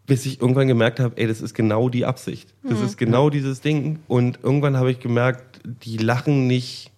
Bis 0.06 0.26
ich 0.26 0.42
irgendwann 0.42 0.68
gemerkt 0.68 1.00
habe, 1.00 1.18
ey, 1.18 1.28
das 1.28 1.42
ist 1.42 1.54
genau 1.54 1.88
die 1.88 2.06
Absicht. 2.06 2.54
Das 2.64 2.82
ist 2.82 2.98
genau 2.98 3.30
dieses 3.30 3.62
Ding. 3.62 4.00
Und 4.08 4.40
irgendwann 4.44 4.76
habe 4.76 4.92
ich 4.92 5.00
gemerkt, 5.00 5.62
die 5.64 5.98
lachen 5.98 6.46
nicht, 6.46 6.92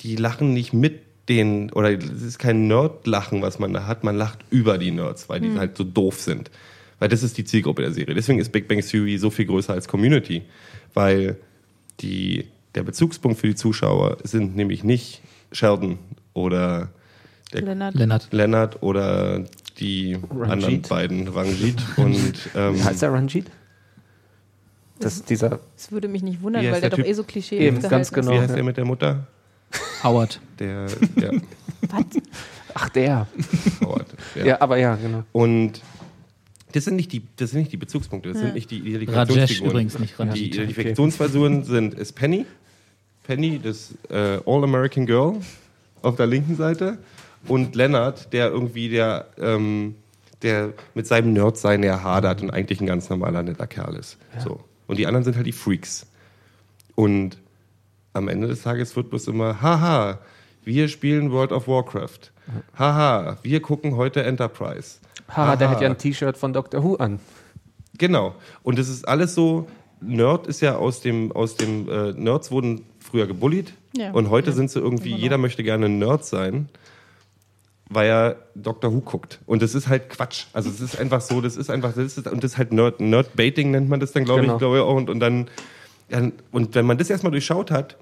die 0.00 0.16
lachen 0.16 0.52
nicht 0.52 0.74
mit 0.74 1.00
den, 1.28 1.72
oder 1.72 1.90
es 1.90 2.22
ist 2.22 2.38
kein 2.38 2.68
Nerd-Lachen, 2.68 3.42
was 3.42 3.58
man 3.58 3.72
da 3.72 3.86
hat, 3.86 4.04
man 4.04 4.16
lacht 4.16 4.40
über 4.50 4.78
die 4.78 4.90
Nerds, 4.90 5.28
weil 5.28 5.40
die 5.40 5.58
halt 5.58 5.76
so 5.76 5.84
doof 5.84 6.20
sind. 6.20 6.50
Weil 6.98 7.08
das 7.08 7.22
ist 7.22 7.36
die 7.36 7.44
Zielgruppe 7.44 7.82
der 7.82 7.92
Serie. 7.92 8.14
Deswegen 8.14 8.38
ist 8.38 8.52
Big 8.52 8.68
Bang 8.68 8.80
Theory 8.80 9.18
so 9.18 9.30
viel 9.30 9.46
größer 9.46 9.72
als 9.72 9.88
Community, 9.88 10.42
weil 10.94 11.36
die, 12.00 12.46
der 12.74 12.84
Bezugspunkt 12.84 13.38
für 13.38 13.48
die 13.48 13.54
Zuschauer 13.54 14.18
sind 14.22 14.56
nämlich 14.56 14.84
nicht 14.84 15.22
Sheldon 15.52 15.98
oder 16.32 16.90
der 17.52 17.62
Lennart. 17.62 17.94
Lennart. 17.94 18.28
Leonard 18.32 18.82
oder 18.82 19.44
die 19.78 20.18
Ranjit. 20.30 20.50
anderen 20.50 20.82
beiden, 20.82 21.28
Ranjit 21.28 21.76
und 21.96 22.32
ähm, 22.54 22.74
Wie 22.76 22.82
heißt 22.82 23.02
der 23.02 23.12
Ranjit? 23.12 23.46
Das 24.98 25.16
ist 25.16 25.28
dieser. 25.28 25.60
Das 25.76 25.92
würde 25.92 26.08
mich 26.08 26.22
nicht 26.22 26.42
wundern, 26.42 26.64
weil 26.64 26.80
der, 26.80 26.90
der 26.90 26.90
doch 26.90 27.04
eh 27.04 27.12
so 27.12 27.22
klischee 27.22 27.58
Eben, 27.58 27.80
ganz 27.82 28.10
genau. 28.10 28.32
wie 28.32 28.38
heißt 28.38 28.50
ja. 28.50 28.54
der 28.56 28.64
mit 28.64 28.76
der 28.76 28.84
Mutter? 28.84 29.26
Howard. 30.02 30.40
Der, 30.58 30.86
ja, 31.16 31.30
Ach, 32.74 32.88
der. 32.90 33.26
Howard, 33.80 34.06
ja. 34.34 34.44
Ja, 34.44 34.60
aber 34.60 34.78
ja, 34.78 34.96
genau. 34.96 35.24
Und 35.32 35.80
das 36.72 36.84
sind 36.84 36.96
nicht 36.96 37.12
die, 37.12 37.22
das 37.36 37.50
sind 37.50 37.60
nicht 37.60 37.72
die 37.72 37.76
Bezugspunkte, 37.76 38.30
das 38.32 38.38
sind 38.38 38.54
nicht 38.54 38.70
die 38.70 38.78
Rajesh 38.80 39.02
Identifikationsfiguren. 39.02 39.70
übrigens, 39.70 39.98
nicht 39.98 40.14
Die 40.18 40.22
Ranjit. 40.22 40.54
Identifikationsfiguren 40.54 41.64
sind 41.64 41.94
ist 41.94 42.12
Penny, 42.14 42.46
Penny, 43.26 43.60
das 43.62 43.94
äh, 44.08 44.40
All-American 44.46 45.06
Girl 45.06 45.36
auf 46.02 46.16
der 46.16 46.26
linken 46.26 46.56
Seite 46.56 46.98
und 47.48 47.74
Leonard, 47.74 48.32
der 48.32 48.50
irgendwie 48.50 48.88
der, 48.88 49.26
ähm, 49.38 49.94
der 50.42 50.72
mit 50.94 51.06
seinem 51.06 51.32
Nerdsein 51.32 51.82
ja 51.82 52.02
hadert 52.02 52.42
und 52.42 52.50
eigentlich 52.50 52.80
ein 52.80 52.86
ganz 52.86 53.08
normaler 53.08 53.42
netter 53.42 53.66
Kerl 53.66 53.94
ist. 53.96 54.18
So. 54.42 54.60
Und 54.86 54.98
die 54.98 55.06
anderen 55.06 55.24
sind 55.24 55.36
halt 55.36 55.46
die 55.46 55.52
Freaks. 55.52 56.06
Und 56.94 57.38
am 58.12 58.28
Ende 58.28 58.46
des 58.48 58.62
Tages 58.62 58.94
wird 58.96 59.10
bloß 59.10 59.28
immer, 59.28 59.60
haha, 59.60 60.18
wir 60.64 60.88
spielen 60.88 61.30
World 61.32 61.52
of 61.52 61.68
Warcraft. 61.68 62.32
Haha, 62.78 63.38
wir 63.42 63.60
gucken 63.60 63.96
heute 63.96 64.22
Enterprise. 64.22 64.98
Haha, 65.28 65.56
der 65.56 65.70
hat 65.70 65.80
ja 65.80 65.88
ein 65.88 65.98
T-Shirt 65.98 66.36
von 66.36 66.52
Doctor 66.52 66.82
Who 66.84 66.96
an. 66.96 67.18
Genau. 67.98 68.34
Und 68.62 68.78
es 68.78 68.88
ist 68.88 69.06
alles 69.08 69.34
so, 69.34 69.66
Nerd 70.00 70.46
ist 70.46 70.60
ja 70.60 70.76
aus 70.76 71.00
dem, 71.00 71.32
aus 71.32 71.56
dem 71.56 71.88
äh, 71.88 72.12
Nerds 72.12 72.50
wurden 72.50 72.82
früher 73.00 73.26
gebullied 73.26 73.72
Ja. 73.96 74.12
und 74.12 74.30
heute 74.30 74.52
sind 74.52 74.70
sie 74.70 74.78
irgendwie, 74.80 75.14
jeder 75.14 75.38
möchte 75.38 75.62
gerne 75.62 75.86
ein 75.86 75.98
Nerd 75.98 76.24
sein, 76.24 76.68
weil 77.88 78.08
er 78.08 78.36
Doctor 78.54 78.92
Who 78.92 79.00
guckt. 79.00 79.40
Und 79.46 79.62
das 79.62 79.74
ist 79.74 79.88
halt 79.88 80.10
Quatsch. 80.10 80.46
Also 80.52 80.70
es 80.70 80.80
ist 80.80 80.98
einfach 80.98 81.20
so, 81.20 81.40
das 81.40 81.56
ist 81.56 81.70
einfach, 81.70 81.94
das 81.94 82.16
ist, 82.16 82.26
und 82.26 82.42
das 82.42 82.52
ist 82.52 82.58
halt 82.58 82.72
Nerd, 82.72 83.00
Nerd-Baiting 83.00 83.70
nennt 83.70 83.88
man 83.88 84.00
das 84.00 84.12
dann, 84.12 84.24
glaube 84.24 84.42
Genau. 84.42 84.54
ich, 84.54 84.58
glaube 84.58 84.76
ich 84.76 84.82
auch. 84.82 84.96
Und, 84.96 85.08
und 85.10 85.20
dann 85.20 85.48
dann, 86.08 86.32
und 86.52 86.74
wenn 86.74 86.86
man 86.86 86.98
das 86.98 87.10
erstmal 87.10 87.32
durchschaut 87.32 87.70
hat, 87.70 87.96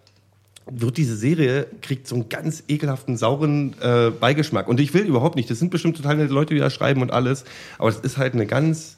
wird 0.70 0.96
diese 0.96 1.16
Serie, 1.16 1.66
kriegt 1.82 2.06
so 2.06 2.14
einen 2.14 2.28
ganz 2.28 2.64
ekelhaften, 2.68 3.16
sauren 3.16 3.74
äh, 3.80 4.10
Beigeschmack. 4.10 4.66
Und 4.66 4.80
ich 4.80 4.94
will 4.94 5.02
überhaupt 5.04 5.36
nicht, 5.36 5.50
das 5.50 5.58
sind 5.58 5.70
bestimmt 5.70 5.96
total 5.96 6.16
nette 6.16 6.32
Leute, 6.32 6.54
die 6.54 6.60
da 6.60 6.70
schreiben 6.70 7.02
und 7.02 7.12
alles, 7.12 7.44
aber 7.78 7.88
es 7.90 7.98
ist 7.98 8.16
halt 8.16 8.34
eine 8.34 8.46
ganz, 8.46 8.96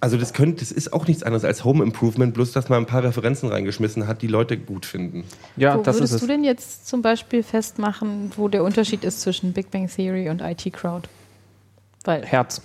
also 0.00 0.16
das 0.16 0.32
könnte, 0.32 0.60
das 0.60 0.72
ist 0.72 0.92
auch 0.92 1.06
nichts 1.06 1.22
anderes 1.22 1.44
als 1.44 1.64
Home 1.64 1.82
Improvement, 1.82 2.34
bloß 2.34 2.52
dass 2.52 2.68
man 2.68 2.82
ein 2.82 2.86
paar 2.86 3.02
Referenzen 3.04 3.48
reingeschmissen 3.48 4.06
hat, 4.06 4.22
die 4.22 4.26
Leute 4.26 4.56
gut 4.58 4.86
finden. 4.86 5.24
Ja, 5.56 5.78
wo 5.78 5.82
das 5.82 5.96
würdest 5.96 6.14
ist 6.14 6.20
du 6.20 6.26
es. 6.26 6.30
denn 6.30 6.44
jetzt 6.44 6.86
zum 6.86 7.02
Beispiel 7.02 7.42
festmachen, 7.42 8.30
wo 8.36 8.48
der 8.48 8.64
Unterschied 8.64 9.04
ist 9.04 9.20
zwischen 9.22 9.52
Big 9.52 9.70
Bang 9.70 9.88
Theory 9.88 10.28
und 10.28 10.40
IT 10.42 10.72
Crowd? 10.72 11.08
Weil 12.04 12.24
Herz. 12.24 12.60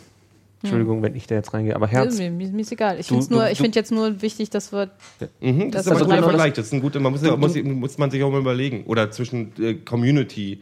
Entschuldigung, 0.63 1.01
wenn 1.01 1.15
ich 1.15 1.25
da 1.25 1.33
jetzt 1.33 1.53
reingehe, 1.55 1.75
aber 1.75 1.87
Herz. 1.87 2.19
Mir, 2.19 2.29
mir, 2.29 2.47
mir 2.49 2.61
ist 2.61 2.71
egal. 2.71 2.99
Ich 2.99 3.07
finde 3.07 3.25
finde 3.55 3.79
jetzt 3.79 3.91
nur 3.91 4.21
wichtig, 4.21 4.51
dass 4.51 4.71
wir 4.71 4.91
Mhm, 5.39 5.71
Das 5.71 5.85
das, 5.85 5.95
ist 5.95 6.01
aber 6.03 6.11
ein 6.13 6.17
guter 6.17 6.23
Vergleich. 6.29 6.53
Das 6.53 6.67
ist 6.67 6.73
ein 6.73 6.81
guter, 6.81 6.99
man 6.99 7.11
muss, 7.13 7.23
ja- 7.23 7.35
muss, 7.35 7.55
muss 7.55 7.97
man 7.97 8.11
sich 8.11 8.21
auch 8.21 8.31
mal 8.31 8.41
überlegen. 8.41 8.83
Oder 8.85 9.09
zwischen 9.09 9.53
äh, 9.59 9.73
Community 9.73 10.61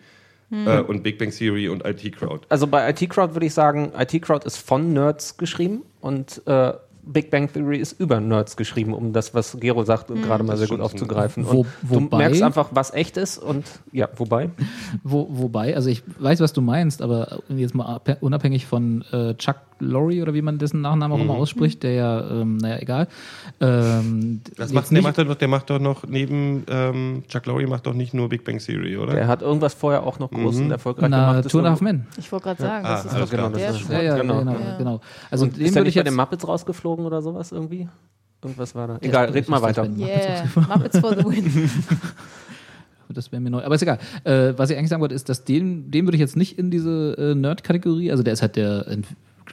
äh, 0.51 0.79
und 0.81 1.03
Big 1.03 1.17
Bang 1.17 1.31
Theory 1.31 1.69
und 1.69 1.85
IT 1.85 2.15
Crowd. 2.15 2.41
Also 2.49 2.67
bei 2.67 2.89
IT 2.89 3.09
Crowd 3.09 3.33
würde 3.35 3.45
ich 3.45 3.53
sagen, 3.53 3.91
IT 3.97 4.21
Crowd 4.21 4.45
ist 4.45 4.57
von 4.57 4.93
Nerds 4.93 5.37
geschrieben 5.37 5.83
und 6.01 6.41
äh, 6.47 6.73
Big 7.01 7.31
Bang 7.31 7.51
Theory 7.51 7.77
ist 7.77 7.99
über 7.99 8.19
Nerds 8.19 8.55
geschrieben, 8.55 8.93
um 8.93 9.13
das, 9.13 9.33
was 9.33 9.57
Gero 9.59 9.83
sagt, 9.83 10.07
gerade 10.09 10.43
mal 10.43 10.57
sehr 10.57 10.67
gut 10.67 10.79
aufzugreifen. 10.79 11.45
Wo- 11.47 11.61
und 11.61 11.67
du 11.81 11.89
wobei- 12.01 12.17
merkst 12.17 12.43
einfach, 12.43 12.69
was 12.71 12.93
echt 12.93 13.17
ist 13.17 13.37
und 13.39 13.65
ja, 13.91 14.09
wobei. 14.17 14.49
Wo, 15.03 15.27
wobei, 15.29 15.75
also 15.75 15.89
ich 15.89 16.03
weiß, 16.19 16.39
was 16.41 16.53
du 16.53 16.61
meinst, 16.61 17.01
aber 17.01 17.39
jetzt 17.49 17.73
mal 17.73 17.85
ab- 17.95 18.17
unabhängig 18.21 18.65
von 18.67 19.03
äh, 19.11 19.33
Chuck 19.35 19.55
Lorre 19.79 20.21
oder 20.21 20.33
wie 20.33 20.41
man 20.41 20.57
dessen 20.57 20.81
Nachnamen 20.81 21.17
auch 21.17 21.21
immer 21.21 21.33
ausspricht, 21.35 21.83
der 21.83 21.93
ja, 21.93 22.29
ähm, 22.41 22.57
naja, 22.57 22.77
egal. 22.79 23.07
Ähm, 23.61 24.41
Das 24.57 24.71
macht, 24.73 24.91
der, 24.91 25.01
macht 25.01 25.17
doch, 25.17 25.35
der 25.35 25.47
macht 25.47 25.69
doch 25.69 25.79
noch 25.79 26.05
neben 26.07 26.63
ähm, 26.69 27.23
Chuck 27.27 27.45
Lorre 27.45 27.67
macht 27.67 27.85
doch 27.87 27.93
nicht 27.93 28.13
nur 28.13 28.29
Big 28.29 28.43
Bang 28.43 28.59
Theory, 28.59 28.97
oder? 28.97 29.13
Der 29.13 29.27
hat 29.27 29.41
irgendwas 29.41 29.73
vorher 29.73 30.03
auch 30.03 30.19
noch 30.19 30.31
groß 30.31 30.57
und 30.57 30.71
erfolgreich 30.71 31.09
na, 31.09 31.31
gemacht. 31.33 31.49
Two 31.49 31.59
and 31.59 31.67
a 31.67 31.69
ist 31.69 31.73
Half 31.75 31.81
Men. 31.81 32.05
Ich 32.17 32.31
wollte 32.31 32.43
gerade 32.45 32.61
sagen, 32.61 32.85
Ah, 32.85 32.89
das 32.95 33.05
ist 33.05 33.13
alles 33.13 33.29
doch 33.29 33.35
klar. 33.37 33.49
der 33.51 33.69
ist- 33.69 33.79
Sport. 33.79 33.93
Ja, 33.93 34.01
ja, 34.01 34.17
Genau. 34.17 34.39
genau. 34.39 34.51
Ja. 34.53 34.77
genau. 34.77 35.01
Also 35.31 35.45
und 35.45 35.57
den 35.57 35.65
ist 35.65 35.71
er 35.71 35.75
würde 35.75 35.83
nicht 35.85 35.95
ich 35.95 36.03
bei 36.03 36.09
den 36.09 36.15
Muppets 36.15 36.47
rausgeflogen 36.47 37.05
oder 37.05 37.21
sowas 37.21 37.51
irgendwie? 37.51 37.87
Irgendwas 38.41 38.73
war 38.75 38.87
da. 38.87 38.97
Der 38.99 39.09
Egal, 39.09 39.27
ist- 39.29 39.35
red 39.35 39.49
mal 39.49 39.57
ist 39.57 39.63
weiter. 39.63 39.85
Yeah, 39.97 40.43
Muppets 40.55 40.99
for 40.99 41.15
the 41.15 41.25
win. 41.25 41.69
Das 43.11 43.31
wäre 43.31 43.41
mir 43.41 43.49
neu. 43.49 43.63
Aber 43.63 43.73
ist 43.73 43.81
egal. 43.81 43.97
Äh, 44.23 44.53
was 44.55 44.69
ich 44.69 44.77
eigentlich 44.77 44.89
sagen 44.89 45.01
wollte, 45.01 45.15
ist, 45.15 45.29
dass 45.29 45.43
den, 45.43 45.89
den 45.89 46.05
würde 46.05 46.15
ich 46.15 46.19
jetzt 46.21 46.37
nicht 46.37 46.59
in 46.59 46.69
diese 46.69 47.15
äh, 47.17 47.33
Nerd-Kategorie, 47.33 48.11
also 48.11 48.21
der 48.21 48.33
ist 48.33 48.43
halt 48.43 48.55
der 48.55 48.87
Ent- 48.87 49.07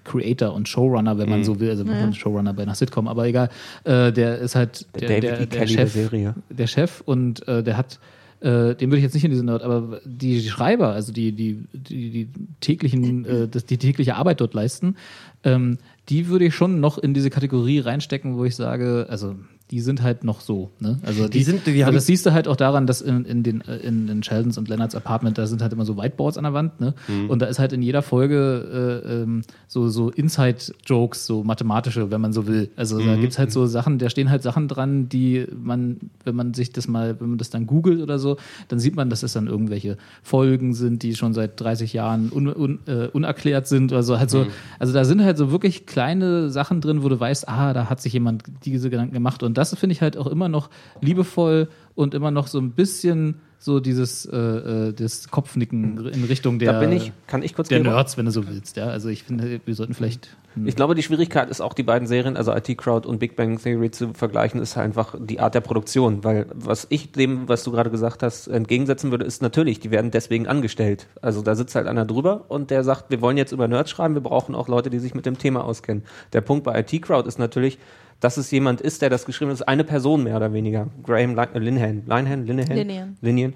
Creator 0.07 0.55
und 0.55 0.69
Showrunner, 0.69 1.19
wenn 1.19 1.29
man 1.29 1.45
so 1.45 1.61
will, 1.61 1.71
also 1.71 1.85
Showrunner 2.13 2.55
bei 2.55 2.63
einer 2.63 2.75
Sitcom, 2.75 3.09
aber 3.09 3.27
egal. 3.27 3.51
Äh, 3.85 4.13
der 4.13 4.39
ist 4.39 4.55
halt 4.55 4.87
der, 4.99 5.09
David 5.09 5.23
der, 5.25 5.35
E. 5.35 5.37
der, 5.39 5.47
Kelly 5.47 5.77
der 5.77 5.83
Chef, 5.87 5.93
Serie. 5.93 6.35
der 6.49 6.67
Chef 6.67 7.03
und 7.05 7.47
äh, 7.49 7.63
der 7.63 7.77
hat 7.77 7.99
äh, 8.41 8.75
den 8.75 8.91
würde 8.91 8.99
ich 8.99 9.03
jetzt 9.03 9.15
nicht 9.15 9.25
in 9.25 9.31
diese 9.31 9.45
Nerd, 9.45 9.63
aber 9.63 10.01
die 10.05 10.43
Schreiber, 10.43 10.93
also 10.93 11.11
die, 11.11 11.33
die, 11.33 11.65
die, 11.73 12.11
die 12.11 12.29
täglichen, 12.61 13.25
äh, 13.25 13.49
das, 13.49 13.65
die 13.65 13.79
tägliche 13.79 14.17
Arbeit 14.17 14.41
dort 14.43 14.53
leisten, 14.53 14.97
ähm, 15.43 15.79
die 16.11 16.29
würde 16.29 16.45
ich 16.45 16.55
schon 16.55 16.81
noch 16.81 16.99
in 16.99 17.15
diese 17.15 17.31
Kategorie 17.31 17.79
reinstecken, 17.79 18.37
wo 18.37 18.45
ich 18.45 18.55
sage, 18.55 19.07
also 19.09 19.37
die 19.73 19.81
sind 19.81 20.01
halt 20.03 20.23
noch 20.23 20.41
so. 20.41 20.71
Ne? 20.79 20.99
Also 21.05 21.27
Die 21.27 21.43
sind- 21.43 21.67
die 21.67 21.73
also 21.73 21.87
haben- 21.87 21.95
das 21.95 22.07
siehst 22.07 22.25
du 22.25 22.33
halt 22.33 22.47
auch 22.47 22.55
daran, 22.57 22.87
dass 22.87 23.01
in, 23.01 23.25
in 23.25 23.43
den 23.43 23.63
äh, 23.63 23.77
in, 23.79 24.07
in 24.09 24.23
Sheldons 24.23 24.59
und 24.59 24.69
Leonards 24.69 24.95
Apartment, 24.95 25.39
da 25.39 25.47
sind 25.49 25.61
halt 25.61 25.73
immer 25.73 25.85
so 25.85 25.97
Whiteboards 25.97 26.39
an 26.39 26.45
der 26.45 26.55
Wand, 26.55 26.81
ne? 26.81 26.95
Mhm. 27.09 27.31
Und 27.31 27.43
da 27.43 27.47
ist 27.47 27.59
halt 27.59 27.73
in 27.73 27.83
jeder 27.83 28.03
Folge 28.03 29.03
äh, 29.05 29.23
ähm, 29.23 29.43
so, 29.67 29.89
so 29.89 30.11
Inside-Jokes, 30.11 31.27
so 31.27 31.43
mathematische, 31.45 32.11
wenn 32.11 32.21
man 32.21 32.33
so 32.33 32.47
will. 32.47 32.71
Also 32.77 32.99
Mhm. 33.01 33.07
da 33.07 33.17
gibt's 33.17 33.39
halt 33.39 33.51
so 33.53 33.67
Sachen, 33.67 33.99
da 33.99 34.09
stehen 34.09 34.31
halt 34.31 34.43
Sachen 34.43 34.69
dran, 34.69 35.09
die 35.09 35.47
man, 35.61 35.97
wenn 36.25 36.37
man 36.37 36.55
sich 36.55 36.73
das 36.73 36.89
mal, 36.89 37.21
wenn 37.21 37.31
man 37.31 37.39
das 37.39 37.51
dann 37.51 37.67
googelt 37.67 38.01
oder 38.01 38.19
so, 38.19 38.37
dann 38.69 38.79
sieht 38.79 38.97
man, 38.97 39.11
dass 39.11 39.23
es 39.23 39.33
dann 39.33 39.47
irgendwelche 39.47 39.97
Folgen 40.23 40.75
sind, 40.75 41.03
die 41.03 41.15
schon 41.15 41.35
seit 41.35 41.61
30 41.61 41.93
Jahren 41.93 42.31
un, 42.33 42.47
un, 42.49 42.79
äh, 42.87 43.09
unerklärt 43.13 43.67
sind. 43.67 43.93
Also 43.93 44.19
halt 44.19 44.31
so, 44.31 44.45
Mhm. 44.45 44.49
also 44.79 44.93
da 44.93 45.05
sind 45.05 45.23
halt 45.23 45.37
so 45.39 45.51
wirklich 45.51 45.87
kleine 45.87 46.51
Sachen 46.51 46.81
drin, 46.81 47.03
wo 47.03 47.09
du 47.09 47.19
weißt, 47.19 47.49
ah, 47.49 47.73
da 47.73 47.91
hat 47.91 48.01
sich 48.01 48.13
jemand 48.13 48.45
diese 48.65 48.91
Gedanken 48.91 49.15
gemacht. 49.15 49.43
Und 49.43 49.56
das 49.57 49.75
finde 49.79 49.93
ich 49.93 50.03
halt 50.03 50.17
auch 50.17 50.27
immer 50.27 50.49
noch 50.49 50.71
liebevoll 51.01 51.69
und 51.95 52.15
immer 52.15 52.31
noch 52.31 52.47
so 52.47 52.59
ein 52.59 52.73
bisschen 52.73 53.41
so 53.67 53.81
dieses 53.81 54.25
äh, 54.25 54.37
äh, 54.37 54.93
das 54.93 55.29
Kopfnicken 55.29 56.07
in 56.07 56.25
Richtung 56.25 56.61
der, 56.61 56.73
Da 56.73 56.81
bin 56.81 56.93
ich, 56.93 57.13
kann 57.27 57.43
ich 57.43 57.53
kurz 57.53 57.69
der? 57.69 57.81
Nerds, 57.81 58.17
wenn 58.17 58.25
du 58.25 58.31
so 58.31 58.47
willst. 58.49 58.77
Ja? 58.77 58.87
Also 58.87 59.09
ich 59.09 59.25
finde, 59.25 59.61
wir 59.65 59.75
sollten 59.75 59.93
vielleicht. 59.93 60.35
Ich 60.65 60.77
glaube, 60.77 60.95
die 60.95 61.03
Schwierigkeit 61.03 61.51
ist 61.51 61.61
auch, 61.61 61.75
die 61.75 61.83
beiden 61.83 62.09
Serien, 62.09 62.37
also 62.37 62.55
IT 62.55 62.79
Crowd 62.79 63.07
und 63.07 63.19
Big 63.19 63.37
Bang 63.37 63.59
Theory 63.61 63.91
zu 63.91 64.15
vergleichen, 64.15 64.63
ist 64.63 64.79
einfach 64.79 65.15
die 65.19 65.41
Art 65.41 65.55
der 65.55 65.61
Produktion. 65.61 66.25
Weil 66.25 66.47
was 66.55 66.87
ich 66.89 67.13
dem, 67.13 67.47
was 67.49 67.65
du 67.65 67.73
gerade 67.73 67.91
gesagt 67.91 68.23
hast, 68.23 68.47
entgegensetzen 68.47 69.11
würde, 69.11 69.27
ist 69.27 69.43
natürlich, 69.43 69.81
die 69.81 69.91
werden 69.91 70.13
deswegen 70.13 70.47
angestellt. 70.47 71.09
Also 71.21 71.43
da 71.43 71.57
sitzt 71.57 71.75
halt 71.75 71.89
einer 71.89 72.07
drüber 72.07 72.47
und 72.49 72.71
der 72.71 72.85
sagt, 72.85 73.11
wir 73.11 73.21
wollen 73.21 73.37
jetzt 73.37 73.53
über 73.53 73.69
Nerds 73.69 73.91
schreiben, 73.91 74.15
wir 74.15 74.23
brauchen 74.23 74.55
auch 74.55 74.69
Leute, 74.69 74.89
die 74.89 75.01
sich 75.01 75.15
mit 75.15 75.27
dem 75.27 75.37
Thema 75.37 75.65
auskennen. 75.65 76.05
Der 76.33 76.41
Punkt 76.41 76.65
bei 76.65 76.79
IT 76.81 77.03
Crowd 77.03 77.29
ist 77.29 77.39
natürlich, 77.39 77.79
dass 78.21 78.37
es 78.37 78.51
jemand 78.51 78.81
ist, 78.81 79.03
der 79.03 79.11
das 79.11 79.27
geschrieben 79.27 79.51
hat, 79.51 79.57
ist 79.57 79.69
eine 79.69 79.85
Person 79.85 80.25
mehr 80.25 80.37
oder 80.37 80.53
weniger. 80.53 80.89
Graham 81.03 81.35
Lin 81.35 81.63
Linehan. 81.63 82.03
Linehan? 82.07 82.47
Linehan? 82.47 83.17
Linehan. 83.21 83.55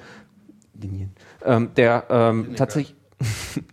Linehan. 0.81 1.11
Ähm, 1.45 1.71
der 1.77 2.05
ähm, 2.11 2.55
tatsächlich 2.57 2.97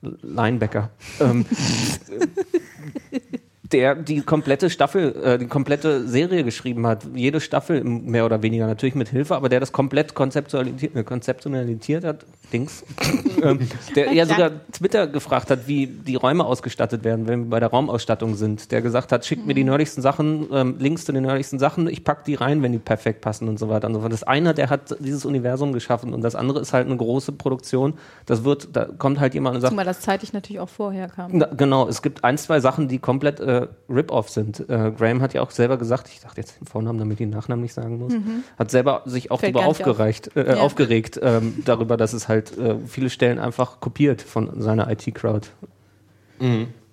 Linebacker. 0.00 0.90
Ähm, 1.20 1.46
der 3.74 3.96
die 3.96 4.20
komplette 4.20 4.70
Staffel, 4.70 5.16
äh, 5.16 5.36
die 5.36 5.48
komplette 5.48 6.06
Serie 6.06 6.44
geschrieben 6.44 6.86
hat. 6.86 7.02
Jede 7.12 7.40
Staffel 7.40 7.82
mehr 7.82 8.24
oder 8.24 8.40
weniger, 8.40 8.68
natürlich 8.68 8.94
mit 8.94 9.08
Hilfe, 9.08 9.34
aber 9.34 9.48
der 9.48 9.58
das 9.58 9.72
komplett 9.72 10.14
konzeptualisiert, 10.14 10.94
äh, 10.94 11.02
konzeptionalisiert 11.02 12.04
hat, 12.04 12.24
Dings. 12.52 12.84
ähm, 13.42 13.58
der 13.96 14.12
ja 14.12 14.26
sogar 14.26 14.52
Twitter 14.70 15.08
gefragt 15.08 15.50
hat, 15.50 15.66
wie 15.66 15.88
die 15.88 16.14
Räume 16.14 16.44
ausgestattet 16.44 17.02
werden, 17.02 17.26
wenn 17.26 17.46
wir 17.46 17.50
bei 17.50 17.58
der 17.58 17.70
Raumausstattung 17.70 18.36
sind. 18.36 18.70
Der 18.70 18.80
gesagt 18.80 19.10
hat, 19.10 19.24
schickt 19.24 19.44
mir 19.44 19.54
die 19.54 19.64
nerdigsten 19.64 20.04
Sachen, 20.04 20.46
ähm, 20.52 20.76
Links 20.78 21.04
zu 21.04 21.10
den 21.10 21.24
nerdigsten 21.24 21.58
Sachen, 21.58 21.88
ich 21.88 22.04
pack 22.04 22.24
die 22.24 22.34
rein, 22.36 22.62
wenn 22.62 22.70
die 22.70 22.78
perfekt 22.78 23.22
passen 23.22 23.48
und 23.48 23.58
so 23.58 23.68
weiter 23.68 23.88
und 23.88 23.94
so 23.94 24.00
fort. 24.02 24.12
Das 24.12 24.22
eine, 24.22 24.54
der 24.54 24.70
hat 24.70 24.94
dieses 25.00 25.24
Universum 25.24 25.72
geschaffen 25.72 26.14
und 26.14 26.22
das 26.22 26.36
andere 26.36 26.60
ist 26.60 26.72
halt 26.72 26.86
eine 26.86 26.96
große 26.96 27.32
Produktion. 27.32 27.94
Das 28.26 28.44
wird, 28.44 28.68
da 28.76 28.84
kommt 28.84 29.18
halt 29.18 29.34
jemand 29.34 29.56
und 29.56 29.62
sagt, 29.62 29.72
Zumal 29.72 29.84
das 29.84 30.00
zeitlich 30.00 30.32
natürlich 30.32 30.60
auch 30.60 30.68
vorher 30.68 31.08
kam. 31.08 31.32
na, 31.32 31.46
genau, 31.46 31.88
es 31.88 32.02
gibt 32.02 32.22
ein, 32.22 32.38
zwei 32.38 32.60
Sachen, 32.60 32.86
die 32.86 33.00
komplett 33.00 33.40
äh, 33.40 33.63
Rip-Off 33.88 34.28
sind. 34.30 34.60
Äh, 34.68 34.92
Graham 34.96 35.20
hat 35.22 35.34
ja 35.34 35.42
auch 35.42 35.50
selber 35.50 35.76
gesagt, 35.76 36.08
ich 36.08 36.20
dachte 36.20 36.40
jetzt 36.40 36.60
den 36.60 36.66
Vornamen, 36.66 36.98
damit 36.98 37.14
ich 37.14 37.18
den 37.26 37.30
Nachnamen 37.30 37.62
nicht 37.62 37.74
sagen 37.74 37.98
muss, 37.98 38.12
hat 38.58 38.70
selber 38.70 39.02
sich 39.06 39.30
auch 39.30 39.36
Mhm. 39.38 39.40
Fällt 39.40 39.54
darüber 39.56 39.68
aufgereicht, 39.68 40.36
äh, 40.36 40.54
Ja. 40.56 40.60
aufgeregt, 40.60 41.18
ähm, 41.22 41.62
darüber, 41.64 41.96
dass 41.96 42.12
es 42.12 42.28
halt 42.28 42.56
äh, 42.58 42.76
viele 42.86 43.10
Stellen 43.10 43.38
einfach 43.38 43.80
kopiert 43.80 44.22
von 44.22 44.60
seiner 44.60 44.90
IT-Crowd. 44.90 45.48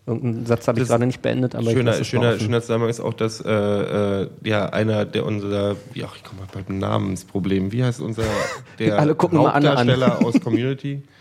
Irgendeinen 0.07 0.45
Satz 0.47 0.67
habe 0.67 0.79
ich 0.79 0.83
Das- 0.83 0.89
gerade 0.89 1.05
nicht 1.05 1.21
beendet, 1.21 1.53
aber 1.55 1.65
ich 1.65 1.71
schöner, 1.73 1.91
mal 1.91 2.03
schöner, 2.03 2.39
schöner 2.39 2.61
Zusammenhang 2.61 2.89
ist 2.89 2.99
auch, 2.99 3.13
dass 3.13 3.39
äh, 3.41 3.51
äh, 3.51 4.27
ja 4.43 4.65
einer 4.69 5.05
der 5.05 5.25
unserer, 5.25 5.75
ja, 5.93 6.07
ich 6.15 6.23
komme 6.23 6.41
mal 6.41 6.47
bald 6.51 6.69
ein 6.69 6.79
Namensproblem. 6.79 7.71
Wie 7.71 7.83
heißt 7.83 8.01
unser 8.01 8.23
der 8.79 8.97
Alle 8.99 9.13
gucken 9.15 9.37
mal 9.39 9.49
Anne 9.51 9.69
an. 9.71 9.77
Hauptdarsteller 9.87 10.25
aus 10.25 10.39
Community? 10.41 11.03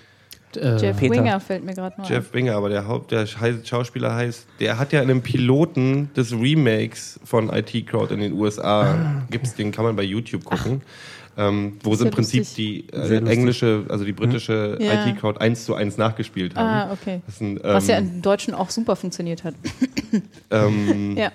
Äh, 0.56 0.76
Jeff 0.76 0.98
Peter. 0.98 1.14
Winger 1.14 1.40
fällt 1.40 1.64
mir 1.64 1.74
gerade 1.74 2.00
noch 2.00 2.08
Jeff 2.08 2.32
Winger, 2.32 2.54
aber 2.56 2.68
der 2.68 2.86
Haupt, 2.86 3.12
der 3.12 3.26
Schauspieler 3.26 4.14
heißt, 4.14 4.46
der 4.58 4.78
hat 4.78 4.92
ja 4.92 5.00
in 5.02 5.10
einem 5.10 5.22
Piloten 5.22 6.10
des 6.16 6.32
Remakes 6.32 7.20
von 7.24 7.50
IT 7.52 7.86
Crowd 7.86 8.12
in 8.12 8.20
den 8.20 8.32
USA, 8.32 9.22
gibt's, 9.30 9.54
den 9.54 9.70
kann 9.72 9.84
man 9.84 9.96
bei 9.96 10.02
YouTube 10.02 10.44
gucken. 10.44 10.82
Ähm, 11.38 11.78
wo 11.84 11.94
sie 11.94 12.04
im 12.04 12.10
Prinzip 12.10 12.40
lustig. 12.40 12.88
die 12.90 12.92
äh, 12.92 13.16
englische, 13.24 13.84
also 13.88 14.04
die 14.04 14.12
britische 14.12 14.76
Ja. 14.80 15.06
IT 15.06 15.18
Crowd 15.20 15.40
eins 15.40 15.64
zu 15.64 15.74
eins 15.74 15.96
nachgespielt 15.96 16.56
haben. 16.56 16.90
Ah, 16.90 16.92
okay. 16.92 17.22
Ein, 17.40 17.60
Was 17.62 17.86
ja 17.86 17.98
ähm, 17.98 18.10
im 18.16 18.22
Deutschen 18.22 18.52
auch 18.52 18.68
super 18.68 18.96
funktioniert 18.96 19.44
hat. 19.44 19.54
ähm, 20.50 21.16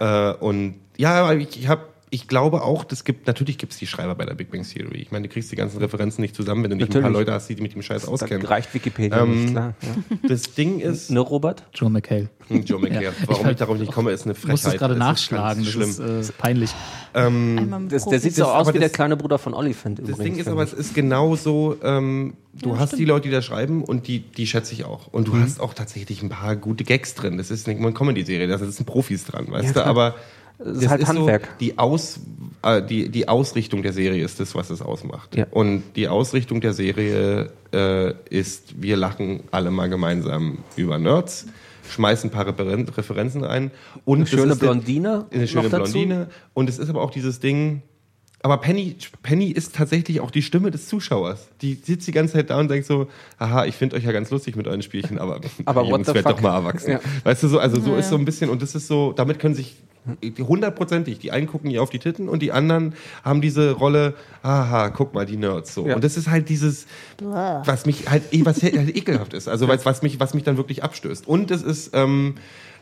Ja. 0.00 0.30
Äh, 0.30 0.34
und 0.36 0.76
ja, 0.96 1.32
ich 1.34 1.66
habe 1.68 1.82
ich 2.10 2.26
glaube 2.28 2.62
auch, 2.62 2.84
das 2.84 3.04
gibt, 3.04 3.26
natürlich 3.26 3.58
gibt 3.58 3.72
es 3.72 3.78
die 3.78 3.86
Schreiber 3.86 4.14
bei 4.14 4.24
der 4.24 4.34
Big 4.34 4.50
Bang 4.50 4.62
Theory. 4.62 4.98
Ich 5.02 5.10
meine, 5.10 5.28
du 5.28 5.32
kriegst 5.32 5.52
die 5.52 5.56
ganzen 5.56 5.78
Referenzen 5.78 6.22
nicht 6.22 6.34
zusammen, 6.34 6.62
wenn 6.62 6.70
du 6.70 6.76
nicht 6.76 6.94
ein 6.96 7.02
paar. 7.02 7.10
Leute 7.10 7.32
hast, 7.32 7.48
die 7.48 7.54
sich 7.54 7.62
mit 7.62 7.74
dem 7.74 7.82
Scheiß 7.82 8.02
Da 8.02 8.08
auskennen. 8.10 8.46
reicht 8.46 8.72
Wikipedia 8.74 9.22
Ähm, 9.22 9.40
nicht, 9.42 9.52
klar. 9.52 9.74
Ja. 9.82 10.16
Das 10.28 10.54
Ding 10.54 10.80
ist, 10.80 11.10
Ne, 11.10 11.20
Robert? 11.20 11.64
Joe 11.74 11.90
McHale. 11.90 12.28
Hm, 12.48 12.64
Joe 12.64 12.80
McHale, 12.80 13.04
Ja. 13.04 13.10
warum 13.26 13.44
Ich 13.46 13.52
ich 13.52 13.56
darauf 13.58 13.78
nicht 13.78 13.92
komme, 13.92 14.10
ist 14.12 14.24
eine 14.24 14.32
Ich 14.32 14.44
muss 14.46 14.62
das 14.62 14.72
Frechheit. 14.72 14.78
gerade 14.80 14.94
ist 14.94 14.98
nachschlagen, 15.00 15.64
ganz 15.64 15.74
das 15.76 15.92
schlimm. 15.96 16.20
ist 16.20 16.30
äh, 16.30 16.32
peinlich. 16.38 16.70
Mit 17.14 17.92
Das, 17.92 18.04
der 18.06 18.20
sieht 18.20 18.34
so 18.34 18.44
aus 18.44 18.68
wie 18.68 18.72
der 18.72 18.82
das- 18.82 18.92
kleine 18.92 19.16
Bruder 19.16 19.38
von 19.38 19.54
Oliphant 19.54 19.98
Das 19.98 20.08
übrigens. 20.10 20.24
Ding 20.24 20.36
ist 20.36 20.48
aber, 20.48 20.62
es 20.62 20.72
ist 20.72 20.94
genauso, 20.94 21.76
ähm, 21.82 22.34
du 22.54 22.78
hast 22.78 22.96
die 22.98 23.04
Leute, 23.04 23.28
die 23.28 23.34
da 23.34 23.42
schreiben 23.42 23.82
und 23.82 24.06
die, 24.08 24.20
die 24.20 24.46
schätze 24.46 24.72
ich 24.74 24.84
auch. 24.84 25.08
Und 25.08 25.28
du 25.28 25.34
Mhm. 25.34 25.42
hast 25.42 25.60
auch 25.60 25.74
tatsächlich 25.74 26.22
ein 26.22 26.28
paar 26.28 26.54
gute 26.56 26.84
Gags 26.84 27.14
drin. 27.14 27.36
Das 27.38 27.50
ist 27.50 27.66
nicht 27.66 27.80
mal 27.80 27.88
eine 27.88 27.94
Comedy-Serie, 27.96 28.46
da 28.46 28.58
sind 28.58 28.86
Profis 28.86 29.24
dran, 29.24 29.50
weißt 29.50 29.64
Ja, 29.64 29.68
du, 29.68 29.72
klar. 29.74 29.86
aber 29.86 30.14
Es 30.58 30.78
ist 30.82 30.88
halt 30.88 31.06
Handwerk. 31.06 31.42
So, 31.44 31.48
die, 31.60 31.78
Aus, 31.78 32.20
äh, 32.62 32.82
die, 32.82 33.08
die 33.10 33.28
Ausrichtung 33.28 33.82
der 33.82 33.92
Serie 33.92 34.24
ist 34.24 34.40
das, 34.40 34.54
was 34.54 34.70
es 34.70 34.82
ausmacht. 34.82 35.36
Ja. 35.36 35.46
Und 35.50 35.82
die 35.96 36.08
Ausrichtung 36.08 36.60
der 36.60 36.72
Serie 36.72 37.52
äh, 37.72 38.12
ist, 38.30 38.80
wir 38.82 38.96
lachen 38.96 39.44
alle 39.50 39.70
mal 39.70 39.88
gemeinsam 39.88 40.58
über 40.76 40.98
Nerds. 40.98 41.46
schmeißt 41.90 42.24
ein 42.24 42.30
paar 42.30 42.46
Referen- 42.48 42.88
Referenzen 42.96 43.44
ein. 43.44 43.70
Und 44.04 44.18
Eine 44.18 44.24
es 44.24 44.30
schöne 44.30 44.52
ist 44.52 44.58
Blondine 44.58 45.26
Eine 45.30 45.46
schöne 45.48 45.64
noch 45.64 45.70
dazu. 45.70 45.92
Blondine. 45.92 46.26
Und 46.54 46.68
es 46.68 46.78
ist 46.78 46.90
aber 46.90 47.02
auch 47.02 47.10
dieses 47.10 47.40
Ding. 47.40 47.82
Aber 48.40 48.58
Penny, 48.58 48.96
Penny 49.22 49.50
ist 49.50 49.74
tatsächlich 49.74 50.20
auch 50.20 50.30
die 50.30 50.42
Stimme 50.42 50.70
des 50.70 50.86
Zuschauers. 50.86 51.48
Die 51.60 51.74
sitzt 51.74 52.06
die 52.06 52.12
ganze 52.12 52.34
Zeit 52.34 52.50
da 52.50 52.60
und 52.60 52.70
denkt 52.70 52.86
so, 52.86 53.08
haha, 53.40 53.64
ich 53.66 53.74
finde 53.74 53.96
euch 53.96 54.04
ja 54.04 54.12
ganz 54.12 54.30
lustig 54.30 54.54
mit 54.54 54.68
euren 54.68 54.82
Spielchen, 54.82 55.18
aber, 55.18 55.40
Aber 55.64 55.82
what 55.82 55.90
Jungs, 55.90 56.06
the 56.06 56.14
werdet 56.14 56.30
doch 56.30 56.40
mal 56.40 56.54
erwachsen. 56.54 56.92
Ja. 56.92 57.00
Weißt 57.24 57.42
du 57.42 57.48
so, 57.48 57.58
also 57.58 57.80
so 57.80 57.96
ist 57.96 58.10
so 58.10 58.16
ein 58.16 58.24
bisschen, 58.24 58.48
und 58.48 58.62
das 58.62 58.76
ist 58.76 58.86
so, 58.86 59.12
damit 59.12 59.40
können 59.40 59.56
sich 59.56 59.76
hundertprozentig, 60.38 61.18
die 61.18 61.32
einen 61.32 61.46
gucken 61.46 61.70
ihr 61.70 61.82
auf 61.82 61.90
die 61.90 61.98
Titten 61.98 62.28
und 62.28 62.40
die 62.42 62.52
anderen 62.52 62.94
haben 63.24 63.40
diese 63.40 63.72
Rolle, 63.72 64.14
aha, 64.42 64.88
guck 64.90 65.14
mal, 65.14 65.26
die 65.26 65.36
Nerds 65.36 65.74
so. 65.74 65.86
Ja. 65.86 65.94
Und 65.94 66.04
das 66.04 66.16
ist 66.16 66.28
halt 66.30 66.48
dieses, 66.48 66.86
was 67.20 67.86
mich 67.86 68.08
halt, 68.08 68.22
eh- 68.32 68.44
was 68.44 68.62
halt 68.62 68.96
ekelhaft 68.96 69.34
ist. 69.34 69.48
Also 69.48 69.68
was, 69.68 69.84
was 69.84 70.02
mich, 70.02 70.18
was 70.20 70.34
mich 70.34 70.44
dann 70.44 70.56
wirklich 70.56 70.82
abstößt. 70.84 71.26
Und 71.28 71.50
es 71.50 71.62
ist, 71.62 71.90
ähm, 71.94 72.36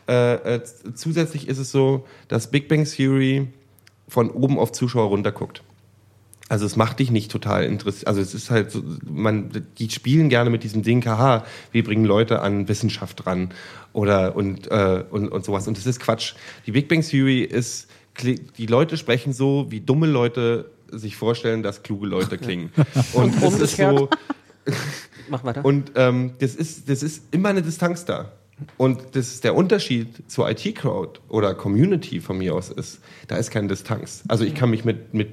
äh, 0.07 0.55
äh, 0.55 0.61
zusätzlich 0.95 1.47
ist 1.47 1.57
es 1.57 1.71
so, 1.71 2.05
dass 2.27 2.49
Big 2.51 2.67
Bang 2.69 2.85
Theory 2.85 3.47
von 4.07 4.31
oben 4.31 4.57
auf 4.57 4.71
Zuschauer 4.71 5.07
runter 5.09 5.31
guckt. 5.31 5.63
Also 6.49 6.65
es 6.65 6.75
macht 6.75 6.99
dich 6.99 7.11
nicht 7.11 7.29
total 7.29 7.65
interessiert. 7.65 8.07
Also 8.07 8.21
es 8.21 8.33
ist 8.33 8.49
halt 8.49 8.71
so, 8.71 8.81
man, 9.05 9.49
die 9.77 9.89
spielen 9.89 10.29
gerne 10.29 10.49
mit 10.49 10.63
diesem 10.63 10.81
Ding, 10.81 11.05
haha, 11.05 11.45
wir 11.71 11.83
bringen 11.83 12.05
Leute 12.05 12.41
an 12.41 12.67
Wissenschaft 12.69 13.25
ran 13.25 13.49
oder 13.91 14.35
und, 14.35 14.67
äh, 14.71 15.03
und, 15.09 15.27
und 15.29 15.43
sowas. 15.43 15.67
Und 15.67 15.77
das 15.77 15.85
ist 15.85 15.99
Quatsch. 15.99 16.35
Die 16.65 16.71
Big 16.71 16.87
Bang 16.87 17.01
Theory 17.01 17.41
ist, 17.41 17.89
die 18.23 18.65
Leute 18.65 18.97
sprechen 18.97 19.33
so, 19.33 19.67
wie 19.69 19.81
dumme 19.81 20.07
Leute 20.07 20.71
sich 20.91 21.17
vorstellen, 21.17 21.63
dass 21.63 21.83
kluge 21.83 22.07
Leute 22.07 22.37
klingen. 22.37 22.71
Und 23.13 23.41
das 23.43 23.59
ist 23.59 23.75
so, 23.75 24.09
Mach 25.29 25.43
weiter. 25.43 25.63
und 25.65 25.91
ähm, 25.95 26.33
das, 26.39 26.55
ist, 26.55 26.89
das 26.89 27.03
ist 27.03 27.23
immer 27.31 27.49
eine 27.49 27.61
Distanz 27.61 28.05
da. 28.05 28.31
Und 28.77 29.15
das 29.15 29.27
ist 29.27 29.43
der 29.43 29.55
Unterschied 29.55 30.07
zur 30.27 30.49
IT-Crowd 30.49 31.19
oder 31.29 31.53
Community 31.53 32.19
von 32.19 32.37
mir 32.37 32.55
aus 32.55 32.69
ist, 32.69 32.99
da 33.27 33.37
ist 33.37 33.51
keine 33.51 33.67
Distanz. 33.67 34.23
Also 34.27 34.43
ich 34.45 34.55
kann 34.55 34.69
mich 34.69 34.83
mit, 34.83 35.13
mit 35.13 35.29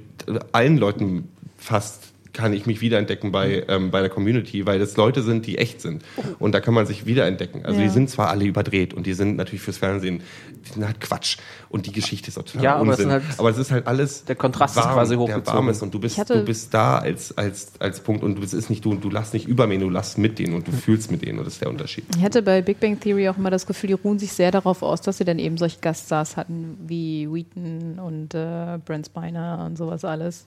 allen 0.52 0.76
Leuten 0.76 1.28
fast 1.56 2.13
kann 2.34 2.52
ich 2.52 2.66
mich 2.66 2.82
wiederentdecken 2.82 3.32
bei, 3.32 3.64
ähm, 3.68 3.90
bei 3.90 4.00
der 4.00 4.10
Community, 4.10 4.66
weil 4.66 4.78
das 4.78 4.96
Leute 4.98 5.22
sind, 5.22 5.46
die 5.46 5.56
echt 5.56 5.80
sind. 5.80 6.02
Und 6.38 6.52
da 6.52 6.60
kann 6.60 6.74
man 6.74 6.84
sich 6.84 7.06
wiederentdecken. 7.06 7.64
Also 7.64 7.78
Ja. 7.80 7.86
die 7.86 7.92
sind 7.92 8.10
zwar 8.10 8.28
alle 8.28 8.44
überdreht 8.44 8.92
und 8.92 9.06
die 9.06 9.14
sind 9.14 9.36
natürlich 9.36 9.62
fürs 9.62 9.78
Fernsehen, 9.78 10.20
die 10.66 10.72
sind 10.72 10.84
halt 10.84 11.00
Quatsch. 11.00 11.38
Und 11.70 11.86
die 11.86 11.92
Geschichte 11.92 12.28
ist 12.28 12.36
auch 12.38 12.42
total 12.42 12.62
Ja, 12.62 12.74
aber 12.76 12.92
es 12.92 12.98
Unsinn. 12.98 13.12
halt- 13.12 13.22
aber 13.38 13.50
es 13.50 13.56
ist 13.58 13.70
halt 13.70 13.86
alles 13.86 14.24
Der 14.24 14.34
Kontrast 14.36 14.76
ist 14.76 14.82
quasi 14.82 15.10
der 15.14 15.18
hochgezogen. 15.20 15.46
warm 15.46 15.68
ist 15.70 15.82
und 15.82 15.94
du 15.94 15.98
bist, 16.00 16.18
du 16.28 16.44
bist 16.44 16.74
da 16.74 16.98
als, 16.98 17.36
als, 17.38 17.72
als 17.78 18.00
Punkt 18.00 18.22
und 18.24 18.34
du 18.34 18.40
bist 18.40 18.52
ist 18.52 18.68
nicht 18.68 18.84
du, 18.84 18.94
du 18.96 19.10
lachst 19.10 19.32
nicht 19.32 19.46
über 19.48 19.66
mir, 19.66 19.78
du 19.78 19.88
lachst 19.88 20.18
mit 20.18 20.38
denen 20.38 20.54
und 20.54 20.66
du 20.66 20.72
fühlst 20.72 21.10
mit 21.12 21.22
denen 21.22 21.38
und 21.38 21.44
das 21.46 21.54
ist 21.54 21.62
der 21.62 21.70
Unterschied. 21.70 22.04
Ich 22.16 22.22
hatte 22.22 22.42
bei 22.42 22.62
Big 22.62 22.80
Bang 22.80 22.98
Theory 22.98 23.28
auch 23.28 23.38
immer 23.38 23.50
das 23.50 23.64
Gefühl, 23.66 23.88
die 23.88 23.92
ruhen 23.94 24.18
sich 24.18 24.32
sehr 24.32 24.50
darauf 24.50 24.82
aus, 24.82 25.00
dass 25.00 25.18
sie 25.18 25.24
dann 25.24 25.38
eben 25.38 25.56
solche 25.56 25.78
Gaststars 25.80 26.36
hatten 26.36 26.78
wie 26.86 27.28
Wheaton 27.32 27.98
und 28.00 28.34
äh, 28.34 28.78
Brent 28.84 29.06
Spiner 29.06 29.64
und 29.66 29.78
sowas 29.78 30.04
alles. 30.04 30.46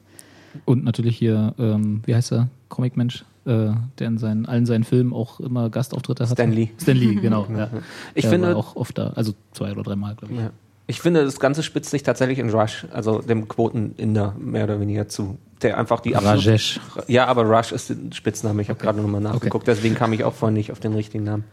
Und 0.65 0.83
natürlich 0.83 1.17
hier, 1.17 1.53
ähm, 1.59 2.01
wie 2.05 2.15
heißt 2.15 2.31
er? 2.31 2.47
Comic-Mensch, 2.69 3.25
äh, 3.45 3.69
der 3.99 4.07
in 4.07 4.17
seinen, 4.17 4.45
allen 4.45 4.65
seinen 4.65 4.83
Filmen 4.83 5.13
auch 5.13 5.39
immer 5.39 5.69
Gastauftritte 5.69 6.23
hat. 6.27 6.33
Stan 6.33 6.51
Lee. 6.51 6.69
Stan 6.81 6.95
Lee, 6.97 7.15
genau. 7.21 7.47
ja. 7.55 7.69
Ich 8.13 8.23
der 8.23 8.31
finde- 8.31 8.49
war 8.49 8.57
auch 8.57 8.75
oft 8.75 8.97
da, 8.97 9.11
also 9.15 9.33
zwei 9.51 9.71
oder 9.71 9.83
dreimal, 9.83 10.15
glaube 10.15 10.33
ich. 10.33 10.39
Ja. 10.39 10.51
Ich 10.89 11.01
finde, 11.01 11.25
das 11.25 11.39
Ganze 11.41 11.63
spitzt 11.63 11.89
sich 11.91 12.03
tatsächlich 12.03 12.39
in 12.39 12.49
Rush, 12.49 12.87
also 12.93 13.19
dem 13.19 13.49
Quoten-Inder 13.49 14.35
mehr 14.39 14.63
oder 14.63 14.79
weniger 14.79 15.09
zu. 15.09 15.37
Der 15.61 15.77
einfach 15.77 15.99
die 15.99 16.13
Rajesh. 16.13 16.79
Ja, 17.07 17.25
aber 17.25 17.43
Rush 17.43 17.73
ist 17.73 17.89
ein 17.89 18.13
Spitzname. 18.13 18.61
Ich 18.61 18.69
habe 18.69 18.79
gerade 18.79 19.01
nochmal 19.01 19.19
nachgeguckt, 19.21 19.67
deswegen 19.67 19.95
kam 19.95 20.13
ich 20.13 20.23
auch 20.23 20.33
vorhin 20.33 20.53
nicht 20.53 20.71
auf 20.71 20.79
den 20.79 20.93
richtigen 20.93 21.25
Namen. 21.25 21.43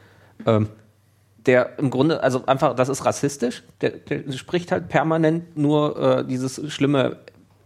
Ähm, 0.47 0.69
der 1.47 1.79
im 1.79 1.91
Grunde, 1.91 2.23
also 2.23 2.47
einfach, 2.47 2.77
das 2.77 2.89
ist 2.89 3.05
rassistisch. 3.05 3.65
Der, 3.81 3.91
der 3.91 4.31
spricht 4.33 4.71
halt 4.71 4.89
permanent 4.89 5.57
nur 5.57 6.19
äh, 6.21 6.25
dieses 6.25 6.61
schlimme 6.73 7.17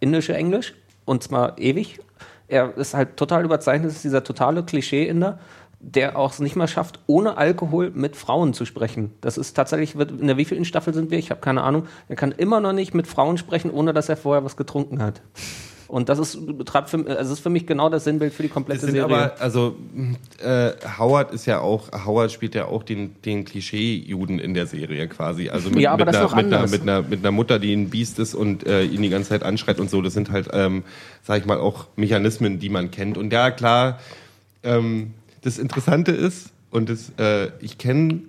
indische 0.00 0.34
Englisch 0.34 0.74
und 1.08 1.22
zwar 1.22 1.58
ewig. 1.58 2.00
Er 2.46 2.76
ist 2.76 2.94
halt 2.94 3.16
total 3.16 3.44
überzeichnet, 3.44 3.90
ist 3.90 4.04
dieser 4.04 4.24
totale 4.24 4.62
Klischee-Inder, 4.62 5.38
der 5.80 6.18
auch 6.18 6.32
es 6.32 6.38
nicht 6.40 6.56
mal 6.56 6.68
schafft, 6.68 7.00
ohne 7.06 7.36
Alkohol 7.36 7.90
mit 7.90 8.16
Frauen 8.16 8.52
zu 8.52 8.64
sprechen. 8.64 9.12
Das 9.20 9.38
ist 9.38 9.54
tatsächlich, 9.54 9.94
in 9.94 10.26
der 10.26 10.36
wievielten 10.36 10.64
Staffel 10.64 10.92
sind 10.92 11.10
wir? 11.10 11.18
Ich 11.18 11.30
habe 11.30 11.40
keine 11.40 11.62
Ahnung. 11.62 11.86
Er 12.08 12.16
kann 12.16 12.32
immer 12.32 12.60
noch 12.60 12.72
nicht 12.72 12.94
mit 12.94 13.06
Frauen 13.06 13.38
sprechen, 13.38 13.70
ohne 13.70 13.92
dass 13.92 14.08
er 14.08 14.16
vorher 14.16 14.44
was 14.44 14.56
getrunken 14.56 15.02
hat. 15.02 15.22
Und 15.88 16.10
das 16.10 16.18
ist, 16.18 16.58
betreibt 16.58 16.90
für, 16.90 17.04
also 17.06 17.32
ist 17.32 17.40
für 17.40 17.48
mich 17.48 17.66
genau 17.66 17.88
das 17.88 18.04
Sinnbild 18.04 18.34
für 18.34 18.42
die 18.42 18.48
Das 18.48 18.54
komplette 18.54 18.80
sind 18.82 18.90
Serie. 18.90 19.04
aber, 19.04 19.40
also 19.40 19.74
äh, 20.44 20.72
Howard 20.98 21.32
ist 21.32 21.46
ja 21.46 21.60
auch, 21.60 21.88
Howard 22.04 22.30
spielt 22.30 22.54
ja 22.54 22.66
auch 22.66 22.82
den, 22.82 23.16
den 23.24 23.46
Klischee-Juden 23.46 24.38
in 24.38 24.52
der 24.52 24.66
Serie 24.66 25.08
quasi. 25.08 25.48
Also 25.48 25.70
mit, 25.70 25.80
Ja, 25.80 25.96
mit, 25.96 26.06
einer, 26.06 26.34
mit, 26.36 26.44
einer, 26.52 26.66
mit, 26.66 26.82
einer, 26.82 27.02
mit 27.02 27.18
einer 27.20 27.30
Mutter, 27.30 27.58
die 27.58 27.72
ein 27.72 27.88
Biest 27.88 28.18
ist 28.18 28.34
und 28.34 28.66
äh, 28.66 28.84
ihn 28.84 29.00
die 29.00 29.08
ganze 29.08 29.30
Zeit 29.30 29.42
anschreit 29.42 29.80
und 29.80 29.88
so. 29.88 30.02
Das 30.02 30.12
sind 30.12 30.30
halt, 30.30 30.48
ähm, 30.52 30.84
sag 31.22 31.40
ich 31.40 31.46
mal, 31.46 31.58
auch 31.58 31.86
Mechanismen, 31.96 32.58
die 32.58 32.68
man 32.68 32.90
kennt. 32.90 33.16
Und 33.16 33.32
ja, 33.32 33.50
klar, 33.50 33.98
ähm, 34.62 35.14
das 35.40 35.58
Interessante 35.58 36.12
ist, 36.12 36.50
und 36.70 36.90
das, 36.90 37.12
äh, 37.18 37.48
ich 37.60 37.78
kenne 37.78 38.20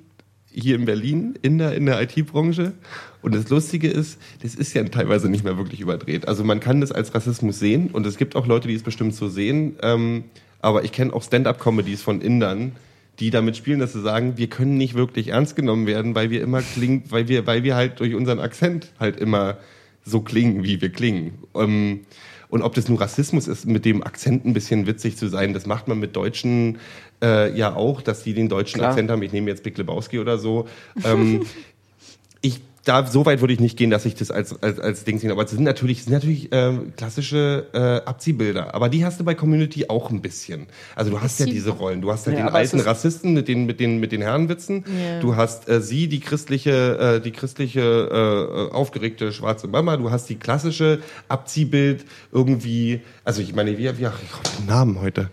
hier 0.51 0.75
in 0.75 0.85
Berlin 0.85 1.37
in 1.41 1.57
der, 1.57 1.73
in 1.73 1.85
der 1.85 2.01
IT-Branche. 2.01 2.73
Und 3.21 3.35
das 3.35 3.49
Lustige 3.49 3.89
ist, 3.89 4.17
das 4.41 4.55
ist 4.55 4.73
ja 4.73 4.83
teilweise 4.85 5.29
nicht 5.29 5.43
mehr 5.43 5.57
wirklich 5.57 5.81
überdreht. 5.81 6.27
Also 6.27 6.43
man 6.43 6.59
kann 6.59 6.81
das 6.81 6.91
als 6.91 7.13
Rassismus 7.13 7.59
sehen 7.59 7.89
und 7.91 8.05
es 8.05 8.17
gibt 8.17 8.35
auch 8.35 8.47
Leute, 8.47 8.67
die 8.67 8.75
es 8.75 8.83
bestimmt 8.83 9.13
so 9.13 9.27
sehen. 9.27 9.75
Ähm, 9.81 10.25
aber 10.61 10.83
ich 10.83 10.91
kenne 10.91 11.13
auch 11.13 11.23
Stand-up-Comedies 11.23 12.01
von 12.01 12.21
Indern, 12.21 12.73
die 13.19 13.29
damit 13.29 13.57
spielen, 13.57 13.79
dass 13.79 13.93
sie 13.93 14.01
sagen, 14.01 14.37
wir 14.37 14.47
können 14.47 14.77
nicht 14.77 14.93
wirklich 14.93 15.29
ernst 15.29 15.55
genommen 15.55 15.87
werden, 15.87 16.15
weil 16.15 16.29
wir 16.29 16.41
immer 16.41 16.61
klingen, 16.61 17.03
weil 17.09 17.27
wir, 17.27 17.45
weil 17.45 17.63
wir 17.63 17.75
halt 17.75 17.99
durch 17.99 18.15
unseren 18.15 18.39
Akzent 18.39 18.91
halt 18.99 19.17
immer 19.17 19.57
so 20.05 20.21
klingen, 20.21 20.63
wie 20.63 20.81
wir 20.81 20.89
klingen. 20.89 21.33
Ähm, 21.55 22.01
und 22.49 22.63
ob 22.63 22.73
das 22.73 22.89
nur 22.89 22.99
Rassismus 22.99 23.47
ist, 23.47 23.67
mit 23.67 23.85
dem 23.85 24.03
Akzent 24.03 24.45
ein 24.45 24.53
bisschen 24.53 24.87
witzig 24.87 25.17
zu 25.17 25.27
sein, 25.27 25.53
das 25.53 25.65
macht 25.65 25.87
man 25.87 25.99
mit 25.99 26.15
Deutschen 26.15 26.79
äh, 27.21 27.55
ja 27.55 27.75
auch, 27.75 28.01
dass 28.01 28.23
die 28.23 28.33
den 28.33 28.49
deutschen 28.49 28.79
Klar. 28.79 28.91
Akzent 28.91 29.11
haben. 29.11 29.21
Ich 29.21 29.33
nehme 29.33 29.49
jetzt 29.49 29.63
Big 29.63 29.77
Lebowski 29.77 30.19
oder 30.19 30.37
so. 30.37 30.67
Ähm, 31.03 31.45
ich 32.41 32.61
da 32.89 33.05
so 33.05 33.25
weit 33.25 33.39
würde 33.41 33.53
ich 33.53 33.59
nicht 33.59 33.77
gehen, 33.77 33.89
dass 33.89 34.03
ich 34.05 34.15
das 34.15 34.31
als 34.31 34.61
als, 34.61 34.79
als 34.79 35.03
Ding 35.05 35.19
sehe. 35.19 35.31
Aber 35.31 35.43
es 35.43 35.51
sind 35.51 35.63
natürlich, 35.63 35.99
es 35.99 36.03
sind 36.05 36.13
natürlich 36.13 36.49
ähm, 36.51 36.91
klassische 36.97 37.67
äh, 37.73 38.07
Abziehbilder. 38.09 38.73
Aber 38.75 38.89
die 38.89 39.05
hast 39.05 39.19
du 39.19 39.23
bei 39.23 39.35
Community 39.35 39.85
auch 39.87 40.09
ein 40.09 40.21
bisschen. 40.21 40.67
Also 40.95 41.11
du 41.11 41.21
hast 41.21 41.39
ja 41.39 41.45
diese 41.45 41.69
Rollen. 41.69 42.01
Du 42.01 42.11
hast 42.11 42.25
ja, 42.27 42.33
Ja, 42.33 42.39
den 42.47 42.49
alten 42.49 42.79
ist- 42.79 42.85
Rassisten 42.85 43.33
mit 43.33 43.47
den 43.47 43.65
mit 43.65 43.79
den 43.79 43.99
mit 43.99 44.11
den 44.11 44.21
Herrenwitzen. 44.21 44.83
Ja. 45.01 45.19
Du 45.21 45.35
hast 45.37 45.69
äh, 45.69 45.79
sie, 45.81 46.07
die 46.09 46.19
christliche 46.19 47.17
äh, 47.17 47.21
die 47.21 47.31
christliche 47.31 47.79
äh, 47.81 48.67
äh, 48.67 48.71
aufgeregte 48.71 49.31
schwarze 49.31 49.67
Mama. 49.67 49.95
Du 49.97 50.11
hast 50.11 50.27
die 50.29 50.35
klassische 50.35 50.99
Abziehbild 51.29 52.03
irgendwie. 52.31 53.01
Also 53.23 53.41
ich 53.41 53.53
meine, 53.55 53.77
wie 53.77 53.97
wie 53.97 54.05
ach, 54.07 54.19
ich 54.23 54.33
hab 54.33 54.57
den 54.57 54.65
Namen 54.65 54.99
heute. 54.99 55.29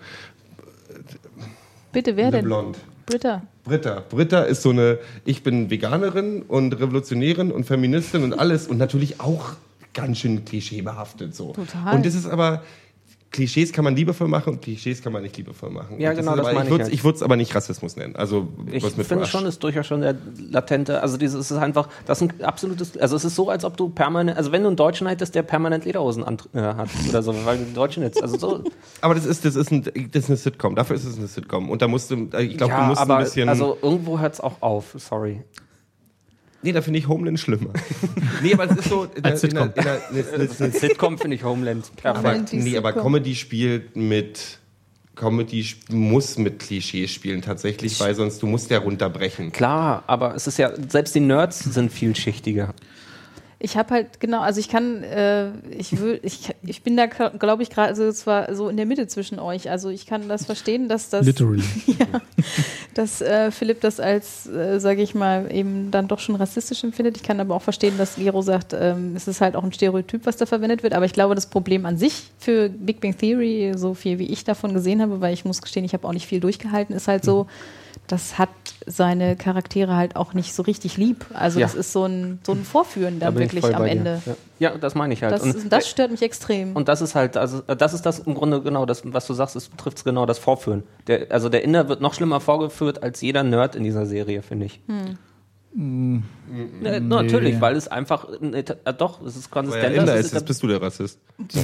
Bitte, 1.92 2.16
wer 2.16 2.30
denn? 2.30 2.44
Blond. 2.44 2.76
Britta. 3.06 3.42
Britta. 3.64 4.02
Britta 4.08 4.42
ist 4.42 4.62
so 4.62 4.70
eine, 4.70 4.98
ich 5.24 5.42
bin 5.42 5.70
Veganerin 5.70 6.42
und 6.42 6.72
Revolutionärin 6.72 7.52
und 7.52 7.64
Feministin 7.64 8.24
und 8.24 8.38
alles 8.38 8.66
und 8.66 8.78
natürlich 8.78 9.20
auch 9.20 9.52
ganz 9.94 10.18
schön 10.18 10.44
klischeebehaftet 10.44 11.34
so. 11.34 11.52
Total. 11.52 11.94
Und 11.94 12.04
das 12.04 12.14
ist 12.14 12.26
aber, 12.26 12.62
Klischees 13.30 13.72
kann 13.72 13.84
man 13.84 13.94
liebevoll 13.96 14.28
machen 14.28 14.54
und 14.54 14.62
Klischees 14.62 15.02
kann 15.02 15.12
man 15.12 15.22
nicht 15.22 15.36
liebevoll 15.36 15.70
machen. 15.70 16.00
Ja, 16.00 16.10
Und 16.10 16.16
genau, 16.16 16.36
das 16.36 16.46
aber, 16.46 16.54
meine 16.54 16.60
ich 16.60 16.64
ich 16.66 16.70
würde 16.70 16.84
halt. 16.84 16.94
ich 16.94 17.04
würde 17.04 17.16
es 17.16 17.22
aber 17.22 17.36
nicht 17.36 17.54
Rassismus 17.54 17.96
nennen. 17.96 18.16
Also 18.16 18.48
Ich 18.70 18.84
finde 18.84 19.26
schon, 19.26 19.44
ist 19.46 19.62
durchaus 19.62 19.86
schon 19.86 20.00
der 20.00 20.16
latente, 20.50 21.02
also 21.02 21.16
dieses 21.16 21.40
es 21.40 21.50
ist 21.50 21.58
einfach, 21.58 21.88
das 22.06 22.22
ist 22.22 22.30
ein 22.30 22.44
absolutes, 22.44 22.96
also 22.96 23.16
es 23.16 23.24
ist 23.24 23.34
so, 23.34 23.50
als 23.50 23.64
ob 23.64 23.76
du 23.76 23.88
permanent, 23.88 24.38
also 24.38 24.52
wenn 24.52 24.62
du 24.62 24.68
einen 24.68 24.76
Deutschen 24.76 25.06
hättest, 25.06 25.34
der 25.34 25.42
permanent 25.42 25.84
Lederhosen 25.84 26.24
an, 26.24 26.38
äh, 26.54 26.60
hat 26.60 26.88
oder 27.08 27.22
so, 27.22 27.34
weil 27.44 27.58
du 27.58 27.64
Deutschen 27.74 28.02
jetzt, 28.02 28.22
also 28.22 28.38
so, 28.38 28.64
Aber 29.00 29.14
das 29.14 29.26
ist, 29.26 29.44
das, 29.44 29.56
ist 29.56 29.70
ein, 29.70 29.82
das 29.82 30.24
ist 30.24 30.30
eine 30.30 30.36
Sitcom. 30.36 30.74
Dafür 30.74 30.96
ist 30.96 31.04
es 31.04 31.18
eine 31.18 31.26
Sitcom. 31.26 31.70
Und 31.70 31.82
da 31.82 31.88
musst 31.88 32.10
du, 32.10 32.28
ich 32.38 32.56
glaube, 32.56 32.72
ja, 32.72 32.80
du 32.82 32.86
musst 32.86 33.00
aber 33.00 33.18
ein 33.18 33.24
bisschen. 33.24 33.48
also 33.48 33.76
irgendwo 33.82 34.18
hört 34.18 34.34
es 34.34 34.40
auch 34.40 34.62
auf, 34.62 34.94
sorry. 34.96 35.42
Nee, 36.66 36.72
da 36.72 36.82
finde 36.82 36.98
ich 36.98 37.08
Homeland 37.08 37.38
schlimmer. 37.38 37.70
nee, 38.42 38.52
aber 38.52 38.70
es 38.70 38.76
ist 38.78 38.88
so. 38.88 39.04
In 39.04 39.22
der, 39.22 39.32
Als 39.32 39.44
in 39.44 39.50
der, 39.50 39.72
Als 40.60 40.80
Sitcom 40.80 41.16
finde 41.16 41.36
ich 41.36 41.44
Homeland 41.44 41.90
Aber, 42.02 42.20
perfekt. 42.20 42.52
nee, 42.52 42.76
aber. 42.76 42.92
Comedy 42.92 43.34
spielt 43.34 43.96
mit 43.96 44.58
Comedy 45.14 45.66
muss 45.90 46.36
mit 46.36 46.58
Klischees 46.58 47.10
spielen 47.10 47.40
tatsächlich, 47.40 47.98
weil 48.00 48.14
sonst 48.14 48.42
du 48.42 48.46
musst 48.46 48.70
ja 48.70 48.78
runterbrechen. 48.78 49.50
Klar, 49.52 50.04
aber 50.06 50.34
es 50.34 50.46
ist 50.46 50.58
ja, 50.58 50.72
selbst 50.88 51.14
die 51.14 51.20
Nerds 51.20 51.60
sind 51.60 51.90
vielschichtiger. 51.90 52.74
Ich 53.58 53.78
habe 53.78 53.94
halt, 53.94 54.20
genau, 54.20 54.42
also 54.42 54.60
ich 54.60 54.68
kann, 54.68 55.02
äh, 55.02 55.48
ich, 55.70 55.98
will, 55.98 56.20
ich, 56.22 56.54
ich 56.62 56.82
bin 56.82 56.94
da, 56.94 57.06
glaube 57.06 57.62
ich, 57.62 57.70
gerade 57.70 57.88
also 57.88 58.12
zwar 58.12 58.54
so 58.54 58.68
in 58.68 58.76
der 58.76 58.84
Mitte 58.84 59.06
zwischen 59.06 59.38
euch. 59.38 59.70
Also 59.70 59.88
ich 59.88 60.04
kann 60.04 60.28
das 60.28 60.44
verstehen, 60.44 60.88
dass 60.88 61.08
das, 61.08 61.24
Literally. 61.24 61.62
dass 62.94 63.22
äh, 63.22 63.50
Philipp 63.50 63.80
das 63.80 63.98
als, 63.98 64.46
äh, 64.46 64.78
sage 64.78 65.00
ich 65.00 65.14
mal, 65.14 65.50
eben 65.50 65.90
dann 65.90 66.06
doch 66.06 66.18
schon 66.18 66.36
rassistisch 66.36 66.84
empfindet. 66.84 67.16
Ich 67.16 67.22
kann 67.22 67.40
aber 67.40 67.54
auch 67.54 67.62
verstehen, 67.62 67.96
dass 67.96 68.16
Gero 68.16 68.42
sagt, 68.42 68.74
ähm, 68.78 69.16
es 69.16 69.26
ist 69.26 69.40
halt 69.40 69.56
auch 69.56 69.64
ein 69.64 69.72
Stereotyp, 69.72 70.26
was 70.26 70.36
da 70.36 70.44
verwendet 70.44 70.82
wird. 70.82 70.92
Aber 70.92 71.06
ich 71.06 71.14
glaube, 71.14 71.34
das 71.34 71.46
Problem 71.46 71.86
an 71.86 71.96
sich 71.96 72.24
für 72.38 72.68
Big 72.68 73.00
Bang 73.00 73.16
Theory, 73.16 73.72
so 73.74 73.94
viel 73.94 74.18
wie 74.18 74.26
ich 74.26 74.44
davon 74.44 74.74
gesehen 74.74 75.00
habe, 75.00 75.22
weil 75.22 75.32
ich 75.32 75.46
muss 75.46 75.62
gestehen, 75.62 75.86
ich 75.86 75.94
habe 75.94 76.06
auch 76.06 76.12
nicht 76.12 76.26
viel 76.26 76.40
durchgehalten, 76.40 76.94
ist 76.94 77.08
halt 77.08 77.24
so, 77.24 77.46
das 78.08 78.38
hat 78.38 78.48
seine 78.86 79.36
Charaktere 79.36 79.96
halt 79.96 80.16
auch 80.16 80.32
nicht 80.34 80.54
so 80.54 80.62
richtig 80.62 80.96
lieb. 80.96 81.26
Also 81.34 81.58
Ja. 81.60 81.66
das 81.66 81.74
ist 81.74 81.92
so 81.92 82.04
ein, 82.04 82.38
so 82.46 82.52
ein 82.52 82.64
Vorführen 82.64 83.18
Da 83.20 83.30
dann 83.30 83.42
ich 83.42 83.52
wirklich 83.52 83.74
am. 83.74 83.84
Ende. 83.84 84.22
Ja. 84.26 84.70
ja, 84.70 84.78
das 84.78 84.94
meine 84.94 85.12
ich 85.14 85.22
halt. 85.22 85.32
Das, 85.32 85.42
Und- 85.42 85.72
das 85.72 85.88
stört 85.88 86.10
mich 86.10 86.22
extrem. 86.22 86.74
Und 86.76 86.88
das 86.88 87.00
ist 87.02 87.14
halt, 87.14 87.36
also 87.36 87.62
äh, 87.66 87.76
das 87.76 87.94
ist 87.94 88.06
das 88.06 88.20
im 88.20 88.34
Grunde 88.34 88.60
genau, 88.62 88.86
das, 88.86 89.02
was 89.04 89.26
du 89.26 89.34
sagst, 89.34 89.56
es 89.56 89.68
betrifft 89.68 90.04
genau 90.04 90.26
das 90.26 90.38
Vorführen. 90.38 90.82
Der, 91.06 91.26
also 91.30 91.48
der 91.48 91.64
Inder 91.64 91.88
wird 91.88 92.00
noch 92.00 92.14
schlimmer 92.14 92.40
vorgeführt 92.40 93.02
als 93.02 93.20
jeder 93.20 93.42
Nerd 93.42 93.74
in 93.76 93.84
dieser 93.84 94.06
Serie, 94.06 94.42
finde 94.42 94.66
ich. 94.66 94.80
Hm. 94.86 95.18
Ne, 95.78 96.22
Natürlich, 97.02 97.60
weil 97.60 97.76
es 97.76 97.86
einfach, 97.86 98.26
ne, 98.40 98.64
äh, 98.66 98.94
doch, 98.96 99.20
es 99.26 99.36
ist 99.36 99.50
Weil 99.54 99.62
konsistent. 99.64 99.94
er 99.94 100.00
Inder 100.00 100.14
es 100.16 100.26
ist, 100.26 100.32
jetzt 100.34 100.46
bist 100.46 100.62
du 100.62 100.68
der 100.68 100.80
Rassist. 100.80 101.18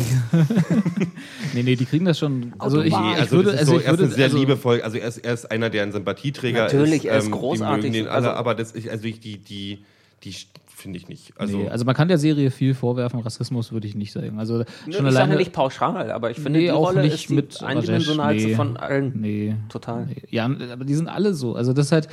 Nee, 1.55 1.63
nee, 1.63 1.77
die 1.77 1.85
kriegen 1.87 2.05
das 2.05 2.19
schon. 2.19 2.53
Also 2.59 2.81
ich, 2.81 2.89
ich 2.89 2.95
Also, 2.95 3.37
würde, 3.37 3.53
das 3.53 3.55
ist 3.55 3.59
also 3.61 3.73
so, 3.73 3.79
ich 3.79 3.87
er 3.87 3.93
ist 3.93 3.99
würde, 3.99 4.11
ein 4.13 4.15
sehr 4.17 4.25
also, 4.27 4.39
liebevoll, 4.39 4.83
also 4.83 4.97
er 4.99 5.09
ist, 5.09 5.19
er 5.19 5.33
ist 5.35 5.51
einer, 5.51 5.71
der 5.71 5.83
ein 5.85 5.93
Sympathieträger 5.93 6.65
Natürlich, 6.65 7.05
ist. 7.05 7.11
er 7.11 7.19
ist 7.19 7.27
ähm, 7.27 7.31
großartig, 7.33 7.93
den 7.93 8.07
alle, 8.07 8.15
also- 8.15 8.31
aber 8.31 8.55
das, 8.55 8.75
ich, 8.75 8.91
also 8.91 9.05
ich, 9.05 9.21
die, 9.21 9.39
die, 9.39 9.85
die 10.25 10.35
finde 10.83 10.99
ich 10.99 11.09
nicht. 11.09 11.33
Also, 11.39 11.57
nee, 11.59 11.69
also 11.69 11.85
man 11.85 11.95
kann 11.95 12.09
der 12.09 12.19
Serie 12.19 12.51
viel 12.51 12.75
vorwerfen, 12.75 13.21
Rassismus 13.21 13.73
würde 13.73 13.87
ich 13.87 13.95
nicht 13.95 14.13
sagen. 14.13 14.39
Also 14.39 14.59
Ne, 14.59 14.65
schon 14.85 14.91
ich 14.91 14.97
sage 14.97 15.09
alleine 15.09 15.37
nicht 15.37 15.53
pauschal, 15.53 16.11
aber 16.11 16.31
ich 16.31 16.37
finde, 16.39 16.59
Nee, 16.59 16.67
die 16.67 16.71
auch 16.73 16.89
Rolle 16.89 17.03
nicht 17.03 17.15
ist 17.15 17.29
die 17.31 17.35
mit 17.35 17.63
eindimensionalste 17.63 18.49
nee. 18.49 18.55
von 18.55 18.77
allen. 18.77 19.13
Nee. 19.21 19.55
Total. 19.71 20.07
Nee. 20.07 20.23
Ja, 20.29 20.45
aber 20.73 20.85
die 20.85 20.95
sind 20.95 21.09
alle 21.09 21.33
so. 21.35 21.55
Also 21.55 21.73
das 21.73 21.87
ist 21.87 21.93
halt, 21.93 22.09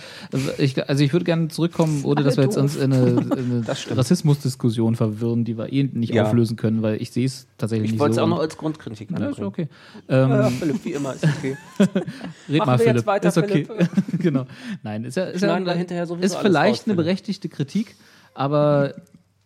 ich, 0.58 0.88
also 0.88 1.04
ich 1.04 1.12
würde 1.12 1.26
gerne 1.26 1.48
zurückkommen, 1.50 2.06
ohne 2.06 2.24
dass 2.24 2.38
wir 2.38 2.46
jetzt 2.46 2.58
uns 2.58 2.76
in 2.78 2.94
eine, 2.94 3.08
in 3.10 3.32
eine. 3.34 3.64
Rassismusdiskussion 3.68 4.96
verwirren, 4.96 5.44
die 5.46 5.58
wir 5.58 5.72
eh 5.74 5.84
nicht 5.84 6.14
Ja. 6.14 6.24
auflösen 6.26 6.56
können, 6.56 6.82
weil 6.82 7.02
ich 7.02 7.12
sehe 7.12 7.26
es 7.26 7.48
tatsächlich 7.58 7.88
Ich 7.88 7.92
nicht 7.94 8.00
wollte 8.00 8.12
es 8.12 8.16
so. 8.18 8.24
auch 8.24 8.28
noch 8.28 8.40
als 8.40 8.58
Grundkritik 8.58 9.10
ja, 9.12 9.18
ist 9.18 9.24
anbringen. 9.24 9.48
okay. 9.48 9.68
Ähm, 10.08 10.30
Ja, 10.30 10.50
Philipp, 10.50 10.86
wie 10.86 10.94
immer, 10.94 11.14
ist 11.14 11.24
okay. 11.26 11.58
red 11.80 12.58
machen 12.60 12.66
mal, 12.68 12.80
wir 12.80 12.86
jetzt 12.86 12.86
Philipp. 12.86 13.06
weiter, 13.06 13.30
ist 13.30 13.38
okay. 13.38 13.68
genau. 14.20 14.46
Nein, 14.84 15.04
ist 15.06 15.16
ja, 15.16 15.24
ist, 15.26 15.42
ja, 15.42 15.56
hinterher 15.58 16.06
sowieso 16.06 16.26
ist 16.26 16.36
alles 16.36 16.48
vielleicht 16.48 16.70
raus, 16.82 16.88
eine 16.88 16.94
Philipp. 16.94 16.98
berechtigte 16.98 17.50
Kritik, 17.50 17.96
aber 18.34 18.94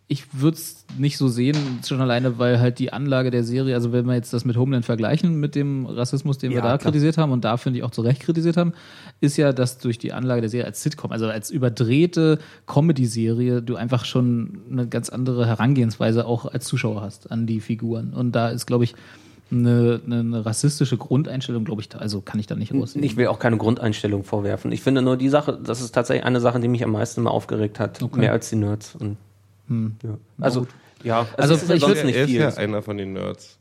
ich 0.07 0.25
würde 0.33 0.57
es 0.57 0.85
nicht 0.97 1.17
so 1.17 1.27
sehen, 1.27 1.57
schon 1.83 1.99
alleine, 1.99 2.37
weil 2.37 2.59
halt 2.59 2.77
die 2.77 2.93
Anlage 2.93 3.31
der 3.31 3.43
Serie, 3.43 3.73
also 3.73 3.91
wenn 3.93 4.05
wir 4.05 4.13
jetzt 4.13 4.31
das 4.33 4.45
mit 4.45 4.57
Homeland 4.57 4.85
vergleichen, 4.85 5.39
mit 5.39 5.55
dem 5.55 5.87
Rassismus, 5.87 6.37
den 6.37 6.51
wir 6.51 6.57
Ja, 6.57 6.61
da 6.61 6.77
klar. 6.77 6.91
kritisiert 6.91 7.17
haben 7.17 7.31
und 7.31 7.43
da 7.45 7.57
finde 7.57 7.79
ich 7.79 7.83
auch 7.83 7.89
zu 7.89 8.01
Recht 8.01 8.21
kritisiert 8.21 8.57
haben, 8.57 8.73
ist 9.21 9.37
ja, 9.37 9.53
dass 9.53 9.79
durch 9.79 9.97
die 9.97 10.13
Anlage 10.13 10.41
der 10.41 10.49
Serie 10.51 10.67
als 10.67 10.83
Sitcom, 10.83 11.11
also 11.11 11.27
als 11.27 11.49
überdrehte 11.49 12.37
Comedy-Serie, 12.67 13.61
du 13.63 13.75
einfach 13.75 14.05
schon 14.05 14.59
eine 14.69 14.87
ganz 14.87 15.09
andere 15.09 15.47
Herangehensweise 15.47 16.25
auch 16.27 16.45
als 16.45 16.65
Zuschauer 16.65 17.01
hast 17.01 17.31
an 17.31 17.47
die 17.47 17.61
Figuren. 17.61 18.13
Und 18.13 18.33
da 18.33 18.49
ist, 18.49 18.67
glaube 18.67 18.83
ich, 18.83 18.93
eine, 19.51 20.01
eine, 20.05 20.19
eine 20.19 20.45
rassistische 20.45 20.97
Grundeinstellung, 20.97 21.63
glaube 21.65 21.81
ich, 21.81 21.89
da, 21.89 21.99
also 21.99 22.21
kann 22.21 22.39
ich 22.39 22.47
da 22.47 22.55
nicht 22.55 22.73
rausnehmen. 22.73 23.05
Ich 23.07 23.17
will 23.17 23.27
auch 23.27 23.39
keine 23.39 23.57
Grundeinstellung 23.57 24.23
vorwerfen. 24.23 24.71
Ich 24.71 24.81
finde 24.81 25.01
nur 25.01 25.15
die 25.17 25.29
Sache, 25.29 25.59
das 25.63 25.81
ist 25.81 25.91
tatsächlich 25.93 26.25
eine 26.25 26.39
Sache, 26.39 26.59
die 26.59 26.67
mich 26.67 26.83
am 26.83 26.91
meisten 26.91 27.21
immer 27.21 27.31
aufgeregt 27.31 27.79
hat. 27.79 28.01
Mehr 28.15 28.31
als 28.31 28.49
die 28.49 28.55
Nerds. 28.55 28.95
Und, 28.95 29.17
ja. 30.03 30.17
Also, 30.39 30.67
ja, 31.03 31.27
Also, 31.37 31.53
also, 31.55 31.73
ich 31.73 31.81
sonst 31.81 31.99
würd- 31.99 32.05
nicht 32.05 32.15
er 32.15 32.23
ist 32.23 32.29
viel. 32.31 32.39
ja 32.39 32.49
einer 32.55 32.81
von 32.81 32.97
den 32.97 33.13
Nerds. 33.13 33.59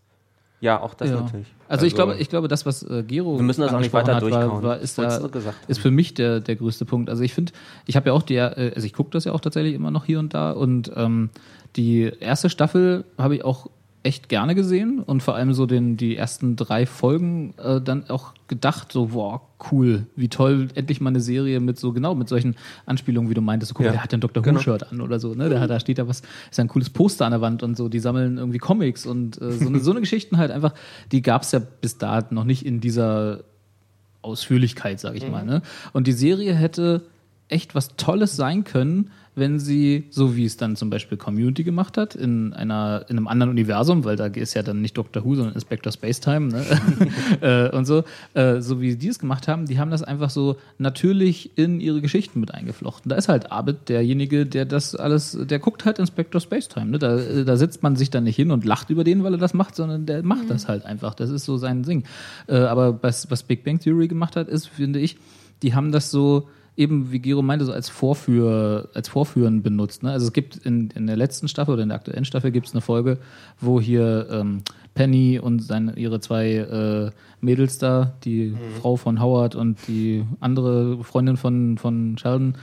Ja, 0.60 0.80
auch 0.80 0.94
das 0.94 1.10
Ja. 1.10 1.20
natürlich. 1.20 1.48
Also, 1.68 1.86
ich 1.86 1.92
Also- 1.94 2.04
glaube, 2.06 2.20
ich 2.20 2.28
glaube, 2.28 2.46
das, 2.48 2.64
was 2.66 2.84
äh, 2.84 3.02
Gero 3.02 3.36
Wir 3.36 3.42
müssen 3.42 3.62
das 3.62 3.74
auch 3.74 3.80
nicht 3.80 3.92
weiter 3.92 4.14
hat, 4.14 4.22
durchkauen. 4.22 4.48
War, 4.48 4.62
war, 4.62 4.78
ist, 4.78 4.96
da, 4.96 5.28
ist 5.66 5.80
für 5.80 5.90
mich 5.90 6.14
der, 6.14 6.38
der 6.40 6.54
größte 6.56 6.84
Punkt. 6.84 7.10
Also 7.10 7.22
ich 7.24 7.34
finde, 7.34 7.52
ich 7.86 7.96
habe 7.96 8.10
ja 8.10 8.12
auch 8.12 8.22
die, 8.22 8.36
äh, 8.36 8.72
also 8.74 8.86
ich 8.86 8.92
gucke 8.92 9.10
das 9.10 9.24
ja 9.24 9.32
auch 9.32 9.40
tatsächlich 9.40 9.74
immer 9.74 9.90
noch 9.90 10.04
hier 10.04 10.20
und 10.20 10.34
da 10.34 10.52
und 10.52 10.92
ähm, 10.94 11.30
die 11.74 12.12
erste 12.20 12.48
Staffel 12.48 13.04
habe 13.18 13.34
ich 13.34 13.44
auch 13.44 13.66
echt 14.04 14.28
gerne 14.28 14.54
gesehen 14.54 14.98
und 15.00 15.22
vor 15.22 15.36
allem 15.36 15.54
so 15.54 15.66
den 15.66 15.96
die 15.96 16.16
ersten 16.16 16.56
drei 16.56 16.86
Folgen 16.86 17.54
äh, 17.58 17.80
dann 17.80 18.10
auch 18.10 18.34
gedacht 18.48 18.90
so 18.90 19.12
wow 19.12 19.40
cool 19.70 20.06
wie 20.16 20.28
toll 20.28 20.68
endlich 20.74 21.00
mal 21.00 21.10
eine 21.10 21.20
Serie 21.20 21.60
mit 21.60 21.78
so 21.78 21.92
genau 21.92 22.14
mit 22.14 22.28
solchen 22.28 22.56
Anspielungen 22.84 23.30
wie 23.30 23.34
du 23.34 23.40
meintest 23.40 23.70
so, 23.70 23.74
guck 23.74 23.82
mal, 23.84 23.86
Ja. 23.86 23.92
der 23.92 24.02
hat 24.02 24.12
ja 24.12 24.18
ein 24.18 24.20
Dr. 24.20 24.42
Genau. 24.42 24.58
Who 24.58 24.62
Shirt 24.62 24.90
an 24.90 25.00
oder 25.00 25.20
so 25.20 25.34
ne 25.34 25.48
der 25.48 25.66
da 25.68 25.78
steht 25.78 25.98
da 25.98 26.08
was 26.08 26.20
ist 26.50 26.58
ja 26.58 26.64
ein 26.64 26.68
cooles 26.68 26.90
Poster 26.90 27.26
an 27.26 27.32
der 27.32 27.40
Wand 27.40 27.62
und 27.62 27.76
so 27.76 27.88
die 27.88 28.00
sammeln 28.00 28.38
irgendwie 28.38 28.58
Comics 28.58 29.06
und 29.06 29.40
äh, 29.40 29.52
so 29.52 29.68
eine 29.68 29.78
so 29.80 29.92
eine 29.92 30.00
Geschichten 30.06 30.36
halt 30.36 30.50
einfach 30.50 30.74
die 31.12 31.22
gab 31.22 31.42
es 31.42 31.52
ja 31.52 31.60
bis 31.60 31.98
da 31.98 32.26
noch 32.30 32.44
nicht 32.44 32.66
in 32.66 32.80
dieser 32.80 33.44
Ausführlichkeit, 34.22 35.00
sage 35.00 35.18
ich 35.18 35.28
mal. 35.28 35.44
Ne? 35.44 35.62
Und 35.92 36.06
die 36.06 36.12
Serie 36.12 36.54
hätte 36.54 37.02
echt 37.52 37.74
was 37.74 37.96
Tolles 37.96 38.36
sein 38.36 38.64
können, 38.64 39.10
wenn 39.34 39.58
sie, 39.58 40.04
so 40.10 40.36
wie 40.36 40.44
es 40.44 40.58
dann 40.58 40.76
zum 40.76 40.90
Beispiel 40.90 41.16
Community 41.16 41.64
gemacht 41.64 41.96
hat, 41.96 42.14
in 42.14 42.52
einer 42.52 43.06
in 43.08 43.16
einem 43.16 43.28
anderen 43.28 43.50
Universum, 43.50 44.04
weil 44.04 44.16
da 44.16 44.26
ist 44.26 44.52
ja 44.52 44.62
dann 44.62 44.82
nicht 44.82 44.98
Doctor 44.98 45.24
Who, 45.24 45.36
sondern 45.36 45.54
Inspector 45.54 45.90
Spacetime 45.90 46.48
ne? 46.48 46.66
äh, 47.72 47.74
und 47.74 47.86
so, 47.86 48.04
äh, 48.34 48.60
so 48.60 48.82
wie 48.82 48.94
die 48.94 49.08
es 49.08 49.18
gemacht 49.18 49.48
haben, 49.48 49.64
die 49.64 49.78
haben 49.78 49.90
das 49.90 50.02
einfach 50.02 50.28
so 50.28 50.56
natürlich 50.76 51.56
in 51.56 51.80
ihre 51.80 52.02
Geschichten 52.02 52.40
mit 52.40 52.52
eingeflochten. 52.52 53.08
Da 53.08 53.16
ist 53.16 53.28
halt 53.30 53.50
Abed 53.50 53.88
derjenige, 53.88 54.44
der 54.44 54.66
das 54.66 54.94
alles, 54.94 55.38
der 55.40 55.58
guckt 55.58 55.86
halt 55.86 55.98
Inspector 55.98 56.40
Spacetime. 56.40 56.90
Ne? 56.90 56.98
Da, 56.98 57.16
da 57.44 57.56
sitzt 57.56 57.82
man 57.82 57.96
sich 57.96 58.10
dann 58.10 58.24
nicht 58.24 58.36
hin 58.36 58.50
und 58.50 58.66
lacht 58.66 58.90
über 58.90 59.02
den, 59.02 59.24
weil 59.24 59.32
er 59.32 59.38
das 59.38 59.54
macht, 59.54 59.76
sondern 59.76 60.04
der 60.04 60.22
macht 60.22 60.50
das 60.50 60.68
halt 60.68 60.84
einfach. 60.84 61.14
Das 61.14 61.30
ist 61.30 61.46
so 61.46 61.56
sein 61.56 61.84
Ding. 61.84 62.04
Äh, 62.48 62.56
aber 62.56 63.02
was, 63.02 63.30
was 63.30 63.42
Big 63.44 63.64
Bang 63.64 63.78
Theory 63.80 64.08
gemacht 64.08 64.36
hat, 64.36 64.48
ist, 64.48 64.68
finde 64.68 64.98
ich, 64.98 65.16
die 65.62 65.74
haben 65.74 65.90
das 65.90 66.10
so 66.10 66.48
eben, 66.76 67.12
wie 67.12 67.18
Gero 67.18 67.42
meinte, 67.42 67.64
so 67.64 67.72
als 67.72 67.88
Vorführ, 67.88 68.88
als 68.94 69.08
Vorführen 69.08 69.62
benutzt. 69.62 70.02
Ne? 70.02 70.10
Also 70.10 70.26
es 70.26 70.32
gibt 70.32 70.56
in, 70.56 70.90
in 70.90 71.06
der 71.06 71.16
letzten 71.16 71.48
Staffel 71.48 71.74
oder 71.74 71.82
in 71.82 71.90
der 71.90 71.96
aktuellen 71.96 72.24
Staffel 72.24 72.50
gibt 72.50 72.66
es 72.66 72.72
eine 72.72 72.80
Folge, 72.80 73.18
wo 73.60 73.80
hier 73.80 74.26
ähm, 74.30 74.62
Penny 74.94 75.38
und 75.38 75.62
seine, 75.62 75.96
ihre 75.96 76.20
zwei 76.20 76.54
äh, 76.54 77.10
Mädels 77.40 77.78
da, 77.78 78.14
die 78.24 78.54
Frau 78.80 78.96
von 78.96 79.20
Howard 79.20 79.54
und 79.54 79.78
die 79.88 80.24
andere 80.40 81.02
Freundin 81.04 81.36
von, 81.36 81.76
von 81.78 82.16
Sheldon, 82.18 82.54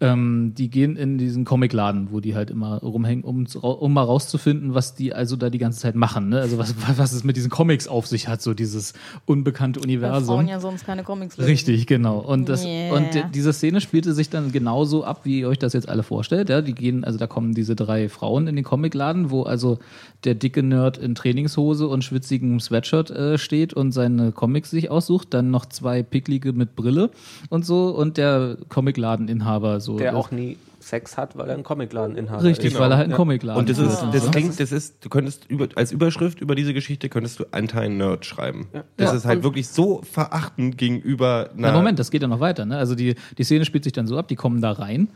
ähm, 0.00 0.52
die 0.56 0.70
gehen 0.70 0.94
in 0.96 1.18
diesen 1.18 1.44
Comicladen, 1.44 2.08
wo 2.12 2.20
die 2.20 2.36
halt 2.36 2.50
immer 2.50 2.78
rumhängen, 2.78 3.24
um, 3.24 3.46
um 3.60 3.92
mal 3.92 4.02
rauszufinden, 4.04 4.72
was 4.72 4.94
die 4.94 5.12
also 5.12 5.34
da 5.34 5.50
die 5.50 5.58
ganze 5.58 5.80
Zeit 5.80 5.96
machen. 5.96 6.28
Ne? 6.28 6.38
Also 6.40 6.56
was, 6.56 6.74
was 6.96 7.12
es 7.12 7.24
mit 7.24 7.36
diesen 7.36 7.50
Comics 7.50 7.88
auf 7.88 8.06
sich 8.06 8.28
hat, 8.28 8.40
so 8.40 8.54
dieses 8.54 8.92
unbekannte 9.26 9.80
Weil 9.80 9.86
Universum. 9.86 10.36
Frauen 10.36 10.46
ja 10.48 10.60
sonst 10.60 10.86
keine 10.86 11.02
Comics 11.02 11.36
lesen. 11.36 11.48
Richtig, 11.50 11.86
genau. 11.88 12.18
Und, 12.20 12.48
das, 12.48 12.64
Yeah. 12.64 12.94
und 12.94 13.12
die- 13.12 13.24
diese 13.34 13.52
Szene 13.52 13.80
spielte 13.80 14.12
sich 14.14 14.30
dann 14.30 14.52
genauso 14.52 15.02
ab, 15.02 15.22
wie 15.24 15.40
ihr 15.40 15.48
euch 15.48 15.58
das 15.58 15.72
jetzt 15.72 15.88
alle 15.88 16.04
vorstellt. 16.04 16.48
Ja, 16.48 16.62
die 16.62 16.74
gehen, 16.74 17.02
also 17.02 17.18
da 17.18 17.26
kommen 17.26 17.54
diese 17.54 17.74
drei 17.74 18.08
Frauen 18.08 18.46
in 18.46 18.54
den 18.54 18.64
Comicladen, 18.64 19.30
wo 19.30 19.42
also 19.42 19.78
der 20.22 20.34
dicke 20.36 20.62
Nerd 20.62 20.98
in 20.98 21.16
Trainingshose 21.16 21.88
und 21.88 22.04
schwitzigem 22.04 22.60
Sweatshirt 22.60 23.10
äh, 23.10 23.36
steht 23.36 23.74
und 23.74 23.90
seine 23.90 24.30
Comics 24.30 24.70
sich 24.70 24.90
aussucht. 24.92 25.34
Dann 25.34 25.50
noch 25.50 25.66
zwei 25.66 26.04
Picklige 26.04 26.52
mit 26.52 26.76
Brille 26.76 27.10
und 27.48 27.66
so 27.66 27.88
und 27.88 28.16
der 28.16 28.58
Comicladeninhaber 28.68 29.80
so. 29.80 29.87
Der 29.96 30.12
Das- 30.12 30.20
auch 30.20 30.30
nie 30.30 30.58
Sex 30.80 31.16
hat, 31.16 31.36
weil 31.36 31.48
er 31.48 31.54
einen 31.54 31.64
Comicladen-Inhaber 31.64 32.44
Richtig, 32.44 32.72
ist. 32.72 32.78
weil 32.78 32.90
er 32.90 32.96
halt 32.98 33.06
einen 33.08 33.16
Comicladen 33.16 33.58
Und 33.58 33.68
das 33.68 33.78
ist, 33.78 34.00
das 34.12 34.24
ne? 34.24 34.30
klingt, 34.30 34.60
das 34.60 34.70
ist, 34.72 35.04
du 35.04 35.08
könntest 35.08 35.44
über, 35.50 35.66
als 35.74 35.90
Überschrift 35.92 36.40
über 36.40 36.54
diese 36.54 36.72
Geschichte 36.72 37.08
könntest 37.08 37.40
du 37.40 37.44
Anti-Nerd 37.50 38.24
schreiben. 38.24 38.68
Das 38.96 39.10
Ja. 39.10 39.16
ist 39.16 39.24
halt 39.26 39.42
wirklich 39.42 39.68
so 39.68 40.02
verachtend 40.02 40.78
gegenüber 40.78 41.50
einer. 41.52 41.72
Na, 41.72 41.72
Moment, 41.72 41.98
das 41.98 42.10
geht 42.12 42.22
ja 42.22 42.28
noch 42.28 42.40
weiter. 42.40 42.64
Ne? 42.64 42.78
Also 42.78 42.94
die, 42.94 43.16
die 43.36 43.44
Szene 43.44 43.64
spielt 43.64 43.84
sich 43.84 43.92
dann 43.92 44.06
so 44.06 44.16
ab, 44.18 44.28
die 44.28 44.36
kommen 44.36 44.60
da 44.62 44.70
rein. 44.72 45.08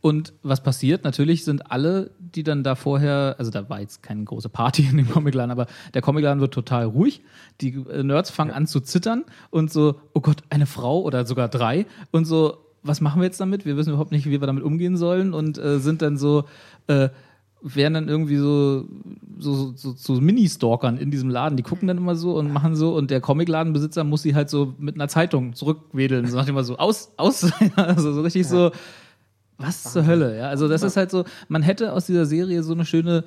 Und 0.00 0.32
was 0.42 0.62
passiert? 0.62 1.04
Natürlich 1.04 1.44
sind 1.44 1.70
alle, 1.70 2.10
die 2.18 2.42
dann 2.42 2.64
da 2.64 2.74
vorher, 2.74 3.36
also 3.38 3.52
da 3.52 3.68
war 3.68 3.80
jetzt 3.80 4.02
keine 4.02 4.24
große 4.24 4.48
Party 4.48 4.82
in 4.90 4.96
dem 4.96 5.08
Comicladen, 5.08 5.52
aber 5.52 5.66
der 5.94 6.02
Comicladen 6.02 6.40
wird 6.40 6.52
total 6.54 6.86
ruhig. 6.86 7.22
Die 7.60 7.74
äh, 7.88 8.02
Nerds 8.02 8.30
fangen 8.30 8.50
an 8.50 8.66
zu 8.66 8.80
zittern 8.80 9.24
und 9.50 9.70
so, 9.70 10.00
oh 10.14 10.20
Gott, 10.20 10.38
eine 10.50 10.66
Frau 10.66 11.02
oder 11.02 11.24
sogar 11.26 11.48
drei 11.48 11.86
und 12.10 12.24
so, 12.24 12.56
was 12.82 13.00
machen 13.00 13.20
wir 13.20 13.26
jetzt 13.26 13.40
damit? 13.40 13.64
Wir 13.64 13.76
wissen 13.76 13.90
überhaupt 13.90 14.12
nicht, 14.12 14.26
wie 14.26 14.32
wir 14.32 14.40
damit 14.40 14.64
umgehen 14.64 14.96
sollen 14.96 15.34
und 15.34 15.58
äh, 15.58 15.78
sind 15.78 16.02
dann 16.02 16.16
so, 16.16 16.44
äh, 16.88 17.08
werden 17.62 17.94
dann 17.94 18.08
irgendwie 18.08 18.36
so, 18.36 18.88
so, 19.38 19.72
so, 19.76 19.94
so 19.96 20.20
Mini-Stalkern 20.20 20.98
in 20.98 21.10
diesem 21.10 21.30
Laden. 21.30 21.56
Die 21.56 21.62
gucken 21.62 21.86
dann 21.86 21.96
immer 21.96 22.16
so 22.16 22.36
und 22.36 22.52
machen 22.52 22.74
so 22.74 22.96
und 22.96 23.10
der 23.10 23.20
Comicladenbesitzer 23.20 24.02
muss 24.02 24.22
sie 24.22 24.34
halt 24.34 24.50
so 24.50 24.74
mit 24.78 24.96
einer 24.96 25.08
Zeitung 25.08 25.54
zurückwedeln. 25.54 26.26
So 26.26 26.36
nach 26.36 26.44
dem 26.44 26.60
so 26.64 26.76
aus, 26.76 27.12
aus, 27.16 27.52
also 27.76 28.12
so 28.12 28.22
richtig 28.22 28.48
so, 28.48 28.72
was 29.58 29.84
zur 29.84 30.06
Hölle, 30.06 30.36
ja. 30.36 30.48
Also 30.48 30.66
das 30.66 30.82
ist 30.82 30.96
halt 30.96 31.10
so, 31.10 31.24
man 31.48 31.62
hätte 31.62 31.92
aus 31.92 32.06
dieser 32.06 32.26
Serie 32.26 32.64
so 32.64 32.72
eine 32.72 32.84
schöne 32.84 33.24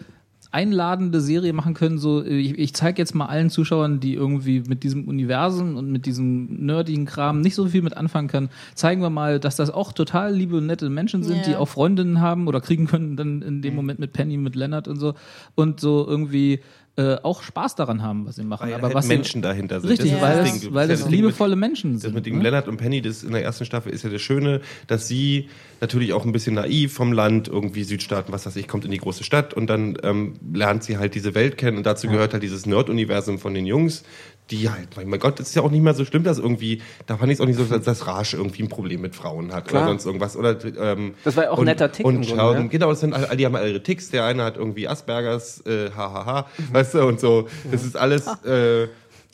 einladende 0.56 1.20
Serie 1.20 1.52
machen 1.52 1.74
können, 1.74 1.98
so 1.98 2.24
ich, 2.24 2.58
ich 2.58 2.74
zeige 2.74 3.02
jetzt 3.02 3.14
mal 3.14 3.26
allen 3.26 3.50
Zuschauern, 3.50 4.00
die 4.00 4.14
irgendwie 4.14 4.64
mit 4.68 4.84
diesem 4.84 5.04
Universum 5.06 5.76
und 5.76 5.92
mit 5.92 6.06
diesem 6.06 6.66
nerdigen 6.66 7.06
Kram 7.06 7.42
nicht 7.42 7.56
so 7.56 7.68
viel 7.68 7.82
mit 7.82 7.98
anfangen 7.98 8.30
können, 8.30 8.50
zeigen 8.74 9.02
wir 9.02 9.10
mal, 9.10 9.40
dass 9.42 9.58
das 9.58 9.70
auch 9.70 9.92
total 9.92 10.34
liebe 10.34 10.58
und 10.58 10.66
nette 10.66 10.90
Menschen 10.90 11.24
sind, 11.24 11.38
Ja. 11.40 11.44
die 11.44 11.56
auch 11.58 11.68
Freundinnen 11.68 12.22
haben 12.22 12.48
oder 12.48 12.62
kriegen 12.62 12.88
können 12.88 13.18
dann 13.18 13.42
in 13.42 13.62
dem 13.62 13.76
Moment 13.76 14.00
mit 14.00 14.14
Penny, 14.14 14.38
mit 14.38 14.56
Leonard 14.56 14.88
und 14.88 14.98
so. 14.98 15.14
Und 15.56 15.82
so 15.82 16.06
irgendwie 16.08 16.62
äh, 16.98 17.18
auch 17.24 17.44
Spaß 17.44 17.76
daran 17.76 18.02
haben, 18.02 18.26
was 18.26 18.38
sie 18.38 18.44
machen. 18.44 18.68
weil 18.68 18.74
Aber 18.76 18.84
halt 18.88 18.96
was 18.96 19.08
Menschen 19.08 19.42
dahinter 19.42 19.82
sind. 19.82 19.90
Richtig, 19.90 20.14
ist 20.14 20.22
weil, 20.22 20.38
das 20.38 20.52
das, 20.52 20.60
Ding. 20.62 20.74
weil 20.74 20.88
das 20.88 21.00
ja 21.02 21.06
Ding 21.08 21.12
mit- 21.12 21.20
liebevolle 21.22 21.56
Menschen 21.58 21.94
Das 21.94 22.04
sind. 22.04 22.16
mit 22.16 22.26
dem 22.26 22.38
ne? 22.38 22.44
Leonard 22.44 22.68
und 22.70 22.78
Penny, 22.78 23.02
das 23.02 23.24
in 23.24 23.32
der 23.34 23.44
ersten 23.44 23.66
Staffel 23.66 23.92
ist 23.92 24.04
ja 24.04 24.10
das 24.10 24.22
Schöne, 24.22 24.62
dass 24.88 25.08
sie 25.08 25.50
natürlich 25.82 26.14
auch 26.14 26.24
ein 26.26 26.32
bisschen 26.32 26.56
naiv 26.56 26.94
vom 26.94 27.12
Land, 27.12 27.50
irgendwie 27.50 27.84
Südstaaten, 27.84 28.32
was 28.32 28.46
weiß 28.46 28.56
ich, 28.56 28.68
kommt 28.70 28.86
in 28.86 28.92
die 28.92 28.98
große 28.98 29.26
Stadt 29.26 29.54
und 29.54 29.68
dann 29.70 29.98
ähm, 30.04 30.36
lernt 30.54 30.84
sie 30.86 30.98
halt 30.98 31.16
diese 31.16 31.36
Welt 31.36 31.58
kennen 31.58 31.76
und 31.78 31.86
dazu 31.86 32.08
gehört 32.08 32.32
halt 32.32 32.44
dieses 32.44 32.66
Nerd-Universum 32.66 33.40
von 33.40 33.54
den 33.54 33.66
Jungs, 33.66 34.04
die 34.52 34.70
halt, 34.70 34.90
mein 34.96 35.20
Gott, 35.20 35.40
das 35.40 35.50
ist 35.50 35.56
ja 35.56 35.64
auch 35.64 35.72
nicht 35.72 35.82
mehr 35.82 35.94
so 35.96 36.06
schlimm, 36.06 36.24
dass 36.24 36.38
irgendwie, 36.38 36.82
da 37.08 37.18
fand 37.18 37.32
ich 37.32 37.38
es 37.38 37.42
auch 37.42 37.48
nicht 37.48 37.58
so, 37.58 37.64
dass, 37.66 37.84
dass 37.84 38.06
Raj 38.06 38.34
irgendwie 38.34 38.62
ein 38.64 38.70
Problem 38.70 39.02
mit 39.02 39.16
Frauen 39.16 39.52
hat 39.52 39.68
Klar. 39.68 39.84
oder 39.84 39.92
sonst 39.92 40.06
irgendwas. 40.06 40.38
Oder, 40.38 40.58
ähm, 40.80 41.16
Das 41.24 41.36
war 41.36 41.46
ja 41.46 41.50
auch 41.50 41.56
ein 41.56 41.60
und, 41.62 41.66
netter 41.66 41.92
Tick 41.92 42.06
Und 42.06 42.16
Grunde, 42.16 42.28
Sheldon, 42.28 42.64
ne? 42.64 42.70
genau, 42.70 42.90
das 42.92 43.00
sind, 43.00 43.14
all- 43.14 43.36
die 43.36 43.46
haben 43.46 43.56
alle 43.56 43.70
ihre 43.70 43.82
Ticks. 43.82 44.12
Der 44.12 44.26
eine 44.26 44.44
hat 44.44 44.58
irgendwie 44.58 44.88
Aspergers, 44.88 45.62
äh, 45.66 45.90
hahaha, 45.90 46.48
weißt 46.72 46.94
du, 46.94 47.06
und 47.08 47.20
so. 47.20 47.48
Das 47.72 47.84
ist 47.84 47.98
alles 47.98 48.28
äh, 48.46 48.88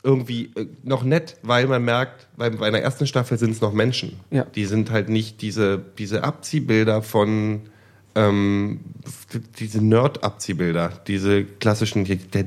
irgendwie 0.03 0.51
äh, 0.55 0.65
noch 0.83 1.03
nett, 1.03 1.37
weil 1.43 1.67
man 1.67 1.83
merkt, 1.83 2.27
bei, 2.37 2.49
bei 2.49 2.67
einer 2.67 2.79
ersten 2.79 3.05
Staffel 3.05 3.37
sind 3.37 3.51
es 3.51 3.59
noch 3.61 3.73
Menschen. 3.73 4.17
Ja. 4.31 4.45
Die 4.55 4.65
sind 4.65 4.91
halt 4.91 5.09
nicht 5.09 5.41
diese, 5.41 5.79
diese 5.97 6.23
Abziehbilder 6.23 7.01
von 7.01 7.63
ähm, 8.15 8.79
diese 9.59 9.83
Nerd-Abziehbilder, 9.83 11.01
diese 11.07 11.43
klassischen, 11.45 12.05
der, 12.05 12.45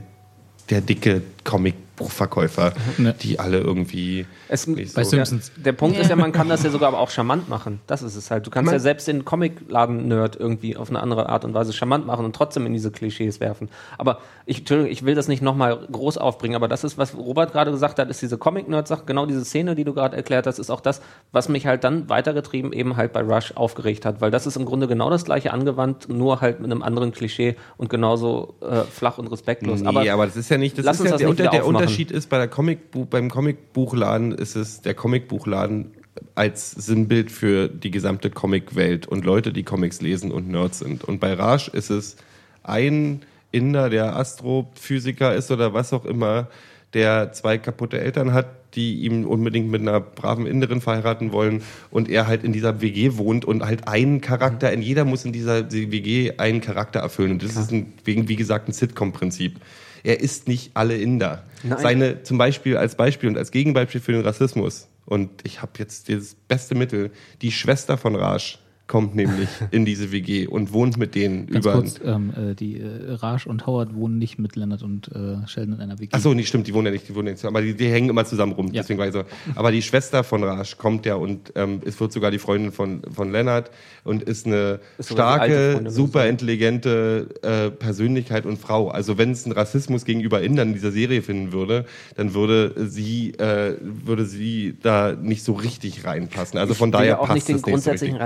der 0.71 0.81
dicke 0.81 1.23
Comic-Buchverkäufer, 1.45 2.73
Ja. 2.99 3.13
die 3.13 3.39
alle 3.39 3.59
irgendwie 3.59 4.27
Es, 4.49 4.67
nicht 4.67 4.95
Bei 4.95 5.05
so- 5.05 5.11
Simpsons. 5.11 5.53
Der 5.57 5.73
Punkt 5.73 5.99
ist 5.99 6.11
ja, 6.11 6.17
man 6.17 6.33
kann 6.33 6.49
das 6.49 6.63
ja 6.63 6.71
sogar 6.71 6.89
aber 6.89 6.99
auch 7.01 7.11
charmant 7.11 7.49
machen. 7.49 7.81
Das 7.87 8.03
ist 8.03 8.17
es 8.17 8.31
halt. 8.31 8.47
Du 8.47 8.51
kannst 8.51 8.67
Man- 8.67 8.75
ja 8.75 8.79
selbst 8.81 9.07
den 9.09 9.25
Comicladen-Nerd 9.25 10.37
irgendwie 10.37 10.77
auf 10.77 10.91
eine 10.91 11.01
andere 11.01 11.29
Art 11.29 11.45
und 11.45 11.55
Weise 11.55 11.73
charmant 11.73 12.07
machen 12.07 12.25
und 12.25 12.35
trotzdem 12.35 12.67
in 12.67 12.73
diese 12.73 12.91
Klischees 12.91 13.41
werfen. 13.41 13.69
Aber 13.99 14.19
ich, 14.47 14.59
Entschuldigung, 14.59 14.91
ich 14.93 15.05
will 15.05 15.15
das 15.15 15.29
nicht 15.29 15.43
nochmal 15.43 15.79
groß 15.91 16.19
aufbringen, 16.19 16.55
aber 16.57 16.69
das 16.69 16.85
ist, 16.85 16.99
was 16.99 17.17
Robert 17.17 17.53
gerade 17.53 17.71
gesagt 17.71 17.99
hat, 17.99 18.09
ist 18.11 18.21
diese 18.23 18.39
Comic-Nerd-Sache. 18.39 19.05
Genau 19.07 19.27
diese 19.27 19.45
Szene, 19.45 19.75
die 19.75 19.85
du 19.85 19.95
gerade 19.95 20.17
erklärt 20.17 20.47
hast, 20.47 20.59
ist 20.59 20.71
auch 20.71 20.81
das, 20.81 21.01
was 21.33 21.49
mich 21.49 21.67
halt 21.67 21.85
dann 21.85 22.09
weitergetrieben 22.09 22.73
eben 22.73 22.97
halt 22.97 23.13
bei 23.13 23.23
Rush 23.23 23.53
aufgeregt 23.55 24.05
hat. 24.05 24.21
Weil 24.21 24.31
das 24.31 24.47
ist 24.47 24.57
im 24.57 24.65
Grunde 24.65 24.87
genau 24.89 25.11
das 25.11 25.25
gleiche 25.25 25.53
angewandt, 25.53 26.09
nur 26.09 26.41
halt 26.41 26.61
mit 26.61 26.71
einem 26.71 26.83
anderen 26.83 27.13
Klischee 27.13 27.57
und 27.77 27.89
genauso 27.89 28.55
äh, 28.61 28.83
flach 28.83 29.19
und 29.19 29.29
respektlos. 29.29 29.81
Nee, 29.81 30.11
aber, 30.11 30.27
das 30.27 30.37
ist 30.37 30.49
ja 30.51 30.59
nicht, 30.59 30.77
das 30.79 30.85
lass 30.85 30.97
ist 30.97 31.01
uns 31.03 31.09
ja 31.11 31.13
das 31.15 31.19
der, 31.21 31.29
nicht 31.29 31.34
Unter, 31.43 31.51
der 31.51 31.65
aufmachen. 31.65 31.77
Unterschied 31.77 32.11
ist 32.11 32.29
bei 32.29 32.39
der 32.39 32.49
Comicbuch, 32.49 33.07
beim 33.07 33.31
Comicbuchladen 33.31 34.33
ist 34.33 34.57
es 34.57 34.81
der 34.81 34.95
Comicbuchladen 34.95 35.93
als 36.35 36.71
Sinnbild 36.71 37.31
für 37.31 37.69
die 37.69 37.91
gesamte 37.91 38.31
Comicwelt 38.31 39.07
und 39.07 39.25
Leute, 39.25 39.53
die 39.53 39.63
Comics 39.63 40.01
lesen 40.01 40.33
und 40.33 40.49
Nerds 40.49 40.81
sind. 40.81 41.05
Und 41.05 41.21
bei 41.21 41.35
Raj 41.35 41.69
ist 41.73 41.91
es 41.91 42.17
ein 42.63 43.23
Inder, 43.53 43.91
der 43.91 44.17
Astrophysiker 44.17 45.35
ist 45.35 45.51
oder 45.51 45.75
was 45.75 45.93
auch 45.93 46.05
immer, 46.05 46.49
der 46.93 47.33
zwei 47.33 47.59
kaputte 47.59 48.01
Eltern 48.01 48.33
hat, 48.33 48.47
die 48.75 49.03
ihm 49.03 49.25
unbedingt 49.25 49.71
mit 49.71 49.83
einer 49.83 50.01
braven 50.01 50.47
Inderin 50.47 50.81
verheiraten 50.81 51.33
wollen 51.33 51.63
und 51.91 52.09
er 52.09 52.27
halt 52.27 52.43
in 52.43 52.53
dieser 52.53 52.81
WG 52.81 53.17
wohnt 53.17 53.45
und 53.45 53.65
halt 53.65 53.87
einen 53.87 54.21
Charakter, 54.21 54.73
in 54.73 54.83
jeder 54.83 55.05
muss 55.05 55.25
in 55.25 55.33
dieser 55.33 55.71
WG 55.71 56.33
einen 56.39 56.61
Charakter 56.61 57.01
erfüllen. 57.01 57.33
Und 57.33 57.43
das 57.43 57.57
ist 57.57 57.73
ein, 57.73 57.93
wegen, 58.05 58.29
wie 58.29 58.37
gesagt, 58.37 58.69
ein 58.69 58.73
Sitcom-Prinzip. 58.73 59.61
Er 60.05 60.21
ist 60.21 60.47
nicht 60.47 60.73
alle 60.75 60.97
Inder. 60.97 61.43
Nein. 61.63 61.79
Seine, 61.81 62.23
zum 62.23 62.39
Beispiel 62.39 62.77
als 62.77 62.95
Beispiel 62.95 63.29
und 63.29 63.39
als 63.39 63.51
Gegenbeispiel 63.51 64.01
für 64.01 64.13
den 64.13 64.21
Rassismus. 64.21 64.87
Und 65.07 65.31
ich 65.45 65.63
habe 65.63 65.73
jetzt 65.79 66.09
das 66.09 66.35
beste 66.47 66.75
Mittel. 66.75 67.11
Die 67.43 67.51
Schwester 67.51 67.99
von 67.99 68.15
Raj 68.15 68.59
kommt 68.87 69.15
nämlich 69.15 69.49
in 69.71 69.85
diese 69.85 70.13
WG 70.13 70.47
und 70.47 70.73
wohnt 70.73 70.97
mit 70.99 71.15
denen 71.15 71.47
Ganz 71.47 71.65
über. 71.65 71.75
kurz, 71.75 72.01
ähm, 72.05 72.33
äh, 72.37 72.55
die 72.55 72.81
äh, 72.81 73.13
Raj 73.13 73.47
und 73.47 73.67
Howard 73.67 73.95
wohnen 73.95 74.19
nicht 74.19 74.39
mit 74.39 74.57
Leonard 74.57 74.83
und 74.83 75.09
äh, 75.09 75.47
Sheldon 75.47 75.75
in 75.75 75.81
einer 75.81 75.99
WG. 75.99 76.11
Ach 76.13 76.21
so, 76.21 76.35
nee, 76.35 76.45
stimmt, 76.45 76.67
die 76.67 76.75
wohnen 76.75 76.87
ja 76.87 76.93
nicht, 76.93 77.09
die 77.09 77.15
wohnen 77.15 77.29
ja 77.29 77.33
nicht, 77.33 77.45
aber 77.45 77.63
die, 77.63 77.75
die 77.75 77.89
hängen 77.89 78.11
immer 78.11 78.25
zusammen 78.25 78.53
rum. 78.53 78.67
Ja. 78.67 78.83
Deswegen 78.83 78.99
war 78.99 79.07
ich 79.07 79.15
so. 79.15 79.25
Aber 79.55 79.73
die 79.73 79.83
Schwester 79.83 80.23
von 80.23 80.45
Raj 80.45 80.77
kommt 80.77 81.07
ja 81.07 81.15
und 81.15 81.53
ähm, 81.55 81.81
es 81.85 81.99
wird 81.99 82.13
sogar 82.13 82.31
die 82.31 82.39
Freundin 82.39 82.73
von, 82.73 83.03
von 83.11 83.33
Leonard 83.33 83.71
und 84.05 84.23
ist 84.23 84.47
eine 84.47 84.81
Ist 84.99 85.13
starke, 85.13 85.85
super 85.87 86.29
intelligente 86.29 87.29
äh, 87.43 87.71
Persönlichkeit 87.71 88.45
und 88.45 88.59
Frau. 88.59 88.89
Also 88.89 89.17
wenn 89.17 89.31
es 89.33 89.45
einen 89.45 89.53
Rassismus 89.53 90.05
gegenüber 90.05 90.43
Indern 90.43 90.69
in 90.69 90.75
dieser 90.75 90.93
Serie 90.93 91.23
finden 91.23 91.53
würde, 91.53 91.87
dann 92.17 92.35
würde 92.35 92.75
sie, 92.89 93.31
äh, 93.35 93.77
würde 93.81 94.27
sie 94.27 94.77
da 94.83 95.13
nicht 95.13 95.43
so 95.43 95.55
richtig 95.55 96.05
reinpassen. 96.05 96.59
Also 96.59 96.75
von 96.75 96.91
ich 96.91 96.93
daher 96.93 97.07
ja 97.07 97.19
auch 97.19 97.29
passt 97.29 97.35
nicht 97.35 97.49
den 97.49 97.57
es 97.57 97.63
nicht 97.63 97.65
so 97.67 97.71
grundsätzlichen 97.71 98.17
richtig. 98.17 98.21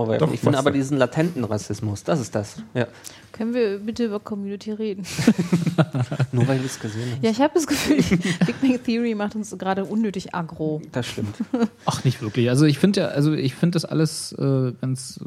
Vorwerfen. 0.00 0.26
Doch, 0.26 0.34
ich 0.34 0.40
finde 0.40 0.58
aber 0.58 0.70
du. 0.70 0.78
diesen 0.78 0.96
latenten 0.96 1.44
Rassismus, 1.44 2.04
das 2.04 2.20
ist 2.20 2.34
das. 2.34 2.56
Ja. 2.74 2.86
Können 3.32 3.54
wir 3.54 3.78
bitte 3.78 4.04
über 4.04 4.20
Community 4.20 4.72
reden? 4.72 5.04
Nur 6.32 6.48
weil 6.48 6.58
du 6.58 6.66
es 6.66 6.78
gesehen 6.80 7.12
hast. 7.12 7.24
Ja, 7.24 7.30
ich 7.30 7.40
habe 7.40 7.52
das 7.54 7.66
Gefühl, 7.66 7.96
Big 8.46 8.60
Bang 8.60 8.82
Theory 8.82 9.14
macht 9.14 9.34
uns 9.34 9.56
gerade 9.56 9.84
unnötig 9.84 10.34
aggro. 10.34 10.82
Das 10.92 11.06
stimmt. 11.06 11.36
Ach, 11.86 12.04
nicht 12.04 12.20
wirklich. 12.22 12.48
Also 12.48 12.66
ich 12.66 12.78
finde 12.78 13.00
ja, 13.00 13.06
also 13.08 13.32
ich 13.32 13.54
finde 13.54 13.76
das 13.76 13.84
alles 13.84 14.32
äh, 14.32 14.72
ganz. 14.80 15.20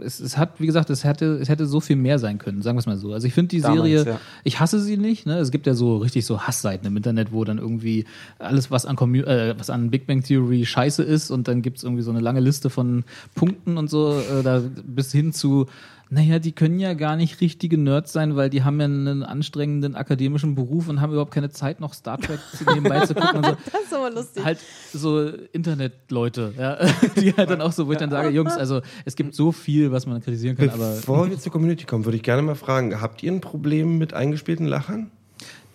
Es, 0.00 0.20
es 0.20 0.36
hat, 0.36 0.60
wie 0.60 0.66
gesagt, 0.66 0.90
es 0.90 1.04
hätte, 1.04 1.38
es 1.40 1.48
hätte 1.48 1.66
so 1.66 1.80
viel 1.80 1.96
mehr 1.96 2.18
sein 2.18 2.38
können, 2.38 2.62
sagen 2.62 2.76
wir 2.76 2.80
es 2.80 2.86
mal 2.86 2.96
so. 2.96 3.12
Also 3.12 3.26
ich 3.26 3.34
finde 3.34 3.48
die 3.48 3.60
Damals, 3.60 3.82
Serie, 3.82 4.04
ja. 4.04 4.20
ich 4.44 4.60
hasse 4.60 4.80
sie 4.80 4.96
nicht. 4.96 5.26
Ne? 5.26 5.38
Es 5.38 5.50
gibt 5.50 5.66
ja 5.66 5.74
so 5.74 5.98
richtig 5.98 6.26
so 6.26 6.42
Hassseiten 6.42 6.86
im 6.86 6.96
Internet, 6.96 7.32
wo 7.32 7.44
dann 7.44 7.58
irgendwie 7.58 8.04
alles, 8.38 8.70
was 8.70 8.86
an, 8.86 8.96
Commu 8.96 9.18
äh, 9.18 9.54
was 9.58 9.70
an 9.70 9.90
Big 9.90 10.06
Bang 10.06 10.22
Theory 10.22 10.64
scheiße 10.64 11.02
ist 11.02 11.30
und 11.30 11.48
dann 11.48 11.62
gibt 11.62 11.78
es 11.78 11.84
irgendwie 11.84 12.02
so 12.02 12.10
eine 12.10 12.20
lange 12.20 12.40
Liste 12.40 12.70
von 12.70 13.04
Punkten 13.34 13.78
und 13.78 13.88
so, 13.88 14.18
äh, 14.18 14.42
da 14.42 14.62
bis 14.84 15.12
hin 15.12 15.32
zu 15.32 15.66
naja, 16.08 16.38
die 16.38 16.52
können 16.52 16.78
ja 16.78 16.94
gar 16.94 17.16
nicht 17.16 17.40
richtige 17.40 17.78
Nerds 17.78 18.12
sein, 18.12 18.36
weil 18.36 18.48
die 18.48 18.62
haben 18.62 18.78
ja 18.78 18.84
einen 18.84 19.24
anstrengenden 19.24 19.96
akademischen 19.96 20.54
Beruf 20.54 20.88
und 20.88 21.00
haben 21.00 21.10
überhaupt 21.10 21.34
keine 21.34 21.50
Zeit, 21.50 21.80
noch 21.80 21.94
Star 21.94 22.18
Trek 22.18 22.38
zu 22.56 22.64
nebenbei 22.74 23.04
zu 23.04 23.14
gucken 23.14 23.38
und 23.38 23.46
so. 23.46 23.56
Das 23.72 23.82
ist 23.82 23.94
aber 23.94 24.10
lustig. 24.10 24.44
Halt 24.44 24.58
so 24.92 25.28
Internetleute, 25.52 26.54
ja, 26.56 26.78
die 27.20 27.32
halt 27.32 27.50
dann 27.50 27.60
auch 27.60 27.72
so, 27.72 27.88
wo 27.88 27.92
ich 27.92 27.98
dann 27.98 28.10
sage, 28.10 28.28
Jungs, 28.28 28.56
also 28.56 28.82
es 29.04 29.16
gibt 29.16 29.34
so 29.34 29.50
viel, 29.50 29.90
was 29.90 30.06
man 30.06 30.20
kritisieren 30.22 30.56
kann, 30.56 30.70
aber 30.70 30.94
Bevor 30.94 31.28
wir 31.28 31.38
zur 31.38 31.50
Community 31.50 31.84
kommen, 31.86 32.04
würde 32.04 32.16
ich 32.16 32.22
gerne 32.22 32.42
mal 32.42 32.54
fragen, 32.54 33.00
habt 33.00 33.22
ihr 33.22 33.32
ein 33.32 33.40
Problem 33.40 33.98
mit 33.98 34.14
eingespielten 34.14 34.66
Lachern? 34.66 35.10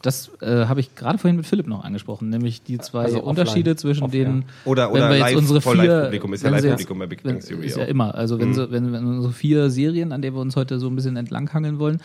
Das 0.01 0.31
äh, 0.41 0.65
habe 0.65 0.79
ich 0.79 0.95
gerade 0.95 1.17
vorhin 1.17 1.35
mit 1.37 1.45
Philipp 1.45 1.67
noch 1.67 1.83
angesprochen, 1.83 2.29
nämlich 2.29 2.63
die 2.63 2.77
zwei 2.79 3.03
Also 3.03 3.17
offline. 3.17 3.29
Unterschiede 3.29 3.75
zwischen 3.75 4.03
Off, 4.05 4.11
den 4.11 4.45
Oder, 4.65 4.87
wenn 4.87 4.91
oder 5.01 5.09
wir 5.09 5.17
jetzt 5.17 5.27
live, 5.29 5.37
unsere 5.37 5.61
vier, 5.61 5.73
Live-Publikum. 5.75 6.33
Ist 6.33 6.43
ja 6.43 6.51
wenn 6.51 6.63
Live-Publikum 6.63 6.99
bei 6.99 7.05
Big 7.07 7.23
Bang 7.23 7.33
wenn- 7.35 7.39
Theory 7.41 7.65
Ist 7.67 7.77
ja 7.77 7.83
immer. 7.85 8.15
Also 8.15 8.39
wenn, 8.39 8.53
sie, 8.53 8.71
wenn, 8.71 8.91
wenn 8.91 9.05
unsere 9.05 9.33
vier 9.33 9.69
Serien, 9.69 10.11
an 10.11 10.21
denen 10.21 10.35
wir 10.35 10.41
uns 10.41 10.55
heute 10.55 10.79
so 10.79 10.87
ein 10.87 10.95
bisschen 10.95 11.17
entlanghangeln 11.17 11.79
wollen, 11.79 12.01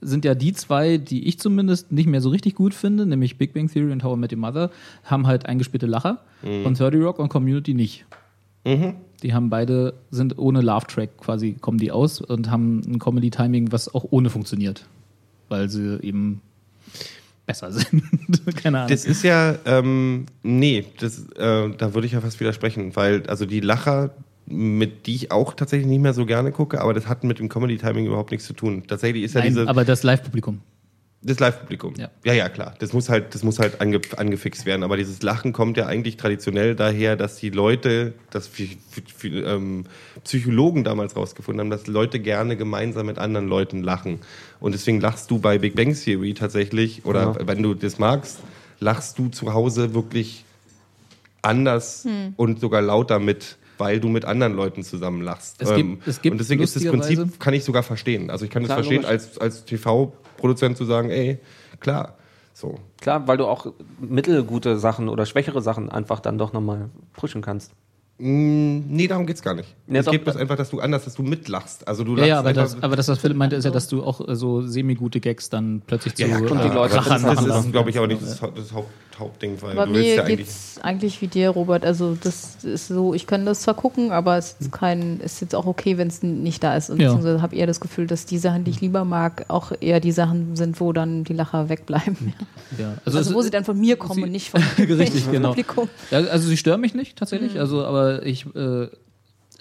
sind 0.00 0.24
ja 0.24 0.34
die 0.34 0.52
zwei, 0.52 0.98
die 0.98 1.26
ich 1.28 1.38
zumindest 1.38 1.92
nicht 1.92 2.08
mehr 2.08 2.20
so 2.20 2.30
richtig 2.30 2.54
gut 2.54 2.74
finde, 2.74 3.06
nämlich 3.06 3.38
Big 3.38 3.52
Bang 3.54 3.68
Theory 3.70 3.92
und 3.92 4.02
How 4.02 4.16
I 4.16 4.20
Met 4.20 4.32
Your 4.32 4.38
Mother, 4.40 4.70
haben 5.04 5.26
halt 5.26 5.46
eingespielte 5.46 5.86
Lacher 5.86 6.18
und 6.42 6.78
30 6.78 7.00
Rock 7.02 7.18
und 7.18 7.28
Community 7.28 7.74
nicht. 7.74 8.04
Die 9.22 9.32
haben 9.32 9.48
beide, 9.48 9.94
sind 10.10 10.36
ohne 10.38 10.60
Laugh-Track 10.60 11.18
quasi, 11.18 11.52
kommen 11.60 11.78
die 11.78 11.92
aus 11.92 12.20
und 12.20 12.50
haben 12.50 12.80
ein 12.86 12.98
Comedy-Timing, 12.98 13.70
was 13.70 13.94
auch 13.94 14.04
ohne 14.10 14.28
funktioniert. 14.28 14.84
Weil 15.48 15.68
sie 15.68 16.00
eben 16.02 16.40
besser 17.46 17.72
sind. 17.72 18.02
Keine 18.62 18.78
Ahnung. 18.78 18.90
Das 18.90 19.04
ist 19.04 19.22
ja, 19.22 19.54
ähm, 19.64 20.26
nee, 20.42 20.84
das, 20.98 21.20
äh, 21.36 21.70
da 21.76 21.94
würde 21.94 22.06
ich 22.06 22.12
ja 22.12 22.20
fast 22.20 22.40
widersprechen, 22.40 22.94
weil 22.96 23.26
also 23.28 23.46
die 23.46 23.60
Lacher, 23.60 24.10
mit 24.46 25.06
die 25.06 25.14
ich 25.14 25.32
auch 25.32 25.54
tatsächlich 25.54 25.88
nicht 25.88 26.02
mehr 26.02 26.12
so 26.14 26.26
gerne 26.26 26.52
gucke, 26.52 26.80
aber 26.80 26.94
das 26.94 27.06
hat 27.08 27.24
mit 27.24 27.38
dem 27.38 27.48
Comedy-Timing 27.48 28.06
überhaupt 28.06 28.30
nichts 28.30 28.46
zu 28.46 28.52
tun. 28.52 28.84
Tatsächlich 28.86 29.22
ist 29.24 29.34
ja 29.34 29.40
Nein, 29.40 29.50
diese, 29.50 29.68
aber 29.68 29.84
das 29.84 30.02
Live-Publikum. 30.02 30.60
das 31.22 31.40
Live-Publikum. 31.40 31.94
Ja. 31.98 32.10
ja, 32.24 32.32
ja, 32.32 32.48
klar. 32.48 32.74
Das 32.78 32.92
muss 32.92 33.08
halt, 33.08 33.34
das 33.34 33.42
muss 33.42 33.58
halt 33.58 33.80
ange, 33.80 34.00
angefixt 34.16 34.64
werden. 34.64 34.84
Aber 34.84 34.96
dieses 34.96 35.22
Lachen 35.22 35.52
kommt 35.52 35.76
ja 35.76 35.86
eigentlich 35.86 36.16
traditionell 36.16 36.76
daher, 36.76 37.16
dass 37.16 37.36
die 37.36 37.50
Leute, 37.50 38.12
dass 38.30 38.46
viel, 38.46 38.76
viel, 38.90 39.04
viel, 39.06 39.44
ähm, 39.44 39.84
Psychologen 40.26 40.82
damals 40.84 41.14
rausgefunden 41.16 41.60
haben, 41.60 41.70
dass 41.70 41.86
Leute 41.86 42.18
gerne 42.20 42.56
gemeinsam 42.56 43.06
mit 43.06 43.18
anderen 43.18 43.46
Leuten 43.48 43.82
lachen. 43.82 44.18
Und 44.60 44.72
deswegen 44.72 45.00
lachst 45.00 45.30
du 45.30 45.38
bei 45.38 45.58
Big 45.58 45.74
Bang 45.76 45.94
Theory 45.94 46.34
tatsächlich, 46.34 47.04
oder 47.04 47.36
Ja. 47.38 47.46
wenn 47.48 47.62
du 47.62 47.74
das 47.74 47.98
magst, 47.98 48.38
lachst 48.80 49.18
du 49.18 49.28
zu 49.28 49.54
Hause 49.54 49.94
wirklich 49.94 50.44
anders 51.42 52.06
und 52.36 52.60
sogar 52.60 52.82
lauter 52.82 53.18
mit. 53.18 53.56
Weil 53.78 54.00
du 54.00 54.08
mit 54.08 54.24
anderen 54.24 54.54
Leuten 54.56 54.82
zusammen 54.84 55.20
lachst. 55.20 55.56
Es 55.60 55.74
gibt- 55.74 56.08
es 56.08 56.22
gibt 56.22 56.32
und 56.32 56.38
deswegen 56.38 56.62
ist 56.62 56.74
das 56.76 56.82
Prinzip, 56.86 57.38
kann 57.38 57.52
ich 57.52 57.62
sogar 57.62 57.82
verstehen. 57.82 58.30
Also 58.30 58.46
ich 58.46 58.50
kann 58.50 58.62
es 58.62 58.68
Klar, 58.68 58.78
verstehen, 58.78 59.02
logisch. 59.02 59.10
als, 59.10 59.36
als 59.38 59.64
TV-Produzent 59.66 60.78
zu 60.78 60.86
sagen, 60.86 61.10
ey, 61.10 61.38
klar, 61.78 62.16
so. 62.54 62.78
Klar, 63.02 63.28
weil 63.28 63.36
du 63.36 63.44
auch 63.44 63.66
mittelgute 64.00 64.78
Sachen 64.78 65.10
oder 65.10 65.26
schwächere 65.26 65.60
Sachen 65.60 65.90
einfach 65.90 66.20
dann 66.20 66.38
doch 66.38 66.54
nochmal 66.54 66.88
pushen 67.12 67.42
kannst. 67.42 67.72
Mm, 68.18 68.84
Nee, 68.88 69.06
darum 69.08 69.26
geht's 69.26 69.42
gar 69.42 69.54
nicht. 69.54 69.74
Nee, 69.86 69.98
es 69.98 70.06
geht 70.06 70.24
bloß 70.24 70.36
äh, 70.36 70.40
einfach, 70.40 70.56
dass 70.56 70.70
du 70.70 70.80
anders, 70.80 71.04
dass 71.04 71.14
du 71.14 71.22
mitlachst. 71.22 71.86
Also 71.86 72.02
du 72.02 72.12
Ja, 72.16 72.18
lachst 72.18 72.28
ja, 72.28 72.38
aber 72.38 72.52
das, 72.54 72.82
aber 72.82 72.96
das, 72.96 73.08
was 73.08 73.18
Philipp 73.18 73.36
meinte, 73.36 73.56
ist 73.56 73.64
ja, 73.64 73.70
dass 73.70 73.88
du 73.88 74.02
auch 74.02 74.26
äh, 74.26 74.34
so 74.34 74.62
semi-gute 74.62 75.20
Gags 75.20 75.50
dann 75.50 75.82
plötzlich 75.86 76.14
zu 76.14 76.22
ja, 76.22 76.28
ja, 76.28 76.40
klar, 76.40 76.62
die 76.62 76.74
Leute 76.74 76.94
das, 76.94 77.06
ist, 77.06 77.72
glaube 77.72 77.90
ich, 77.90 77.98
aber 77.98 78.06
nicht 78.06 78.22
das, 78.22 78.40
das 78.40 78.72
Haupt, 78.72 78.88
Hauptding, 79.18 79.56
weil 79.62 79.74
Bei 79.76 79.86
du 79.86 79.92
willst 79.94 80.08
mir 80.08 80.14
ja 80.16 80.22
eigentlich. 80.24 80.38
geht's 80.38 80.78
eigentlich 80.82 81.20
wie 81.22 81.26
dir, 81.28 81.48
Robert. 81.50 81.84
Also 81.86 82.16
das 82.22 82.56
ist 82.64 82.88
so, 82.88 83.14
ich 83.14 83.26
kann 83.26 83.46
das 83.46 83.62
zwar 83.62 83.74
gucken, 83.74 84.12
aber 84.12 84.36
es 84.36 84.56
ist 84.60 84.72
kein, 84.72 85.20
ist 85.20 85.40
jetzt 85.40 85.54
auch 85.54 85.66
okay, 85.66 85.96
wenn 85.98 86.08
es 86.08 86.22
nicht 86.22 86.62
da 86.62 86.76
ist. 86.76 86.90
Und 86.90 87.00
Ja. 87.00 87.08
beziehungsweise 87.08 87.40
habe 87.42 87.56
eher 87.56 87.66
das 87.66 87.80
Gefühl, 87.80 88.06
dass 88.06 88.26
die 88.26 88.38
Sachen, 88.38 88.64
die 88.64 88.70
ich 88.72 88.80
lieber 88.80 89.04
mag, 89.04 89.46
auch 89.48 89.72
eher 89.80 90.00
die 90.00 90.12
Sachen 90.12 90.54
sind, 90.56 90.80
wo 90.80 90.92
dann 90.92 91.24
die 91.24 91.32
Lacher 91.32 91.68
wegbleiben. 91.68 92.34
Ja. 92.78 92.94
Also, 93.04 93.18
es- 93.18 93.32
wo 93.32 93.40
sie 93.42 93.50
dann 93.50 93.64
von 93.64 93.78
mir 93.78 93.96
kommen 93.96 94.14
sie- 94.14 94.22
und 94.24 94.32
nicht 94.32 94.50
vom 94.50 94.60
Richtig, 94.78 95.30
genau. 95.30 95.48
Publikum. 95.50 95.88
Ja, 96.10 96.18
also 96.18 96.48
sie 96.48 96.56
stören 96.56 96.80
mich 96.80 96.94
nicht 96.94 97.16
tatsächlich, 97.16 97.58
also 97.58 97.84
aber 97.84 98.24
ich 98.26 98.44
äh, 98.54 98.88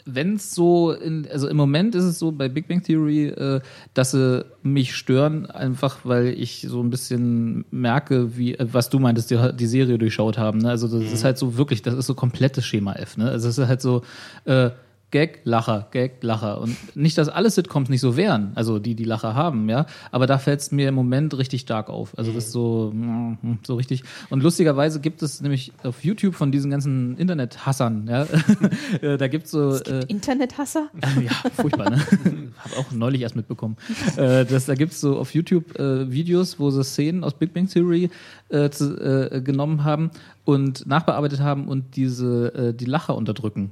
wenn 0.06 0.36
es 0.36 0.54
so, 0.54 0.92
in, 0.92 1.28
also 1.32 1.48
im 1.48 1.58
Moment 1.58 1.96
ist 1.96 2.04
es 2.04 2.20
so 2.20 2.32
bei 2.32 2.48
Big 2.48 2.68
Bang 2.68 2.84
Theory, 2.84 3.28
äh, 3.28 3.60
dass 3.96 4.12
sie 4.12 4.46
mich 4.62 4.96
stören, 4.96 5.48
einfach 5.48 6.00
weil 6.04 6.28
ich 6.28 6.66
so 6.70 6.82
ein 6.82 6.90
bisschen 6.92 7.66
merke, 7.72 8.38
wie, 8.38 8.54
äh, 8.56 8.68
was 8.72 8.90
du 8.90 9.00
meintest, 9.00 9.32
die, 9.32 9.40
die 9.56 9.66
Serie 9.66 9.98
durchschaut 9.98 10.38
haben. 10.38 10.60
Ne? 10.60 10.70
Also 10.70 10.88
das 10.88 11.08
Mhm. 11.10 11.14
ist 11.14 11.24
halt 11.24 11.38
so 11.38 11.58
wirklich, 11.58 11.82
das 11.82 11.96
ist 11.96 12.06
so 12.06 12.14
komplettes 12.14 12.66
Schema 12.66 12.94
F. 12.94 13.18
Ne? 13.18 13.30
Also 13.30 13.50
es 13.50 13.58
ist 13.58 13.68
halt 13.68 13.82
so, 13.82 14.04
äh, 14.46 14.70
Gag, 15.16 15.40
Lacher, 15.46 15.88
Gag, 15.92 16.22
Lacher. 16.24 16.60
Und 16.60 16.76
nicht, 16.94 17.18
dass 17.18 17.30
alle 17.30 17.50
Sitcoms 17.50 17.88
nicht 17.88 18.02
so 18.02 18.18
wären, 18.18 18.52
also 18.56 18.80
die, 18.80 18.96
die 18.96 19.06
Lacher 19.06 19.34
haben, 19.34 19.70
ja. 19.70 19.86
Aber 20.12 20.28
da 20.28 20.38
fällt 20.38 20.60
es 20.60 20.74
mir 20.74 20.90
im 20.90 20.96
Moment 20.96 21.38
richtig 21.38 21.62
stark 21.62 21.90
auf. 21.90 22.18
Also 22.18 22.34
das 22.34 22.48
ist 22.48 22.52
so, 22.52 22.92
mm, 22.94 23.60
so 23.66 23.76
richtig. 23.76 24.04
Und 24.30 24.44
lustigerweise 24.44 25.00
gibt 25.00 25.22
es 25.22 25.40
nämlich 25.40 25.72
auf 25.84 26.04
YouTube 26.04 26.36
von 26.36 26.52
diesen 26.52 26.70
ganzen 26.70 27.16
Internet-Hassern, 27.18 28.10
ja. 28.10 28.28
Äh, 29.02 29.18
da 29.18 29.30
gibt's 29.30 29.52
so. 29.52 29.76
äh, 29.76 30.04
Internethasser? 30.10 30.90
ja, 31.22 31.50
furchtbar, 31.52 31.92
ne? 31.92 31.98
Hab 32.58 32.78
auch 32.78 32.92
neulich 32.92 33.22
erst 33.22 33.38
mitbekommen. 33.38 33.78
Äh, 34.18 34.44
das, 34.44 34.66
da 34.66 34.76
gibt's 34.76 35.00
so 35.00 35.18
auf 35.18 35.34
YouTube 35.34 35.80
äh, 35.80 36.12
Videos, 36.12 36.60
wo 36.60 36.72
sie 36.72 36.84
Szenen 36.84 37.24
aus 37.24 37.36
Big 37.36 37.54
Bang 37.54 37.70
Theory 37.70 38.10
äh, 38.50 38.70
zu, 38.70 38.98
äh, 38.98 39.40
genommen 39.40 39.86
haben 39.86 40.12
und 40.44 40.86
nachbearbeitet 40.88 41.40
haben 41.40 41.70
und 41.70 41.96
diese 41.96 42.54
äh, 42.54 42.74
die 42.74 42.86
Lacher 42.86 43.16
unterdrücken. 43.16 43.72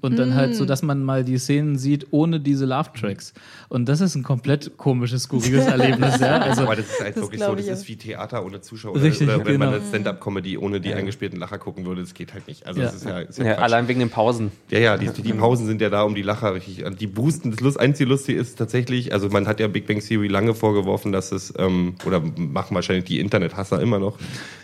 Und 0.00 0.18
dann 0.18 0.34
halt 0.34 0.54
so, 0.56 0.64
dass 0.64 0.82
man 0.82 1.02
mal 1.02 1.24
die 1.24 1.38
Szenen 1.38 1.78
sieht 1.78 2.08
ohne 2.10 2.40
diese 2.40 2.66
Love-Tracks. 2.66 3.32
Und 3.68 3.88
das 3.88 4.00
ist 4.00 4.14
ein 4.14 4.22
komplett 4.22 4.76
komisches, 4.76 5.24
skurriles 5.24 5.66
Erlebnis, 5.66 6.20
ja. 6.20 6.38
Also, 6.38 6.62
Aber 6.62 6.76
das 6.76 6.86
ist 6.86 7.00
halt 7.00 7.16
Das 7.16 7.22
wirklich 7.22 7.42
so, 7.42 7.54
das 7.54 7.64
ich 7.64 7.70
ist 7.70 7.88
wie 7.88 7.96
Theater 7.96 8.44
ohne 8.44 8.60
Zuschauer. 8.60 9.00
Richtig, 9.00 9.28
oder 9.28 9.38
wenn 9.44 9.58
man 9.58 9.70
genau. 9.70 9.80
eine 9.80 9.88
Stand-Up-Comedy 9.88 10.58
ohne 10.58 10.80
die 10.80 10.92
eingespielten 10.94 11.38
Lacher 11.38 11.58
gucken 11.58 11.86
würde, 11.86 12.02
das 12.02 12.14
geht 12.14 12.34
halt 12.34 12.46
nicht. 12.48 12.66
Also 12.66 12.80
Ja. 12.80 12.86
das 12.86 12.94
ist 12.96 13.04
ja, 13.06 13.18
ist 13.20 13.38
ja, 13.38 13.44
Ja, 13.46 13.54
allein 13.56 13.88
wegen 13.88 14.00
den 14.00 14.10
Pausen. 14.10 14.52
Ja, 14.70 14.78
ja, 14.78 14.96
die, 14.96 15.08
die 15.22 15.32
Pausen 15.32 15.66
sind 15.66 15.80
ja 15.80 15.90
da, 15.90 16.02
um 16.02 16.14
die 16.14 16.22
Lacher 16.22 16.54
richtig, 16.54 16.84
die 16.98 17.06
boosten. 17.06 17.50
Das 17.50 17.60
Lust, 17.60 17.80
einzige 17.80 18.08
Lustige 18.08 18.38
ist 18.38 18.56
tatsächlich, 18.56 19.12
also 19.12 19.28
man 19.28 19.46
hat 19.48 19.60
ja 19.60 19.68
Big 19.68 19.86
Bang 19.86 20.00
Theory 20.00 20.28
lange 20.28 20.54
vorgeworfen, 20.54 21.12
dass 21.12 21.32
es, 21.32 21.52
ähm, 21.58 21.94
oder 22.06 22.20
machen 22.36 22.74
wahrscheinlich 22.74 23.04
die 23.04 23.20
Internethasser 23.20 23.80
immer 23.80 23.98
noch, 23.98 24.18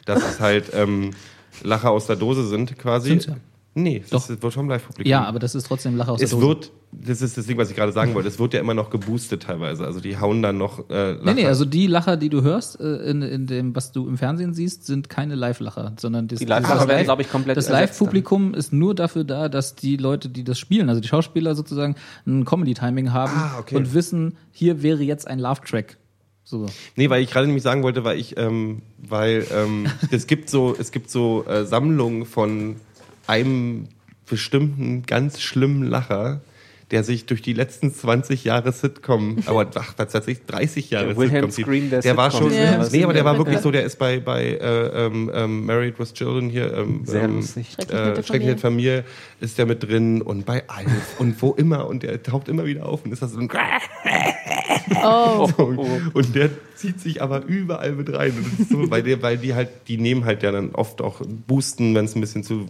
dass 0.04 0.22
es 0.22 0.40
halt 0.40 0.70
ähm, 0.74 1.10
Lacher 1.62 1.90
aus 1.90 2.06
der 2.06 2.16
Dose 2.16 2.46
sind 2.46 2.78
quasi. 2.78 3.10
Sind's 3.10 3.28
ja. 3.74 3.82
Nee, 3.82 4.02
das 4.10 4.26
Doch. 4.26 4.42
wird 4.42 4.52
vom 4.54 4.68
Live-Publikum. 4.68 5.08
ja, 5.08 5.24
aber 5.24 5.38
das 5.38 5.54
ist 5.54 5.66
trotzdem 5.68 5.96
Lacher 5.96 6.12
aus 6.12 6.20
es 6.22 6.30
der 6.30 6.38
Dose. 6.40 6.48
wird, 6.48 6.72
das 6.90 7.22
ist 7.22 7.38
das 7.38 7.46
Ding, 7.46 7.56
was 7.56 7.70
ich 7.70 7.76
gerade 7.76 7.92
sagen 7.92 8.14
wollte, 8.14 8.28
es 8.28 8.38
wird 8.40 8.52
ja 8.52 8.58
immer 8.60 8.74
noch 8.74 8.90
geboostet 8.90 9.44
teilweise. 9.44 9.84
Also 9.84 10.00
die 10.00 10.18
hauen 10.18 10.42
dann 10.42 10.58
noch 10.58 10.90
äh, 10.90 11.12
Lacher. 11.12 11.20
Nee, 11.24 11.34
nee, 11.34 11.46
also 11.46 11.64
die 11.64 11.86
Lacher, 11.86 12.16
die 12.16 12.28
du 12.30 12.42
hörst, 12.42 12.80
äh, 12.80 12.96
in, 13.08 13.22
in 13.22 13.46
dem, 13.46 13.76
was 13.76 13.92
du 13.92 14.08
im 14.08 14.18
Fernsehen 14.18 14.54
siehst, 14.54 14.86
sind 14.86 15.08
keine 15.08 15.36
Live-Lacher, 15.36 15.92
sondern 16.00 16.26
das, 16.26 16.40
Die 16.40 16.46
Live-Lacher 16.46 16.74
das 16.74 16.88
werden, 16.88 16.98
Live- 16.98 17.04
glaube 17.06 17.22
ich, 17.22 17.30
komplett 17.30 17.56
Das 17.56 17.68
Live-Publikum 17.68 18.54
ist 18.54 18.72
nur 18.72 18.94
dafür 18.96 19.22
da, 19.22 19.48
dass 19.48 19.76
die 19.76 19.96
Leute, 19.96 20.28
die 20.28 20.42
das 20.42 20.58
spielen, 20.58 20.88
also 20.88 21.00
die 21.00 21.06
Schauspieler 21.08 21.54
sozusagen, 21.54 21.94
ein 22.26 22.44
Comedy-Timing 22.44 23.12
haben 23.12 23.32
Ah, 23.36 23.58
okay. 23.60 23.76
und 23.76 23.94
wissen, 23.94 24.36
hier 24.50 24.82
wäre 24.82 25.02
jetzt 25.04 25.28
ein 25.28 25.38
Love-Track. 25.38 25.96
So. 26.42 26.66
Nee, 26.96 27.08
weil 27.08 27.22
ich 27.22 27.30
gerade 27.30 27.46
nämlich 27.46 27.62
sagen 27.62 27.84
wollte, 27.84 28.02
weil 28.02 28.18
ich, 28.18 28.36
ähm, 28.36 28.82
weil 28.98 29.46
ähm, 29.54 29.86
es 30.10 30.26
gibt 30.26 30.50
so, 30.50 30.74
es 30.76 30.90
gibt 30.90 31.08
so 31.08 31.44
äh, 31.46 31.64
Sammlungen 31.64 32.24
von 32.26 32.74
einem 33.30 33.86
bestimmten 34.28 35.02
ganz 35.06 35.40
schlimmen 35.40 35.84
Lacher, 35.84 36.40
der 36.90 37.04
sich 37.04 37.24
durch 37.26 37.40
die 37.40 37.52
letzten 37.52 37.94
20 37.94 38.42
Jahre 38.42 38.72
Sitcom, 38.72 39.38
aber 39.46 39.70
ach, 39.76 39.92
tatsächlich 39.94 40.44
30 40.46 40.90
Jahre 40.90 41.06
Der 41.08 41.16
Wilhelm 41.16 41.50
Sitcom. 41.50 41.72
Scream 41.72 41.90
der 41.90 42.00
der 42.00 42.16
war 42.16 42.32
schon, 42.32 42.52
Ja. 42.52 42.84
nee, 42.90 43.04
aber 43.04 43.12
der 43.12 43.24
war 43.24 43.38
wirklich 43.38 43.60
so, 43.60 43.70
der 43.70 43.84
ist 43.84 43.96
bei, 44.00 44.18
bei 44.18 44.42
äh, 44.54 45.06
ähm, 45.06 45.30
ähm, 45.32 45.66
Married 45.66 46.00
with 46.00 46.12
Children 46.14 46.50
hier, 46.50 46.72
ähm, 46.76 47.02
Sehr 47.04 47.22
ähm, 47.22 47.36
lustig. 47.36 47.68
Schrecklich 47.74 47.96
äh, 47.96 48.22
Schrecklich 48.24 48.48
nette 48.48 48.60
Familie 48.60 49.04
ist 49.40 49.56
der 49.56 49.66
mit 49.66 49.84
drin 49.84 50.20
und 50.20 50.44
bei 50.44 50.64
Alf 50.68 51.20
und 51.20 51.40
wo 51.40 51.52
immer 51.52 51.86
und 51.86 52.02
der 52.02 52.20
taucht 52.24 52.48
immer 52.48 52.64
wieder 52.66 52.86
auf 52.86 53.04
und 53.04 53.12
ist 53.12 53.22
das 53.22 53.32
so 53.32 53.38
ein 53.38 53.48
Oh, 55.02 55.48
so, 55.56 55.74
und 56.12 56.34
der 56.34 56.50
zieht 56.74 57.00
sich 57.00 57.22
aber 57.22 57.44
überall 57.44 57.92
mit 57.92 58.12
rein. 58.12 58.32
Und 58.36 58.52
das 58.52 58.60
ist 58.60 58.70
so, 58.70 58.90
weil, 58.90 59.02
der, 59.02 59.22
weil 59.22 59.38
die 59.38 59.54
halt, 59.54 59.68
die 59.88 59.98
nehmen 59.98 60.24
halt 60.24 60.42
ja 60.42 60.50
dann 60.50 60.70
oft 60.74 61.00
auch 61.00 61.20
Boosten, 61.46 61.94
wenn 61.94 62.06
es 62.06 62.14
ein 62.14 62.20
bisschen 62.20 62.42
zu 62.42 62.66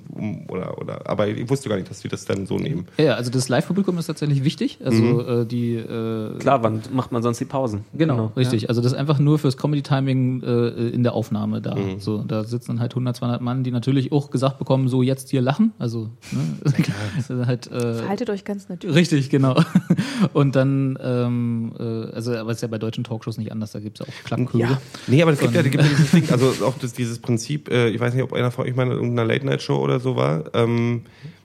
oder 0.49 0.79
oder. 0.79 1.09
Aber 1.09 1.29
ich 1.29 1.49
wusste 1.49 1.69
gar 1.69 1.77
nicht, 1.77 1.91
dass 1.91 2.01
die 2.01 2.09
das 2.09 2.25
dann 2.25 2.47
so 2.47 2.57
nehmen. 2.57 2.87
Ja, 2.99 3.05
ja, 3.05 3.15
also 3.15 3.31
das 3.31 3.49
Live-Publikum 3.49 3.97
ist 3.99 4.07
tatsächlich 4.07 4.45
wichtig. 4.45 4.79
Also 4.85 5.23
äh, 5.23 5.47
die 5.47 5.75
äh, 5.75 6.39
Klar, 6.39 6.63
wann 6.63 6.83
macht 6.93 7.11
man 7.11 7.23
sonst 7.23 7.39
die 7.39 7.45
Pausen? 7.47 7.85
Genau, 7.95 8.33
richtig. 8.37 8.69
Also 8.69 8.81
das 8.83 8.93
ist 8.93 8.99
einfach 8.99 9.19
nur 9.19 9.39
fürs 9.39 9.57
Comedy-Timing 9.57 10.43
äh, 10.43 10.89
in 10.89 11.03
der 11.03 11.15
Aufnahme 11.15 11.61
da. 11.61 11.77
So, 11.99 12.23
da 12.23 12.45
sitzen 12.45 12.73
dann 12.73 12.81
halt 12.81 12.93
100, 12.93 13.17
200 13.17 13.41
Mann, 13.41 13.65
die 13.65 13.71
natürlich 13.71 14.13
auch 14.13 14.31
gesagt 14.31 14.59
bekommen, 14.59 14.89
so 14.89 15.03
jetzt 15.03 15.31
hier 15.31 15.41
lachen. 15.41 15.73
Also 15.79 16.11
ne? 16.33 17.47
halt, 17.47 17.71
äh, 17.71 18.07
haltet 18.07 18.31
euch 18.31 18.45
ganz 18.45 18.69
natürlich. 18.69 18.97
Richtig, 18.97 19.31
genau. 19.31 19.61
Und 20.33 20.57
dann, 20.57 20.99
ähm, 21.03 21.70
äh, 21.79 22.15
also 22.15 22.35
aber 22.37 22.51
es 22.51 22.59
ist 22.59 22.63
ja 22.63 22.69
bei 22.69 22.79
deutschen 22.79 23.05
Talkshows 23.05 23.39
nicht 23.39 23.53
anders, 23.53 23.73
da 23.73 23.81
gibt 23.81 24.01
es 24.01 24.07
ja 24.07 24.13
auch 24.13 24.25
Klappchöre. 24.27 24.79
Nee, 25.07 25.23
aber 25.23 25.33
es 25.33 25.39
gibt 25.41 25.55
ja, 25.55 25.63
gibt 25.63 25.75
ja 25.77 25.83
dieses 25.83 26.11
Ding, 26.13 26.29
also 26.31 26.65
auch 26.65 26.79
das, 26.79 26.93
dieses 26.93 27.19
Prinzip, 27.19 27.69
äh, 27.71 27.89
ich 27.89 28.01
weiß 28.01 28.15
nicht, 28.15 28.23
ob 28.23 28.33
einer 28.33 28.51
von 28.51 28.67
euch 28.67 28.75
mal 28.75 28.87
in 28.87 28.93
irgendeiner 28.93 29.25
Late-Night-Show 29.27 29.77
oder 29.77 30.01
so 30.01 30.17
war. 30.17 30.45
Ähm, 30.55 31.03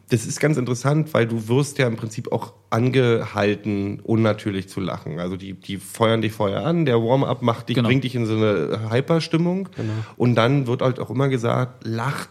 das 0.10 0.28
ist 0.28 0.40
ganz 0.40 0.58
interessant, 0.58 1.14
weil 1.16 1.26
du 1.26 1.48
wirst 1.48 1.80
ja 1.80 1.88
im 1.88 1.96
Prinzip 1.96 2.32
auch 2.32 2.54
angehalten, 2.70 4.00
unnatürlich 4.02 4.68
zu 4.70 4.80
lachen. 4.80 5.20
Also 5.20 5.36
die, 5.36 5.54
die 5.54 5.78
feuern 5.78 6.22
dich 6.22 6.32
vorher 6.32 6.66
an, 6.66 6.86
der 6.86 7.02
Warm-up 7.02 7.42
macht 7.42 7.70
dich, 7.70 7.76
Genau. 7.76 7.88
bringt 7.90 8.04
dich 8.04 8.16
in 8.16 8.26
so 8.26 8.36
eine 8.36 8.92
Hyper-Stimmung. 8.92 9.70
Und 10.16 10.36
dann 10.36 10.68
wird 10.68 10.82
halt 10.82 11.00
auch 11.00 11.10
immer 11.10 11.28
gesagt, 11.30 11.86
lacht, 11.88 12.30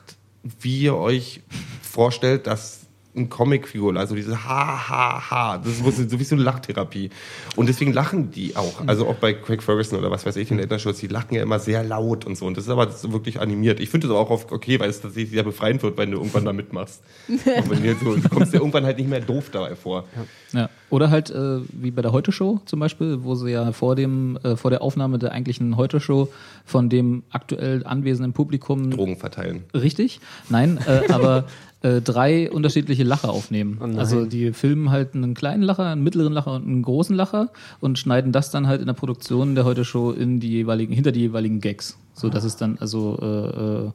wie 0.60 0.82
ihr 0.82 0.94
euch 0.96 1.40
vorstellt, 1.82 2.46
dass 2.46 2.83
ein 3.16 3.28
Comicfigur, 3.28 3.96
also 3.96 4.14
diese 4.14 4.44
Ha, 4.44 4.88
Ha, 4.88 5.30
Ha, 5.30 5.58
das 5.58 5.78
ist 5.78 6.10
so 6.10 6.18
wie 6.18 6.24
so 6.24 6.34
eine 6.34 6.44
Lachtherapie. 6.44 7.10
Und 7.56 7.68
deswegen 7.68 7.92
lachen 7.92 8.30
die 8.30 8.56
auch. 8.56 8.86
Also 8.86 9.06
auch 9.06 9.14
bei 9.14 9.32
Craig 9.32 9.62
Ferguson 9.62 9.98
oder 9.98 10.10
was 10.10 10.26
weiß 10.26 10.36
ich, 10.36 10.48
den 10.48 10.58
Late 10.58 10.74
Night 10.74 11.02
die 11.02 11.06
lachen 11.06 11.34
ja 11.34 11.42
immer 11.42 11.58
sehr 11.58 11.84
laut 11.84 12.24
und 12.24 12.36
so. 12.36 12.46
Und 12.46 12.56
das 12.56 12.64
ist 12.64 12.70
aber 12.70 12.86
das 12.86 13.04
ist 13.04 13.12
wirklich 13.12 13.40
animiert. 13.40 13.80
Ich 13.80 13.90
finde 13.90 14.08
das 14.08 14.16
auch 14.16 14.30
oft 14.30 14.50
okay, 14.52 14.80
weil 14.80 14.90
es 14.90 15.00
tatsächlich 15.00 15.30
sehr 15.30 15.44
befreiend 15.44 15.82
wird, 15.82 15.96
wenn 15.96 16.10
du 16.10 16.18
irgendwann 16.18 16.44
da 16.44 16.52
mitmachst. 16.52 17.02
Und 17.28 17.70
wenn 17.70 17.82
du, 17.82 17.94
so, 17.94 18.16
du 18.16 18.28
kommst 18.28 18.52
dir 18.52 18.58
irgendwann 18.58 18.84
halt 18.84 18.98
nicht 18.98 19.08
mehr 19.08 19.20
doof 19.20 19.50
dabei 19.52 19.76
vor. 19.76 20.04
Ja. 20.52 20.68
Oder 20.90 21.10
halt 21.10 21.30
äh, 21.30 21.60
wie 21.72 21.90
bei 21.90 22.02
der 22.02 22.12
Heute-Show 22.12 22.60
zum 22.66 22.80
Beispiel, 22.80 23.24
wo 23.24 23.34
sie 23.34 23.50
ja 23.50 23.72
vor 23.72 23.96
dem, 23.96 24.38
äh, 24.42 24.56
vor 24.56 24.70
der 24.70 24.82
Aufnahme 24.82 25.18
der 25.18 25.32
eigentlichen 25.32 25.76
Heute-Show 25.76 26.28
von 26.64 26.88
dem 26.88 27.22
aktuell 27.30 27.84
anwesenden 27.86 28.32
Publikum 28.32 28.90
Drogen 28.90 29.16
verteilen. 29.16 29.64
Richtig? 29.74 30.20
Nein, 30.48 30.78
äh, 30.86 31.12
aber 31.12 31.46
äh, 31.84 32.00
drei 32.00 32.50
unterschiedliche 32.50 33.04
Lacher 33.04 33.30
aufnehmen. 33.30 33.78
nein. 33.78 33.98
also 33.98 34.24
die 34.24 34.52
filmen 34.52 34.90
halt 34.90 35.14
einen 35.14 35.34
kleinen 35.34 35.62
Lacher, 35.62 35.86
einen 35.86 36.02
mittleren 36.02 36.32
Lacher 36.32 36.54
und 36.54 36.66
einen 36.66 36.82
großen 36.82 37.14
Lacher 37.14 37.50
und 37.80 37.98
schneiden 37.98 38.32
das 38.32 38.50
dann 38.50 38.66
halt 38.66 38.80
in 38.80 38.86
der 38.86 38.94
Produktion 38.94 39.54
der 39.54 39.64
Heute 39.64 39.84
Show 39.84 40.10
in 40.10 40.40
die 40.40 40.50
jeweiligen, 40.50 40.94
hinter 40.94 41.12
die 41.12 41.20
jeweiligen 41.20 41.60
Gags. 41.60 41.98
So 42.14 42.30
dass 42.30 42.44
es 42.44 42.56
dann 42.56 42.78
also 42.78 43.18
äh, 43.20 43.86
äh, 43.86 43.90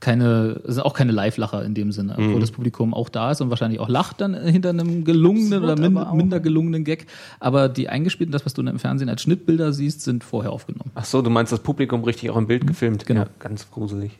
keine, 0.00 0.60
es 0.66 0.74
sind 0.76 0.84
auch 0.84 0.94
keine 0.94 1.12
Live-Lacher 1.12 1.62
in 1.64 1.74
dem 1.74 1.92
Sinne, 1.92 2.16
Mhm. 2.18 2.34
wo 2.34 2.38
das 2.38 2.50
Publikum 2.50 2.94
auch 2.94 3.08
da 3.10 3.30
ist 3.30 3.40
und 3.40 3.50
wahrscheinlich 3.50 3.80
auch 3.80 3.88
lacht 3.88 4.20
dann 4.20 4.34
äh, 4.34 4.50
hinter 4.50 4.70
einem 4.70 5.04
gelungenen 5.04 5.62
oder 5.62 5.76
min 5.76 5.98
minder 6.14 6.40
gelungenen 6.40 6.84
Gag. 6.84 7.06
Aber 7.38 7.68
die 7.68 7.88
eingespielten, 7.88 8.32
das, 8.32 8.46
was 8.46 8.54
du 8.54 8.62
dann 8.62 8.72
im 8.74 8.78
Fernsehen 8.78 9.08
als 9.10 9.22
Schnittbilder 9.22 9.72
siehst, 9.72 10.00
sind 10.02 10.24
vorher 10.24 10.52
aufgenommen. 10.52 10.90
Ach 10.94 11.04
so, 11.04 11.20
du 11.22 11.28
meinst 11.30 11.52
das 11.52 11.60
Publikum 11.60 12.02
richtig 12.04 12.30
auch 12.30 12.36
im 12.36 12.46
Bild 12.46 12.66
gefilmt? 12.66 13.04
Genau. 13.06 13.20
Ja, 13.22 13.26
ganz 13.38 13.70
gruselig. 13.70 14.12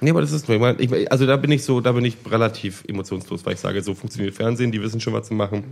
Nee, 0.00 0.10
aber 0.10 0.22
das 0.22 0.32
ist, 0.32 0.48
ich, 0.48 1.12
also 1.12 1.26
da 1.26 1.36
bin 1.36 1.50
ich 1.52 1.62
so, 1.64 1.80
da 1.80 1.92
bin 1.92 2.04
ich 2.04 2.16
relativ 2.30 2.84
emotionslos, 2.88 3.44
weil 3.44 3.54
ich 3.54 3.60
sage, 3.60 3.82
so 3.82 3.94
funktioniert 3.94 4.34
Fernsehen, 4.34 4.72
die 4.72 4.80
wissen 4.82 5.00
schon, 5.00 5.12
was 5.12 5.28
zu 5.28 5.34
machen. 5.34 5.64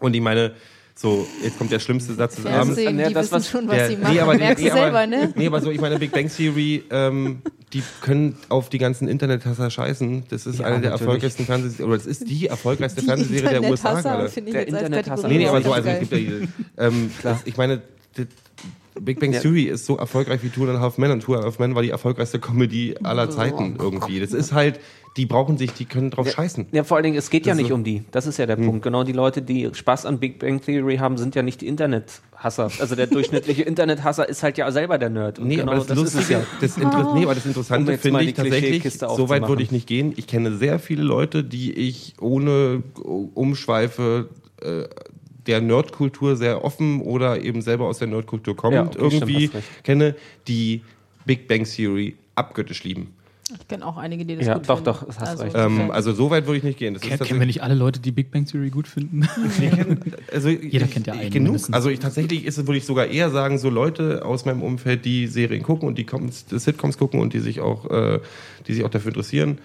Und 0.00 0.14
ich 0.14 0.20
meine, 0.20 0.52
so, 0.98 1.26
jetzt 1.42 1.58
kommt 1.58 1.70
der 1.70 1.78
schlimmste 1.78 2.14
Satz 2.14 2.36
des 2.36 2.46
Abends. 2.46 2.74
Fernsehen, 2.74 2.98
Ja, 2.98 3.08
die 3.08 3.14
das, 3.14 3.24
wissen 3.26 3.34
was- 3.34 3.50
schon, 3.50 3.68
was 3.68 3.76
Der- 3.76 3.88
sie 3.90 3.96
machen. 3.98 4.14
nee, 4.14 4.20
aber, 4.20 4.34
Merkst 4.34 4.64
nee, 4.64 4.70
du 4.70 4.74
selber, 4.76 4.98
aber, 4.98 5.06
ne? 5.06 5.32
Nee, 5.36 5.46
aber 5.46 5.60
so, 5.60 5.70
ich 5.70 5.80
meine, 5.80 5.98
Big 5.98 6.10
Bang 6.10 6.30
Theory, 6.34 6.84
ähm, 6.90 7.42
die 7.74 7.82
können 8.00 8.36
auf 8.48 8.70
die 8.70 8.78
ganzen 8.78 9.06
Internethasser 9.06 9.68
scheißen. 9.68 10.24
Das 10.30 10.46
ist 10.46 10.58
Ja, 10.60 10.64
eine 10.66 10.80
der 10.80 10.90
natürlich. 10.90 11.00
erfolgreichsten 11.08 11.44
Fernsehserien, 11.44 11.88
oder 11.88 11.98
das 11.98 12.06
ist 12.06 12.28
die 12.30 12.46
erfolgreichste 12.46 13.00
Die 13.02 13.06
Fernsehserie 13.06 13.60
der 13.60 13.70
USA 13.70 14.00
gerade. 14.00 14.30
Der 14.30 14.66
Internethasser. 14.68 15.28
Nee, 15.28 15.38
nee, 15.38 15.46
aber 15.48 15.60
so, 15.60 15.72
also 15.72 15.88
es 15.88 15.98
gibt 16.00 16.12
ja 16.12 16.18
diese, 16.18 16.48
ähm, 16.78 17.10
das, 17.22 17.40
ich 17.44 17.56
meine, 17.58 17.82
die, 18.16 18.26
Big 18.98 19.20
Bang 19.20 19.32
Ja. 19.34 19.40
Theory 19.40 19.64
ist 19.64 19.84
so 19.84 19.98
erfolgreich 19.98 20.42
wie 20.42 20.48
Two 20.48 20.62
and 20.66 20.78
a 20.78 20.80
Half 20.80 20.96
Men 20.96 21.10
und 21.10 21.20
Two 21.22 21.34
and 21.34 21.42
a 21.42 21.46
Half 21.46 21.58
Men 21.58 21.74
war 21.74 21.82
die 21.82 21.90
erfolgreichste 21.90 22.38
Comedy 22.38 22.94
aller 23.02 23.28
Zeiten 23.28 23.76
irgendwie. 23.78 24.18
Das 24.20 24.32
ist 24.32 24.54
halt, 24.54 24.80
die 25.16 25.26
brauchen 25.26 25.56
sich, 25.58 25.72
die 25.72 25.84
können 25.86 26.10
drauf 26.10 26.30
scheißen. 26.30 26.66
Ja, 26.72 26.84
vor 26.84 26.96
allen 26.98 27.04
Dingen, 27.04 27.16
es 27.16 27.30
geht 27.30 27.46
ja 27.46 27.52
Das 27.52 27.58
nicht 27.58 27.68
so- 27.68 27.74
um 27.74 27.84
die. 27.84 28.04
Das 28.10 28.26
ist 28.26 28.36
ja 28.38 28.46
der 28.46 28.56
Punkt. 28.56 28.82
Genau 28.82 29.02
die 29.04 29.12
Leute, 29.12 29.40
die 29.42 29.70
Spaß 29.72 30.04
an 30.06 30.18
Big 30.18 30.38
Bang 30.38 30.60
Theory 30.60 30.98
haben, 30.98 31.16
sind 31.16 31.34
ja 31.34 31.42
nicht 31.42 31.60
die 31.62 31.66
Internethasser. 31.68 32.70
Also 32.78 32.94
der 32.96 33.06
durchschnittliche 33.06 33.62
Internethasser 33.64 34.28
ist 34.28 34.42
halt 34.42 34.58
ja 34.58 34.70
selber 34.70 34.98
der 34.98 35.08
Nerd. 35.10 35.38
Und 35.38 35.48
Nee, 35.48 35.56
genau 35.56 35.72
aber 35.72 35.84
das, 35.84 35.96
ist 35.98 36.08
es 36.08 36.14
Lustige, 36.14 36.46
das, 36.60 36.76
Inter 36.76 37.14
nee, 37.14 37.24
aber 37.24 37.34
das 37.34 37.44
Um 37.44 37.50
Interessante 37.50 37.92
jetzt 37.92 38.02
finde 38.02 38.22
ich 38.24 38.34
tatsächlich, 38.34 38.92
so 38.92 39.28
weit 39.28 39.48
würde 39.48 39.62
ich 39.62 39.70
nicht 39.72 39.86
gehen. 39.86 40.12
Ich 40.16 40.26
kenne 40.26 40.56
sehr 40.56 40.78
viele 40.78 41.02
Leute, 41.02 41.42
die 41.44 41.72
ich 41.72 42.14
ohne 42.20 42.82
Umschweife 43.34 44.28
äh, 44.62 44.84
der 45.46 45.60
Nerdkultur 45.60 46.36
sehr 46.36 46.64
offen 46.64 47.00
oder 47.02 47.40
eben 47.42 47.62
selber 47.62 47.86
aus 47.86 47.98
der 47.98 48.08
Nerdkultur 48.08 48.56
kommend 48.56 48.94
Ja, 48.96 49.00
okay, 49.02 49.16
stimmt, 49.16 49.30
irgendwie 49.30 49.44
recht. 49.56 49.84
kenne, 49.84 50.14
die 50.48 50.82
Big 51.24 51.46
Bang 51.48 51.64
Theory 51.64 52.16
abgöttisch 52.34 52.82
lieben. 52.84 53.14
Ich 53.48 53.68
kenne 53.68 53.86
auch 53.86 53.96
einige, 53.96 54.24
die 54.24 54.34
das 54.34 54.46
Ja, 54.46 54.54
gut 54.54 54.68
doch, 54.68 54.76
finden. 54.78 54.84
doch, 54.86 55.04
das 55.04 55.20
hast 55.20 55.40
recht. 55.40 55.54
Ähm, 55.56 55.92
also 55.92 56.12
so 56.12 56.30
weit 56.30 56.46
würde 56.46 56.58
ich 56.58 56.64
nicht 56.64 56.78
gehen. 56.80 56.94
Das 56.94 57.02
Ken, 57.04 57.12
ist 57.12 57.22
kennen 57.24 57.38
wir 57.38 57.46
nicht 57.46 57.62
alle 57.62 57.76
Leute, 57.76 58.00
die 58.00 58.10
Big 58.10 58.32
Bang 58.32 58.44
Theory 58.44 58.70
gut 58.70 58.88
finden? 58.88 59.28
Also 60.32 60.48
Jeder 60.48 60.86
ich, 60.86 60.90
kennt 60.90 61.06
ja 61.06 61.12
einen 61.14 61.30
genug. 61.30 61.44
mindestens. 61.52 61.74
Also 61.74 61.88
ich 61.88 62.00
tatsächlich 62.00 62.44
ist 62.44 62.58
es, 62.58 62.66
würde 62.66 62.78
ich 62.78 62.84
sogar 62.84 63.06
eher 63.06 63.30
sagen, 63.30 63.58
so 63.58 63.70
Leute 63.70 64.24
aus 64.24 64.44
meinem 64.44 64.62
Umfeld, 64.62 65.04
die 65.04 65.26
Serien 65.28 65.62
gucken 65.62 65.86
und 65.88 65.96
die 65.96 66.04
Com- 66.04 66.30
Sitcoms 66.30 66.98
gucken 66.98 67.20
und 67.20 67.32
die 67.34 67.38
sich 67.40 67.60
auch, 67.60 67.88
äh, 67.90 68.20
die 68.66 68.74
sich 68.74 68.84
auch 68.84 68.90
dafür 68.90 69.10
interessieren, 69.10 69.58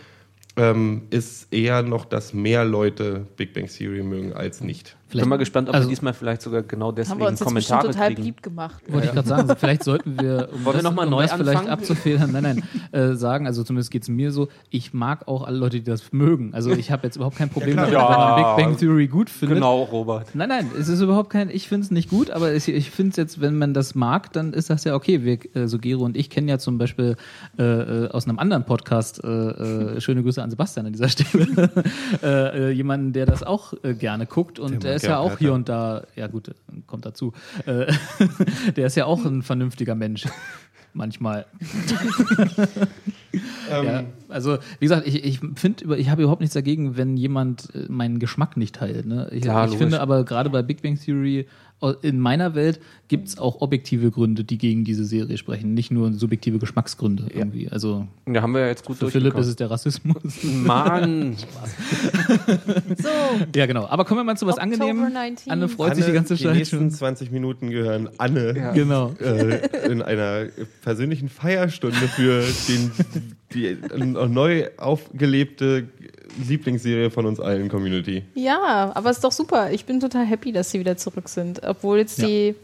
ähm, 0.57 1.03
ist 1.09 1.51
eher 1.51 1.81
noch, 1.81 2.05
dass 2.05 2.33
mehr 2.33 2.65
Leute 2.65 3.25
Big 3.37 3.53
Bang 3.53 3.67
Theory 3.67 4.03
mögen 4.03 4.33
als 4.33 4.61
nicht. 4.61 4.95
Ich 5.13 5.19
bin 5.19 5.29
mal 5.29 5.37
gespannt, 5.37 5.69
ob 5.69 5.75
also- 5.75 5.87
wir 5.87 5.89
diesmal 5.89 6.13
vielleicht 6.13 6.41
sogar 6.41 6.61
genau 6.63 6.87
Haben 6.87 6.95
deswegen 6.95 7.19
wir 7.19 7.27
uns 7.27 7.39
jetzt 7.39 7.47
Kommentare 7.47 7.87
total 7.87 8.07
kriegen. 8.07 8.21
beliebt 8.21 8.43
gemacht. 8.43 8.83
Wollte 8.87 9.07
ich 9.07 9.13
gerade 9.13 9.27
sagen, 9.27 9.47
so, 9.47 9.55
vielleicht 9.55 9.83
sollten 9.83 10.19
wir, 10.19 10.49
um 10.53 10.65
Wollen 10.65 10.65
wir 10.65 10.73
das, 10.73 10.83
noch 10.83 10.93
mal 10.93 11.05
um 11.05 11.11
neu 11.11 11.21
das 11.23 11.33
vielleicht 11.33 11.49
anfangen? 11.59 11.69
abzufedern, 11.69 12.31
nein, 12.31 12.43
nein, 12.43 12.63
äh, 12.91 13.15
sagen, 13.15 13.47
also 13.47 13.63
zumindest 13.63 13.91
geht 13.91 14.03
es 14.03 14.09
mir 14.09 14.31
so, 14.31 14.47
ich 14.69 14.93
mag 14.93 15.27
auch 15.27 15.43
alle 15.43 15.57
Leute, 15.57 15.77
die 15.77 15.83
das 15.83 16.11
mögen. 16.13 16.53
Also 16.53 16.71
ich 16.71 16.91
habe 16.91 17.05
jetzt 17.07 17.15
überhaupt 17.15 17.37
kein 17.37 17.49
Problem 17.49 17.75
damit, 17.77 17.93
Ja. 17.93 18.09
wenn 18.09 18.17
man 18.17 18.35
Big 18.55 18.65
Bang 18.65 18.77
Theory 18.77 19.07
gut 19.07 19.29
findet. 19.29 19.57
Genau, 19.57 19.83
Robert. 19.83 20.33
Nein, 20.33 20.49
nein, 20.49 20.71
es 20.79 20.87
ist 20.87 21.01
überhaupt 21.01 21.29
kein, 21.29 21.49
ich 21.49 21.67
finde 21.67 21.85
es 21.85 21.91
nicht 21.91 22.09
gut, 22.09 22.31
aber 22.31 22.51
es, 22.51 22.67
ich 22.67 22.89
finde 22.91 23.11
es 23.11 23.17
jetzt, 23.17 23.41
wenn 23.41 23.57
man 23.57 23.73
das 23.73 23.95
mag, 23.95 24.31
dann 24.33 24.53
ist 24.53 24.69
das 24.69 24.83
ja 24.83 24.95
okay. 24.95 25.23
Wir, 25.23 25.39
äh, 25.55 25.67
so 25.67 25.77
Gero 25.79 26.03
und 26.03 26.15
ich 26.17 26.29
kennen 26.29 26.47
ja 26.47 26.57
zum 26.57 26.77
Beispiel 26.77 27.15
äh, 27.57 27.63
äh, 27.63 28.09
aus 28.09 28.27
einem 28.27 28.39
anderen 28.39 28.65
Podcast, 28.65 29.23
äh, 29.23 29.27
äh, 29.27 30.01
schöne 30.01 30.23
Grüße 30.23 30.41
an 30.41 30.49
Sebastian 30.49 30.85
an 30.85 30.93
dieser 30.93 31.09
Stelle, 31.09 31.69
äh, 32.23 32.69
äh, 32.69 32.71
jemanden, 32.71 33.13
der 33.13 33.25
das 33.25 33.43
auch 33.43 33.73
äh, 33.83 33.93
gerne 33.93 34.25
guckt 34.25 34.59
und 34.59 34.83
Der 34.83 34.93
mag 34.93 35.00
ist 35.03 35.09
ja 35.09 35.19
auch 35.19 35.37
hier 35.37 35.53
und 35.53 35.69
da, 35.69 36.03
ja 36.15 36.27
gut, 36.27 36.53
kommt 36.87 37.05
dazu, 37.05 37.33
äh, 37.65 37.91
der 38.75 38.87
ist 38.87 38.95
ja 38.95 39.05
auch 39.05 39.23
ein 39.25 39.41
vernünftiger 39.41 39.95
Mensch. 39.95 40.25
Manchmal. 40.93 41.45
ja, 43.69 44.03
also, 44.27 44.57
wie 44.79 44.85
gesagt, 44.85 45.07
ich, 45.07 45.23
ich 45.23 45.39
finde, 45.55 45.95
ich 45.95 46.09
habe 46.09 46.23
überhaupt 46.23 46.41
nichts 46.41 46.53
dagegen, 46.53 46.97
wenn 46.97 47.15
jemand 47.15 47.73
äh, 47.73 47.85
meinen 47.87 48.19
Geschmack 48.19 48.57
nicht 48.57 48.75
teilt. 48.75 49.05
Ne? 49.05 49.29
Ich, 49.31 49.43
Klar, 49.43 49.69
ich 49.69 49.77
finde 49.77 50.01
aber 50.01 50.25
gerade 50.25 50.49
bei 50.49 50.61
Big 50.63 50.81
Bang 50.81 50.99
Theory, 50.99 51.47
in 52.01 52.19
meiner 52.19 52.53
Welt 52.55 52.79
gibt 53.07 53.27
es 53.27 53.37
auch 53.37 53.59
objektive 53.61 54.11
Gründe, 54.11 54.43
die 54.43 54.57
gegen 54.57 54.83
diese 54.83 55.03
Serie 55.03 55.37
sprechen, 55.37 55.73
nicht 55.73 55.91
nur 55.91 56.13
subjektive 56.13 56.59
Geschmacksgründe 56.59 57.25
irgendwie. 57.33 57.69
Also 57.69 58.07
Da 58.25 58.41
haben 58.41 58.53
wir 58.53 58.61
ja 58.61 58.67
jetzt 58.67 58.85
gut 58.85 58.97
für 58.97 59.09
Philipp 59.09 59.35
ist 59.37 59.47
es 59.47 59.55
der 59.55 59.69
Rassismus. 59.71 60.21
Mann, 60.43 61.35
So, 62.97 63.09
ja, 63.55 63.65
genau. 63.65 63.85
Aber 63.87 64.05
kommen 64.05 64.19
wir 64.19 64.23
mal 64.23 64.37
zu 64.37 64.45
was 64.45 64.57
Oktober 64.57 64.73
Angenehmem. 64.73 65.13
19. 65.13 65.51
Anne 65.51 65.67
freut 65.67 65.95
sich 65.95 66.05
die 66.05 66.11
ganze 66.11 66.35
die 66.35 66.43
Zeit 66.43 66.55
nächsten 66.55 66.77
schon. 66.77 66.91
20 66.91 67.31
Minuten 67.31 67.69
gehören 67.69 68.09
Anne 68.17 68.71
Genau. 68.73 69.13
äh, 69.19 69.87
in 69.91 70.01
einer 70.01 70.45
persönlichen 70.83 71.29
Feierstunde 71.29 71.97
für 71.97 72.43
den, 72.67 72.91
die 73.53 73.77
neu 74.29 74.69
aufgelebte 74.77 75.87
Lieblingsserie 76.47 77.09
von 77.11 77.25
uns 77.25 77.39
allen 77.39 77.69
Community. 77.69 78.23
Ja, 78.35 78.91
aber 78.93 79.09
ist 79.11 79.23
doch 79.23 79.31
super. 79.31 79.71
Ich 79.71 79.85
bin 79.85 79.99
total 79.99 80.25
happy, 80.25 80.51
dass 80.51 80.71
sie 80.71 80.79
wieder 80.79 80.97
zurück 80.97 81.29
sind. 81.29 81.61
Obwohl 81.63 81.97
jetzt 81.99 82.19
Ja. 82.19 82.27
die, 82.27 82.55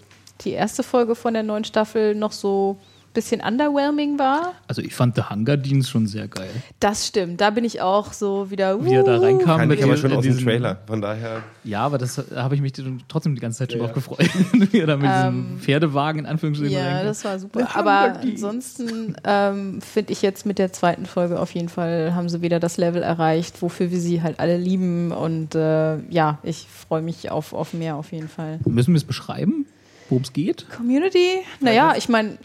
die 0.41 0.51
erste 0.51 0.84
Folge 0.84 1.15
von 1.15 1.34
der 1.34 1.43
neuen 1.43 1.63
Staffel 1.63 2.15
noch 2.15 2.32
so 2.32 2.78
bisschen 3.18 3.41
underwhelming 3.41 4.20
war. 4.20 4.53
Also 4.68 4.84
ich 4.84 4.93
fand 4.93 5.15
The 5.15 5.24
Hunger 5.24 5.57
Dienst 5.57 5.89
schon 5.89 6.05
sehr 6.05 6.28
geil. 6.28 6.51
Das 6.80 7.07
stimmt. 7.07 7.41
Da 7.41 7.49
bin 7.49 7.65
ich 7.65 7.82
auch 7.82 8.13
so 8.13 8.51
wieder. 8.51 8.86
Wie 8.86 8.93
er 8.93 9.03
da 9.03 9.18
uh, 9.18 9.22
reinkam 9.24 9.57
Kann 9.57 9.68
mit 9.70 9.80
ich 9.80 9.86
aber 9.86 9.97
schon 9.97 10.13
aus 10.13 10.24
dem 10.24 10.38
Trailer. 10.38 10.78
Von 10.86 11.01
daher. 11.01 11.41
Ja, 11.63 11.82
aber 11.82 11.97
das 11.97 12.15
da 12.15 12.43
habe 12.43 12.53
ich 12.53 12.61
mich 12.61 12.74
trotzdem 13.07 13.34
die 13.34 13.41
ganze 13.41 13.57
Zeit 13.57 13.72
schon 13.72 13.82
drauf 13.82 13.93
gefreut. 13.93 14.20
Wie 14.72 14.80
er 14.80 14.86
da 14.86 14.97
mit 14.97 15.09
diesem 15.09 15.59
Pferdewagen 15.59 16.20
in 16.20 16.26
Anführungsstrichen 16.28 16.78
Ja, 16.78 16.86
reinkam. 16.86 17.05
das 17.07 17.26
war 17.26 17.39
super. 17.39 17.76
Aber 17.76 18.20
ansonsten 18.22 19.15
ähm, 19.24 19.82
finde 19.82 20.13
ich 20.13 20.22
jetzt 20.22 20.45
mit 20.45 20.59
der 20.59 20.72
zweiten 20.72 21.07
Folge 21.07 21.39
auf 21.39 21.55
jeden 21.55 21.70
Fall 21.70 22.13
haben 22.13 22.30
sie 22.30 22.43
wieder 22.43 22.59
das 22.59 22.78
Level 22.78 23.01
erreicht, 23.01 23.63
wofür 23.63 23.89
wir 23.89 23.99
sie 23.99 24.22
halt 24.22 24.39
alle 24.39 24.57
lieben. 24.57 25.11
Und 25.11 25.55
äh, 25.55 25.97
ja, 26.09 26.38
ich 26.43 26.68
freue 26.68 27.01
mich 27.01 27.32
auf, 27.32 27.53
auf 27.53 27.74
mehr 27.74 27.95
auf 27.95 28.11
jeden 28.11 28.30
Fall. 28.30 28.59
Müssen 28.65 28.93
wir 28.93 28.97
es 28.97 29.03
beschreiben, 29.03 29.65
worum 30.10 30.24
es 30.24 30.34
geht? 30.34 30.70
Community? 30.70 31.39
Naja, 31.60 31.93
ich 31.97 32.10
meine, 32.10 32.38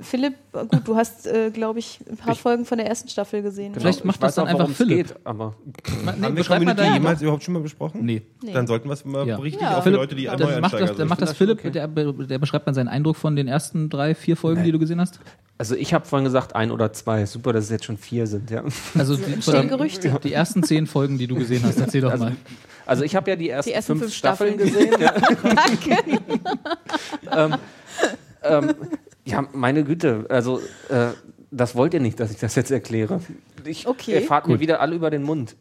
Philipp, 0.00 0.34
gut, 0.52 0.80
du 0.84 0.96
hast, 0.96 1.26
äh, 1.26 1.50
glaube 1.50 1.78
ich, 1.78 2.00
ein 2.10 2.16
paar 2.16 2.34
Folgen 2.34 2.64
von 2.64 2.78
der 2.78 2.86
ersten 2.86 3.08
Staffel 3.08 3.42
gesehen. 3.42 3.74
Vielleicht 3.74 4.00
ich 4.00 4.04
macht 4.04 4.22
das 4.22 4.34
dann 4.34 4.46
auch, 4.48 4.60
einfach 4.60 4.68
Philipp. 4.70 5.08
geht, 5.08 5.16
aber 5.24 5.54
nee, 5.66 6.22
Haben 6.22 6.36
wir 6.36 6.44
Community 6.44 6.76
da 6.76 6.92
jemals 6.94 7.22
überhaupt 7.22 7.42
schon 7.42 7.54
mal 7.54 7.62
besprochen? 7.62 8.04
Nee. 8.04 8.22
Nee. 8.42 8.52
Dann 8.52 8.66
sollten 8.66 8.88
wir 8.88 8.94
es 8.94 9.04
mal 9.04 9.26
Ja. 9.26 9.36
berichten, 9.36 9.62
Ja. 9.62 9.72
auch 9.72 9.76
für 9.78 9.82
Philipp, 9.84 9.98
Leute, 10.00 10.14
die 10.14 10.24
dann 10.24 10.60
macht 10.60 10.74
das, 10.74 10.96
dann 10.96 11.08
macht 11.08 11.22
das 11.22 11.30
das 11.30 11.38
Philipp, 11.38 11.58
okay. 11.58 11.70
der, 11.70 11.88
der 11.88 12.38
beschreibt 12.38 12.66
mal 12.66 12.74
seinen 12.74 12.88
Eindruck 12.88 13.16
von 13.16 13.36
den 13.36 13.48
ersten 13.48 13.88
drei, 13.90 14.14
vier 14.14 14.36
Folgen, 14.36 14.64
die 14.64 14.72
du 14.72 14.78
gesehen 14.78 15.00
hast. 15.00 15.20
Also 15.60 15.74
ich 15.74 15.92
habe 15.92 16.06
vorhin 16.06 16.24
gesagt 16.24 16.56
ein 16.56 16.70
oder 16.70 16.90
zwei. 16.94 17.26
Super, 17.26 17.52
dass 17.52 17.64
es 17.64 17.70
jetzt 17.70 17.84
schon 17.84 17.98
vier 17.98 18.26
sind. 18.26 18.50
Ja. 18.50 18.64
Also 18.96 19.14
die, 19.14 19.30
entstehen 19.30 19.68
Gerüchte. 19.68 20.18
die 20.24 20.32
ersten 20.32 20.62
zehn 20.62 20.86
Folgen, 20.86 21.18
die 21.18 21.26
du 21.26 21.34
gesehen 21.34 21.62
hast, 21.64 21.78
erzähl 21.78 22.00
doch 22.00 22.16
mal. 22.16 22.34
Also 22.86 23.04
ich 23.04 23.14
habe 23.14 23.28
ja 23.28 23.36
die 23.36 23.50
ersten, 23.50 23.68
Die 23.68 23.74
ersten 23.74 23.92
fünf, 23.92 24.02
fünf 24.04 24.14
Staffeln, 24.14 24.54
Staffeln. 24.54 24.90
gesehen. 24.90 25.00
Ja. 25.00 25.12
Danke. 25.54 26.20
ähm, 27.30 27.54
ähm, 28.42 28.74
ja, 29.26 29.44
meine 29.52 29.84
Güte, 29.84 30.24
also 30.30 30.60
äh, 30.88 31.08
das 31.50 31.74
wollt 31.74 31.92
ihr 31.92 32.00
nicht, 32.00 32.18
dass 32.18 32.30
ich 32.30 32.38
das 32.38 32.54
jetzt 32.54 32.70
erkläre. 32.70 33.20
Ich, 33.66 33.86
Okay. 33.86 34.14
Ihr 34.14 34.22
fahrt 34.22 34.48
mir 34.48 34.60
wieder 34.60 34.80
alle 34.80 34.96
über 34.96 35.10
den 35.10 35.22
Mund. 35.24 35.56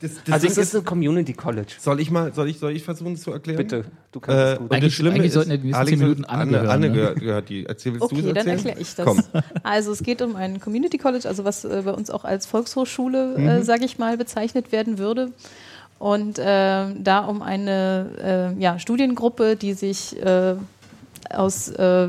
Das, 0.00 0.10
das 0.26 0.34
Also 0.34 0.46
Ding 0.48 0.52
es 0.52 0.58
ist 0.58 0.76
ein 0.76 0.84
Community 0.84 1.32
College. 1.32 1.72
soll 1.78 2.00
ich 2.00 2.10
mal, 2.10 2.32
soll 2.34 2.50
ich, 2.50 2.58
soll 2.58 2.72
ich 2.72 2.82
versuchen 2.82 3.14
es 3.14 3.22
zu 3.22 3.32
erklären? 3.32 3.56
Bitte, 3.56 3.84
du 4.12 4.20
kannst 4.20 4.38
Äh, 4.38 4.52
es 4.52 4.58
und 4.58 4.58
gut. 4.64 4.70
das 4.72 4.76
Eigentlich- 4.76 4.94
Schlimme 4.94 5.14
eigentlich 5.14 5.26
ist, 5.28 5.34
sollten 5.34 5.62
die 5.62 5.72
Alex 5.74 5.90
zehn 5.90 5.98
Minuten 6.00 6.24
Anne, 6.26 6.58
Anne 6.60 6.70
Anne 6.70 6.88
ne? 6.88 6.94
gehört, 6.94 7.20
gehört 7.20 7.48
die. 7.48 7.64
Erzähl, 7.64 7.92
willst 7.94 8.02
du 8.12 8.16
Okay, 8.16 8.28
es 8.28 8.34
dann 8.34 8.46
erkläre 8.46 8.78
ich 8.78 8.94
das. 8.94 9.06
Komm. 9.06 9.22
Also 9.62 9.92
es 9.92 10.02
geht 10.02 10.20
um 10.20 10.36
ein 10.36 10.60
Community 10.60 10.98
College, 10.98 11.26
also 11.26 11.44
was 11.44 11.64
äh, 11.64 11.82
bei 11.84 11.92
uns 11.92 12.10
auch 12.10 12.24
als 12.24 12.44
Volkshochschule, 12.44 13.36
Mhm. 13.38 13.48
äh, 13.48 13.62
sage 13.64 13.86
ich 13.86 13.96
mal, 13.98 14.18
bezeichnet 14.18 14.70
werden 14.70 14.98
würde. 14.98 15.32
Und 15.98 16.38
äh, 16.38 16.44
da 16.98 17.20
um 17.20 17.40
eine 17.40 18.52
äh, 18.58 18.62
ja, 18.62 18.78
Studiengruppe, 18.78 19.56
die 19.56 19.72
sich 19.72 20.20
äh, 20.22 20.56
aus 21.30 21.68
äh, 21.70 22.08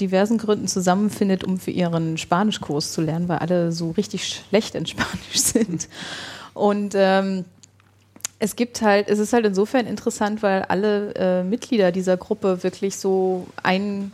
diversen 0.00 0.38
Gründen 0.38 0.66
zusammenfindet, 0.66 1.44
um 1.44 1.58
für 1.58 1.70
ihren 1.72 2.16
Spanischkurs 2.16 2.92
zu 2.92 3.02
lernen, 3.02 3.28
weil 3.28 3.38
alle 3.38 3.70
so 3.70 3.90
richtig 3.90 4.26
schlecht 4.26 4.74
in 4.74 4.86
Spanisch 4.86 5.10
sind. 5.34 5.88
Und 6.58 6.94
ähm, 6.96 7.44
es 8.40 8.56
gibt 8.56 8.82
halt, 8.82 9.08
es 9.08 9.18
ist 9.18 9.32
halt 9.32 9.46
insofern 9.46 9.86
interessant, 9.86 10.42
weil 10.42 10.62
alle 10.62 11.14
äh, 11.14 11.42
Mitglieder 11.42 11.92
dieser 11.92 12.16
Gruppe 12.16 12.62
wirklich 12.62 12.96
so 12.96 13.46
ein, 13.62 14.12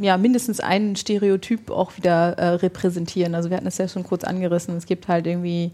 ja, 0.00 0.16
mindestens 0.16 0.60
einen 0.60 0.96
Stereotyp 0.96 1.70
auch 1.70 1.96
wieder 1.96 2.38
äh, 2.38 2.48
repräsentieren. 2.54 3.34
Also 3.34 3.50
wir 3.50 3.56
hatten 3.56 3.66
das 3.66 3.78
ja 3.78 3.88
schon 3.88 4.04
kurz 4.04 4.24
angerissen. 4.24 4.76
Es 4.76 4.86
gibt 4.86 5.08
halt 5.08 5.26
irgendwie 5.26 5.70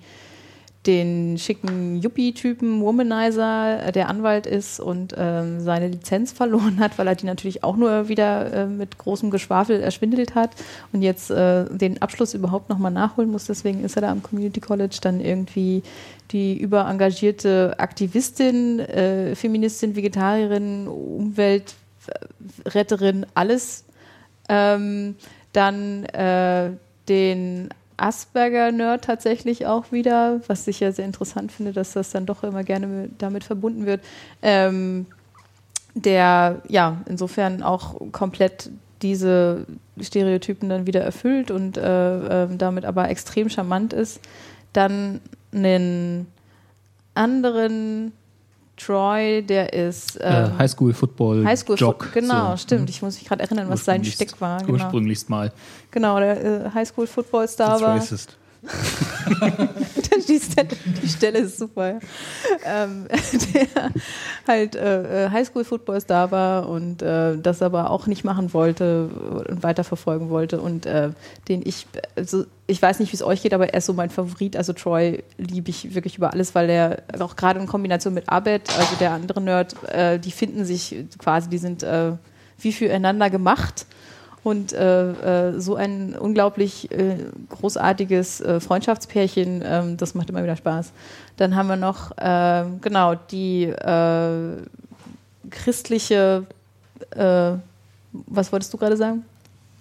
den 0.88 1.38
schicken 1.38 2.00
Yuppie-Typen, 2.00 2.80
Womanizer, 2.80 3.86
äh, 3.86 3.92
der 3.92 4.08
Anwalt 4.08 4.46
ist 4.46 4.80
und 4.80 5.14
ähm, 5.16 5.60
seine 5.60 5.86
Lizenz 5.88 6.32
verloren 6.36 6.80
hat, 6.80 6.98
weil 6.98 7.06
er 7.06 7.14
die 7.14 7.26
natürlich 7.26 7.62
auch 7.62 7.76
nur 7.76 8.08
wieder 8.08 8.52
äh, 8.52 8.66
mit 8.66 8.98
großem 8.98 9.30
Geschwafel 9.30 9.80
erschwindelt 9.80 10.34
hat 10.34 10.50
und 10.92 11.02
jetzt 11.02 11.30
äh, 11.30 11.66
den 11.66 12.00
Abschluss 12.00 12.32
überhaupt 12.32 12.70
nochmal 12.70 12.90
nachholen 12.90 13.30
muss. 13.30 13.44
Deswegen 13.44 13.84
ist 13.84 13.96
er 13.96 14.02
da 14.02 14.10
am 14.10 14.22
Community 14.22 14.60
College 14.60 14.96
dann 15.02 15.20
irgendwie 15.20 15.82
die 16.30 16.58
überengagierte 16.58 17.74
Aktivistin, 17.78 18.80
äh, 18.80 19.34
Feministin, 19.34 19.94
Vegetarierin, 19.94 20.88
Umweltretterin, 20.88 23.26
alles. 23.34 23.84
Ähm, 24.48 25.16
dann 25.52 26.06
äh, 26.06 26.70
den 27.08 27.68
Asperger-Nerd 27.98 29.04
tatsächlich 29.04 29.66
auch 29.66 29.92
wieder, 29.92 30.40
was 30.46 30.66
ich 30.66 30.80
ja 30.80 30.92
sehr 30.92 31.04
interessant 31.04 31.52
finde, 31.52 31.72
dass 31.72 31.92
das 31.92 32.10
dann 32.10 32.26
doch 32.26 32.42
immer 32.42 32.64
gerne 32.64 32.86
mit, 32.86 33.10
damit 33.22 33.44
verbunden 33.44 33.86
wird. 33.86 34.00
Ähm, 34.42 35.06
der 35.94 36.62
ja 36.68 36.98
insofern 37.08 37.62
auch 37.62 37.96
komplett 38.12 38.70
diese 39.02 39.66
Stereotypen 40.00 40.68
dann 40.68 40.86
wieder 40.86 41.00
erfüllt 41.00 41.50
und 41.50 41.76
äh, 41.76 42.44
äh, 42.44 42.48
damit 42.56 42.84
aber 42.84 43.08
extrem 43.08 43.48
charmant 43.48 43.92
ist. 43.92 44.20
Dann 44.72 45.20
einen 45.52 46.26
anderen 47.14 48.12
Troy, 48.78 49.42
der 49.42 49.72
ist 49.72 50.20
Äh, 50.20 50.44
ähm, 50.46 50.58
Highschool 50.58 50.92
Football 50.94 51.44
Highschool 51.44 51.76
Jog. 51.76 52.10
genau, 52.12 52.52
so. 52.52 52.56
stimmt. 52.58 52.88
Ich 52.90 53.02
muss 53.02 53.18
mich 53.18 53.28
gerade 53.28 53.42
erinnern, 53.42 53.68
was 53.68 53.84
sein 53.84 54.04
Steck 54.04 54.40
war. 54.40 54.58
Genau, 54.58 54.72
Ursprünglichst 54.72 55.28
mal. 55.28 55.52
genau 55.90 56.18
der 56.18 56.66
äh, 56.66 56.70
Highschool 56.72 57.06
Football 57.06 57.48
Star 57.48 57.80
war. 57.80 57.96
racist. 57.96 58.36
die, 60.28 60.40
Stelle, 60.40 60.68
die 61.02 61.08
Stelle 61.08 61.38
ist 61.40 61.58
super. 61.58 62.00
Ähm, 62.64 63.06
der 63.54 63.90
halt 64.46 64.74
äh, 64.74 65.26
äh, 65.26 65.30
Highschool-Football-Star 65.30 66.30
war 66.30 66.68
und 66.68 67.02
äh, 67.02 67.36
das 67.38 67.62
aber 67.62 67.90
auch 67.90 68.06
nicht 68.06 68.24
machen 68.24 68.52
wollte 68.52 69.08
und 69.48 69.62
weiterverfolgen 69.62 70.28
wollte 70.30 70.60
und 70.60 70.86
äh, 70.86 71.10
den 71.48 71.62
ich, 71.64 71.86
also 72.16 72.44
ich 72.66 72.82
weiß 72.82 72.98
nicht, 72.98 73.12
wie 73.12 73.16
es 73.16 73.22
euch 73.22 73.42
geht, 73.42 73.54
aber 73.54 73.68
er 73.68 73.78
ist 73.78 73.86
so 73.86 73.92
mein 73.92 74.10
Favorit. 74.10 74.56
Also 74.56 74.72
Troy 74.72 75.22
liebe 75.38 75.70
ich 75.70 75.94
wirklich 75.94 76.18
über 76.18 76.32
alles, 76.32 76.54
weil 76.54 76.68
er 76.68 77.02
auch 77.20 77.36
gerade 77.36 77.60
in 77.60 77.66
Kombination 77.66 78.12
mit 78.12 78.28
Abed, 78.28 78.62
also 78.76 78.96
der 79.00 79.12
andere 79.12 79.40
Nerd, 79.40 79.74
äh, 79.84 80.18
die 80.18 80.32
finden 80.32 80.64
sich 80.64 80.96
quasi, 81.18 81.48
die 81.48 81.58
sind 81.58 81.82
äh, 81.82 82.12
wie 82.58 82.72
füreinander 82.72 83.30
gemacht. 83.30 83.86
Und 84.48 84.72
äh, 84.72 85.50
äh, 85.50 85.60
so 85.60 85.74
ein 85.74 86.16
unglaublich 86.18 86.90
äh, 86.90 87.18
großartiges 87.50 88.40
äh, 88.40 88.60
Freundschaftspärchen, 88.60 89.62
ähm, 89.62 89.96
das 89.98 90.14
macht 90.14 90.30
immer 90.30 90.42
wieder 90.42 90.56
Spaß. 90.56 90.90
Dann 91.36 91.54
haben 91.54 91.68
wir 91.68 91.76
noch, 91.76 92.12
ähm, 92.16 92.80
genau, 92.80 93.14
die 93.14 93.64
äh, 93.64 94.56
christliche, 95.50 96.46
äh, 97.10 97.52
was 98.12 98.50
wolltest 98.50 98.72
du 98.72 98.78
gerade 98.78 98.96
sagen? 98.96 99.26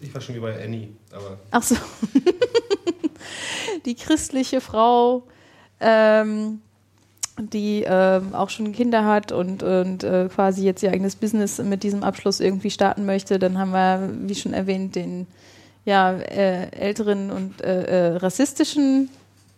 Ich 0.01 0.13
war 0.13 0.19
schon 0.19 0.35
wie 0.35 0.41
bei 0.41 0.61
Annie, 0.61 0.89
aber. 1.13 1.37
Ach 1.49 1.63
so. 1.63 1.77
die 3.85 3.95
christliche 3.95 4.59
Frau, 4.59 5.23
ähm, 5.79 6.59
die 7.39 7.83
ähm, 7.87 8.33
auch 8.33 8.49
schon 8.49 8.71
Kinder 8.71 9.05
hat 9.05 9.31
und, 9.31 9.63
und 9.63 10.03
äh, 10.03 10.29
quasi 10.33 10.63
jetzt 10.63 10.83
ihr 10.83 10.91
eigenes 10.91 11.15
Business 11.15 11.59
mit 11.59 11.83
diesem 11.83 12.03
Abschluss 12.03 12.39
irgendwie 12.39 12.71
starten 12.71 13.05
möchte. 13.05 13.39
Dann 13.39 13.57
haben 13.57 13.71
wir, 13.71 14.09
wie 14.27 14.35
schon 14.35 14.53
erwähnt, 14.53 14.95
den 14.95 15.27
ja, 15.85 16.11
äh, 16.13 16.69
älteren 16.71 17.31
und 17.31 17.61
äh, 17.61 17.83
äh, 17.83 18.15
rassistischen 18.17 19.09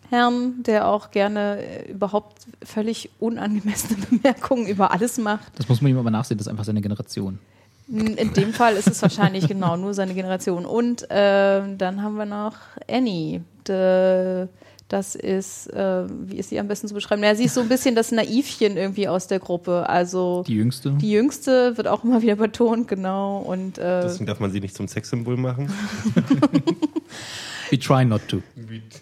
Herrn, 0.10 0.64
der 0.64 0.88
auch 0.88 1.12
gerne 1.12 1.60
äh, 1.60 1.92
überhaupt 1.92 2.44
völlig 2.64 3.10
unangemessene 3.20 3.98
Bemerkungen 4.10 4.68
über 4.68 4.92
alles 4.92 5.18
macht. 5.18 5.52
Das 5.58 5.70
muss 5.70 5.82
man 5.82 5.92
ihm 5.92 5.98
aber 5.98 6.12
nachsehen, 6.12 6.38
das 6.38 6.48
ist 6.48 6.52
einfach 6.52 6.66
seine 6.66 6.82
Generation. 6.82 7.40
In 7.88 8.34
dem 8.34 8.54
Fall 8.54 8.76
ist 8.76 8.88
es 8.88 9.02
wahrscheinlich 9.02 9.48
genau 9.48 9.76
nur 9.76 9.96
seine 9.96 10.14
Generation. 10.14 10.66
Und 10.68 11.08
ähm, 11.10 11.80
dann 11.80 12.04
haben 12.04 12.18
wir 12.18 12.28
noch 12.28 12.54
Annie. 12.88 13.42
De, 13.68 14.48
das 14.90 15.16
ist, 15.16 15.68
äh, 15.68 16.06
wie 16.10 16.38
ist 16.38 16.50
sie 16.50 16.60
am 16.60 16.68
besten 16.68 16.88
zu 16.88 16.94
beschreiben? 16.96 17.24
Ja, 17.24 17.36
sie 17.36 17.46
ist 17.46 17.54
so 17.54 17.62
ein 17.62 17.70
bisschen 17.70 17.96
das 17.96 18.12
Naivchen 18.12 18.76
irgendwie 18.76 19.08
aus 19.08 19.28
der 19.28 19.40
Gruppe. 19.40 19.88
Also 19.88 20.44
Die 20.48 20.56
jüngste. 20.56 20.92
die 20.92 21.12
Jüngste 21.12 21.78
wird 21.78 21.88
auch 21.88 22.04
immer 22.04 22.22
wieder 22.22 22.36
betont, 22.36 22.88
genau. 22.88 23.38
Und 23.38 23.78
äh, 23.78 24.02
Deswegen 24.02 24.26
darf 24.26 24.40
man 24.40 24.52
sie 24.52 24.60
nicht 24.60 24.76
zum 24.76 24.88
Sexsymbol 24.88 25.38
machen. 25.38 25.72
We 27.70 27.78
try 27.80 28.04
not 28.04 28.28
to. 28.28 28.42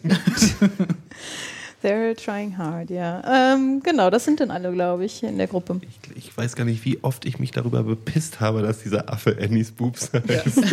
they're 1.84 2.16
trying 2.16 2.58
hard, 2.58 2.90
ja. 2.90 3.54
Ähm, 3.54 3.82
genau, 3.82 4.10
das 4.10 4.26
sind 4.26 4.42
dann 4.42 4.52
alle, 4.52 4.74
glaube 4.74 5.06
ich, 5.06 5.24
in 5.24 5.38
der 5.38 5.48
Gruppe. 5.48 5.80
Ich, 5.82 6.18
ich 6.18 6.38
weiß 6.38 6.58
gar 6.58 6.66
nicht, 6.66 6.84
wie 6.84 7.02
oft 7.02 7.26
ich 7.26 7.40
mich 7.40 7.52
darüber 7.52 7.84
bepisst 7.84 8.42
habe, 8.42 8.62
dass 8.62 8.84
dieser 8.84 9.10
Affe 9.12 9.38
Annies 9.42 9.72
Boobs 9.72 10.12
heißt. 10.14 10.64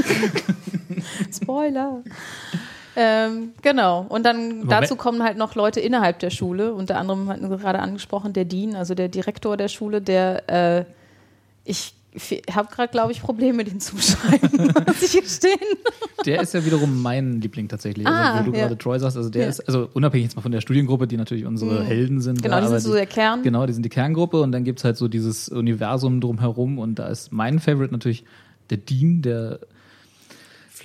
Spoiler. 1.42 2.02
Ähm, 2.96 3.50
genau. 3.62 4.06
Und 4.08 4.24
dann 4.24 4.62
Aber 4.62 4.80
dazu 4.80 4.96
kommen 4.96 5.22
halt 5.22 5.36
noch 5.36 5.54
Leute 5.54 5.80
innerhalb 5.80 6.18
der 6.20 6.30
Schule. 6.30 6.72
Unter 6.74 6.96
anderem 6.98 7.28
hatten 7.28 7.50
wir 7.50 7.56
gerade 7.58 7.80
angesprochen, 7.80 8.32
der 8.32 8.44
Dean, 8.44 8.76
also 8.76 8.94
der 8.94 9.08
Direktor 9.08 9.56
der 9.56 9.68
Schule, 9.68 10.00
der 10.00 10.78
äh, 10.80 10.84
ich 11.64 11.94
habe 12.52 12.68
gerade, 12.72 12.92
glaube 12.92 13.10
ich, 13.10 13.20
Probleme, 13.20 13.64
den 13.64 13.80
zu 13.80 13.96
beschreiben, 13.96 14.72
muss 14.86 15.02
ich 15.02 15.20
gestehen. 15.20 15.58
Der 16.24 16.42
ist 16.42 16.54
ja 16.54 16.64
wiederum 16.64 17.02
mein 17.02 17.40
Liebling 17.40 17.66
tatsächlich. 17.66 18.06
Ah, 18.06 18.34
also, 18.34 18.46
wo 18.46 18.52
du 18.52 18.56
ja. 18.56 18.64
gerade 18.64 18.78
Troy 18.78 19.00
sagst, 19.00 19.16
also 19.16 19.30
der 19.30 19.42
Ja. 19.42 19.48
ist, 19.48 19.66
also 19.66 19.88
unabhängig 19.94 20.26
jetzt 20.26 20.36
mal 20.36 20.42
von 20.42 20.52
der 20.52 20.60
Studiengruppe, 20.60 21.08
die 21.08 21.16
natürlich 21.16 21.44
unsere 21.44 21.80
Mhm. 21.82 21.86
Helden 21.86 22.20
sind. 22.20 22.40
Genau, 22.40 22.60
die 22.60 22.68
sind 22.68 22.80
so 22.80 22.92
der 22.94 23.06
Kern. 23.06 23.42
Genau, 23.42 23.66
die 23.66 23.72
sind 23.72 23.82
die 23.82 23.88
Kerngruppe 23.88 24.40
und 24.40 24.52
dann 24.52 24.62
gibt 24.62 24.78
es 24.78 24.84
halt 24.84 24.96
so 24.96 25.08
dieses 25.08 25.48
Universum 25.48 26.20
drumherum 26.20 26.78
und 26.78 27.00
da 27.00 27.08
ist 27.08 27.32
mein 27.32 27.58
Favorite 27.58 27.92
natürlich 27.92 28.24
der 28.70 28.76
Dean, 28.78 29.20
der 29.22 29.58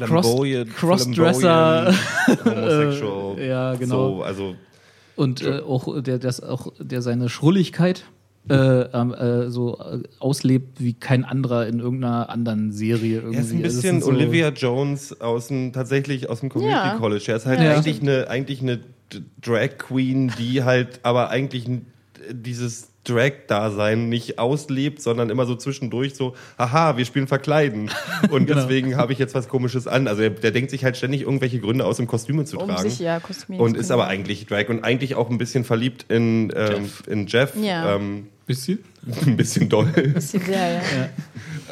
Flamboyant, 0.07 0.75
Crossdresser. 0.75 1.93
flamboyant, 1.93 2.45
homosexual. 2.45 3.37
Äh, 3.39 3.47
ja, 3.49 3.75
genau. 3.75 4.17
So, 4.17 4.23
also 4.23 4.55
und 5.15 5.41
äh, 5.41 5.59
auch 5.59 6.01
der 6.01 6.17
das 6.19 6.41
auch 6.41 6.71
der 6.79 7.01
seine 7.01 7.27
Schrulligkeit 7.29 8.05
äh, 8.49 8.53
ähm, 8.55 9.13
äh, 9.13 9.49
so 9.49 9.77
auslebt 10.19 10.79
wie 10.81 10.93
kein 10.93 11.25
anderer 11.25 11.67
in 11.67 11.79
irgendeiner 11.79 12.29
anderen 12.29 12.71
Serie 12.71 13.17
irgendwie. 13.17 13.35
er 13.35 13.41
ist 13.41 13.51
ein 13.51 13.63
Also 13.63 13.77
bisschen 13.81 13.81
sind 13.81 14.03
so- 14.03 14.09
Olivia 14.11 14.49
Jones 14.49 15.19
aus 15.21 15.47
dem 15.49 15.73
tatsächlich 15.73 16.29
aus 16.29 16.39
dem 16.39 16.49
Community 16.49 16.77
Ja. 16.87 16.95
College. 16.97 17.25
Er 17.27 17.35
ist 17.35 17.45
halt 17.45 17.59
Ja. 17.59 17.75
eigentlich 17.75 18.01
eine 18.01 18.27
eigentlich 18.29 18.61
eine 18.61 18.79
Drag 19.41 19.77
Queen, 19.77 20.31
die 20.39 20.63
halt 20.63 20.99
aber 21.03 21.29
eigentlich 21.29 21.65
dieses 22.31 22.89
Drag-Dasein 23.13 24.09
nicht 24.09 24.39
auslebt, 24.39 25.01
sondern 25.01 25.29
immer 25.29 25.45
so 25.45 25.55
zwischendurch 25.55 26.15
so, 26.15 26.35
haha, 26.57 26.97
wir 26.97 27.05
spielen 27.05 27.27
Verkleiden. 27.27 27.89
Und 28.29 28.45
Genau. 28.47 28.61
deswegen 28.61 28.97
habe 28.97 29.13
ich 29.13 29.19
jetzt 29.19 29.35
was 29.35 29.47
Komisches 29.47 29.87
an. 29.87 30.07
Also 30.07 30.21
er, 30.23 30.29
der 30.29 30.51
denkt 30.51 30.71
sich 30.71 30.83
halt 30.83 30.97
ständig 30.97 31.21
irgendwelche 31.21 31.59
Gründe 31.59 31.85
aus, 31.85 31.99
um 31.99 32.07
Kostüme 32.07 32.45
zu 32.45 32.57
Um 32.57 32.67
tragen. 32.69 32.89
sich 32.89 32.99
ja 32.99 33.19
Kostüme 33.19 33.59
und 33.59 33.75
ist 33.77 33.91
aber 33.91 34.07
eigentlich 34.07 34.45
Drag 34.45 34.69
und 34.69 34.83
eigentlich 34.83 35.15
auch 35.15 35.29
ein 35.29 35.37
bisschen 35.37 35.63
verliebt 35.63 36.05
in 36.09 36.49
Jeff. 36.55 36.69
Ähm, 36.77 36.89
in 37.07 37.27
Jeff. 37.27 37.53
Ja. 37.55 37.95
Ähm, 37.95 38.27
bisschen. 38.45 38.79
ein 39.25 39.37
bisschen 39.37 39.69
doll. 39.69 39.85
Bisschen 39.87 40.41
sehr, 40.43 40.73
ja. 40.73 40.81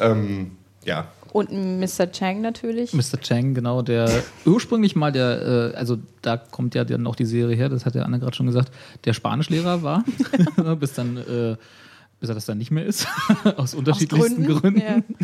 ähm, 0.00 0.52
ja. 0.84 1.08
Und 1.32 1.50
Mr. 1.52 2.10
Chang 2.10 2.40
natürlich. 2.40 2.92
Mr. 2.92 3.20
Chang, 3.20 3.54
genau, 3.54 3.82
der 3.82 4.10
ursprünglich 4.44 4.96
mal 4.96 5.12
der, 5.12 5.72
äh, 5.74 5.76
also 5.76 5.98
da 6.22 6.36
kommt 6.36 6.74
ja 6.74 6.84
dann 6.84 7.06
auch 7.06 7.16
die 7.16 7.24
Serie 7.24 7.56
her, 7.56 7.68
das 7.68 7.86
hat 7.86 7.94
der 7.94 8.04
Anne 8.04 8.18
gerade 8.18 8.36
schon 8.36 8.46
gesagt, 8.46 8.72
der 9.04 9.12
Spanischlehrer 9.12 9.82
war, 9.82 10.04
bis 10.80 10.94
dann, 10.94 11.16
äh, 11.16 11.56
bis 12.20 12.28
er 12.28 12.34
das 12.34 12.46
dann 12.46 12.58
nicht 12.58 12.70
mehr 12.70 12.84
ist, 12.84 13.06
aus 13.56 13.74
unterschiedlichsten 13.74 14.44
Gründen, 14.44 14.60
Gründen. 14.60 15.04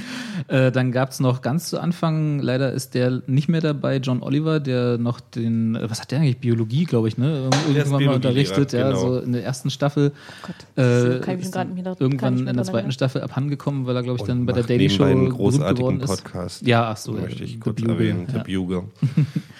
Äh, 0.48 0.70
dann 0.72 0.92
gab 0.92 1.10
es 1.10 1.20
noch 1.20 1.40
ganz 1.40 1.70
zu 1.70 1.80
Anfang, 1.80 2.38
leider 2.38 2.70
ist 2.72 2.94
der 2.94 3.22
nicht 3.26 3.48
mehr 3.48 3.62
dabei, 3.62 3.96
John 3.96 4.22
Oliver, 4.22 4.60
der 4.60 4.98
noch 4.98 5.20
den, 5.20 5.74
äh, 5.74 5.88
was 5.88 6.00
hat 6.00 6.10
der 6.10 6.18
eigentlich, 6.18 6.38
Biologie, 6.38 6.84
glaube 6.84 7.08
ich, 7.08 7.16
ne? 7.16 7.48
Irgendwann 7.72 8.04
mal 8.04 8.14
unterrichtet, 8.16 8.72
ja, 8.74 8.88
genau. 8.88 9.00
so 9.00 9.18
in 9.20 9.32
der 9.32 9.42
ersten 9.42 9.70
Staffel. 9.70 10.12
Oh 10.12 10.46
Gott, 10.46 10.84
Äh, 10.84 11.18
das 11.18 11.20
kann 11.24 11.38
ich 11.38 11.50
grad 11.50 11.68
kann 11.74 11.96
irgendwann 11.98 12.34
ich 12.34 12.40
in 12.40 12.46
der 12.46 12.56
zweiten 12.56 12.74
erinnern. 12.76 12.92
Staffel 12.92 13.22
abhandengekommen, 13.22 13.86
weil 13.86 13.96
er, 13.96 14.02
glaube 14.02 14.18
ich, 14.20 14.26
dann 14.26 14.40
Und 14.40 14.46
bei 14.46 14.52
der 14.52 14.64
Daily 14.64 14.90
Show 14.90 15.04
einen 15.04 15.30
großartigen 15.30 15.76
geworden 15.76 16.00
ist. 16.00 16.24
Podcast. 16.24 16.66
Ja, 16.66 16.90
ach 16.90 16.96
so. 16.98 17.12
Möchte 17.12 17.44
ich 17.44 17.58
kurz 17.58 17.80
erwähnen. 17.82 18.26
ja. 18.32 18.44
The 18.44 18.54
Bugle. 18.54 18.84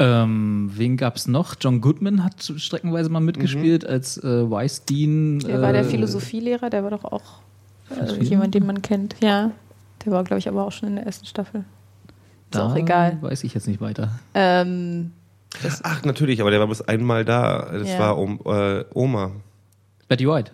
Ähm, 0.00 0.70
wen 0.74 0.96
gab's 0.96 1.28
noch? 1.28 1.54
John 1.60 1.80
Goodman 1.82 2.24
hat 2.24 2.52
streckenweise 2.56 3.10
mal 3.10 3.20
mitgespielt 3.20 3.86
als 3.86 4.16
äh, 4.16 4.50
Vice 4.50 4.84
Dean. 4.86 5.38
Der 5.40 5.60
war 5.60 5.72
der 5.72 5.82
äh, 5.82 5.84
Philosophielehrer, 5.84 6.70
der 6.70 6.82
war 6.82 6.90
doch 6.90 7.04
auch 7.04 7.40
äh, 7.90 8.22
jemand, 8.24 8.54
den 8.54 8.64
man 8.66 8.80
kennt. 8.80 9.16
Ja, 9.22 9.50
der 10.04 10.12
war, 10.12 10.24
glaube 10.24 10.38
ich, 10.38 10.48
aber 10.48 10.64
auch 10.66 10.72
schon 10.72 10.88
in 10.88 10.96
der 10.96 11.04
ersten 11.06 11.26
Staffel. 11.26 11.60
Ist 12.50 12.54
Da 12.58 12.66
auch 12.68 12.76
egal. 12.76 13.18
weiß 13.20 13.44
ich 13.44 13.52
jetzt 13.54 13.68
nicht 13.68 13.80
weiter. 13.82 14.18
Ähm, 14.34 15.12
Ach, 15.82 16.04
natürlich, 16.04 16.40
aber 16.40 16.50
der 16.50 16.60
war 16.60 16.68
bis 16.68 16.80
einmal 16.80 17.24
da. 17.24 17.70
Das 17.72 17.88
Ja. 17.90 17.98
war 17.98 18.18
um, 18.18 18.40
äh, 18.46 18.84
Oma. 18.94 19.32
Betty 20.08 20.26
White. 20.26 20.52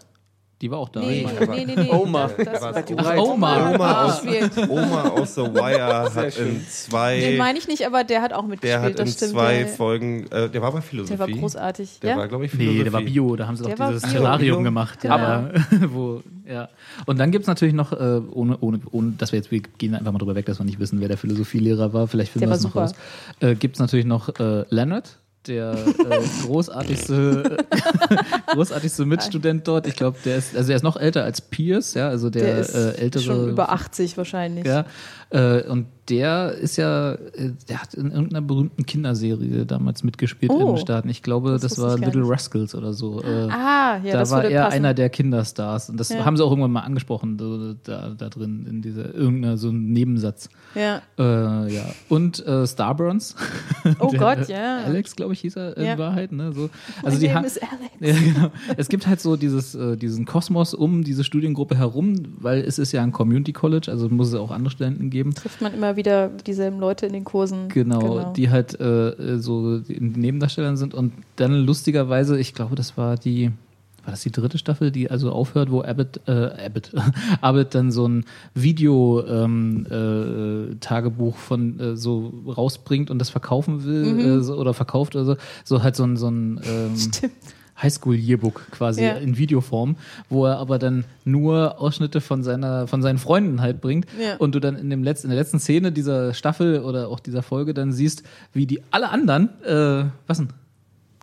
Die 0.62 0.70
war 0.70 0.78
auch 0.78 0.88
da. 0.88 1.00
nee, 1.00 1.26
nee, 1.48 1.64
nee, 1.66 1.74
nee. 1.76 1.90
Oma. 1.90 2.28
Das, 2.28 2.60
das, 2.60 2.74
White. 2.74 2.94
Oma. 3.20 3.74
Oma 3.74 4.04
aus. 4.04 4.22
Oma 4.68 5.02
aus 5.10 5.34
The 5.34 5.42
Wire 5.42 6.14
hat 6.14 6.38
in 6.38 6.44
Den 6.46 6.66
zwei, 6.66 7.34
meine 7.36 7.58
ich 7.58 7.68
nicht, 7.68 7.86
aber 7.86 8.04
der 8.04 8.22
hat 8.22 8.32
auch 8.32 8.46
mitgespielt. 8.46 8.72
der 8.72 8.80
hat 8.80 8.90
in 8.92 8.96
das 8.96 9.12
stimmt. 9.12 9.32
zwei 9.32 9.58
der, 9.58 9.68
Folgen, 9.68 10.26
äh, 10.30 10.48
der 10.48 10.62
war 10.62 10.72
bei 10.72 10.80
Philosophie. 10.80 11.18
der 11.18 11.18
war 11.18 11.28
großartig. 11.28 12.00
Der 12.00 12.10
ja? 12.10 12.16
war, 12.16 12.28
glaube 12.28 12.46
ich, 12.46 12.52
Philosophie. 12.52 12.78
Nee, 12.78 12.84
der 12.84 12.92
war 12.94 13.02
Bio, 13.02 13.36
da 13.36 13.46
haben 13.46 13.56
sie 13.56 13.64
Der 13.64 13.76
doch 13.76 13.88
dieses 13.88 14.04
Bio. 14.04 14.12
Terrarium 14.12 14.56
Bio? 14.58 14.64
gemacht. 14.64 15.00
Genau. 15.02 15.14
Aber, 15.14 15.50
wo, 15.88 16.22
ja. 16.48 16.70
Und 17.04 17.18
dann 17.18 17.32
gibt's 17.32 17.48
natürlich 17.48 17.74
noch, 17.74 17.92
äh, 17.92 18.22
ohne, 18.32 18.56
ohne, 18.58 18.80
ohne, 18.92 19.12
dass 19.18 19.32
wir 19.32 19.38
jetzt, 19.38 19.50
wir 19.50 19.60
gehen 19.60 19.94
einfach 19.94 20.12
mal 20.12 20.18
drüber 20.18 20.36
weg, 20.36 20.46
dass 20.46 20.58
wir 20.58 20.64
nicht 20.64 20.80
wissen, 20.80 21.00
wer 21.00 21.08
der 21.08 21.18
Philosophielehrer 21.18 21.92
war, 21.92 22.08
vielleicht 22.08 22.32
finden 22.32 22.48
wir 22.48 22.54
das 22.54 22.64
war 22.64 22.70
noch 22.70 22.76
raus. 22.76 22.94
Äh, 23.40 23.56
gibt's 23.56 23.78
natürlich 23.78 24.06
noch 24.06 24.30
äh, 24.40 24.64
Leonard, 24.70 25.18
der 25.48 25.72
äh, 25.74 26.44
großartigste, 26.46 27.56
großartigste 28.52 29.04
Mitstudent 29.04 29.66
dort. 29.68 29.86
Ich 29.86 29.96
glaube, 29.96 30.18
der 30.24 30.36
ist, 30.36 30.56
also 30.56 30.70
er 30.72 30.76
ist 30.76 30.82
noch 30.82 30.96
älter 30.96 31.24
als 31.24 31.40
Pierce, 31.40 31.94
ja, 31.94 32.08
also 32.08 32.30
der, 32.30 32.42
Der 32.42 32.58
ist 32.58 32.74
äh, 32.74 32.92
ältere. 32.92 33.22
schon 33.22 33.48
über 33.50 33.70
80 33.72 34.16
wahrscheinlich. 34.16 34.64
Ja, 34.66 34.86
äh, 35.30 35.62
und 35.68 35.86
der 36.08 36.52
ist 36.52 36.76
ja, 36.76 37.14
äh, 37.14 37.50
der 37.68 37.82
hat 37.82 37.94
in 37.94 38.12
irgendeiner 38.12 38.40
berühmten 38.40 38.86
Kinderserie 38.86 39.66
damals 39.66 40.04
mitgespielt 40.04 40.52
Oh. 40.54 40.60
in 40.60 40.66
den 40.68 40.76
Staaten. 40.76 41.08
Ich 41.08 41.20
glaube, 41.20 41.50
Das 41.50 41.62
das, 41.62 41.80
war 41.80 41.98
Little. 41.98 42.28
Rascals 42.28 42.76
oder 42.76 42.92
so. 42.92 43.20
Äh, 43.24 43.48
Ah, 43.50 43.96
ja, 44.04 44.12
da 44.12 44.18
das 44.20 44.30
war 44.30 44.44
er 44.44 44.62
passen. 44.66 44.74
einer 44.76 44.94
der 44.94 45.08
Kinderstars. 45.10 45.90
Und 45.90 45.98
das 45.98 46.10
Ja. 46.10 46.24
haben 46.24 46.36
sie 46.36 46.44
auch 46.44 46.50
irgendwann 46.50 46.70
mal 46.70 46.82
angesprochen, 46.82 47.36
so, 47.40 47.74
da, 47.82 48.10
da 48.16 48.28
drin, 48.28 48.66
in 48.70 48.82
dieser, 48.82 49.12
irgendeiner 49.16 49.56
so 49.56 49.70
ein 49.70 49.92
Nebensatz. 49.92 50.48
Ja. 50.76 51.02
Äh, 51.18 51.74
ja. 51.74 51.82
Und 52.08 52.46
äh, 52.46 52.64
Starburns. 52.68 53.34
Oh 53.98 54.06
Der, 54.12 54.20
Gott, 54.20 54.48
ja. 54.48 54.78
Alex, 54.84 55.16
glaube 55.16 55.32
ich, 55.32 55.40
hieß 55.40 55.56
er 55.56 55.76
in 55.76 55.86
Ja. 55.86 55.98
Wahrheit. 55.98 56.30
Ne? 56.30 56.52
So. 56.52 56.70
Also 57.02 57.16
My 57.16 57.20
die 57.20 57.26
name 57.26 57.38
haben. 57.38 57.44
is 57.46 57.58
Alex. 57.58 57.72
Ja, 57.98 58.14
genau. 58.32 58.50
Es 58.76 58.88
gibt 58.88 59.06
halt 59.08 59.20
so 59.20 59.34
dieses, 59.36 59.74
äh, 59.74 59.96
diesen 59.96 60.24
Kosmos 60.24 60.72
um 60.72 61.02
diese 61.02 61.24
Studiengruppe 61.24 61.76
herum, 61.76 62.14
weil 62.38 62.60
es 62.60 62.78
ist 62.78 62.92
ja 62.92 63.02
ein 63.02 63.10
Community 63.10 63.52
College, 63.52 63.90
also 63.90 64.08
muss 64.08 64.28
es 64.28 64.34
auch 64.34 64.52
andere 64.52 64.70
Studenten 64.70 65.10
geben. 65.10 65.15
Trifft 65.24 65.60
man 65.60 65.74
immer 65.74 65.96
wieder 65.96 66.28
dieselben 66.28 66.78
Leute 66.78 67.06
in 67.06 67.12
den 67.12 67.24
Kursen. 67.24 67.68
Genau, 67.68 68.32
die 68.32 68.50
halt 68.50 68.78
äh, 68.80 69.38
so 69.38 69.76
in 69.88 70.12
den 70.12 70.20
Nebendarstellern 70.20 70.76
sind 70.76 70.94
und 70.94 71.12
dann 71.36 71.52
lustigerweise, 71.64 72.38
ich 72.38 72.54
glaube, 72.54 72.74
das 72.76 72.96
war 72.96 73.16
die, 73.16 73.50
war 74.04 74.12
das 74.12 74.20
die 74.22 74.30
dritte 74.30 74.58
Staffel, 74.58 74.90
die 74.90 75.10
also 75.10 75.32
aufhört, 75.32 75.70
wo 75.70 75.82
Abbott, 75.82 76.20
äh, 76.26 76.66
Abbott, 76.66 76.92
Abbott 77.40 77.74
dann 77.74 77.90
so 77.90 78.06
ein 78.06 78.24
Video-Tagebuch 78.54 79.44
ähm, 79.44 80.70
äh, 80.70 80.74
Tagebuch 80.80 81.36
von 81.36 81.80
äh, 81.80 81.96
so 81.96 82.32
rausbringt 82.46 83.10
und 83.10 83.18
das 83.18 83.30
verkaufen 83.30 83.84
will 83.84 84.04
Mhm. 84.04 84.20
äh, 84.20 84.42
so, 84.42 84.54
oder 84.56 84.74
verkauft 84.74 85.16
oder 85.16 85.24
so, 85.24 85.36
so 85.64 85.82
halt 85.82 85.96
so 85.96 86.04
ein, 86.04 86.16
so 86.16 86.28
ein 86.28 86.60
ähm, 86.64 86.96
Stimmt. 86.98 87.32
Highschool-Yearbook 87.82 88.70
quasi 88.70 89.02
Ja. 89.04 89.12
in 89.14 89.36
Videoform, 89.38 89.96
wo 90.28 90.46
er 90.46 90.58
aber 90.58 90.78
dann 90.78 91.04
nur 91.24 91.80
Ausschnitte 91.80 92.20
von 92.20 92.42
seiner, 92.42 92.86
von 92.86 93.02
seinen 93.02 93.18
Freunden 93.18 93.60
halt 93.60 93.80
bringt 93.80 94.06
Ja. 94.20 94.36
und 94.36 94.54
du 94.54 94.60
dann 94.60 94.76
in 94.76 94.90
dem 94.90 95.02
letzten, 95.04 95.26
in 95.26 95.30
der 95.30 95.38
letzten 95.40 95.58
Szene 95.60 95.92
dieser 95.92 96.34
Staffel 96.34 96.80
oder 96.80 97.08
auch 97.08 97.20
dieser 97.20 97.42
Folge 97.42 97.74
dann 97.74 97.92
siehst, 97.92 98.22
wie 98.52 98.66
die 98.66 98.82
alle 98.90 99.10
anderen, 99.10 99.50
äh, 99.64 100.04
was 100.26 100.38
denn? 100.38 100.48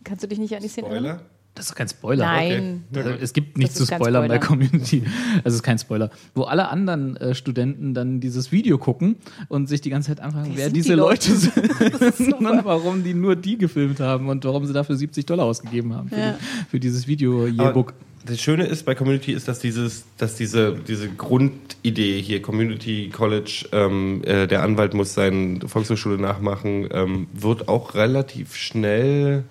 Kannst 0.03 0.23
du 0.23 0.27
dich 0.27 0.39
nicht 0.39 0.53
an 0.55 0.61
die 0.61 0.67
Szene 0.67 0.87
erinnern? 0.89 1.19
Das 1.55 1.65
ist 1.65 1.71
doch 1.71 1.75
kein 1.77 1.87
Spoiler. 1.87 2.25
Nein. 2.25 2.83
Also, 2.95 3.09
es 3.11 3.33
gibt 3.33 3.57
nichts 3.59 3.75
zu 3.75 3.85
spoilern 3.85 4.27
bei 4.27 4.41
Spoiler. 4.41 4.67
Community. 4.69 5.03
Es 5.43 5.53
ist 5.53 5.61
kein 5.61 5.77
Spoiler. 5.77 6.09
Wo 6.33 6.43
alle 6.43 6.69
anderen 6.69 7.15
äh, 7.17 7.35
Studenten 7.35 7.93
dann 7.93 8.19
dieses 8.19 8.51
Video 8.51 8.77
gucken 8.79 9.17
und 9.49 9.67
sich 9.69 9.81
die 9.81 9.89
ganze 9.91 10.09
Zeit 10.09 10.19
anfragen, 10.19 10.51
wer, 10.55 10.67
die 10.69 10.73
diese 10.73 10.95
Leute, 10.95 11.31
Leute? 11.31 12.11
sind 12.11 12.33
und 12.39 12.65
warum 12.65 13.03
die 13.03 13.13
nur 13.13 13.35
die 13.35 13.57
gefilmt 13.57 13.99
haben 13.99 14.29
und 14.29 14.43
warum 14.45 14.65
sie 14.65 14.73
dafür 14.73 14.95
70 14.95 15.25
Dollar 15.27 15.45
ausgegeben 15.45 15.93
haben 15.93 16.09
für, 16.09 16.17
Ja. 16.17 16.31
die, 16.39 16.65
für 16.69 16.79
dieses 16.79 17.07
Video-Yearbook. 17.07 17.93
Das 18.25 18.39
Schöne 18.39 18.65
ist 18.65 18.85
bei 18.85 18.95
Community 18.95 19.33
ist, 19.33 19.49
dass 19.49 19.59
dieses, 19.59 20.05
dass 20.17 20.35
diese, 20.35 20.77
diese 20.87 21.09
Grundidee 21.09 22.21
hier 22.21 22.41
Community 22.41 23.09
College, 23.11 23.65
ähm, 23.73 24.21
äh, 24.23 24.47
der 24.47 24.63
Anwalt 24.63 24.93
muss 24.93 25.13
seine 25.13 25.59
Volkshochschule 25.67 26.17
nachmachen, 26.17 26.87
ähm, 26.91 27.27
wird 27.33 27.67
auch 27.67 27.95
relativ 27.95 28.55
schnell 28.55 29.43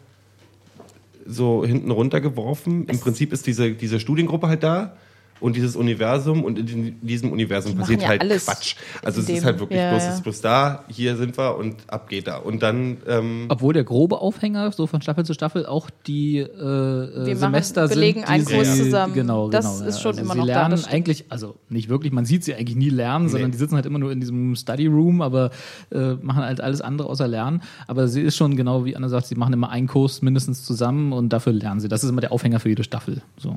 so 1.26 1.64
hinten 1.64 1.90
runtergeworfen. 1.90 2.86
Im 2.86 2.98
Prinzip 2.98 3.32
ist 3.32 3.46
diese, 3.46 3.72
diese 3.72 4.00
Studiengruppe 4.00 4.48
halt 4.48 4.62
da 4.62 4.96
und 5.42 5.56
dieses 5.56 5.76
Universum 5.76 6.44
und 6.44 6.58
in 6.58 7.00
diesem 7.02 7.32
Universum 7.32 7.72
Die 7.72 7.78
passiert 7.78 7.98
machen 8.00 8.04
ja 8.04 8.08
halt 8.10 8.20
alles 8.22 8.46
Quatsch. 8.46 8.76
Also 9.04 9.20
es 9.20 9.28
ist 9.28 9.44
halt 9.44 9.58
wirklich 9.60 9.78
ja, 9.78 9.90
bloß, 9.90 10.02
ja. 10.04 10.08
es 10.10 10.14
ist 10.16 10.22
bloß 10.22 10.40
da, 10.40 10.84
hier 10.88 11.16
sind 11.16 11.36
wir 11.36 11.56
und 11.56 11.76
ab 11.88 12.08
geht 12.08 12.26
da. 12.28 12.36
Und 12.36 12.62
dann 12.62 12.98
ähm, 13.08 13.46
Obwohl 13.48 13.74
der 13.74 13.84
grobe 13.84 14.20
Aufhänger 14.20 14.70
so 14.72 14.86
von 14.86 15.02
Staffel 15.02 15.24
zu 15.24 15.34
Staffel 15.34 15.66
auch 15.66 15.90
die 16.06 16.38
äh, 16.38 16.46
machen- 16.46 17.36
Semester 17.36 17.88
belegen 17.88 18.20
sind. 18.20 18.28
einen 18.30 18.46
die 18.46 18.54
Kurs 18.54 18.74
sie- 18.76 18.84
zusammen. 18.84 19.14
Genau, 19.14 19.50
Das 19.50 19.78
genau. 19.78 19.88
ist 19.88 20.00
schon 20.00 20.10
also 20.12 20.22
immer 20.22 20.32
sie 20.34 20.38
noch 20.40 20.46
da, 20.46 20.52
lernen 20.52 20.70
das 20.70 20.80
stimmt. 20.82 20.94
eigentlich, 20.94 21.24
also 21.28 21.56
nicht 21.68 21.88
wirklich, 21.88 22.12
man 22.12 22.24
sieht 22.24 22.44
sie 22.44 22.54
eigentlich 22.54 22.76
nie 22.76 22.90
lernen, 22.90 23.28
sondern 23.28 23.50
die 23.50 23.58
sitzen 23.58 23.74
halt 23.74 23.86
immer 23.86 23.98
nur 23.98 24.12
in 24.12 24.20
diesem 24.20 24.54
Study 24.56 24.86
Room, 24.86 25.20
aber 25.22 25.50
äh, 25.90 26.14
machen 26.14 26.42
halt 26.44 26.60
alles 26.60 26.80
andere 26.80 27.08
außer 27.08 27.26
lernen. 27.26 27.62
Aber 27.88 28.06
sie 28.08 28.22
ist 28.22 28.36
schon 28.36 28.56
genau 28.56 28.84
wie 28.84 28.94
Anna 28.96 29.08
sagt, 29.08 29.26
sie 29.26 29.34
machen 29.34 29.52
immer 29.52 29.70
einen 29.70 29.88
Kurs 29.88 30.22
mindestens 30.22 30.64
zusammen 30.64 31.12
und 31.12 31.30
dafür 31.32 31.52
lernen 31.52 31.80
sie. 31.80 31.88
Das 31.88 32.04
ist 32.04 32.10
immer 32.10 32.20
der 32.20 32.32
Aufhänger 32.32 32.60
für 32.60 32.68
jede 32.68 32.84
Staffel. 32.84 33.22
So. 33.36 33.56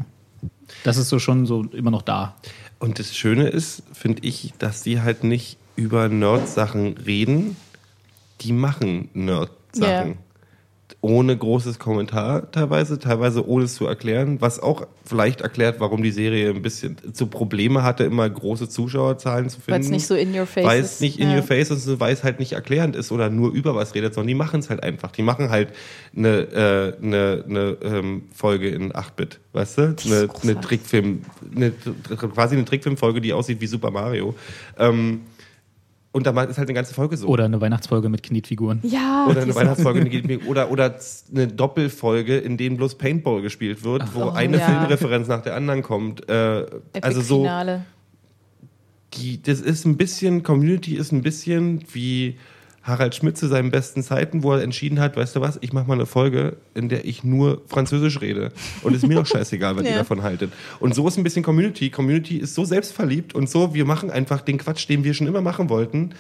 Das 0.85 0.97
ist 0.97 1.09
so 1.09 1.17
schon 1.17 1.47
so 1.47 1.63
immer 1.63 1.89
noch 1.89 2.03
da. 2.03 2.35
Und 2.77 2.99
das 2.99 3.15
Schöne 3.17 3.47
ist, 3.47 3.81
finde 3.91 4.21
ich, 4.23 4.53
dass 4.59 4.83
die 4.83 5.01
halt 5.01 5.23
nicht 5.23 5.57
über 5.75 6.09
Nerd-Sachen 6.09 6.95
reden, 6.99 7.55
die 8.41 8.53
machen 8.53 9.09
Nerd-Sachen. 9.15 10.09
Ja. 10.11 10.17
Ohne 11.07 11.38
großes 11.38 11.77
Kommentar 11.77 12.49
teilweise, 12.52 12.98
teilweise 12.98 13.48
ohne 13.48 13.65
es 13.65 13.76
zu 13.76 13.86
erklären, 13.86 14.41
was 14.41 14.60
auch 14.60 14.88
vielleicht 15.06 15.41
erklärt, 15.41 15.80
warum 15.80 16.02
die 16.02 16.10
Serie 16.10 16.49
ein 16.49 16.64
bisschen 16.64 16.98
so 17.14 17.27
Probleme 17.27 17.84
hatte, 17.84 18.06
immer 18.06 18.27
große 18.27 18.69
Zuschauerzahlen 18.69 19.48
zu 19.49 19.57
finden. 19.61 19.72
Weil 19.73 19.82
es 19.82 19.90
nicht 19.90 20.07
so 20.07 20.15
in 20.15 20.36
your 20.36 20.48
face 20.48 20.65
Weil 20.65 20.80
ist. 20.82 20.94
es 20.94 20.99
nicht 21.02 21.19
in 21.19 21.30
Ja. 21.30 21.38
your 21.38 21.44
face 21.44 21.69
ist, 21.69 21.99
weil 21.99 22.11
es 22.11 22.23
halt 22.23 22.40
nicht 22.40 22.53
erklärend 22.53 22.95
ist 22.95 23.11
oder 23.11 23.30
nur 23.30 23.52
über 23.52 23.76
was 23.76 23.94
redet, 23.94 24.15
sondern 24.15 24.30
die 24.30 24.34
machen 24.34 24.61
es 24.61 24.72
halt 24.72 24.82
einfach. 24.82 25.11
Die 25.11 25.22
machen 25.22 25.52
halt 25.52 25.69
eine, 26.18 26.40
äh, 26.99 27.03
eine, 27.06 27.44
eine 27.48 27.77
ähm, 27.84 28.23
Folge 28.34 28.69
in 28.69 28.91
8-Bit, 28.91 29.40
weißt 29.53 29.77
du? 29.77 29.82
Eine, 30.06 30.27
eine. 30.41 30.60
Trickfilm, 30.61 31.22
eine, 31.56 31.69
quasi 32.34 32.56
eine 32.56 32.65
Trickfilmfolge, 32.65 33.22
die 33.22 33.32
aussieht 33.34 33.61
wie 33.61 33.68
Super 33.68 33.91
Mario. 33.91 34.34
Ähm, 34.80 35.22
und 36.15 36.25
da 36.25 36.31
ist 36.43 36.57
halt 36.57 36.69
eine 36.69 36.73
ganze 36.73 36.93
Folge 36.93 37.17
so. 37.17 37.27
Oder 37.27 37.43
eine 37.43 37.59
Weihnachtsfolge 37.59 38.07
mit 38.07 38.23
Knetfiguren. 38.23 38.79
Ja, 38.83 39.27
Oder 39.29 39.41
eine 39.41 39.53
Weihnachtsfolge 39.53 40.05
geht 40.05 40.25
mir- 40.25 40.47
oder, 40.47 40.71
oder 40.71 40.95
eine 41.33 41.47
Doppelfolge, 41.47 42.37
in 42.37 42.55
denen 42.55 42.77
bloß 42.77 42.95
Paintball 42.95 43.41
gespielt 43.41 43.83
wird, 43.83 44.15
wo 44.15 44.29
eine 44.29 44.59
ja. 44.59 44.65
Filmreferenz 44.65 45.27
nach 45.27 45.41
der 45.41 45.55
anderen 45.55 45.81
kommt. 45.81 46.29
Äh, 46.29 46.67
also 47.01 47.19
so, 47.19 47.45
die, 49.15 49.41
das 49.41 49.59
ist 49.59 49.83
ein 49.83 49.97
bisschen, 49.97 50.41
Community 50.43 50.95
ist 50.95 51.11
ein 51.11 51.21
bisschen 51.21 51.83
wie 51.91 52.37
Harald 52.85 53.15
Schmidt 53.15 53.35
zu 53.35 53.47
seinen 53.47 53.71
besten 53.71 54.03
Zeiten, 54.03 54.43
wo 54.43 54.53
er 54.53 54.61
entschieden 54.61 54.99
hat, 54.99 55.17
weißt 55.17 55.35
du 55.35 55.41
was, 55.41 55.57
ich 55.61 55.73
mache 55.73 55.87
mal 55.87 55.95
eine 55.95 56.05
Folge, 56.05 56.57
in 56.75 56.87
der 56.87 57.03
ich 57.05 57.23
nur 57.23 57.63
Französisch 57.67 58.21
rede. 58.21 58.51
Und 58.83 58.93
es 58.95 59.01
ist 59.01 59.09
mir 59.09 59.15
doch 59.15 59.25
scheißegal, 59.25 59.75
was 59.75 59.83
ihr 59.85 59.89
Ja. 59.91 59.97
davon 59.97 60.21
haltet. 60.21 60.53
Und 60.79 60.93
so 60.93 61.07
ist 61.07 61.17
ein 61.17 61.23
bisschen 61.23 61.41
Community. 61.43 61.89
Community 61.89 62.37
ist 62.37 62.53
so 62.53 62.63
selbstverliebt 62.63 63.33
und 63.33 63.49
so, 63.49 63.73
wir 63.73 63.85
machen 63.85 64.11
einfach 64.11 64.41
den 64.41 64.59
Quatsch, 64.59 64.87
den 64.87 65.03
wir 65.03 65.15
schon 65.15 65.25
immer 65.25 65.41
machen 65.41 65.67
wollten 65.69 66.11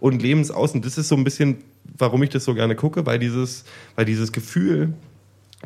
und 0.00 0.22
leben 0.22 0.40
es 0.40 0.50
aus. 0.50 0.74
Und 0.74 0.86
das 0.86 0.96
ist 0.96 1.08
so 1.08 1.14
ein 1.14 1.24
bisschen, 1.24 1.58
warum 1.98 2.22
ich 2.22 2.30
das 2.30 2.44
so 2.44 2.54
gerne 2.54 2.74
gucke, 2.74 3.04
weil 3.04 3.18
dieses, 3.18 3.64
weil 3.94 4.06
dieses 4.06 4.32
Gefühl, 4.32 4.94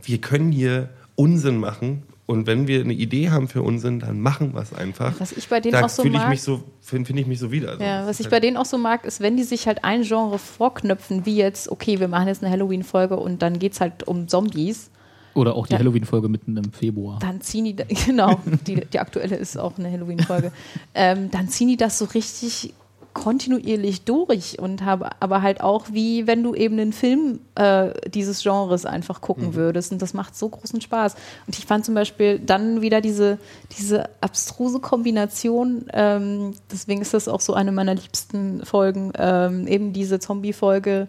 wir 0.02 0.18
können 0.18 0.50
hier 0.50 0.88
Unsinn 1.14 1.58
machen. 1.58 2.02
Und 2.30 2.46
wenn 2.46 2.66
wir 2.68 2.82
eine 2.82 2.92
Idee 2.92 3.30
haben 3.30 3.48
für 3.48 3.62
Unsinn, 3.62 4.00
dann 4.00 4.20
machen 4.20 4.52
wir 4.52 4.60
es 4.60 4.74
einfach. 4.74 5.18
Was 5.18 5.32
ich 5.32 5.48
bei 5.48 5.60
denen 5.60 5.72
da 5.72 5.86
auch 5.86 5.88
so 5.88 6.02
fühle 6.02 6.16
ich 6.16 6.20
mag- 6.20 6.28
mich 6.28 6.42
so, 6.42 6.62
finde 6.82 7.06
find 7.06 7.18
ich 7.20 7.26
mich 7.26 7.38
so 7.38 7.50
wieder. 7.50 7.70
Also, 7.70 7.82
Ja, 7.82 8.02
was 8.04 8.10
ist 8.10 8.20
ich 8.20 8.26
halt- 8.26 8.30
bei 8.32 8.40
denen 8.40 8.58
auch 8.58 8.66
so 8.66 8.76
mag, 8.76 9.06
ist, 9.06 9.20
wenn 9.20 9.38
die 9.38 9.44
sich 9.44 9.66
halt 9.66 9.82
ein 9.82 10.02
Genre 10.02 10.38
vorknöpfen, 10.38 11.24
wie 11.24 11.36
jetzt, 11.36 11.70
okay, 11.70 11.98
wir 12.00 12.06
machen 12.08 12.28
jetzt 12.28 12.42
eine 12.44 12.52
Halloween-Folge 12.52 13.16
und 13.16 13.40
dann 13.40 13.58
geht 13.58 13.72
es 13.72 13.80
halt 13.80 14.06
um 14.06 14.28
Zombies, 14.28 14.90
Oder 15.34 15.54
auch 15.54 15.66
die 15.66 15.72
Ja. 15.72 15.78
Halloween-Folge 15.78 16.28
mitten 16.28 16.56
im 16.58 16.70
Februar. 16.72 17.18
dann 17.20 17.40
ziehen 17.40 17.64
die, 17.64 17.76
genau, 18.06 18.38
die, 18.66 18.84
die 18.84 18.98
aktuelle 18.98 19.36
ist 19.36 19.56
auch 19.56 19.78
eine 19.78 19.90
Halloween-Folge, 19.90 20.52
ähm, 20.94 21.30
dann 21.30 21.48
ziehen 21.48 21.68
die 21.68 21.76
das 21.78 21.96
so 21.98 22.04
richtig 22.06 22.74
kontinuierlich 23.18 24.04
durch 24.04 24.58
und 24.58 24.84
habe 24.84 25.10
aber 25.20 25.42
halt 25.42 25.60
auch 25.60 25.86
wie 25.92 26.26
wenn 26.26 26.42
du 26.42 26.54
eben 26.54 26.78
einen 26.78 26.92
Film 26.92 27.40
äh, 27.54 27.90
dieses 28.08 28.42
Genres 28.42 28.86
einfach 28.86 29.20
gucken 29.20 29.54
würdest 29.54 29.92
und 29.92 30.00
das 30.00 30.14
macht 30.14 30.36
so 30.36 30.48
großen 30.48 30.80
Spaß. 30.80 31.14
Und 31.46 31.58
ich 31.58 31.66
fand 31.66 31.84
zum 31.84 31.94
Beispiel 31.94 32.38
dann 32.38 32.80
wieder 32.80 33.00
diese 33.00 33.38
diese 33.76 34.08
abstruse 34.20 34.80
Kombination 34.80 35.86
ähm, 35.92 36.54
deswegen 36.70 37.02
ist 37.02 37.14
das 37.14 37.28
auch 37.28 37.40
so 37.40 37.54
eine 37.54 37.72
meiner 37.72 37.94
liebsten 37.94 38.64
Folgen 38.64 39.12
ähm, 39.18 39.66
eben 39.66 39.92
diese 39.92 40.18
Zombie-Folge 40.18 41.08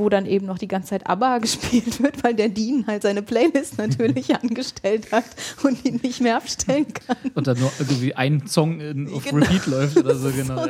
wo 0.00 0.08
dann 0.08 0.26
eben 0.26 0.46
noch 0.46 0.58
die 0.58 0.66
ganze 0.66 0.90
Zeit 0.90 1.06
ABBA 1.06 1.38
gespielt 1.42 2.02
wird, 2.02 2.24
weil 2.24 2.34
der 2.34 2.48
Dean 2.48 2.86
halt 2.86 3.02
seine 3.02 3.22
Playlist 3.22 3.78
natürlich 3.78 4.34
angestellt 4.42 5.12
hat 5.12 5.26
und 5.62 5.84
ihn 5.84 6.00
nicht 6.02 6.20
mehr 6.20 6.36
abstellen 6.36 6.86
kann. 6.92 7.16
Und 7.34 7.46
dann 7.46 7.58
nur 7.60 7.70
irgendwie 7.78 8.14
ein 8.14 8.46
Song 8.46 8.80
in, 8.80 9.08
auf 9.12 9.24
Genau. 9.24 9.44
Repeat 9.44 9.66
läuft 9.66 9.96
oder 9.98 10.16
so, 10.16 10.30
genau. 10.34 10.66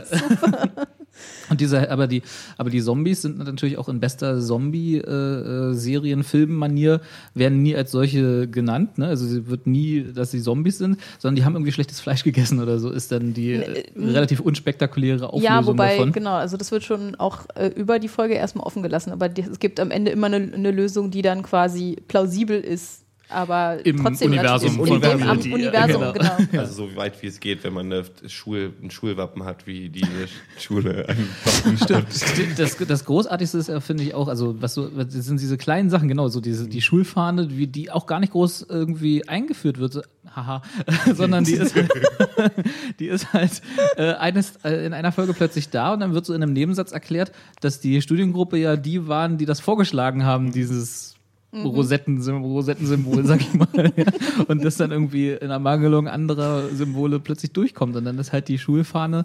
Und 1.49 1.61
diese, 1.61 1.91
aber 1.91 2.07
die, 2.07 2.23
aber 2.57 2.71
die 2.71 2.81
Zombies 2.81 3.23
sind 3.23 3.39
natürlich 3.39 3.79
auch 3.79 3.89
in 3.89 3.99
bester 4.01 4.41
Zombie-Serien-Film-Manier, 4.41 7.01
werden 7.35 7.63
nie 7.63 7.75
als 7.75 7.91
solche 7.91 8.47
genannt, 8.49 8.99
ne? 8.99 9.07
Also 9.07 9.27
sie 9.27 9.49
wird 9.49 9.67
nie, 9.67 10.05
dass 10.15 10.31
sie 10.31 10.41
Zombies 10.41 10.79
sind, 10.79 10.99
sondern 11.19 11.35
die 11.37 11.45
haben 11.45 11.55
irgendwie 11.55 11.73
schlechtes 11.73 12.01
Fleisch 12.01 12.25
gegessen 12.25 12.61
oder 12.61 12.79
so, 12.79 12.91
ist 12.91 13.13
dann 13.13 13.35
die 13.35 13.55
äh, 13.55 13.85
relativ 13.97 14.41
unspektakuläre 14.41 15.27
Auflösung 15.27 15.45
ja, 15.45 15.67
wobei, 15.67 15.97
davon. 15.97 16.13
genau, 16.13 16.35
also 16.35 16.57
das 16.57 16.71
wird 16.71 16.85
schon 16.85 17.15
auch 17.17 17.47
äh, 17.55 17.69
über 17.69 17.99
die 17.99 18.09
Folge 18.09 18.35
erstmal 18.35 18.67
offen 18.67 18.83
gelassen, 18.83 19.11
aber 19.11 19.29
die, 19.29 19.43
es 19.43 19.59
gibt 19.59 19.81
am 19.81 19.91
Ende 19.91 20.11
immer 20.11 20.27
eine, 20.27 20.53
eine 20.53 20.71
Lösung, 20.71 21.11
die 21.11 21.23
dann 21.23 21.43
quasi 21.43 21.97
plausibel 22.09 22.61
ist, 22.61 23.00
aber 23.31 23.85
Im 23.85 24.03
trotzdem 24.03 24.33
Universum 24.33 24.85
in 24.85 25.01
dem, 25.01 25.23
am 25.23 25.41
ja, 25.41 25.55
Universum, 25.55 26.13
genau. 26.13 26.37
genau. 26.37 26.61
Also 26.61 26.87
so 26.89 26.97
weit 26.97 27.21
wie 27.23 27.27
es 27.27 27.41
geht, 27.41 27.65
wenn 27.65 27.73
man 27.73 27.87
eine 27.87 28.05
Schul, 28.27 28.73
ein 28.83 28.91
Schulwappen 28.91 29.45
hat, 29.45 29.67
wie 29.67 29.89
diese 29.89 30.29
Schule 30.59 31.09
ein 31.09 31.29
Wappen 31.45 31.81
hat. 31.81 32.59
Das, 32.59 32.77
das 32.77 33.05
Großartigste 33.05 33.59
ist, 33.59 33.69
ja, 33.69 33.81
finde 33.81 34.03
ich 34.05 34.15
auch, 34.15 34.29
also 34.29 34.61
was 34.61 34.75
so, 34.75 34.89
das 34.89 35.13
sind 35.13 35.41
diese 35.41 35.57
kleinen 35.57 35.91
Sachen, 35.91 36.09
genau, 36.09 36.29
so 36.29 36.41
diese 36.41 36.69
die 36.69 36.83
Schulfahne, 36.83 37.57
wie 37.57 37.67
die 37.67 37.91
auch 37.91 38.07
gar 38.07 38.21
nicht 38.21 38.33
groß 38.33 38.67
irgendwie 38.69 39.27
eingeführt 39.29 39.79
wird, 39.79 40.03
haha, 40.35 40.63
sondern 41.15 41.45
die 41.45 41.55
ist, 41.55 41.75
die 42.99 43.07
ist 43.07 43.33
halt 43.33 43.63
äh, 43.97 44.15
eines 44.15 44.57
äh, 44.65 44.87
in 44.87 44.93
einer 44.93 45.13
Folge 45.13 45.33
plötzlich 45.33 45.71
da 45.71 45.93
und 45.93 46.01
dann 46.01 46.15
wird 46.15 46.27
so 46.27 46.35
in 46.35 46.43
einem 46.43 46.53
Nebensatz 46.53 46.93
erklärt, 46.93 47.33
dass 47.61 47.81
die 47.81 48.03
Studiengruppe 48.03 48.59
ja 48.59 48.77
die 48.77 49.09
waren, 49.09 49.39
die 49.39 49.47
das 49.47 49.61
vorgeschlagen 49.61 50.25
haben, 50.25 50.53
dieses 50.53 51.10
Rosettensymbol, 51.53 52.49
Rosettensymbol, 52.49 53.25
sag 53.27 53.41
ich 53.41 53.53
mal. 53.55 53.93
Und 54.49 54.65
das 54.65 54.77
dann 54.77 54.93
irgendwie 54.93 55.31
in 55.31 55.51
Ermangelung 55.51 56.07
anderer 56.07 56.69
Symbole 56.69 57.19
plötzlich 57.19 57.53
durchkommt. 57.53 57.97
Und 57.97 58.05
dann 58.05 58.19
ist 58.19 58.33
halt 58.33 58.47
die 58.49 58.59
Schulfahne, 58.59 59.25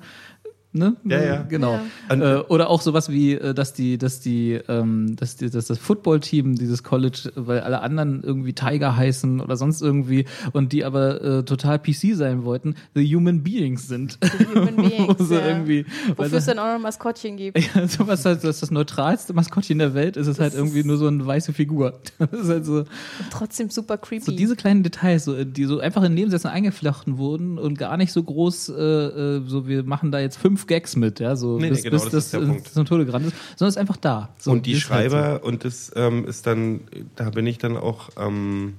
ne? 0.76 0.96
Ja, 1.06 1.22
ja. 1.24 1.42
Genau. 1.44 1.80
Und- 2.10 2.22
Äh, 2.22 2.36
oder 2.48 2.70
auch 2.70 2.82
sowas 2.82 3.10
wie, 3.10 3.34
äh, 3.34 3.54
dass 3.54 3.74
die, 3.74 3.98
dass 3.98 4.20
die, 4.20 4.60
ähm, 4.68 5.16
dass 5.16 5.36
die, 5.38 5.50
dass 5.50 5.66
das 5.68 5.78
Footballteam 5.80 6.56
dieses 6.56 6.84
College, 6.84 7.32
weil 7.36 7.62
alle 7.62 7.82
anderen 7.82 8.24
irgendwie 8.24 8.54
Tiger 8.54 8.96
heißen 8.96 9.42
oder 9.42 9.56
sonst 9.58 9.82
irgendwie 9.82 10.26
und 10.54 10.72
die 10.74 10.86
aber 10.86 11.22
äh, 11.24 11.44
total 11.44 11.80
PC 11.80 12.16
sein 12.16 12.44
wollten, 12.46 12.76
the 12.94 13.04
human 13.16 13.44
beings 13.44 13.88
sind. 13.88 14.18
Human 14.54 14.76
Beings, 14.90 15.18
so 15.28 15.36
ja. 15.36 15.48
irgendwie. 15.48 15.86
weil 16.16 16.28
Wofür 16.28 16.38
es 16.38 16.46
dann 16.46 16.60
auch 16.60 16.66
noch 16.66 16.76
ein 16.76 16.82
Maskottchen 16.82 17.38
gibt. 17.38 17.58
ja, 17.76 17.88
sowas 17.88 18.24
halt, 18.26 18.44
das 18.44 18.56
ist 18.58 18.62
das 18.64 18.72
neutralste 18.72 19.34
Maskottchen 19.34 19.80
der 19.80 19.94
Welt, 19.94 20.18
ist 20.18 20.28
es 20.28 20.40
halt 20.40 20.54
irgendwie 20.54 20.84
nur 20.84 20.98
so 20.98 21.08
eine 21.08 21.26
weiße 21.26 21.54
Figur. 21.54 22.00
Das 22.18 22.32
ist 22.42 22.50
halt 22.50 22.66
so, 22.66 22.78
Und 22.80 22.88
trotzdem 23.32 23.70
super 23.70 23.98
creepy. 23.98 24.24
so 24.26 24.32
diese 24.32 24.56
kleinen 24.56 24.84
Details, 24.84 25.26
so, 25.26 25.44
die 25.44 25.66
so 25.66 25.80
einfach 25.80 26.04
in 26.04 26.14
Nebensätzen 26.14 26.50
eingeflochten 26.50 27.18
wurden 27.18 27.58
und 27.58 27.78
gar 27.78 27.98
nicht 27.98 28.12
so 28.12 28.22
groß, 28.24 28.70
äh, 28.70 28.74
äh, 28.82 29.42
so 29.46 29.68
wir 29.68 29.84
machen 29.84 30.12
da 30.12 30.20
jetzt 30.20 30.38
fünf 30.38 30.65
Gags 30.68 30.96
mit, 30.96 31.20
ja, 31.20 31.36
so 31.36 31.58
Nee, 31.60 31.70
bis, 31.70 31.84
nee, 31.84 31.90
genau, 31.90 32.04
bis 32.04 32.12
das 32.12 32.32
das, 32.32 32.46
Punkt. 32.46 32.68
zum 32.68 32.86
Tode 32.86 33.06
gerannt 33.06 33.28
ist, 33.28 33.36
sondern 33.58 33.70
ist 33.70 33.78
einfach 33.78 33.98
da. 33.98 34.30
So, 34.38 34.52
Und 34.52 34.66
die 34.66 34.74
ist 34.74 34.90
halt 34.90 35.10
so. 35.12 35.18
Schreiber, 35.18 35.44
und 35.44 35.64
das 35.66 35.92
ähm, 35.96 36.26
ist 36.26 36.48
dann, 36.48 36.82
da 37.16 37.30
bin 37.30 37.48
ich 37.48 37.58
dann 37.58 37.78
auch, 37.78 38.10
ähm, 38.18 38.76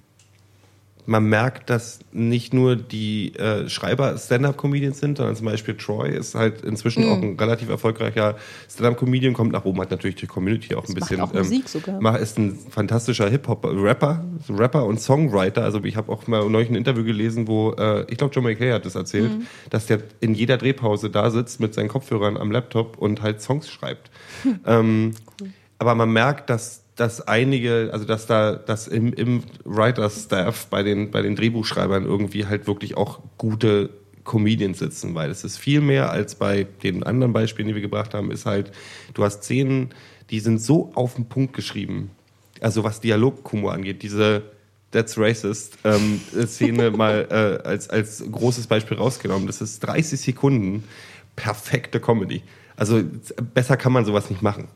man 1.07 1.25
merkt, 1.25 1.71
dass 1.71 2.01
nicht 2.13 2.53
nur 2.53 2.75
die 2.77 3.35
äh, 3.37 3.69
Schreiber 3.69 4.19
Stand-Up-Comedians 4.19 4.99
sind, 4.99 5.19
sondern 5.19 5.37
zum 5.37 5.47
Beispiel 5.47 5.77
Troy 5.77 6.11
ist 6.11 6.35
halt 6.35 6.63
inzwischen 6.63 7.05
Mhm. 7.05 7.11
auch 7.13 7.23
ein 7.23 7.37
relativ 7.39 7.69
erfolgreicher 7.69 8.37
Stand-Up-Comedian, 8.69 9.33
kommt 9.33 9.53
nach 9.53 9.65
oben, 9.65 9.81
hat 9.81 9.91
natürlich 9.91 10.17
die 10.17 10.27
Community 10.27 10.75
auch 10.75 10.85
ein 10.89 10.93
macht 10.93 11.01
bisschen. 11.09 11.21
auch 11.21 11.33
Musik 11.33 11.69
sogar. 11.69 12.01
Macht, 12.01 12.21
ist 12.21 12.39
ein 12.39 12.59
fantastischer 12.71 13.29
Hip-Hop-Rapper, 13.31 14.25
Rapper 14.51 14.85
und 14.85 15.01
Songwriter. 15.01 15.63
Also 15.63 15.83
ich 15.85 15.97
habe 15.97 16.11
auch 16.13 16.27
mal 16.27 16.49
neulich 16.51 16.69
ein 16.71 16.75
Interview 16.77 17.05
gelesen, 17.05 17.47
wo, 17.47 17.73
äh, 17.73 18.05
ich 18.11 18.19
glaube, 18.19 18.35
John 18.35 18.45
McKay 18.45 18.73
hat 18.73 18.85
das 18.85 18.95
erzählt, 18.97 19.31
Mhm. 19.39 19.47
dass 19.71 19.87
der 19.87 20.01
in 20.21 20.35
jeder 20.35 20.57
Drehpause 20.59 21.09
da 21.11 21.31
sitzt 21.31 21.61
mit 21.61 21.73
seinen 21.75 21.89
Kopfhörern 21.89 22.37
am 22.37 22.51
Laptop 22.51 22.99
und 22.99 23.23
halt 23.23 23.41
Songs 23.41 23.71
schreibt. 23.71 24.11
Ähm, 24.67 25.13
aber 25.79 25.95
man 25.95 26.11
merkt, 26.11 26.49
dass, 26.51 26.83
dass 26.97 27.21
einige, 27.29 27.91
also 27.93 28.05
dass 28.07 28.27
da, 28.27 28.55
dass 28.55 28.89
im, 28.89 29.13
im 29.13 29.43
Writer-Staff 29.65 30.67
bei 30.69 30.83
den, 30.83 31.11
bei 31.11 31.23
den 31.23 31.37
Drehbuchschreibern 31.37 32.05
irgendwie 32.05 32.47
halt 32.47 32.67
wirklich 32.67 32.97
auch 32.97 33.21
gute 33.37 33.91
Comedians 34.25 34.79
sitzen, 34.79 35.15
weil 35.15 35.31
es 35.31 35.45
ist 35.45 35.59
viel 35.59 35.81
mehr 35.81 36.11
als 36.11 36.35
bei 36.35 36.67
den 36.83 37.03
anderen 37.03 37.33
Beispielen, 37.33 37.69
die 37.69 37.75
wir 37.75 37.83
gebracht 37.83 38.15
haben, 38.15 38.31
ist 38.31 38.47
halt, 38.47 38.73
du 39.15 39.23
hast 39.23 39.45
Szenen, 39.45 39.91
die 40.31 40.41
sind 40.41 40.61
so 40.61 40.91
auf 40.95 41.15
den 41.15 41.27
Punkt 41.27 41.55
geschrieben. 41.55 42.11
Also 42.61 42.83
was 42.83 43.01
Dialogkumor 43.01 43.73
angeht, 43.73 44.03
diese 44.03 44.43
That's 44.91 45.19
Racist 45.19 45.79
ähm, 45.85 46.21
Szene 46.47 46.91
mal 46.97 47.27
äh, 47.31 47.69
als, 47.69 47.91
als 47.91 48.25
großes 48.31 48.67
Beispiel 48.67 48.97
rausgenommen. 48.97 49.47
Das 49.47 49.61
ist 49.61 49.81
30 49.81 50.19
Sekunden 50.19 50.85
perfekte 51.37 52.01
Comedy. 52.01 52.43
Also 52.77 53.03
besser 53.55 53.77
kann 53.77 53.93
man 53.93 54.05
sowas 54.05 54.31
nicht 54.31 54.43
machen. 54.43 54.69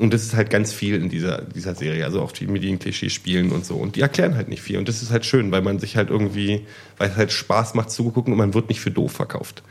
Und 0.00 0.12
das 0.12 0.24
ist 0.24 0.34
halt 0.34 0.50
ganz 0.50 0.72
viel 0.72 0.96
in 0.96 1.08
dieser, 1.08 1.42
dieser 1.42 1.74
Serie. 1.74 2.04
Also 2.04 2.20
auch 2.20 2.32
die 2.32 2.48
Medienklischee 2.48 3.10
spielen 3.10 3.52
und 3.52 3.64
so. 3.64 3.76
Und 3.76 3.94
die 3.94 4.00
erklären 4.00 4.34
halt 4.34 4.48
nicht 4.48 4.62
viel. 4.62 4.78
Und 4.78 4.88
das 4.88 5.02
ist 5.02 5.10
halt 5.10 5.24
schön, 5.24 5.52
weil 5.52 5.62
man 5.62 5.78
sich 5.78 5.96
halt 5.96 6.10
irgendwie, 6.10 6.66
weil 6.98 7.10
es 7.10 7.16
halt 7.16 7.30
Spaß 7.30 7.74
macht 7.74 7.90
zugucken 7.90 8.32
und 8.32 8.38
man 8.38 8.54
wird 8.54 8.68
nicht 8.68 8.80
für 8.80 8.90
doof 8.90 9.12
verkauft. 9.12 9.62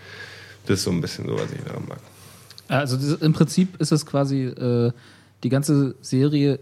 Das 0.65 0.79
ist 0.79 0.85
so 0.85 0.91
ein 0.91 1.01
bisschen 1.01 1.27
so, 1.27 1.35
was 1.35 1.51
ich 1.51 1.61
daran 1.65 1.83
mag. 1.89 1.99
Also 2.69 2.95
das, 2.95 3.21
im 3.21 3.33
Prinzip 3.33 3.79
ist 3.81 3.91
es 3.91 4.05
quasi, 4.05 4.43
äh, 4.45 4.93
die 5.43 5.49
ganze 5.49 5.95
Serie 6.01 6.59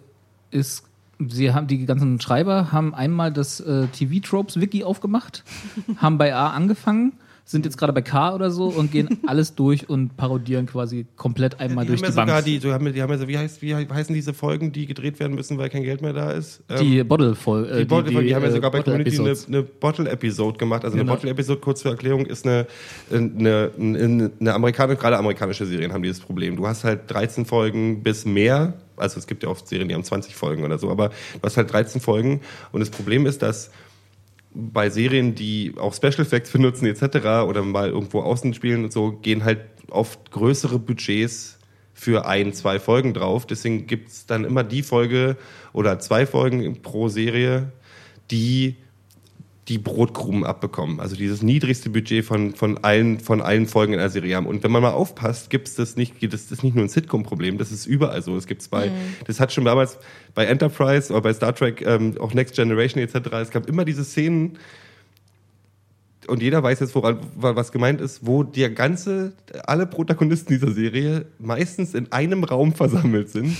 ist, 0.50 0.84
sie 1.20 1.54
haben, 1.54 1.68
die 1.68 1.86
ganzen 1.86 2.20
Schreiber 2.20 2.72
haben 2.72 2.96
einmal 2.96 3.32
das 3.32 3.60
äh, 3.60 3.88
TV-Tropes-Wiki 3.88 4.84
aufgemacht, 4.84 5.44
haben 5.98 6.18
bei 6.18 6.34
A 6.34 6.50
angefangen, 6.50 7.14
sind 7.46 7.66
jetzt 7.66 7.78
gerade 7.78 7.92
bei 7.94 8.02
K 8.02 8.34
oder 8.34 8.50
so 8.52 8.66
und 8.66 8.92
gehen 8.92 9.20
alles 9.28 9.56
durch 9.56 9.90
und 9.90 10.16
parodieren 10.18 10.66
quasi 10.68 11.06
komplett 11.18 11.60
einmal 11.60 11.86
die 11.86 11.90
durch 11.96 12.02
haben 12.02 12.06
ja 12.06 12.12
die 12.12 12.16
Bank. 12.16 12.30
sogar 12.30 12.42
die, 12.42 12.60
so 12.60 12.72
haben, 12.72 12.94
die 12.94 13.02
haben 13.02 13.10
ja 13.12 13.18
so, 13.18 13.28
wie, 13.28 13.38
heißt, 13.38 13.62
wie 13.62 13.76
heißen 13.76 14.14
diese 14.16 14.34
Folgen, 14.34 14.72
die 14.72 14.86
gedreht 14.86 15.20
werden 15.20 15.36
müssen, 15.36 15.58
weil 15.58 15.70
kein 15.70 15.84
Geld 15.84 16.02
mehr 16.02 16.14
da 16.14 16.32
ist? 16.32 16.62
Ähm, 16.70 16.78
die 16.80 17.04
Bottle 17.04 17.36
voll. 17.36 17.70
Äh, 17.70 17.80
Die, 17.80 17.86
Bottle, 17.86 18.24
die, 18.24 18.34
haben 18.36 18.44
ja 18.44 18.50
äh, 18.50 18.52
sogar 18.52 18.72
bei 18.72 18.82
Community 18.82 19.20
eine, 19.20 19.36
eine 19.48 19.64
Bottle-Episode 19.64 20.58
gemacht. 20.58 20.86
Also 20.86 20.98
Genau. 20.98 21.12
eine 21.12 21.18
Bottle-Episode, 21.18 21.60
kurz 21.60 21.82
zur 21.82 21.92
Erklärung, 21.92 22.26
ist 22.26 22.46
eine, 22.46 22.68
eine, 23.12 23.72
eine, 23.78 24.32
eine 24.40 24.54
amerikanische, 24.54 25.00
gerade 25.00 25.18
amerikanische 25.18 25.66
Serien 25.66 25.94
haben 25.94 26.04
dieses 26.04 26.20
Problem. 26.20 26.56
Du 26.56 26.68
hast 26.68 26.84
halt 26.84 27.02
13 27.12 27.46
Folgen 27.46 28.04
bis 28.04 28.26
mehr. 28.26 28.74
Also 28.98 29.18
es 29.20 29.26
gibt 29.28 29.44
ja 29.44 29.50
oft 29.50 29.68
Serien, 29.68 29.88
die 29.90 29.96
haben 29.96 30.04
20 30.04 30.36
Folgen 30.36 30.64
oder 30.64 30.78
so, 30.78 30.90
aber 30.92 31.10
du 31.10 31.40
hast 31.44 31.58
halt 31.58 31.72
13 31.74 32.00
Folgen. 32.02 32.42
Und 32.72 32.82
das 32.82 32.90
Problem 32.92 33.26
ist, 33.26 33.42
dass 33.42 33.72
bei 34.54 34.90
Serien, 34.90 35.36
die 35.36 35.74
auch 35.78 35.94
Special 35.94 36.22
Effects 36.22 36.52
benutzen 36.52 36.86
etc. 36.86 37.48
oder 37.48 37.64
mal 37.64 37.90
irgendwo 37.90 38.22
außen 38.22 38.54
spielen 38.54 38.84
und 38.84 38.92
so, 38.92 39.12
gehen 39.12 39.44
halt 39.44 39.62
oft 39.90 40.32
größere 40.32 40.80
Budgets 40.80 41.58
für 41.94 42.26
ein, 42.26 42.54
zwei 42.54 42.80
Folgen 42.80 43.14
drauf. 43.14 43.46
Deswegen 43.46 43.88
gibt's 43.88 44.26
dann 44.26 44.44
immer 44.44 44.64
die 44.64 44.84
Folge 44.84 45.38
oder 45.74 46.00
zwei 46.00 46.26
Folgen 46.26 46.82
pro 46.82 47.10
Serie, 47.10 47.72
die 48.32 48.76
die 49.68 49.78
Brotkrumen 49.78 50.44
abbekommen. 50.44 51.00
Also 51.00 51.16
dieses 51.16 51.44
niedrigste 51.44 51.90
Budget 51.90 52.26
von, 52.26 52.56
von, 52.56 52.84
allen, 52.84 53.20
von 53.20 53.42
allen 53.42 53.68
Folgen 53.68 53.94
in 53.94 54.00
der 54.00 54.10
Serie 54.10 54.36
haben. 54.36 54.48
Und 54.48 54.64
wenn 54.64 54.72
man 54.72 54.82
mal 54.82 54.92
aufpasst, 54.92 55.50
gibt's 55.50 55.76
das 55.76 55.96
nicht, 55.96 56.16
das 56.34 56.52
ist 56.52 56.64
nicht 56.64 56.76
nur 56.76 56.84
ein 56.84 56.90
Sitcom-Problem, 56.90 57.58
das 57.58 57.72
ist 57.72 57.86
überall 57.86 58.22
so. 58.22 58.36
Das 58.36 58.48
gibt's 58.48 58.68
bei, 58.68 58.92
das 59.28 59.40
hat 59.40 59.52
schon 59.54 59.66
damals 59.66 60.00
bei 60.34 60.46
Enterprise 60.46 61.14
oder 61.14 61.22
bei 61.22 61.34
Star 61.34 61.54
Trek, 61.54 61.86
ähm, 61.86 62.16
auch 62.20 62.34
Next 62.34 62.56
Generation 62.56 63.04
etc. 63.04 63.16
Es 63.34 63.52
gab 63.52 63.68
immer 63.68 63.86
diese 63.86 64.04
Szenen, 64.04 64.58
und 66.28 66.42
jeder 66.42 66.62
weiß 66.62 66.80
jetzt, 66.80 66.94
woran, 66.94 67.20
was 67.36 67.72
gemeint 67.72 68.00
ist, 68.00 68.26
wo 68.26 68.44
der 68.44 68.70
ganze, 68.70 69.34
alle 69.66 69.88
Protagonisten 69.88 70.54
dieser 70.54 70.72
Serie 70.72 71.26
meistens 71.40 71.94
in 71.94 72.12
einem 72.12 72.44
Raum 72.44 72.74
versammelt 72.74 73.30
sind 73.30 73.58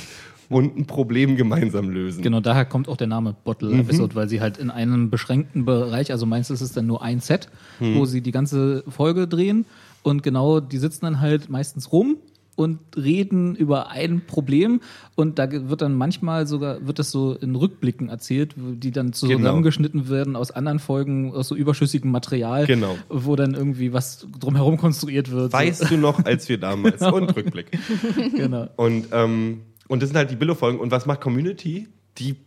und 0.52 0.78
ein 0.78 0.86
Problem 0.86 1.36
gemeinsam 1.36 1.90
lösen. 1.90 2.22
Genau, 2.22 2.40
daher 2.42 2.66
kommt 2.66 2.88
auch 2.88 2.98
der 2.98 3.08
Name 3.08 3.36
Bottle 3.44 3.70
Mhm. 3.70 3.80
Episode, 3.82 4.16
weil 4.16 4.30
sie 4.30 4.42
halt 4.42 4.58
in 4.58 4.70
einem 4.70 5.10
beschränkten 5.10 5.66
Bereich, 5.66 6.12
also 6.12 6.26
meistens 6.26 6.62
ist 6.62 6.70
es 6.70 6.74
dann 6.74 6.86
nur 6.88 7.02
ein 7.02 7.20
Set, 7.20 7.50
Mhm. 7.80 7.96
wo 7.96 8.06
sie 8.06 8.22
die 8.22 8.32
ganze 8.32 8.84
Folge 8.88 9.28
drehen 9.28 9.66
und 10.04 10.22
genau, 10.24 10.60
die 10.60 10.78
sitzen 10.78 11.06
dann 11.06 11.20
halt 11.22 11.50
meistens 11.50 11.92
rum 11.92 12.18
und 12.58 12.80
reden 12.98 13.56
über 13.56 13.90
ein 13.90 14.22
Problem 14.28 14.82
und 15.16 15.40
da 15.40 15.50
wird 15.50 15.82
dann 15.82 15.96
manchmal 15.96 16.46
sogar, 16.48 16.86
wird 16.86 17.00
das 17.00 17.10
so 17.10 17.34
in 17.34 17.56
Rückblicken 17.56 18.10
erzählt, 18.10 18.54
die 18.58 18.92
dann 18.92 19.08
Genau. 19.08 19.16
zusammengeschnitten 19.38 20.10
werden 20.10 20.36
aus 20.36 20.52
anderen 20.52 20.80
Folgen, 20.80 21.34
aus 21.34 21.48
so 21.48 21.56
überschüssigem 21.56 22.12
Material, 22.12 22.66
Genau. 22.68 22.98
wo 23.10 23.38
dann 23.38 23.54
irgendwie 23.54 23.94
was 23.94 24.28
drumherum 24.40 24.78
konstruiert 24.78 25.32
wird. 25.32 25.54
Weißt 25.54 25.90
du 25.90 25.98
noch, 25.98 26.26
als 26.26 26.50
wir 26.50 26.60
damals 26.60 27.02
und 27.02 27.36
Rückblick. 27.36 27.68
so. 28.16 28.38
Genau. 28.38 28.68
Und, 28.76 29.08
ähm, 29.14 29.62
und 29.92 30.02
das 30.02 30.10
sind 30.10 30.18
halt 30.18 30.32
die 30.32 30.36
Billo-Folgen. 30.36 30.80
Und 30.80 30.92
was 30.92 31.06
macht 31.06 31.20
Community? 31.20 31.88
Die 32.18 32.38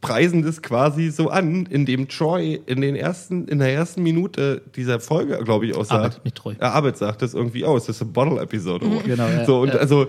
preisen 0.00 0.42
das 0.42 0.62
quasi 0.62 1.10
so 1.10 1.28
an, 1.28 1.66
indem 1.66 2.08
Troy 2.08 2.60
in 2.64 2.80
den 2.80 2.96
ersten, 2.96 3.48
in 3.48 3.58
der 3.58 3.72
ersten 3.72 4.02
Minute 4.02 4.62
dieser 4.76 4.98
Folge, 5.00 5.38
glaube 5.44 5.66
ich, 5.66 5.74
auch 5.76 5.84
sagt. 5.84 6.14
Arbeit, 6.14 6.24
nicht 6.24 6.36
Troy. 6.36 6.56
Ja, 6.60 6.70
Arbeit 6.72 6.96
sagt 6.96 7.20
das 7.20 7.34
irgendwie, 7.34 7.64
oh, 7.64 7.76
es 7.76 7.88
ist 7.88 8.00
eine 8.00 8.12
Bottle-Episode. 8.12 8.86
Genau, 9.04 9.26
ja, 9.28 9.44
so, 9.44 9.60
und 9.60 9.68
ja. 9.68 9.74
also 9.74 10.06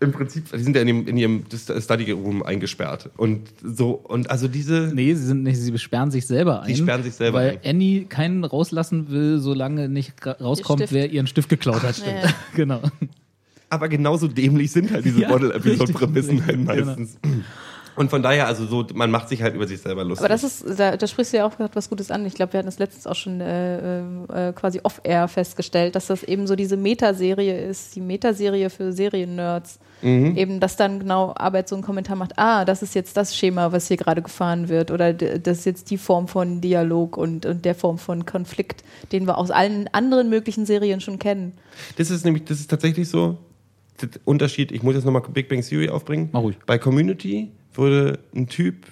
im 0.00 0.12
Prinzip, 0.12 0.52
die 0.52 0.62
sind 0.62 0.76
ja 0.76 0.82
in 0.82 0.88
ihrem, 0.88 1.08
in 1.08 1.16
ihrem 1.16 1.44
Study 1.50 2.10
Room 2.10 2.42
eingesperrt. 2.42 3.08
Und 3.16 3.48
so, 3.62 3.92
und 3.92 4.30
also 4.30 4.48
diese. 4.48 4.92
Nee, 4.94 5.14
sie 5.14 5.24
sind 5.24 5.44
nicht, 5.44 5.58
sie 5.58 5.78
sperren 5.78 6.10
sich 6.10 6.26
selber 6.26 6.62
ein. 6.62 6.74
Sie 6.74 6.76
sperren 6.76 7.02
sich 7.02 7.14
selber 7.14 7.38
weil 7.38 7.50
ein. 7.62 7.70
Annie 7.76 8.04
keinen 8.04 8.44
rauslassen 8.44 9.10
will, 9.10 9.38
solange 9.38 9.88
nicht 9.88 10.26
ra- 10.26 10.32
rauskommt, 10.32 10.92
wer 10.92 11.10
ihren 11.10 11.26
Stift 11.26 11.48
geklaut 11.48 11.82
hat. 11.82 11.96
Ja. 11.98 12.28
genau. 12.54 12.82
Aber 13.68 13.88
genauso 13.88 14.28
dämlich 14.28 14.70
sind 14.70 14.92
halt 14.92 15.04
diese 15.04 15.22
Ja, 15.22 15.28
Bottle-Episode-Prämissen 15.28 16.38
richtig, 16.38 16.46
halt 16.46 16.76
genau. 16.76 16.86
meistens. 16.86 17.18
Und 17.96 18.10
von 18.10 18.22
daher, 18.22 18.46
also 18.46 18.66
so, 18.66 18.86
man 18.94 19.10
macht 19.10 19.30
sich 19.30 19.42
halt 19.42 19.54
über 19.54 19.66
sich 19.66 19.80
selber 19.80 20.04
lustig. 20.04 20.20
Aber 20.20 20.28
das 20.28 20.44
ist, 20.44 20.78
da, 20.78 20.96
da 20.98 21.06
sprichst 21.06 21.32
du 21.32 21.38
ja 21.38 21.46
auch 21.46 21.56
gerade 21.56 21.74
was 21.74 21.88
Gutes 21.88 22.10
an. 22.10 22.26
Ich 22.26 22.34
glaube, 22.34 22.52
wir 22.52 22.58
hatten 22.58 22.66
das 22.66 22.78
letztens 22.78 23.06
auch 23.06 23.14
schon 23.14 23.40
äh, 23.40 24.00
äh, 24.00 24.52
quasi 24.52 24.80
off-air 24.82 25.28
festgestellt, 25.28 25.94
dass 25.94 26.06
das 26.06 26.22
eben 26.22 26.46
so 26.46 26.56
diese 26.56 26.76
Metaserie 26.76 27.58
ist, 27.58 27.96
die 27.96 28.02
Metaserie 28.02 28.68
für 28.68 28.92
Serien-Nerds. 28.92 29.78
Mhm. 30.02 30.36
Eben, 30.36 30.60
dass 30.60 30.76
dann 30.76 31.00
genau 31.00 31.32
Arbeit 31.34 31.70
so 31.70 31.74
einen 31.74 31.82
Kommentar 31.82 32.16
macht, 32.16 32.38
ah, 32.38 32.66
das 32.66 32.82
ist 32.82 32.94
jetzt 32.94 33.16
das 33.16 33.34
Schema, 33.34 33.72
was 33.72 33.88
hier 33.88 33.96
gerade 33.96 34.20
gefahren 34.20 34.68
wird. 34.68 34.90
Oder 34.90 35.14
das 35.14 35.60
ist 35.60 35.64
jetzt 35.64 35.90
die 35.90 35.96
Form 35.96 36.28
von 36.28 36.60
Dialog 36.60 37.16
und, 37.16 37.46
und 37.46 37.64
der 37.64 37.74
Form 37.74 37.96
von 37.96 38.26
Konflikt, 38.26 38.84
den 39.10 39.26
wir 39.26 39.38
aus 39.38 39.50
allen 39.50 39.88
anderen 39.92 40.28
möglichen 40.28 40.66
Serien 40.66 41.00
schon 41.00 41.18
kennen. 41.18 41.54
Das 41.96 42.10
ist 42.10 42.26
nämlich, 42.26 42.44
das 42.44 42.60
ist 42.60 42.68
tatsächlich 42.70 43.08
so. 43.08 43.38
Der 44.00 44.08
Unterschied, 44.24 44.72
ich 44.72 44.82
muss 44.82 44.94
jetzt 44.94 45.04
nochmal 45.04 45.22
Big 45.32 45.48
Bang 45.48 45.62
Theory 45.62 45.88
aufbringen. 45.88 46.28
Mach 46.32 46.42
ruhig. 46.42 46.56
Bei 46.66 46.78
Community 46.78 47.50
würde 47.74 48.18
ein 48.34 48.46
Typ 48.48 48.86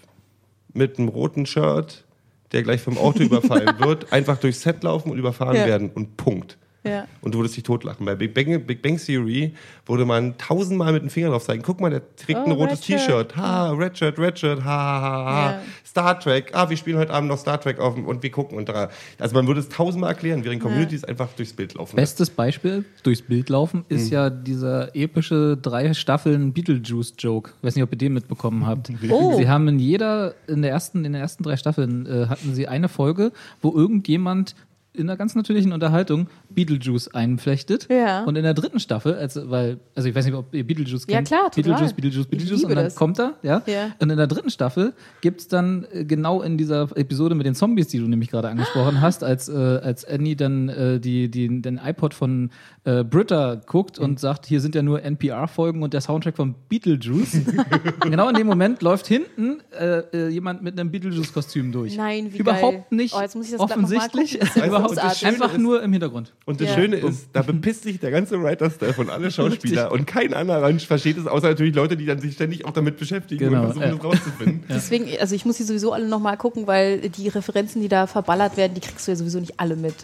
mit 0.72 0.98
einem 0.98 1.08
roten 1.08 1.46
Shirt, 1.46 2.04
der 2.52 2.62
gleich 2.62 2.80
vom 2.80 2.98
Auto 2.98 3.22
überfallen 3.22 3.78
wird, 3.78 4.12
einfach 4.12 4.38
durchs 4.38 4.62
Set 4.62 4.82
laufen 4.82 5.10
und 5.10 5.18
überfahren 5.18 5.56
Ja. 5.56 5.66
werden 5.66 5.90
und 5.94 6.16
Punkt. 6.16 6.58
Ja. 6.84 7.06
Und 7.22 7.34
du 7.34 7.38
würdest 7.38 7.56
dich 7.56 7.64
totlachen. 7.64 8.04
Bei 8.04 8.14
Big 8.14 8.34
Bang, 8.34 8.62
Big 8.66 8.82
Bang 8.82 8.98
Theory 8.98 9.54
würde 9.86 10.04
man 10.04 10.36
tausendmal 10.36 10.92
mit 10.92 11.02
dem 11.02 11.10
Finger 11.10 11.30
drauf 11.30 11.44
zeigen. 11.44 11.62
Guck 11.62 11.80
mal, 11.80 11.90
der 11.90 12.02
trägt 12.16 12.40
Oh, 12.40 12.44
ein 12.44 12.52
rotes 12.52 12.80
Red 12.88 13.00
Shirt. 13.00 13.28
T-Shirt. 13.30 13.36
Ha, 13.36 13.70
Red 13.72 13.96
Shirt, 13.98 14.18
Red 14.18 14.38
Shirt, 14.38 14.64
ha, 14.64 14.70
ha, 14.70 15.00
ha, 15.00 15.24
ha. 15.24 15.50
Ja. 15.52 15.60
Star 15.86 16.20
Trek. 16.20 16.50
Ah, 16.52 16.68
wir 16.68 16.76
spielen 16.76 16.98
heute 16.98 17.12
Abend 17.14 17.30
noch 17.30 17.38
Star 17.38 17.60
Trek 17.60 17.78
auf 17.78 17.96
und 17.96 18.22
wir 18.22 18.30
gucken 18.30 18.58
und 18.58 18.68
da. 18.68 18.90
Also 19.18 19.34
man 19.34 19.46
würde 19.46 19.60
es 19.60 19.68
tausendmal 19.68 20.10
erklären, 20.10 20.44
während 20.44 20.60
Community 20.60 20.94
es 20.94 21.04
einfach 21.04 21.28
durchs 21.36 21.52
Bild 21.54 21.74
laufen. 21.74 21.96
Bestes 21.96 22.28
Beispiel 22.30 22.84
durchs 23.02 23.22
Bild 23.22 23.48
laufen 23.48 23.84
ist 23.88 24.10
ja 24.10 24.28
dieser 24.28 24.94
epische 24.94 25.56
drei 25.56 25.94
Staffeln 25.94 26.52
Beetlejuice-Joke. 26.52 27.52
Ich 27.58 27.66
weiß 27.66 27.74
nicht, 27.76 27.84
ob 27.84 27.92
ihr 27.92 27.98
den 27.98 28.12
mitbekommen 28.14 28.66
habt. 28.66 28.90
Oh. 29.10 29.36
Sie 29.36 29.48
haben 29.48 29.68
in 29.68 29.78
jeder, 29.78 30.34
in 30.48 30.62
der 30.62 30.70
ersten, 30.72 31.04
in 31.04 31.12
den 31.12 31.20
ersten 31.20 31.44
drei 31.44 31.56
Staffeln 31.56 32.06
äh, 32.06 32.26
hatten 32.26 32.52
sie 32.54 32.66
eine 32.66 32.88
Folge, 32.88 33.32
wo 33.62 33.72
irgendjemand 33.72 34.56
in 34.94 35.02
einer 35.08 35.16
ganz 35.16 35.34
natürlichen 35.34 35.72
Unterhaltung 35.72 36.28
Beetlejuice 36.50 37.08
einflechtet. 37.14 37.88
Ja. 37.90 38.24
Und 38.24 38.36
in 38.36 38.44
der 38.44 38.54
dritten 38.54 38.78
Staffel, 38.80 39.14
also, 39.14 39.50
weil, 39.50 39.78
also 39.94 40.08
ich 40.08 40.14
weiß 40.14 40.24
nicht, 40.24 40.34
ob 40.34 40.54
ihr 40.54 40.66
Beetlejuice 40.66 41.06
Ja, 41.08 41.16
kennt. 41.16 41.28
klar, 41.28 41.50
total. 41.50 41.62
Beetlejuice, 41.62 41.92
Beetlejuice, 41.94 42.26
Beetlejuice. 42.26 42.64
Und 42.64 42.74
dann 42.74 42.84
das. 42.84 42.94
kommt 42.94 43.18
er, 43.18 43.34
ja? 43.42 43.62
Ja. 43.66 43.90
Und 43.98 44.10
in 44.10 44.16
der 44.16 44.26
dritten 44.26 44.50
Staffel 44.50 44.92
gibt's 45.20 45.48
dann 45.48 45.86
äh, 45.92 46.04
genau 46.04 46.42
in 46.42 46.56
dieser 46.58 46.88
Episode 46.96 47.34
mit 47.34 47.46
den 47.46 47.54
Zombies, 47.54 47.88
die 47.88 47.98
du 47.98 48.06
nämlich 48.06 48.30
gerade 48.30 48.48
angesprochen 48.48 49.00
hast, 49.00 49.24
als, 49.24 49.48
äh, 49.48 49.52
als 49.52 50.04
Annie 50.04 50.36
dann 50.36 50.68
äh, 50.68 51.00
die, 51.00 51.28
die, 51.30 51.60
den 51.60 51.80
iPod 51.84 52.14
von 52.14 52.50
äh, 52.84 53.02
Britta 53.04 53.56
guckt 53.66 53.98
Mhm. 53.98 54.04
und 54.04 54.20
sagt, 54.20 54.46
hier 54.46 54.60
sind 54.60 54.74
ja 54.74 54.82
nur 54.82 55.02
NPR-Folgen 55.02 55.82
und 55.82 55.92
der 55.94 56.00
Soundtrack 56.00 56.36
von 56.36 56.54
Beetlejuice. 56.68 57.38
genau 58.00 58.28
in 58.28 58.34
dem 58.36 58.46
Moment 58.46 58.82
läuft 58.82 59.06
hinten 59.06 59.58
äh, 59.78 59.98
äh, 60.12 60.28
jemand 60.28 60.62
mit 60.62 60.78
einem 60.78 60.90
Beetlejuice-Kostüm 60.90 61.72
durch. 61.72 61.96
Nein, 61.96 62.32
wie 62.32 62.38
Überhaupt 62.38 62.62
geil. 62.62 62.84
nicht 62.90 63.14
Oh, 63.14 63.20
jetzt 63.20 63.34
muss 63.36 63.46
ich 63.46 63.52
das 63.56 63.60
mal 63.60 63.68
ist 64.92 64.98
großartig. 65.00 65.26
einfach 65.26 65.56
nur 65.58 65.82
im 65.82 65.92
Hintergrund. 65.92 66.32
Und 66.44 66.60
das 66.60 66.68
Ja. 66.68 66.74
Schöne 66.74 66.96
ist, 66.96 67.28
da 67.32 67.42
bepisst 67.42 67.82
sich 67.84 68.00
der 68.00 68.10
ganze 68.10 68.42
Writer-Staff 68.42 68.98
und 68.98 69.10
alle 69.10 69.30
Schauspieler 69.32 69.92
und 69.92 70.06
kein 70.06 70.34
anderer 70.34 70.72
versteht 70.80 71.18
es, 71.18 71.26
außer 71.26 71.48
natürlich 71.48 71.74
Leute, 71.74 71.96
die 71.96 72.06
dann 72.06 72.20
sich 72.20 72.34
ständig 72.34 72.64
auch 72.64 72.72
damit 72.72 72.98
beschäftigen 72.98 73.44
Genau, 73.50 73.60
und 73.60 73.64
versuchen, 73.72 73.86
ja. 73.88 73.94
das 73.94 74.04
rauszufinden. 74.04 74.64
Deswegen, 74.68 75.06
also 75.20 75.34
ich 75.34 75.44
muss 75.44 75.56
die 75.56 75.62
sowieso 75.64 75.92
alle 75.92 76.08
nochmal 76.08 76.36
gucken, 76.36 76.66
weil 76.66 77.08
die 77.10 77.28
Referenzen, 77.28 77.82
die 77.82 77.88
da 77.88 78.06
verballert 78.06 78.56
werden, 78.56 78.74
die 78.74 78.80
kriegst 78.80 79.06
du 79.06 79.12
ja 79.12 79.16
sowieso 79.16 79.40
nicht 79.40 79.58
alle 79.60 79.76
mit. 79.76 79.94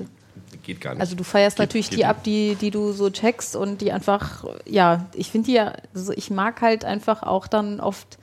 Geht 0.62 0.80
gar 0.80 0.92
nicht. 0.94 1.00
Also 1.00 1.16
du 1.16 1.24
feierst 1.24 1.56
Geht- 1.56 1.66
natürlich 1.68 1.86
geht 1.90 1.98
die 1.98 2.02
nicht. 2.02 2.06
ab, 2.08 2.22
die, 2.24 2.54
die 2.60 2.70
du 2.70 2.92
so 2.92 3.08
checkst 3.10 3.56
und 3.56 3.80
die 3.80 3.92
einfach, 3.92 4.44
ja, 4.66 5.06
ich 5.14 5.30
finde 5.30 5.46
die 5.46 5.54
ja, 5.54 5.72
also 5.94 6.12
ich 6.12 6.30
mag 6.30 6.60
halt 6.60 6.84
einfach 6.84 7.22
auch 7.22 7.46
dann 7.46 7.80
oft, 7.80 8.18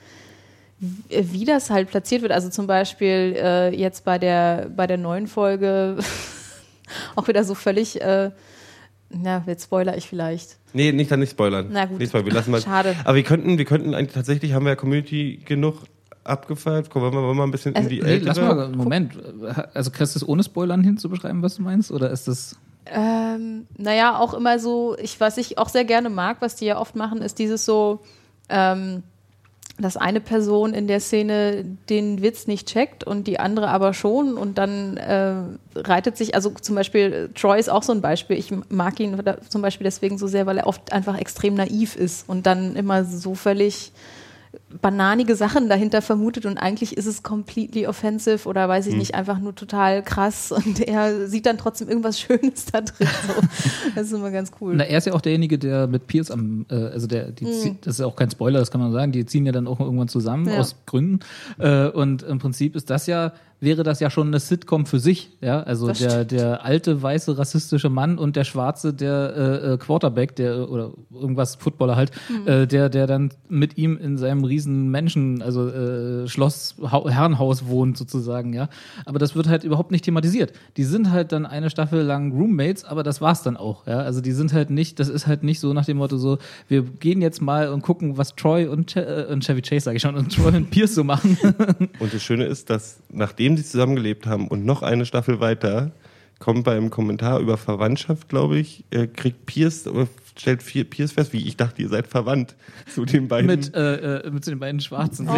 wie 0.78 1.32
wie 1.32 1.44
das 1.44 1.70
halt 1.70 1.90
platziert 1.90 2.22
wird. 2.22 2.30
Also 2.32 2.48
zum 2.50 2.68
Beispiel 2.68 3.34
äh, 3.36 3.74
jetzt 3.74 4.04
bei 4.04 4.18
der, 4.18 4.70
bei 4.74 4.86
der 4.86 4.96
neuen 4.96 5.26
Folge 5.26 5.96
auch 7.16 7.28
wieder 7.28 7.44
so 7.44 7.54
völlig, 7.54 8.00
äh, 8.00 8.30
na, 9.10 9.42
jetzt 9.46 9.64
spoiler 9.64 9.96
ich 9.96 10.06
vielleicht. 10.06 10.58
Nee, 10.72 10.92
nicht 10.92 11.10
dann 11.10 11.20
nicht 11.20 11.30
spoilern. 11.30 11.68
Na 11.70 11.86
gut. 11.86 11.98
Nicht 11.98 12.10
spoilern, 12.10 12.26
wir 12.26 12.34
lassen 12.34 12.50
mal. 12.50 12.60
Schade. 12.60 12.94
Aber 13.04 13.14
wir 13.14 13.22
könnten, 13.22 13.58
wir 13.58 13.64
könnten 13.64 13.94
eigentlich 13.94 14.14
tatsächlich, 14.14 14.52
haben 14.52 14.64
wir 14.64 14.70
ja 14.70 14.76
Community 14.76 15.40
genug 15.44 15.82
abgefeiert. 16.24 16.94
Wollen 16.94 17.12
wir, 17.12 17.12
wollen 17.12 17.28
wir 17.28 17.34
mal 17.34 17.44
ein 17.44 17.50
bisschen 17.50 17.74
Also, 17.74 17.88
in 17.88 17.96
die 17.96 18.02
Nee, 18.02 18.10
ältere... 18.10 18.28
lass 18.28 18.38
mal, 18.38 18.68
Moment. 18.68 19.12
Also 19.74 19.90
kriegst 19.90 20.14
du 20.14 20.18
es 20.18 20.28
ohne 20.28 20.42
Spoilern 20.42 20.84
hin 20.84 20.98
zu 20.98 21.08
beschreiben, 21.08 21.42
was 21.42 21.56
du 21.56 21.62
meinst? 21.62 21.90
Oder 21.90 22.10
ist 22.10 22.28
das. 22.28 22.56
Ähm, 22.86 23.66
naja, 23.76 24.18
auch 24.18 24.34
immer 24.34 24.58
so, 24.58 24.96
ich, 24.98 25.20
was 25.20 25.36
ich 25.38 25.58
auch 25.58 25.68
sehr 25.68 25.84
gerne 25.84 26.10
mag, 26.10 26.38
was 26.40 26.56
die 26.56 26.66
ja 26.66 26.78
oft 26.78 26.96
machen, 26.96 27.20
ist 27.22 27.38
dieses 27.38 27.64
so, 27.64 28.00
ähm, 28.48 29.02
dass 29.78 29.96
eine 29.96 30.20
Person 30.20 30.74
in 30.74 30.88
der 30.88 31.00
Szene 31.00 31.64
den 31.88 32.20
Witz 32.22 32.46
nicht 32.46 32.68
checkt 32.68 33.04
und 33.04 33.26
die 33.26 33.38
andere 33.38 33.68
aber 33.68 33.94
schon 33.94 34.34
und 34.34 34.58
dann 34.58 34.96
äh, 34.96 35.34
reitet 35.76 36.16
sich, 36.16 36.34
also 36.34 36.50
zum 36.50 36.74
Beispiel, 36.74 37.12
äh, 37.12 37.28
Troy 37.34 37.58
ist 37.58 37.70
auch 37.70 37.82
so 37.82 37.92
ein 37.92 38.00
Beispiel, 38.00 38.36
ich 38.36 38.52
mag 38.68 38.98
ihn 38.98 39.22
zum 39.48 39.62
Beispiel 39.62 39.84
deswegen 39.84 40.18
so 40.18 40.26
sehr, 40.26 40.46
weil 40.46 40.58
er 40.58 40.66
oft 40.66 40.92
einfach 40.92 41.16
extrem 41.18 41.54
naiv 41.54 41.96
ist 41.96 42.28
und 42.28 42.46
dann 42.46 42.74
immer 42.76 43.04
so 43.04 43.34
völlig 43.34 43.92
bananige 44.80 45.34
Sachen 45.36 45.68
dahinter 45.68 46.02
vermutet 46.02 46.46
und 46.46 46.58
eigentlich 46.58 46.96
ist 46.96 47.06
es 47.06 47.22
completely 47.22 47.86
offensive 47.86 48.48
oder 48.48 48.68
weiß 48.68 48.86
ich 48.86 48.94
nicht, 48.94 49.14
einfach 49.14 49.38
nur 49.38 49.54
total 49.54 50.02
krass 50.02 50.52
und 50.66 50.80
er 50.80 51.26
sieht 51.28 51.46
dann 51.46 51.58
trotzdem 51.58 51.88
irgendwas 51.88 52.20
Schönes 52.20 52.66
da 52.66 52.80
drin. 52.80 53.08
So. 53.26 53.34
Das 53.94 54.06
ist 54.06 54.12
immer 54.12 54.30
ganz 54.30 54.52
cool. 54.60 54.74
Na, 54.76 54.84
er 54.84 54.98
ist 54.98 55.06
ja 55.06 55.12
auch 55.14 55.20
derjenige, 55.20 55.58
der 55.58 55.86
mit 55.86 56.06
Pierce 56.06 56.30
am, 56.30 56.66
äh, 56.70 56.74
also 56.74 57.06
der, 57.06 57.30
die 57.32 57.50
zieht, 57.50 57.86
das 57.86 57.94
ist 57.94 58.00
ja 58.00 58.06
auch 58.06 58.16
kein 58.16 58.30
Spoiler, 58.30 58.58
das 58.58 58.70
kann 58.70 58.80
man 58.80 58.92
sagen, 58.92 59.12
die 59.12 59.24
ziehen 59.26 59.46
ja 59.46 59.52
dann 59.52 59.66
auch 59.66 59.80
irgendwann 59.80 60.08
zusammen 60.08 60.48
Ja. 60.48 60.58
aus 60.60 60.76
Gründen. 60.86 61.20
Äh, 61.58 61.88
und 61.88 62.22
im 62.22 62.38
Prinzip 62.38 62.76
ist 62.76 62.90
das 62.90 63.06
ja, 63.06 63.32
wäre 63.60 63.82
das 63.82 64.00
ja 64.00 64.08
schon 64.10 64.28
eine 64.28 64.38
Sitcom 64.40 64.86
für 64.86 65.00
sich, 65.00 65.30
ja. 65.40 65.62
Also 65.62 65.86
Das 65.88 65.98
der, 65.98 66.10
stimmt. 66.10 66.30
der 66.32 66.64
alte, 66.64 67.02
weiße, 67.02 67.36
rassistische 67.38 67.88
Mann 67.88 68.18
und 68.18 68.36
der 68.36 68.44
schwarze, 68.44 68.92
der 68.94 69.34
äh, 69.36 69.72
äh, 69.74 69.76
Quarterback, 69.78 70.36
der 70.36 70.70
oder 70.70 70.92
irgendwas 71.12 71.56
Footballer 71.56 71.96
halt, 71.96 72.12
äh, 72.46 72.66
der, 72.66 72.88
der 72.88 73.06
dann 73.06 73.30
mit 73.48 73.76
ihm 73.76 73.96
in 73.96 74.16
seinem 74.18 74.44
riesen 74.44 74.90
Menschen, 74.90 75.42
also 75.42 75.68
äh, 75.68 76.28
Schloss, 76.28 76.76
Hau- 76.80 77.08
Herrenhaus 77.08 77.66
wohnt 77.66 77.96
sozusagen, 77.98 78.52
ja. 78.52 78.68
Aber 79.04 79.18
das 79.18 79.34
wird 79.34 79.48
halt 79.48 79.64
überhaupt 79.64 79.90
nicht 79.90 80.04
thematisiert. 80.04 80.52
Die 80.76 80.84
sind 80.84 81.10
halt 81.10 81.32
dann 81.32 81.44
eine 81.46 81.70
Staffel 81.70 82.02
lang 82.02 82.32
Roommates, 82.32 82.84
aber 82.84 83.02
das 83.02 83.20
war's 83.20 83.42
dann 83.42 83.56
auch, 83.56 83.86
ja. 83.86 83.98
Also 83.98 84.20
die 84.20 84.32
sind 84.32 84.52
halt 84.52 84.70
nicht, 84.70 85.00
das 85.00 85.08
ist 85.08 85.26
halt 85.26 85.42
nicht 85.42 85.60
so 85.60 85.72
nach 85.72 85.84
dem 85.84 85.96
Motto 85.96 86.16
so, 86.16 86.38
wir 86.68 86.82
gehen 86.82 87.20
jetzt 87.20 87.42
mal 87.42 87.68
und 87.70 87.82
gucken, 87.82 88.16
was 88.18 88.36
Troy 88.36 88.66
und, 88.66 88.90
Ch 88.92 88.96
äh, 88.96 89.26
und 89.30 89.44
Chevy 89.44 89.62
Chase, 89.62 89.80
sage 89.84 89.96
ich 89.96 90.02
schon, 90.02 90.14
und 90.14 90.32
Troy 90.34 90.54
und 90.56 90.70
Pierce 90.70 90.94
so 90.94 91.02
machen. 91.04 91.36
Und 91.98 92.14
das 92.14 92.22
Schöne 92.22 92.44
ist, 92.44 92.70
dass 92.70 93.00
nachdem 93.10 93.47
sie 93.56 93.64
zusammengelebt 93.64 94.26
haben 94.26 94.48
und 94.48 94.64
noch 94.64 94.82
eine 94.82 95.06
Staffel 95.06 95.40
weiter, 95.40 95.92
kommt 96.38 96.64
beim 96.64 96.90
Kommentar 96.90 97.40
über 97.40 97.56
Verwandtschaft, 97.56 98.28
glaube 98.28 98.58
ich, 98.58 98.84
äh, 98.90 99.06
kriegt 99.06 99.46
Pierce, 99.46 99.86
äh, 99.86 100.06
stellt 100.36 100.64
Pierce 100.64 101.12
fest, 101.12 101.32
wie 101.32 101.46
ich 101.46 101.56
dachte, 101.56 101.82
ihr 101.82 101.88
seid 101.88 102.06
verwandt 102.06 102.54
zu 102.92 103.04
den 103.04 103.28
beiden. 103.28 103.46
mit, 103.46 103.74
äh, 103.74 104.18
äh, 104.18 104.30
mit 104.30 104.46
den 104.46 104.58
beiden 104.58 104.80
Schwarzen. 104.80 105.28
Oh 105.28 105.32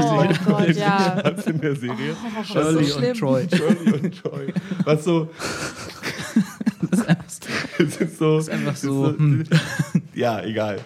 Gott, 0.46 0.76
ja. 0.76 1.18
Schwarz 1.20 1.46
in 1.46 1.60
der 1.60 1.76
Serie. 1.76 2.16
Shirley 2.44 2.84
so 2.84 2.98
und. 2.98 3.18
Troy. 3.18 3.46
Shirley 3.48 3.92
und 3.92 4.22
Troy. 4.22 4.52
Was 4.84 5.04
so. 5.04 5.30
Das 6.90 7.00
ist 7.00 7.08
einfach 7.08 7.28
so. 7.28 7.84
Das 7.84 7.96
ist 7.96 8.18
so. 8.18 8.36
Das 8.36 8.48
ist 8.48 8.52
einfach 8.52 8.76
so, 8.76 9.06
hm. 9.08 9.44
Ja, 10.14 10.42
egal. 10.42 10.80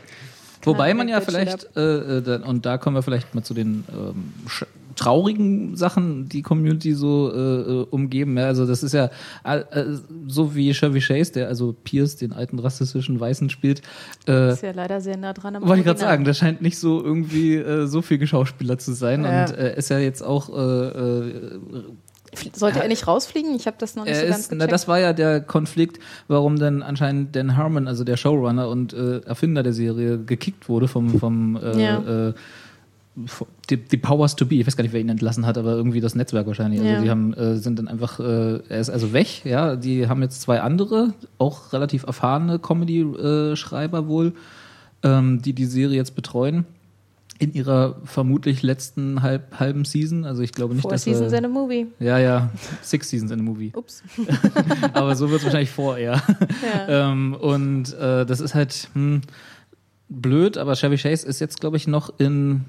Wobei 0.63 0.95
man 0.95 1.09
ja 1.09 1.21
vielleicht, 1.21 1.77
äh, 1.77 2.41
und 2.47 2.65
da 2.65 2.79
kommen 2.79 2.97
wir 2.97 3.03
vielleicht 3.03 3.35
mal 3.35 3.43
zu 3.43 3.53
den 3.53 3.85
ähm, 3.93 4.33
traurigen 4.97 5.77
Sachen, 5.77 6.29
die 6.29 6.43
Community 6.43 6.95
so 6.95 7.31
äh, 7.33 7.39
äh, 7.39 7.87
umgeben. 7.91 8.37
Ja, 8.39 8.47
also 8.47 8.67
das 8.67 8.83
ist 8.83 8.93
ja 8.93 9.11
äh, 9.45 9.59
äh, 9.59 9.99
so 10.27 10.55
wie 10.55 10.73
Chevy 10.73 11.01
Chase, 11.01 11.33
der 11.33 11.49
also 11.49 11.73
Pierce, 11.85 12.17
den 12.17 12.33
alten 12.33 12.59
rassistischen 12.59 13.19
Weißen 13.21 13.51
spielt. 13.51 13.83
Äh, 14.27 14.53
ist 14.53 14.63
ja 14.63 14.73
leider 14.73 15.01
sehr 15.01 15.17
nah 15.17 15.33
dran 15.33 15.57
am 15.57 15.67
wollte 15.67 15.81
ich 15.81 15.87
gerade 15.87 16.01
sagen, 16.01 16.25
das 16.25 16.39
scheint 16.39 16.63
nicht 16.63 16.79
so 16.79 17.03
irgendwie 17.03 17.57
äh, 17.57 17.87
so 17.87 18.03
viel 18.03 18.19
Geschauspieler 18.19 18.79
zu 18.79 18.93
sein 18.93 19.25
Ja. 19.25 19.45
und 19.47 19.57
äh, 19.57 19.77
ist 19.77 19.91
ja 19.91 19.99
jetzt 19.99 20.23
auch 20.23 20.49
äh, 20.51 20.89
äh, 20.89 21.61
Sollte 22.53 22.81
er 22.81 22.89
nicht 22.89 23.07
rausfliegen? 23.07 23.55
Ich 23.55 23.67
habe 23.69 23.77
das 23.79 23.95
noch 23.95 24.05
nicht 24.05 24.15
er 24.15 24.23
so 24.23 24.27
ganz 24.27 24.41
ist, 24.41 24.49
gecheckt. 24.49 24.61
na, 24.61 24.67
das 24.67 24.89
war 24.89 24.99
ja 24.99 25.13
der 25.13 25.41
Konflikt, 25.41 26.01
warum 26.27 26.59
dann 26.59 26.83
anscheinend 26.83 27.37
Dan 27.37 27.57
Harmon, 27.57 27.87
also 27.87 28.03
der 28.03 28.17
Showrunner 28.17 28.69
und 28.69 28.93
äh, 28.93 29.21
Erfinder 29.21 29.63
der 29.63 29.73
Serie, 29.73 30.19
gekickt 30.19 30.69
wurde 30.69 30.89
vom, 30.89 31.21
vom 31.21 31.57
äh, 31.57 31.81
Ja. 31.81 31.99
äh, 31.99 32.33
vom- 32.33 32.35
die, 33.71 33.77
die 33.77 33.97
Powers 33.97 34.35
to 34.37 34.45
be. 34.47 34.57
Ich 34.57 34.67
weiß 34.67 34.77
gar 34.77 34.83
nicht, 34.83 34.93
wer 34.93 35.01
ihn 35.01 35.09
entlassen 35.09 35.47
hat, 35.47 35.57
aber 35.57 35.73
irgendwie 35.73 36.01
das 36.01 36.15
Netzwerk 36.15 36.47
wahrscheinlich. 36.47 36.81
Also 36.81 36.93
Ja. 36.93 37.01
die 37.03 37.11
haben, 37.11 37.33
äh, 37.35 37.57
sind 37.57 37.79
dann 37.79 37.87
einfach, 37.89 38.19
äh, 38.21 38.59
er 38.69 38.81
ist 38.81 38.91
also 38.91 39.13
weg, 39.13 39.45
ja. 39.45 39.77
Die 39.77 40.09
haben 40.09 40.21
jetzt 40.23 40.41
zwei 40.43 40.61
andere, 40.61 41.15
auch 41.39 41.73
relativ 41.73 42.05
erfahrene 42.05 42.59
Comedy-Schreiber 42.59 44.09
wohl, 44.09 44.33
ähm, 45.03 45.43
die 45.43 45.53
die 45.53 45.67
Serie 45.67 45.97
jetzt 45.97 46.15
betreuen. 46.17 46.65
In 47.41 47.53
ihrer 47.53 47.97
vermutlich 48.05 48.63
letzten 48.63 49.23
halb, 49.23 49.59
halben 49.59 49.85
Season. 49.85 50.25
Also 50.25 50.43
ich 50.43 50.53
glaube 50.53 50.75
nicht, 50.75 50.83
Four 50.83 50.93
dass 50.93 51.03
Seasons 51.03 51.33
er, 51.33 51.39
in 51.41 51.45
a 51.47 51.49
Movie. 51.49 51.87
ja, 51.99 52.19
ja, 52.19 52.51
Six 52.81 53.11
Seasons 53.11 53.33
in 53.33 53.41
a 53.41 53.43
Movie. 53.43 53.73
Ups. 53.75 54.05
Aber 54.93 55.17
so 55.17 55.29
wird 55.31 55.41
es 55.41 55.45
wahrscheinlich 55.45 55.71
vor 55.71 55.99
eher. 55.99 56.23
Ja. 56.89 57.11
Ähm, 57.11 57.35
und 57.35 57.93
äh, 57.95 58.25
das 58.25 58.39
ist 58.41 58.55
halt 58.55 58.89
hm, 58.95 59.23
blöd, 60.09 60.57
aber 60.59 60.75
Chevy 60.77 60.97
Chase 60.97 61.27
ist 61.27 61.41
jetzt, 61.41 61.61
glaube 61.61 61.77
ich, 61.77 61.89
noch 61.89 62.13
in, 62.19 62.65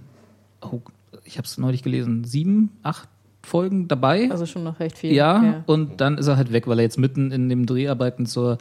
oh, 0.74 0.82
ich 1.24 1.38
habe 1.38 1.46
es 1.46 1.58
neulich 1.58 1.84
gelesen, 1.84 2.24
sieben, 2.24 2.72
acht 2.84 3.10
Folgen 3.46 3.88
dabei. 3.88 4.30
Also 4.32 4.46
schon 4.46 4.64
noch 4.64 4.80
recht 4.80 4.98
viel. 4.98 5.14
ja, 5.14 5.64
und 5.68 6.02
dann 6.02 6.18
ist 6.18 6.28
er 6.28 6.36
halt 6.38 6.52
weg, 6.52 6.68
weil 6.68 6.80
er 6.80 6.84
jetzt 6.84 6.98
mitten 6.98 7.32
in 7.32 7.48
dem 7.48 7.66
Dreharbeiten 7.66 8.26
zur 8.26 8.58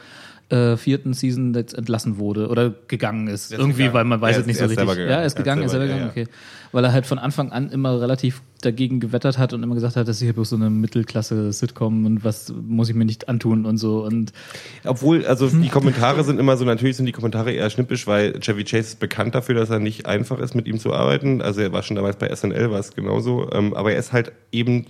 äh, 0.51 0.77
vierten 0.77 1.15
Season 1.15 1.55
jetzt 1.55 1.73
entlassen 1.75 2.19
wurde 2.19 2.49
oder 2.49 2.73
gegangen 2.89 3.29
ist. 3.29 3.51
Ist 3.53 3.59
Irgendwie, 3.59 3.79
gegangen. 3.79 3.95
weil 3.95 4.05
man 4.05 4.21
weiß 4.21 4.37
Er 4.37 4.41
es 4.41 4.41
ist- 4.43 4.47
nicht 4.47 4.59
so 4.59 4.65
richtig. 4.67 4.87
gegangen. 4.89 5.09
Ja, 5.09 5.17
er 5.21 5.27
ist 5.27 5.37
gegangen, 5.37 5.63
er 5.63 5.67
ist 5.67 5.71
selber 5.73 5.87
gegangen, 5.87 6.09
okay. 6.11 6.27
Weil 6.73 6.85
er 6.85 6.93
halt 6.93 7.07
von 7.07 7.19
Anfang 7.19 7.51
an 7.53 7.71
immer 7.71 8.01
relativ 8.01 8.43
dagegen 8.61 8.99
gewettert 9.01 9.39
hat 9.39 9.53
und 9.53 9.63
immer 9.63 9.75
gesagt 9.75 9.97
hat, 9.97 10.09
das 10.09 10.17
ist 10.17 10.23
hier 10.23 10.33
bloß 10.33 10.51
so 10.51 10.57
eine 10.57 10.71
Mittelklasse-Sitcom 10.71 12.05
und 12.07 12.25
was 12.25 12.53
muss 12.67 12.89
ich 12.89 12.95
mir 12.95 13.05
nicht 13.05 13.29
antun 13.29 13.65
und 13.67 13.79
so. 13.79 14.05
Und 14.05 14.33
Obwohl, 14.85 15.25
also 15.27 15.49
die 15.49 15.69
Kommentare 15.71 16.25
sind 16.25 16.39
immer 16.41 16.57
so, 16.57 16.65
natürlich 16.65 16.97
sind 16.97 17.07
die 17.07 17.13
Kommentare 17.13 17.53
eher 17.53 17.71
schnippisch, 17.71 18.07
weil 18.07 18.39
Chevy 18.41 18.65
Chase 18.65 18.79
ist 18.89 19.01
bekannt 19.01 19.35
dafür, 19.35 19.55
dass 19.55 19.71
er 19.71 19.79
nicht 19.79 20.07
einfach 20.07 20.39
ist, 20.39 20.55
mit 20.55 20.67
ihm 20.67 20.79
zu 20.79 20.93
arbeiten. 20.93 21.43
Also 21.43 21.61
er 21.61 21.73
war 21.73 21.83
schon 21.83 21.97
damals 21.97 22.17
bei 22.17 22.29
SNL, 22.35 22.71
war 22.71 22.81
es 22.81 22.95
genauso. 22.95 23.51
Ähm, 23.53 23.75
aber 23.75 23.93
er 23.93 23.99
ist 23.99 24.13
halt 24.13 24.33
eben, 24.53 24.87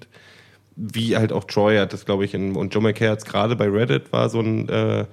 wie 0.76 1.16
halt 1.16 1.32
auch 1.32 1.44
Troy 1.44 1.76
hat 1.78 1.92
das, 1.92 2.04
glaube 2.06 2.24
ich, 2.24 2.34
in, 2.34 2.56
und 2.56 2.74
Joe 2.74 2.82
McKay 2.82 3.08
hat 3.08 3.18
es 3.18 3.24
gerade 3.24 3.56
bei 3.56 3.68
Reddit, 3.68 4.12
war 4.12 4.28
so 4.28 4.40
ein 4.40 4.68
äh, 4.68 5.04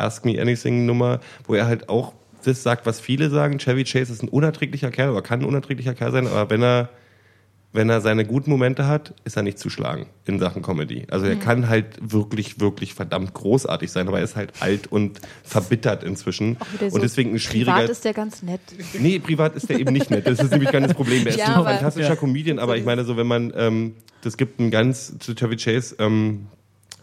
Ask 0.00 0.24
Me 0.24 0.40
Anything 0.40 0.86
Nummer, 0.86 1.20
wo 1.46 1.54
er 1.54 1.66
halt 1.66 1.88
auch 1.88 2.14
das 2.44 2.62
sagt, 2.62 2.86
was 2.86 3.00
viele 3.00 3.28
sagen. 3.30 3.58
Chevy 3.58 3.84
Chase 3.84 4.12
ist 4.12 4.22
ein 4.22 4.28
unerträglicher 4.28 4.90
Kerl, 4.90 5.10
oder 5.10 5.22
kann 5.22 5.40
ein 5.40 5.44
unerträglicher 5.44 5.94
Kerl 5.94 6.12
sein, 6.12 6.26
aber 6.26 6.48
wenn 6.50 6.62
er 6.62 6.88
wenn 7.72 7.88
er 7.88 8.00
seine 8.00 8.24
guten 8.24 8.50
Momente 8.50 8.88
hat, 8.88 9.14
ist 9.22 9.36
er 9.36 9.44
nicht 9.44 9.56
zu 9.60 9.70
schlagen 9.70 10.06
in 10.26 10.40
Sachen 10.40 10.60
Comedy. 10.60 11.06
Also 11.08 11.26
er 11.26 11.36
kann 11.36 11.68
halt 11.68 11.86
wirklich, 12.00 12.58
wirklich 12.58 12.94
verdammt 12.94 13.32
großartig 13.32 13.92
sein, 13.92 14.08
aber 14.08 14.18
er 14.18 14.24
ist 14.24 14.34
halt 14.34 14.54
alt 14.58 14.88
und 14.90 15.20
verbittert 15.44 16.02
inzwischen. 16.02 16.56
Wieder 16.72 16.90
so 16.90 16.96
und 16.96 17.02
deswegen 17.02 17.32
ein 17.32 17.38
schwieriger. 17.38 17.74
Privat 17.74 17.90
ist 17.90 18.04
der 18.04 18.12
ganz 18.12 18.42
nett. 18.42 18.60
Nee, 18.98 19.20
privat 19.20 19.54
ist 19.54 19.68
der 19.70 19.78
eben 19.78 19.92
nicht 19.92 20.10
nett. 20.10 20.26
Das 20.26 20.40
ist 20.40 20.50
nämlich 20.50 20.72
gar 20.72 20.80
nicht 20.80 20.90
das 20.90 20.96
Problem. 20.96 21.22
Der 21.22 21.32
ist 21.32 21.38
Ja, 21.38 21.46
ein 21.46 21.52
aber- 21.54 21.70
fantastischer 21.70 22.16
Comedian, 22.16 22.58
aber 22.58 22.76
ich 22.76 22.84
meine 22.84 23.04
so, 23.04 23.16
wenn 23.16 23.28
man, 23.28 23.52
ähm, 23.56 23.94
das 24.22 24.36
gibt 24.36 24.58
ein 24.58 24.72
ganz, 24.72 25.16
zu 25.20 25.36
Chevy 25.36 25.54
Chase, 25.56 25.94
ähm, 26.00 26.48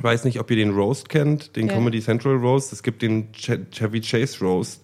weiß 0.03 0.23
nicht, 0.25 0.39
ob 0.39 0.49
ihr 0.51 0.57
den 0.57 0.71
Roast 0.71 1.09
kennt, 1.09 1.55
den 1.55 1.67
Ja. 1.67 1.73
Comedy 1.73 2.01
Central 2.01 2.35
Roast. 2.35 2.71
Es 2.73 2.83
gibt 2.83 3.01
den 3.01 3.31
Ch 3.31 3.51
Chevy 3.71 4.01
Chase 4.01 4.39
Roast. 4.41 4.83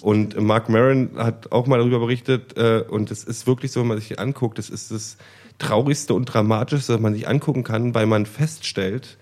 Und 0.00 0.40
Mark 0.40 0.68
Maron 0.68 1.10
hat 1.16 1.52
auch 1.52 1.66
mal 1.66 1.78
darüber 1.78 1.98
berichtet. 2.00 2.56
Äh, 2.56 2.84
und 2.88 3.10
es 3.10 3.24
ist 3.24 3.46
wirklich 3.46 3.72
so, 3.72 3.80
wenn 3.80 3.88
man 3.88 3.98
sich 3.98 4.08
den 4.08 4.18
anguckt, 4.18 4.58
das 4.58 4.70
ist 4.70 4.90
das 4.90 5.16
traurigste 5.58 6.14
und 6.14 6.24
dramatischste, 6.26 6.94
was 6.94 7.00
man 7.00 7.14
sich 7.14 7.28
angucken 7.28 7.64
kann, 7.64 7.94
weil 7.94 8.06
man 8.06 8.26
feststellt, 8.26 9.18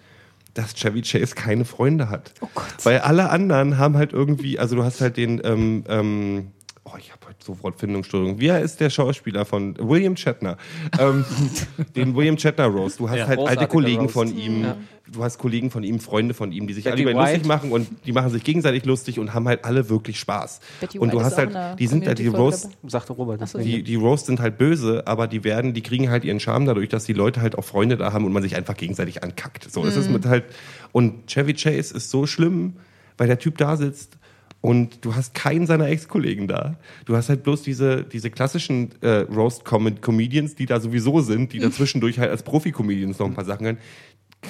dass 0.55 0.75
Chevy 0.75 1.03
Chase 1.03 1.35
keine 1.35 1.65
Freunde 1.65 2.09
hat. 2.11 2.33
Oh 2.41 2.49
Gott. 2.55 2.65
Weil 2.85 3.01
alle 3.01 3.31
anderen 3.31 3.79
haben 3.79 3.97
halt 3.97 4.13
irgendwie, 4.13 4.59
also 4.59 4.77
du 4.77 4.85
hast 4.85 5.01
halt 5.01 5.17
den, 5.17 5.41
ähm, 5.45 5.85
ähm, 5.89 6.49
oh, 6.85 6.93
ich 6.99 7.13
habe 7.13 7.27
heute 7.29 7.39
so 7.45 7.57
Wortfindungsstörung. 7.63 8.41
Wie 8.41 8.49
ist 8.49 8.81
der 8.81 8.91
Schauspieler 8.91 9.45
von 9.45 9.77
William 9.79 10.17
Shatner? 10.17 10.57
ähm, 10.99 11.25
den 11.97 12.15
William 12.15 12.37
Shatner 12.39 12.67
Roast. 12.67 12.99
Du 13.01 13.09
hast 13.09 13.19
Ja, 13.19 13.27
halt 13.27 13.39
alte 13.39 13.67
Kollegen 13.67 14.03
Roast. 14.03 14.15
von 14.15 14.37
ihm, 14.37 14.67
du 15.11 15.23
hast 15.23 15.39
Kollegen 15.39 15.71
von 15.71 15.83
ihm, 15.85 16.01
Freunde 16.01 16.35
von 16.35 16.51
ihm, 16.53 16.67
die 16.67 16.75
sich 16.75 16.85
Betty 16.85 16.95
alle 16.95 17.03
über 17.03 17.11
ihn 17.13 17.17
lustig 17.19 17.47
machen 17.47 17.71
und 17.73 17.89
die 18.07 18.13
machen 18.13 18.31
sich 18.31 18.43
gegenseitig 18.45 18.85
lustig 18.85 19.19
und 19.19 19.33
haben 19.33 19.47
halt 19.49 19.65
alle 19.65 19.89
wirklich 19.89 20.19
Spaß. 20.19 20.61
Betty 20.81 20.99
und 20.99 21.13
du 21.13 21.19
White 21.19 21.25
hast 21.27 21.33
ist 21.39 21.49
auch 21.51 21.55
halt, 21.55 21.79
die 21.79 21.87
sind 21.87 22.07
halt 22.07 22.19
die 22.19 22.25
dabei. 22.31 22.57
Sagte 22.89 23.13
Robert. 23.13 23.49
So, 23.49 23.59
die, 23.59 23.83
die 23.83 23.95
Roasts 23.95 24.27
sind 24.27 24.41
halt 24.41 24.59
böse, 24.59 25.07
aber 25.07 25.29
die 25.29 25.45
werden, 25.45 25.75
die 25.75 25.83
kriegen 25.83 26.11
halt 26.11 26.25
ihren 26.25 26.41
Charme 26.41 26.67
dadurch, 26.67 26.89
dass 26.89 27.05
die 27.05 27.13
Leute 27.13 27.41
halt 27.41 27.57
auch 27.57 27.65
Freunde 27.65 27.97
da 27.97 28.13
haben 28.13 28.25
und 28.25 28.33
man 28.33 28.43
sich 28.43 28.57
einfach 28.57 28.77
gegenseitig 28.77 29.23
ankackt. 29.23 29.71
So, 29.71 29.85
es 29.85 29.97
ist 29.97 30.09
Mhm. 30.09 30.15
mit 30.15 30.27
halt, 30.27 30.45
und 30.93 31.27
Chevy 31.29 31.55
Chase 31.55 31.95
ist 31.97 32.11
so 32.11 32.27
schlimm, 32.27 32.75
weil 33.19 33.29
der 33.29 33.39
Typ 33.39 33.57
da 33.59 33.77
sitzt 33.77 34.17
und 34.63 35.05
du 35.05 35.15
hast 35.15 35.35
keinen 35.35 35.67
seiner 35.67 35.89
Ex-Kollegen 35.89 36.49
da. 36.49 36.79
Du 37.05 37.15
hast 37.17 37.29
halt 37.29 37.43
bloß 37.43 37.63
diese, 37.63 38.05
diese 38.05 38.31
klassischen 38.31 38.91
äh, 39.03 39.27
Roast-Comedians, 39.31 40.55
die 40.55 40.65
da 40.67 40.81
sowieso 40.81 41.21
sind, 41.21 41.53
die 41.53 41.59
Mhm. 41.59 41.65
dazwischendurch 41.65 42.19
halt 42.19 42.31
als 42.31 42.43
Profi-Comedians 42.45 43.19
noch 43.19 43.27
ein 43.27 43.35
paar 43.35 43.45
Sachen 43.45 43.67
können. 43.67 43.79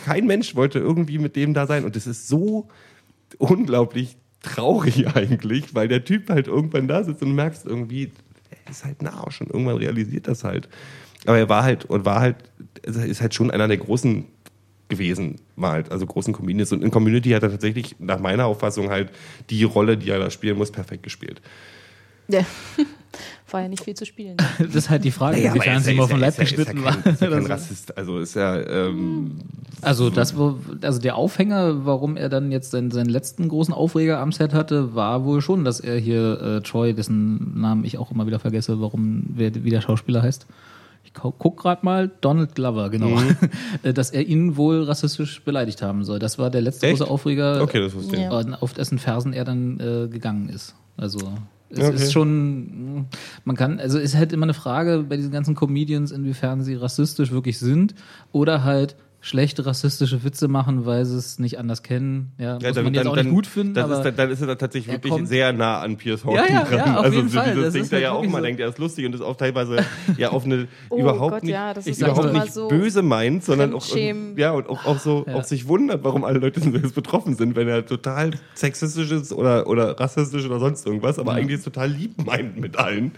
Kein 0.05 0.27
Mensch 0.27 0.55
wollte 0.55 0.79
irgendwie 0.79 1.19
mit 1.19 1.35
dem 1.35 1.53
da 1.55 1.67
sein 1.67 1.85
und 1.85 1.97
das 1.97 2.07
ist 2.07 2.29
so 2.29 2.69
unglaublich 3.39 4.17
traurig 4.43 5.07
eigentlich, 5.17 5.75
weil 5.75 5.89
der 5.89 6.05
Typ 6.05 6.29
halt 6.31 6.47
irgendwann 6.47 6.89
da 6.89 7.03
sitzt 7.05 7.23
und 7.23 7.31
du 7.31 7.35
merkst 7.35 7.67
irgendwie, 7.67 8.11
er 8.67 8.71
ist 8.71 8.85
halt 8.85 9.01
ein 9.01 9.09
Arsch 9.09 9.41
und 9.41 9.51
irgendwann 9.51 9.77
realisiert 9.77 10.29
das 10.29 10.45
halt. 10.45 10.69
Aber 11.27 11.39
er 11.39 11.49
war 11.49 11.63
halt 11.63 11.85
und 11.87 12.05
war 12.05 12.21
halt, 12.21 12.37
er 12.83 13.07
ist 13.07 13.21
halt 13.21 13.35
schon 13.35 13.51
einer 13.51 13.69
der 13.69 13.77
großen 13.79 14.25
gewesen, 14.93 15.40
mal 15.56 15.73
halt, 15.73 15.90
also 15.90 16.06
großen 16.06 16.35
Comedians. 16.35 16.73
Und 16.73 16.82
in 16.82 16.90
Community 16.90 17.31
hat 17.31 17.43
er 17.43 17.51
tatsächlich 17.51 17.97
nach 17.98 18.20
meiner 18.20 18.47
Auffassung 18.47 18.90
halt 18.90 19.10
die 19.51 19.64
Rolle, 19.64 19.97
die 19.97 20.10
er 20.10 20.19
da 20.19 20.31
spielen 20.31 20.59
muss, 20.59 20.70
perfekt 20.70 21.02
gespielt. 21.02 21.40
Ja. 22.28 22.40
War 23.51 23.60
ja 23.60 23.69
nicht 23.69 23.85
viel 23.85 23.94
zu 23.94 24.06
spielen. 24.06 24.36
Das 24.59 24.74
ist 24.74 24.90
halt 24.90 25.05
die 25.05 25.10
Frage, 25.10 25.39
inwiefern 25.39 25.82
sie 25.82 25.94
mal 25.94 26.09
vom 26.09 26.20
Leib 26.20 26.36
geschnitten 26.39 26.82
war. 26.82 26.97
Ist 27.05 27.20
ja 27.20 27.28
kein. 27.28 27.47
Rassist, 27.52 27.97
also 27.98 28.19
ist 28.20 28.35
ja, 28.35 28.59
ähm, 28.59 29.40
Also 29.82 30.09
das, 30.09 30.35
also 30.81 31.01
der 31.01 31.16
Aufhänger, 31.16 31.85
warum 31.85 32.16
er 32.16 32.31
dann 32.31 32.51
jetzt 32.51 32.70
seinen, 32.70 32.90
seinen 32.90 33.10
letzten 33.10 33.48
großen 33.48 33.74
Aufreger 33.74 34.20
am 34.20 34.32
Set 34.32 34.55
hatte, 34.55 34.94
war 34.94 35.24
wohl 35.24 35.43
schon, 35.43 35.64
dass 35.64 35.81
er 35.81 35.98
hier 35.98 36.40
äh, 36.40 36.60
Troy, 36.62 36.94
dessen 36.94 37.60
Namen 37.60 37.85
ich 37.85 37.98
auch 37.98 38.10
immer 38.10 38.27
wieder 38.27 38.39
vergesse, 38.39 38.81
warum 38.81 39.24
wer, 39.35 39.55
wie 39.55 39.70
der 39.70 39.82
Schauspieler 39.82 40.23
heißt. 40.23 40.47
Ich 41.15 41.21
guck 41.39 41.61
gerade 41.61 41.85
mal, 41.85 42.11
Donald 42.21 42.55
Glover, 42.55 42.89
genau, 42.91 43.09
Mhm. 43.09 43.37
Äh, 43.83 43.93
dass 43.93 44.11
er 44.11 44.27
ihn 44.27 44.57
wohl 44.57 44.83
rassistisch 44.85 45.43
beleidigt 45.43 45.83
haben 45.83 46.05
soll. 46.05 46.19
Das 46.19 46.39
war 46.39 46.51
der 46.51 46.61
letzte 46.63 46.87
Echt? 46.87 46.99
große 46.99 47.11
Aufreger, 47.11 47.61
okay, 47.63 47.81
das 47.81 47.95
wusste 47.95 48.17
ich. 48.17 48.23
Ja. 48.23 48.41
äh, 48.41 48.55
auf 48.61 48.73
dessen 48.73 48.99
Fersen 48.99 49.33
er 49.33 49.45
dann 49.45 49.79
äh, 49.81 50.09
gegangen 50.09 50.49
ist. 50.49 50.75
Also 50.97 51.19
es 51.69 51.79
Okay. 51.87 51.95
ist 51.97 52.13
schon, 52.13 53.07
man 53.45 53.57
kann, 53.57 53.79
also 53.81 53.99
ist 53.99 54.15
halt 54.17 54.33
immer 54.33 54.45
eine 54.45 54.55
Frage 54.55 55.05
bei 55.09 55.17
diesen 55.17 55.33
ganzen 55.33 55.55
Comedians, 55.55 56.11
inwiefern 56.13 56.63
sie 56.63 56.75
rassistisch 56.75 57.31
wirklich 57.33 57.59
sind 57.59 57.95
oder 58.31 58.63
halt 58.65 58.95
schlechte 59.24 59.65
rassistische 59.65 60.24
Witze 60.24 60.49
machen, 60.49 60.85
weil 60.85 61.05
sie 61.05 61.16
es 61.16 61.39
nicht 61.39 61.57
anders 61.59 61.85
kennen. 61.85 62.32
Ja, 62.39 62.55
muss 62.55 62.74
man 62.74 62.93
jetzt 62.93 63.07
auch 63.07 63.15
nicht 63.15 63.31
gut 63.31 63.47
finden, 63.47 63.74
das 63.74 63.85
aber 63.85 63.94
ist, 63.99 64.03
dann, 64.03 64.16
dann 64.16 64.31
ist 64.31 64.43
er 64.43 64.59
tatsächlich 64.59 64.89
er 64.89 64.94
wirklich 64.94 65.12
kommt- 65.12 65.28
sehr 65.28 65.53
nah 65.53 65.78
an 65.81 65.97
Piers 65.97 66.24
Horton 66.24 66.44
Ja, 66.44 66.53
ja, 66.53 66.65
dran. 66.65 66.78
ja, 66.78 66.97
auf 66.99 67.05
also 67.05 67.16
jeden 67.19 67.28
so 67.28 67.39
Fall. 67.39 67.51
dieses 67.55 67.65
Das 67.66 67.73
Ding, 67.74 67.82
der 67.89 67.90
halt 67.99 68.03
ja 68.03 68.11
auch 68.11 68.15
wirklich 68.16 68.32
mal 68.32 68.39
so. 68.39 68.44
denkt, 68.44 68.61
er 68.61 68.69
ist 68.69 68.78
lustig 68.78 69.07
und 69.07 69.15
ist 69.15 69.20
auch 69.20 69.36
teilweise 69.36 69.77
ja 70.19 70.31
auf 70.31 70.44
eine 70.44 70.66
Oh 70.90 70.99
überhaupt 70.99 71.32
Gott, 71.35 71.43
nicht, 71.44 71.53
ja, 71.53 71.73
das 71.73 71.86
ist 71.86 72.01
überhaupt 72.01 72.27
auch 72.27 72.32
nicht 72.32 72.53
so 72.53 72.66
böse 72.66 73.03
meint, 73.03 73.44
sondern 73.44 73.73
auch 73.74 73.86
ja 74.36 74.51
und 74.51 74.69
auch, 74.69 74.85
auch 74.86 74.99
so 74.99 75.24
Ja. 75.27 75.36
auch 75.36 75.44
sich 75.44 75.69
wundert, 75.69 76.03
warum 76.03 76.24
alle 76.24 76.40
Leute 76.40 76.61
jetzt 76.61 76.94
betroffen 76.97 77.36
sind, 77.36 77.55
wenn 77.55 77.69
er 77.69 77.86
total 77.86 78.32
sexistisch 78.55 79.12
ist 79.12 79.32
oder 79.32 79.69
oder 79.69 79.99
rassistisch 80.01 80.44
oder 80.47 80.59
sonst 80.59 80.85
irgendwas, 80.85 81.19
aber 81.20 81.32
eigentlich 81.35 81.59
ist 81.59 81.65
total 81.65 81.89
lieb 81.90 82.27
meint 82.27 82.59
mit 82.59 82.77
allen. 82.77 83.12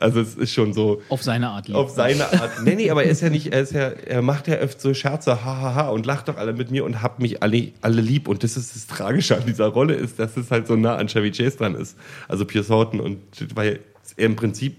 Also 0.00 0.20
es 0.20 0.34
ist 0.34 0.52
schon 0.52 0.74
so 0.74 1.00
auf 1.08 1.22
seine 1.22 1.48
Art 1.48 1.68
lieb. 1.68 1.76
auf 1.76 1.88
seine 1.90 2.24
Art. 2.30 2.62
Nee, 2.62 2.74
nee, 2.74 2.90
aber 2.90 3.04
er 3.04 3.10
ist 3.10 3.22
ja 3.22 3.30
nicht, 3.30 3.54
er 3.54 3.62
ist 3.62 3.72
ja, 3.72 3.88
er 3.88 4.20
macht 4.20 4.48
ja 4.48 4.56
öfter 4.56 4.76
so 4.80 4.92
Scherze, 4.94 5.45
hahaha, 5.46 5.88
und 5.88 6.04
lacht 6.04 6.28
doch 6.28 6.36
alle 6.36 6.52
mit 6.52 6.70
mir 6.70 6.84
und 6.84 7.02
habt 7.02 7.20
mich 7.20 7.42
alle, 7.42 7.72
alle 7.80 8.00
lieb. 8.00 8.28
Und 8.28 8.42
das 8.42 8.56
ist 8.56 8.74
das 8.74 8.86
Tragische 8.86 9.36
an 9.36 9.46
dieser 9.46 9.68
Rolle, 9.68 9.94
ist, 9.94 10.18
dass 10.18 10.36
es 10.36 10.50
halt 10.50 10.66
so 10.66 10.76
nah 10.76 10.96
an 10.96 11.06
Chevy 11.06 11.30
Chase 11.30 11.56
dran 11.56 11.74
ist. 11.74 11.96
Also 12.28 12.44
Pierce 12.44 12.68
Horton 12.68 13.00
und 13.00 13.18
weil 13.54 13.80
er 14.16 14.26
im 14.26 14.36
Prinzip 14.36 14.76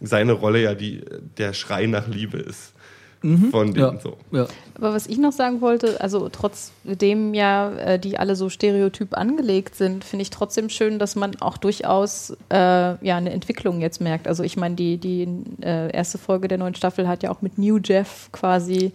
seine 0.00 0.32
Rolle 0.32 0.62
ja 0.62 0.74
die, 0.74 1.02
der 1.36 1.52
Schrei 1.52 1.86
nach 1.86 2.08
Liebe 2.08 2.38
ist. 2.38 2.72
Von 3.50 3.74
denen 3.74 3.94
ja, 3.94 4.00
so. 4.00 4.16
ja. 4.30 4.46
Aber 4.76 4.94
was 4.94 5.08
ich 5.08 5.18
noch 5.18 5.32
sagen 5.32 5.60
wollte, 5.60 6.00
also 6.00 6.28
trotzdem 6.28 7.34
ja, 7.34 7.72
äh, 7.72 7.98
die 7.98 8.16
alle 8.16 8.36
so 8.36 8.48
stereotyp 8.48 9.16
angelegt 9.16 9.74
sind, 9.74 10.04
finde 10.04 10.22
ich 10.22 10.30
trotzdem 10.30 10.68
schön, 10.68 11.00
dass 11.00 11.16
man 11.16 11.34
auch 11.40 11.56
durchaus 11.56 12.36
äh, 12.48 12.56
ja 12.56 13.16
eine 13.16 13.30
Entwicklung 13.30 13.80
jetzt 13.80 14.00
merkt. 14.00 14.28
Also 14.28 14.44
ich 14.44 14.56
meine, 14.56 14.76
die, 14.76 14.98
die 14.98 15.26
äh, 15.62 15.90
erste 15.90 16.16
Folge 16.16 16.46
der 16.46 16.58
neuen 16.58 16.76
Staffel 16.76 17.08
hat 17.08 17.24
ja 17.24 17.30
auch 17.32 17.42
mit 17.42 17.58
New 17.58 17.80
Jeff 17.82 18.28
quasi 18.30 18.92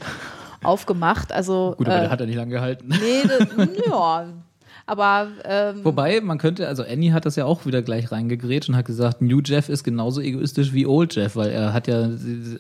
aufgemacht. 0.64 1.32
Also 1.32 1.76
Gut, 1.78 1.88
aber 1.88 1.98
äh, 1.98 2.02
der 2.02 2.10
hat 2.10 2.20
er 2.22 2.28
nicht 2.28 2.36
lange 2.36 2.52
gehalten. 2.52 2.88
nee, 2.88 3.24
das, 3.28 3.68
ja, 3.88 4.26
aber 4.86 5.30
ähm, 5.46 5.86
Wobei, 5.86 6.20
man 6.20 6.38
könnte, 6.38 6.68
also 6.68 6.84
Annie 6.84 7.14
hat 7.14 7.26
das 7.26 7.38
ja 7.38 7.46
auch 7.46 7.66
wieder 7.66 7.82
gleich 7.82 8.12
reingegrätscht 8.12 8.68
und 8.68 8.76
hat 8.76 8.86
gesagt, 8.86 9.22
New 9.22 9.40
Jeff 9.44 9.70
ist 9.70 9.86
genauso 9.86 10.20
egoistisch 10.20 10.74
wie 10.74 10.86
Old 10.86 11.16
Jeff, 11.16 11.38
weil 11.38 11.52
er 11.52 11.72
hat 11.72 11.88
ja, 11.88 12.10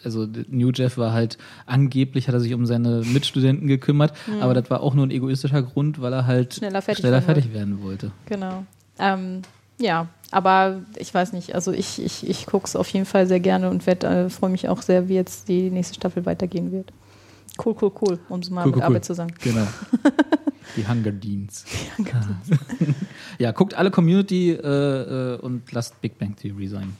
also 0.05 0.27
New 0.47 0.71
Jeff 0.71 0.97
war 0.97 1.11
halt, 1.11 1.37
angeblich 1.65 2.29
hat 2.29 2.33
er 2.33 2.39
sich 2.39 2.53
um 2.53 2.65
seine 2.65 3.01
Mitstudenten 3.01 3.67
gekümmert, 3.67 4.13
aber 4.39 4.53
das 4.53 4.69
war 4.69 4.81
auch 4.81 4.93
nur 4.93 5.05
ein 5.05 5.11
egoistischer 5.11 5.63
Grund, 5.63 6.01
weil 6.01 6.13
er 6.13 6.25
halt 6.25 6.53
Schneller 6.53 6.81
fertig 6.81 7.01
schneller 7.01 7.15
werden 7.15 7.25
fertig 7.25 7.53
werden 7.53 7.83
wollte. 7.83 8.11
Genau. 8.27 8.63
Ähm, 8.99 9.41
ja, 9.79 10.07
aber 10.31 10.81
ich 10.97 11.13
weiß 11.13 11.33
nicht. 11.33 11.55
Also 11.55 11.73
ich, 11.73 12.01
ich, 12.01 12.29
ich 12.29 12.45
gucke 12.45 12.67
es 12.67 12.75
auf 12.75 12.87
jeden 12.89 13.05
Fall 13.05 13.27
sehr 13.27 13.39
gerne 13.41 13.69
und 13.69 13.85
werd, 13.85 14.05
äh, 14.05 14.29
freue 14.29 14.51
mich 14.51 14.69
auch 14.69 14.81
sehr, 14.81 15.09
wie 15.09 15.15
jetzt 15.15 15.49
die 15.49 15.69
nächste 15.69 15.95
Staffel 15.95 16.25
weitergehen 16.25 16.71
wird. 16.71 16.93
Cool, 17.63 17.75
cool, 17.81 17.91
cool, 18.01 18.19
um 18.29 18.39
es 18.39 18.49
mal 18.49 18.61
Cool, 18.61 18.67
mit 18.67 18.75
cool, 18.75 18.81
cool. 18.81 18.85
Arbeit 18.87 19.05
zu 19.05 19.13
sagen. 19.13 19.33
Genau. 19.41 19.67
Die 20.75 20.87
Hunger 20.87 21.11
Deans. 21.11 21.65
ja, 23.37 23.51
guckt 23.51 23.75
alle 23.75 23.91
Community 23.91 24.51
äh, 24.51 24.57
äh, 25.35 25.39
und 25.39 25.71
lasst 25.71 26.01
Big 26.01 26.17
Bang 26.17 26.35
Theory 26.35 26.67
sein. 26.67 26.95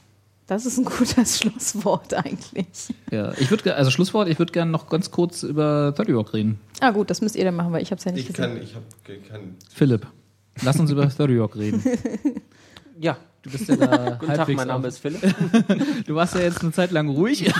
Das 0.46 0.66
ist 0.66 0.78
ein 0.78 0.84
gutes 0.84 1.38
Schlusswort 1.40 2.12
eigentlich. 2.14 2.66
Ja, 3.10 3.32
ich 3.38 3.50
würde, 3.50 3.74
also 3.74 3.90
Schlusswort, 3.90 4.28
ich 4.28 4.38
würde 4.38 4.52
gerne 4.52 4.70
noch 4.70 4.88
ganz 4.88 5.10
kurz 5.10 5.42
über 5.42 5.92
30 5.96 6.14
Rock 6.14 6.34
reden. 6.34 6.60
Ah 6.80 6.90
gut, 6.90 7.08
das 7.10 7.20
müsst 7.22 7.34
ihr 7.34 7.44
dann 7.44 7.56
machen, 7.56 7.72
weil 7.72 7.82
ich 7.82 7.90
habe 7.90 7.98
es 7.98 8.04
ja 8.04 8.12
nicht 8.12 8.28
Ich 8.28 8.34
gesehen. 8.34 8.54
kann, 8.54 8.62
ich 8.62 8.74
hab, 8.74 8.82
kann, 9.28 9.56
Philipp, 9.72 10.06
lass 10.62 10.78
uns 10.78 10.90
über 10.90 11.06
30 11.06 11.40
Rock 11.40 11.56
reden. 11.56 11.82
Ja, 13.00 13.16
Du 13.44 13.50
bist 13.50 13.68
ja 13.68 13.76
da 13.76 14.16
guten 14.20 14.32
Tag, 14.32 14.48
mein 14.48 14.68
Name 14.68 14.88
ist 14.88 14.98
Philipp. 14.98 15.20
Du 16.06 16.14
warst 16.14 16.34
ja 16.34 16.40
jetzt 16.40 16.62
eine 16.62 16.72
Zeit 16.72 16.90
lang 16.90 17.08
ruhig 17.08 17.52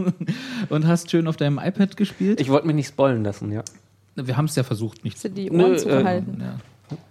und 0.70 0.86
hast 0.86 1.10
schön 1.10 1.26
auf 1.26 1.36
deinem 1.36 1.58
iPad 1.58 1.96
gespielt. 1.96 2.40
Ich 2.40 2.48
wollte 2.48 2.66
mich 2.66 2.76
nicht 2.76 2.88
spoilen 2.88 3.22
lassen, 3.22 3.52
ja. 3.52 3.62
Wir 4.16 4.36
haben 4.36 4.46
es 4.46 4.56
ja 4.56 4.62
versucht, 4.62 5.04
nicht 5.04 5.18
zu. 5.18 5.30
die 5.30 5.50
Ohren 5.50 5.72
Nö, 5.72 5.76
zu 5.76 5.88
äh, 5.88 5.98
behalten? 5.98 6.38
Ja. 6.40 6.54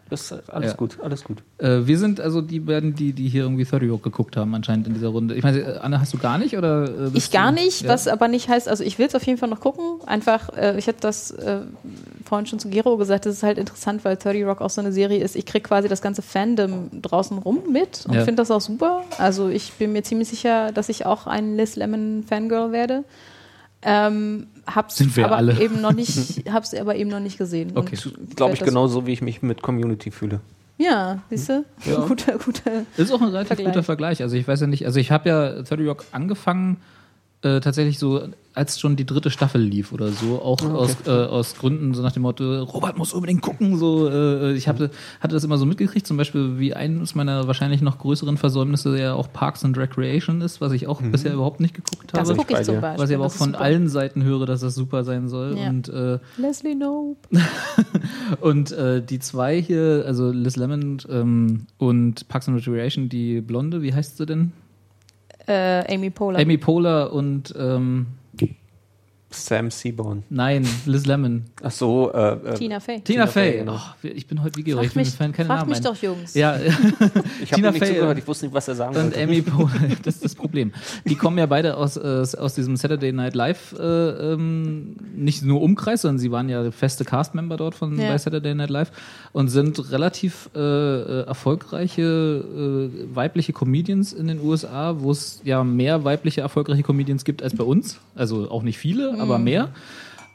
Das 0.09 0.31
ist 0.31 0.49
alles 0.49 0.71
Ja. 0.71 0.77
gut, 0.77 0.97
alles 1.03 1.23
gut. 1.23 1.37
Äh, 1.59 1.81
wir 1.85 1.97
sind 1.99 2.19
also 2.19 2.41
die 2.41 2.59
beiden, 2.59 2.95
die, 2.95 3.13
die 3.13 3.29
hier 3.29 3.43
irgendwie 3.43 3.63
30 3.63 3.91
Rock 3.91 4.03
geguckt 4.03 4.35
haben, 4.37 4.55
anscheinend 4.55 4.87
in 4.87 4.93
dieser 4.95 5.09
Runde. 5.09 5.35
Ich 5.35 5.43
meine, 5.43 5.59
äh, 5.59 5.77
Anne, 5.77 5.99
hast 6.01 6.13
du 6.13 6.17
gar 6.17 6.37
nicht? 6.37 6.57
Oder, 6.57 6.85
äh, 6.89 7.09
Ich 7.13 7.31
gar 7.31 7.51
du- 7.51 7.61
nicht, 7.61 7.81
Ja. 7.83 7.89
was 7.89 8.07
aber 8.07 8.27
nicht 8.27 8.49
heißt, 8.49 8.67
also 8.67 8.83
ich 8.83 8.97
will 8.97 9.05
es 9.07 9.15
auf 9.15 9.23
jeden 9.23 9.37
Fall 9.37 9.49
noch 9.49 9.59
gucken. 9.59 9.83
Einfach, 10.07 10.49
äh, 10.57 10.77
ich 10.79 10.87
hatte 10.87 10.99
das 11.01 11.31
äh, 11.31 11.59
vorhin 12.25 12.47
schon 12.47 12.59
zu 12.59 12.69
Gero 12.69 12.97
gesagt, 12.97 13.25
das 13.25 13.35
ist 13.35 13.43
halt 13.43 13.57
interessant, 13.57 14.03
weil 14.03 14.15
30 14.17 14.45
Rock 14.45 14.61
auch 14.61 14.69
so 14.69 14.81
eine 14.81 14.91
Serie 14.91 15.23
ist. 15.23 15.35
Ich 15.35 15.45
kriege 15.45 15.67
quasi 15.67 15.87
das 15.87 16.01
ganze 16.01 16.21
Fandom 16.21 16.89
draußen 17.01 17.37
rum 17.37 17.59
mit 17.71 18.05
und 18.07 18.15
Ja. 18.15 18.21
finde 18.25 18.41
das 18.41 18.51
auch 18.51 18.61
super. 18.61 19.03
Also 19.17 19.49
ich 19.49 19.73
bin 19.73 19.91
mir 19.93 20.03
ziemlich 20.03 20.27
sicher, 20.29 20.71
dass 20.71 20.89
ich 20.89 21.05
auch 21.05 21.27
ein 21.27 21.55
Liz 21.55 21.75
Lemon 21.75 22.23
Fangirl 22.27 22.71
werde. 22.71 23.03
Ähm, 23.81 24.47
hab's 24.67 24.97
Sind 24.97 25.15
wir 25.15 25.25
aber 25.25 25.37
alle. 25.37 25.59
eben 25.59 25.81
noch 25.81 25.93
nicht, 25.93 26.43
hab's 26.51 26.73
aber 26.73 26.95
eben 26.95 27.09
noch 27.09 27.19
nicht 27.19 27.37
gesehen. 27.37 27.71
Okay. 27.75 27.97
Glaube 28.35 28.53
ich 28.53 28.59
genauso, 28.59 29.05
wie 29.07 29.13
ich 29.13 29.21
mich 29.21 29.41
mit 29.41 29.61
Community 29.61 30.11
fühle. 30.11 30.41
Ja, 30.77 31.19
siehst 31.29 31.49
du? 31.49 31.65
Ja. 31.85 31.95
Guter, 32.07 32.37
guter. 32.37 32.83
Ist 32.95 33.11
auch 33.11 33.21
ein 33.21 33.27
relativ 33.27 33.47
Vergleich. 33.47 33.65
guter 33.67 33.83
Vergleich. 33.83 34.21
Also 34.21 34.37
ich 34.37 34.47
weiß 34.47 34.61
ja 34.61 34.67
nicht, 34.67 34.85
also 34.85 34.99
ich 34.99 35.11
habe 35.11 35.27
ja 35.27 35.61
30 35.61 35.87
Rock 35.87 36.05
angefangen 36.13 36.77
äh, 37.41 37.59
tatsächlich 37.61 37.99
so, 37.99 38.21
als 38.53 38.79
schon 38.79 38.97
die 38.97 39.05
dritte 39.05 39.29
Staffel 39.29 39.61
lief 39.61 39.93
oder 39.93 40.09
so, 40.09 40.41
auch 40.41 40.61
aus, 40.61 40.97
äh, 41.05 41.09
aus 41.11 41.55
Gründen 41.55 41.93
so 41.93 42.01
nach 42.01 42.11
dem 42.11 42.23
Motto, 42.23 42.63
Robert 42.63 42.97
muss 42.97 43.13
unbedingt 43.13 43.41
gucken. 43.41 43.77
So, 43.77 44.09
äh, 44.09 44.53
ich 44.53 44.67
hatte, 44.67 44.91
hatte 45.21 45.35
das 45.35 45.45
immer 45.45 45.57
so 45.57 45.65
mitgekriegt, 45.65 46.05
zum 46.05 46.17
Beispiel 46.17 46.59
wie 46.59 46.73
eines 46.73 47.15
meiner 47.15 47.47
wahrscheinlich 47.47 47.81
noch 47.81 47.97
größeren 47.99 48.35
Versäumnisse 48.35 48.99
ja 48.99 49.13
auch 49.13 49.31
Parks 49.31 49.63
and 49.63 49.77
Recreation 49.77 50.41
ist, 50.41 50.59
was 50.59 50.73
ich 50.73 50.87
auch 50.87 51.01
bisher 51.01 51.33
überhaupt 51.33 51.61
nicht 51.61 51.73
geguckt 51.73 52.09
Das 52.11 52.27
habe. 52.27 52.37
gucke 52.39 52.51
ich 52.51 52.57
bei 52.59 52.63
zum 52.63 52.75
dir. 52.75 52.81
Beispiel. 52.81 53.03
Was 53.03 53.09
ich 53.09 53.15
aber 53.15 53.25
auch 53.25 53.29
das 53.29 53.37
von 53.37 53.51
super. 53.51 53.61
allen 53.61 53.87
Seiten 53.87 54.23
höre, 54.23 54.45
dass 54.45 54.59
das 54.59 54.75
super 54.75 55.05
sein 55.05 55.29
soll. 55.29 55.57
Ja. 55.57 55.69
Und 55.69 55.87
äh, 55.87 56.19
Leslie 56.37 56.75
Nope. 56.75 57.19
und 58.41 58.71
äh, 58.73 59.01
die 59.01 59.19
zwei 59.19 59.61
hier, 59.61 60.03
also 60.05 60.31
Liz 60.31 60.57
Lemon 60.57 60.97
ähm, 61.09 61.67
und 61.77 62.27
Parks 62.27 62.49
and 62.49 62.57
Recreation, 62.57 63.07
die 63.07 63.39
Blonde, 63.39 63.81
wie 63.81 63.93
heißt 63.93 64.17
sie 64.17 64.25
denn? 64.25 64.51
Äh, 65.49 65.83
Amy 65.95 66.11
Poehler. 66.11 66.39
Amy 66.39 66.57
Poehler 66.57 67.11
und 67.11 67.53
ähm, 67.57 68.05
Sam 69.31 69.69
Seaborn. 69.69 70.23
nein, 70.29 70.67
Liz 70.85 71.05
Lemon. 71.05 71.45
Ach 71.61 71.71
so, 71.71 72.11
äh, 72.13 72.33
äh, 72.33 72.53
Tina 72.55 72.79
Fey. 72.79 72.95
Tina, 73.01 73.03
Tina 73.03 73.27
Fey. 73.27 73.51
Fey, 73.51 73.59
genau. 73.59 73.75
Oh, 73.75 74.07
ich 74.07 74.25
bin 74.27 74.41
heute 74.41 74.57
wie 74.57 74.73
mich, 74.73 74.95
mir 74.95 75.05
fallen 75.05 75.31
keine 75.31 75.47
frag 75.47 75.57
Namen 75.59 75.69
mich 75.69 75.77
ein. 75.77 75.83
doch, 75.83 76.01
Jungs. 76.01 76.33
Ja, 76.33 76.57
ich 77.43 77.51
habe 77.53 77.61
nicht 77.61 77.77
Fey 77.77 77.87
zugehört, 77.89 78.17
ich 78.17 78.27
wusste 78.27 78.45
nicht, 78.45 78.55
was 78.55 78.67
er 78.67 78.75
sagen 78.75 78.95
und 78.95 79.03
wollte. 79.03 79.21
Amy 79.21 79.41
Poehler, 79.41 79.95
das 80.03 80.15
ist 80.15 80.25
das 80.25 80.35
Problem. 80.35 80.73
Die 81.05 81.15
kommen 81.15 81.37
ja 81.37 81.45
beide 81.45 81.77
aus, 81.77 81.97
äh, 81.97 82.25
aus 82.37 82.55
diesem 82.55 82.75
Saturday 82.75 83.11
Night 83.11 83.35
Live, 83.35 83.73
äh, 83.79 83.83
ähm, 84.33 84.95
nicht 85.15 85.43
nur 85.43 85.61
Umkreis, 85.61 86.01
sondern 86.01 86.19
sie 86.19 86.31
waren 86.31 86.49
ja 86.49 86.71
feste 86.71 87.05
Cast-Member 87.05 87.57
dort 87.57 87.75
von 87.75 87.99
Ja. 87.99 88.09
bei 88.11 88.17
Saturday 88.17 88.55
Night 88.55 88.69
Live 88.69 88.91
und 89.31 89.49
sind 89.49 89.91
relativ 89.91 90.49
äh, 90.55 90.59
äh, 90.59 91.25
erfolgreiche 91.27 92.01
äh, 92.01 93.15
weibliche 93.15 93.53
Comedians 93.53 94.13
in 94.13 94.27
den 94.27 94.39
USA, 94.41 94.95
wo 94.99 95.11
es 95.11 95.41
ja 95.43 95.63
mehr 95.63 96.03
weibliche 96.03 96.41
erfolgreiche 96.41 96.83
Comedians 96.83 97.23
gibt 97.25 97.43
als 97.43 97.55
bei 97.55 97.63
uns. 97.63 97.99
Also 98.15 98.49
auch 98.49 98.63
nicht 98.63 98.77
viele, 98.77 99.18
aber 99.19 99.37
mehr. 99.37 99.69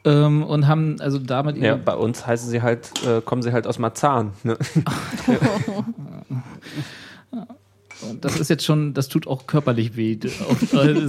Ähm, 0.07 0.43
und 0.43 0.67
haben 0.67 1.01
also 1.01 1.19
damit 1.19 1.57
Ja, 1.57 1.77
bei 1.77 1.95
uns 1.95 2.27
heißen 2.27 2.51
sie 2.51 2.61
halt, 2.61 2.91
äh, 3.07 3.23
kommen 3.23 3.43
sie 3.43 3.53
halt 3.53 3.67
aus 3.67 3.79
Marzahn. 3.79 4.33
Ne? 4.43 4.59
Und 8.11 8.25
das 8.25 8.39
ist 8.39 8.49
jetzt 8.51 8.65
schon, 8.65 8.95
das 8.95 9.09
tut 9.09 9.27
auch 9.27 9.47
körperlich 9.47 9.97
weh, 9.97 10.13
äh, 10.13 10.29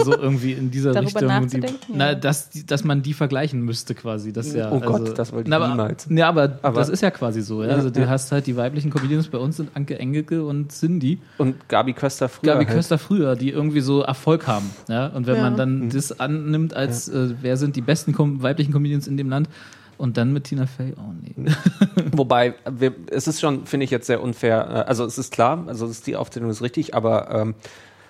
so 0.03 0.15
irgendwie 0.17 0.53
in 0.53 0.71
dieser 0.71 0.91
Darüber 0.93 1.21
Richtung. 1.41 1.61
Die, 1.61 1.67
ja. 1.67 1.73
na, 1.93 2.15
dass, 2.15 2.49
dass 2.65 2.83
man 2.83 3.01
die 3.01 3.13
vergleichen 3.13 3.61
müsste 3.61 3.95
quasi. 3.95 4.33
Das 4.33 4.53
ja, 4.53 4.71
Oh 4.71 4.79
Gott, 4.79 5.01
also, 5.01 5.13
das 5.13 5.31
wollte 5.33 5.47
ich 5.47 5.49
na, 5.49 5.57
aber, 5.57 5.67
niemals. 5.69 6.07
Ja, 6.09 6.29
aber, 6.29 6.59
Aber- 6.61 6.79
das 6.79 6.89
ist 6.89 7.01
ja 7.01 7.11
quasi 7.11 7.41
so. 7.41 7.63
Ja? 7.63 7.69
Ja, 7.69 7.75
Also 7.75 7.89
du 7.89 8.01
ja. 8.01 8.07
hast 8.07 8.31
halt 8.31 8.47
die 8.47 8.55
weiblichen 8.57 8.89
Comedians 8.91 9.27
bei 9.27 9.37
uns 9.37 9.57
sind 9.57 9.69
Anke 9.75 9.99
Engelke 9.99 10.43
und 10.45 10.71
Cindy. 10.71 11.19
Und 11.37 11.67
Gabi 11.69 11.93
Köster 11.93 12.29
früher. 12.29 12.53
Gabi 12.53 12.65
halt. 12.65 12.75
Köster 12.75 12.97
früher, 12.97 13.35
die 13.35 13.49
irgendwie 13.51 13.81
so 13.81 14.01
Erfolg 14.01 14.47
haben. 14.47 14.69
Ja? 14.89 15.07
Und 15.07 15.27
wenn 15.27 15.35
Ja. 15.35 15.41
man 15.43 15.57
dann 15.57 15.89
das 15.89 16.19
annimmt, 16.19 16.73
als 16.73 17.07
äh, 17.09 17.29
wer 17.41 17.57
sind 17.57 17.75
die 17.75 17.81
besten 17.81 18.13
kom 18.13 18.41
weiblichen 18.41 18.71
Comedians 18.73 19.07
in 19.07 19.17
dem 19.17 19.29
Land 19.29 19.49
und 19.97 20.17
dann 20.17 20.33
mit 20.33 20.45
Tina 20.45 20.65
Fey, 20.65 20.93
oh 20.97 21.11
nee. 21.21 21.33
Wobei, 22.13 22.55
wir, 22.69 22.93
es 23.11 23.27
ist 23.27 23.39
schon, 23.41 23.65
finde 23.65 23.83
ich 23.85 23.91
jetzt 23.91 24.07
sehr 24.07 24.21
unfair. 24.21 24.67
äh, 24.69 24.89
Also 24.89 25.05
es 25.05 25.17
ist 25.17 25.31
klar, 25.33 25.63
also 25.67 25.85
ist, 25.87 26.07
die 26.07 26.15
Aufzählung 26.15 26.49
ist 26.49 26.61
richtig, 26.61 26.93
aber 26.95 27.29
ähm, 27.31 27.55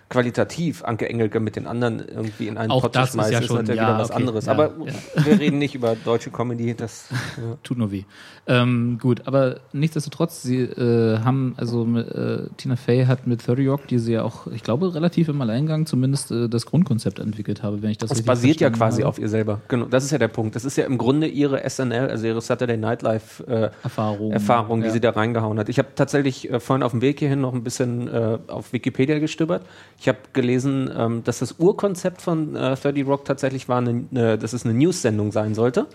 qualitativ 0.09 0.83
Anke 0.83 1.09
Engelke 1.09 1.39
mit 1.39 1.55
den 1.55 1.65
anderen 1.65 1.99
irgendwie 1.99 2.47
in 2.47 2.57
einen 2.59 2.69
Auch 2.71 2.81
Pott 2.83 2.93
zu 2.93 3.01
ist 3.01 3.13
schmeißen, 3.13 3.33
ja 3.33 3.39
ist 3.39 3.47
schon- 3.47 3.55
natürlich 3.57 3.81
ja, 3.81 3.87
wieder 3.89 3.99
was 3.99 4.11
okay, 4.11 4.19
anderes. 4.19 4.45
ja, 4.45 4.51
aber 4.51 4.73
ja. 4.85 5.25
wir 5.25 5.39
reden 5.39 5.57
nicht 5.57 5.73
über 5.73 5.95
deutsche 5.95 6.29
Comedy. 6.29 6.75
Das, 6.75 7.07
ja. 7.37 7.57
Tut 7.63 7.77
nur 7.79 7.91
weh. 7.91 8.03
Ähm, 8.47 8.99
gut, 9.01 9.23
aber 9.25 9.57
nichtsdestotrotz, 9.73 10.43
sie 10.43 10.61
äh, 10.61 11.19
haben, 11.19 11.55
also 11.57 11.83
äh, 11.97 12.47
Tina 12.57 12.75
Fey 12.75 13.05
hat 13.05 13.25
mit 13.25 13.45
30 13.45 13.67
Rock, 13.67 13.87
die 13.87 13.97
sie 13.97 14.13
ja 14.13 14.23
auch, 14.23 14.45
ich 14.47 14.61
glaube, 14.61 14.93
relativ 14.93 15.29
im 15.29 15.41
Alleingang 15.41 15.87
zumindest 15.87 16.29
äh, 16.31 16.47
das 16.47 16.67
Grundkonzept 16.67 17.17
entwickelt 17.17 17.63
habe, 17.63 17.81
wenn 17.81 17.89
ich 17.89 17.97
das 17.97 18.09
Das 18.09 18.19
richtig 18.19 18.27
basiert 18.27 18.61
ja 18.61 18.69
quasi 18.69 19.01
habe. 19.01 19.09
auf 19.09 19.17
ihr 19.17 19.29
selber. 19.29 19.61
Genau, 19.67 19.85
das 19.85 20.03
ist 20.03 20.11
ja 20.11 20.19
der 20.19 20.27
Punkt. 20.27 20.55
Das 20.55 20.63
ist 20.63 20.77
ja 20.77 20.85
im 20.85 20.99
Grunde 20.99 21.27
ihre 21.27 21.67
SNL, 21.67 22.09
also 22.09 22.27
ihre 22.27 22.41
Saturday 22.41 22.77
Night 22.77 23.01
Live 23.01 23.43
äh, 23.47 23.69
Erfahrung. 23.81 24.31
Erfahrung, 24.31 24.81
die 24.81 24.87
ja. 24.87 24.93
sie 24.93 24.99
da 24.99 25.09
reingehauen 25.09 25.57
hat. 25.57 25.67
Ich 25.69 25.79
habe 25.79 25.89
tatsächlich 25.95 26.51
äh, 26.51 26.59
vorhin 26.59 26.83
auf 26.83 26.91
dem 26.91 27.01
Weg 27.01 27.17
hierhin 27.17 27.41
noch 27.41 27.53
ein 27.53 27.63
bisschen 27.63 28.07
äh, 28.07 28.37
auf 28.47 28.73
Wikipedia 28.73 29.17
gestöbert. 29.17 29.63
Ich 29.99 30.07
habe 30.07 30.19
gelesen, 30.33 30.91
ähm, 30.95 31.23
dass 31.23 31.39
das 31.39 31.55
Urkonzept 31.57 32.21
von 32.21 32.55
äh, 32.55 32.75
30 32.75 33.07
Rock 33.07 33.25
tatsächlich 33.25 33.67
war, 33.67 33.79
eine, 33.79 34.05
eine, 34.11 34.37
dass 34.37 34.53
es 34.53 34.65
eine 34.65 34.75
News-Sendung 34.75 35.31
sein 35.31 35.55
sollte, 35.55 35.87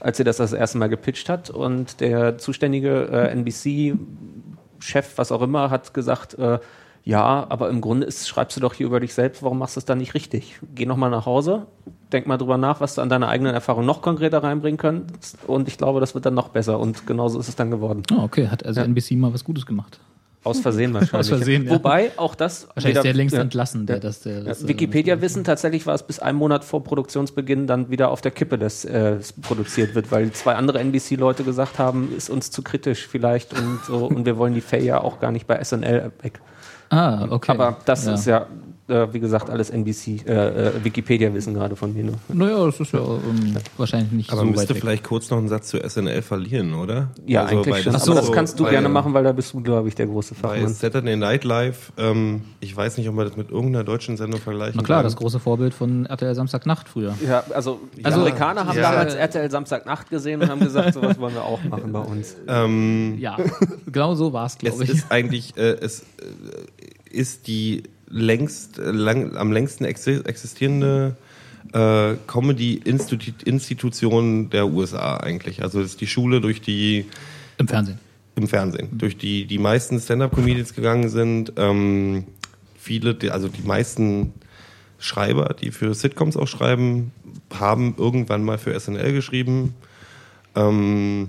als 0.00 0.16
sie 0.16 0.24
das 0.24 0.36
das 0.38 0.52
erste 0.52 0.78
Mal 0.78 0.88
gepitcht 0.88 1.28
hat. 1.28 1.50
Und 1.50 2.00
der 2.00 2.38
zuständige 2.38 3.08
äh, 3.10 3.30
NBC-Chef, 3.32 5.16
was 5.16 5.32
auch 5.32 5.42
immer, 5.42 5.70
hat 5.70 5.94
gesagt, 5.94 6.34
äh, 6.38 6.58
ja, 7.04 7.46
aber 7.48 7.70
im 7.70 7.80
Grunde 7.80 8.06
ist, 8.06 8.28
schreibst 8.28 8.56
du 8.56 8.60
doch 8.60 8.74
hier 8.74 8.86
über 8.86 9.00
dich 9.00 9.14
selbst, 9.14 9.42
warum 9.42 9.58
machst 9.58 9.76
du 9.76 9.78
es 9.80 9.84
dann 9.86 9.98
nicht 9.98 10.12
richtig? 10.14 10.58
Geh 10.74 10.84
noch 10.84 10.96
mal 10.98 11.08
nach 11.08 11.24
Hause, 11.24 11.66
denk 12.12 12.26
mal 12.26 12.36
drüber 12.36 12.58
nach, 12.58 12.80
was 12.80 12.96
du 12.96 13.00
an 13.00 13.08
deiner 13.08 13.28
eigenen 13.28 13.54
Erfahrung 13.54 13.86
noch 13.86 14.02
konkreter 14.02 14.42
reinbringen 14.42 14.76
könntest. 14.78 15.38
Und 15.46 15.68
ich 15.68 15.78
glaube, 15.78 16.00
das 16.00 16.14
wird 16.14 16.26
dann 16.26 16.34
noch 16.34 16.48
besser. 16.48 16.78
Und 16.78 17.06
genauso 17.06 17.38
ist 17.38 17.48
es 17.48 17.56
dann 17.56 17.70
geworden. 17.70 18.02
Ah, 18.12 18.24
okay, 18.24 18.48
hat 18.48 18.66
also 18.66 18.80
Ja. 18.80 18.86
NBC 18.86 19.12
mal 19.12 19.32
was 19.32 19.44
Gutes 19.44 19.64
gemacht. 19.64 20.00
Aus 20.44 20.60
Versehen 20.60 20.94
wahrscheinlich. 20.94 21.14
Aus 21.14 21.28
Versehen, 21.28 21.64
ja. 21.66 21.72
Wobei 21.72 22.12
auch 22.16 22.34
das. 22.34 22.68
Wahrscheinlich 22.74 22.96
ist 22.96 23.04
der 23.04 23.14
längst 23.14 23.34
ja, 23.34 23.42
entlassen, 23.42 23.86
der 23.86 23.98
das 23.98 24.20
der, 24.20 24.42
das, 24.42 24.62
äh, 24.62 24.68
Wikipedia 24.68 25.20
wissen 25.20 25.42
tatsächlich 25.44 25.86
war 25.86 25.94
es 25.94 26.04
bis 26.04 26.20
einen 26.20 26.38
Monat 26.38 26.64
vor 26.64 26.84
Produktionsbeginn 26.84 27.66
dann 27.66 27.90
wieder 27.90 28.10
auf 28.10 28.20
der 28.20 28.30
Kippe, 28.30 28.56
dass 28.56 28.84
äh, 28.84 29.16
es 29.16 29.32
produziert 29.32 29.94
wird, 29.94 30.12
weil 30.12 30.30
zwei 30.32 30.54
andere 30.54 30.78
NBC-Leute 30.78 31.42
gesagt 31.42 31.78
haben, 31.78 32.14
ist 32.16 32.30
uns 32.30 32.50
zu 32.50 32.62
kritisch 32.62 33.06
vielleicht 33.08 33.52
und 33.52 33.80
so 33.84 34.06
und 34.06 34.26
wir 34.26 34.38
wollen 34.38 34.54
die 34.54 34.60
Faye 34.60 34.84
ja 34.84 35.00
auch 35.00 35.18
gar 35.20 35.32
nicht 35.32 35.46
bei 35.46 35.62
SNL 35.62 36.12
weg. 36.22 36.40
Ah, 36.90 37.26
okay. 37.28 37.52
Aber 37.52 37.76
das 37.84 38.06
ist 38.06 38.26
ja, 38.26 38.46
äh, 38.88 39.12
wie 39.12 39.20
gesagt, 39.20 39.50
alles 39.50 39.70
NBC, 39.70 40.26
äh, 40.26 40.68
äh, 40.68 40.84
Wikipedia-Wissen 40.84 41.54
gerade 41.54 41.76
von 41.76 41.92
mir. 41.94 42.04
Ne? 42.04 42.12
Naja, 42.32 42.64
das 42.66 42.80
ist 42.80 42.92
ja 42.92 43.00
ähm, 43.00 43.56
wahrscheinlich 43.76 44.12
nicht 44.12 44.30
Aber 44.32 44.40
so 44.40 44.46
müsste 44.46 44.60
weit 44.62 44.68
weg. 44.70 44.80
vielleicht 44.80 45.04
kurz 45.04 45.28
noch 45.30 45.38
einen 45.38 45.48
Satz 45.48 45.68
zu 45.68 45.78
SNL 45.86 46.22
verlieren, 46.22 46.74
oder? 46.74 47.08
Ja, 47.26 47.44
Also, 47.44 47.56
eigentlich 47.62 47.82
schon. 47.84 47.92
das 47.92 48.08
Aber 48.08 48.20
das 48.20 48.32
kannst 48.32 48.58
du 48.58 48.64
bei- 48.64 48.70
gerne 48.70 48.88
machen, 48.88 49.12
weil 49.14 49.24
da 49.24 49.32
bist 49.32 49.52
du, 49.52 49.60
glaube 49.60 49.88
ich, 49.88 49.94
der 49.94 50.06
große 50.06 50.34
Bei 50.40 50.48
Fachmann. 50.56 50.72
Saturday 50.72 51.16
Night 51.16 51.44
Live, 51.44 51.92
ähm, 51.98 52.42
ich 52.60 52.74
weiß 52.76 52.96
nicht, 52.98 53.08
ob 53.08 53.14
man 53.14 53.26
das 53.28 53.36
mit 53.36 53.50
irgendeiner 53.50 53.84
deutschen 53.84 54.16
Sendung 54.16 54.40
vergleichen 54.40 54.74
Na 54.76 54.82
klar, 54.82 54.98
kann. 55.00 55.04
das 55.06 55.16
große 55.16 55.38
Vorbild 55.38 55.74
von 55.74 56.06
RTL 56.06 56.34
Samstagnacht 56.34 56.88
früher. 56.88 57.14
Ja, 57.26 57.44
also 57.54 57.80
die 57.96 58.04
Also, 58.04 58.20
Amerikaner 58.20 58.66
haben 58.66 58.76
ja. 58.76 58.90
damals 58.90 59.14
RTL 59.14 59.50
Samstagnacht 59.50 60.08
gesehen 60.10 60.40
und 60.42 60.48
haben 60.48 60.60
gesagt, 60.60 60.94
sowas 60.94 61.18
wollen 61.20 61.34
wir 61.34 61.44
auch 61.44 61.62
machen 61.64 61.92
bei 61.92 62.00
uns. 62.00 62.36
ähm, 62.48 63.16
Ja, 63.18 63.36
genau 63.86 64.14
so 64.14 64.32
war 64.32 64.46
es, 64.46 64.52
es 64.52 64.58
glaube 64.58 64.84
ich. 64.84 64.90
ist 64.90 65.10
eigentlich, 65.12 65.56
äh, 65.56 65.76
es 65.80 66.00
äh, 66.00 66.04
ist 67.10 67.46
die 67.46 67.82
längst, 68.10 68.78
äh, 68.78 68.90
lang, 68.90 69.36
am 69.36 69.52
längsten 69.52 69.84
exi- 69.84 70.24
existierende 70.26 71.16
äh, 71.72 72.14
Comedy-Institution 72.26 74.50
der 74.50 74.68
USA 74.68 75.16
eigentlich. 75.18 75.62
Also 75.62 75.80
es 75.80 75.92
ist 75.92 76.00
die 76.00 76.06
Schule, 76.06 76.40
durch 76.40 76.60
die 76.60 77.06
Im 77.58 77.68
Fernsehen. 77.68 77.98
im 78.36 78.48
Fernsehen, 78.48 78.88
durch 78.92 79.16
die 79.16 79.46
die 79.46 79.58
meisten 79.58 80.00
Stand-up-Comedians 80.00 80.74
gegangen 80.74 81.08
sind. 81.08 81.52
Ähm, 81.56 82.24
viele, 82.78 83.16
also 83.32 83.48
die 83.48 83.66
meisten 83.66 84.32
Schreiber, 84.98 85.54
die 85.60 85.70
für 85.70 85.94
Sitcoms 85.94 86.36
auch 86.36 86.48
schreiben, 86.48 87.12
haben 87.58 87.94
irgendwann 87.98 88.44
mal 88.44 88.58
für 88.58 88.78
SNL 88.78 89.12
geschrieben. 89.12 89.74
Ähm, 90.54 91.28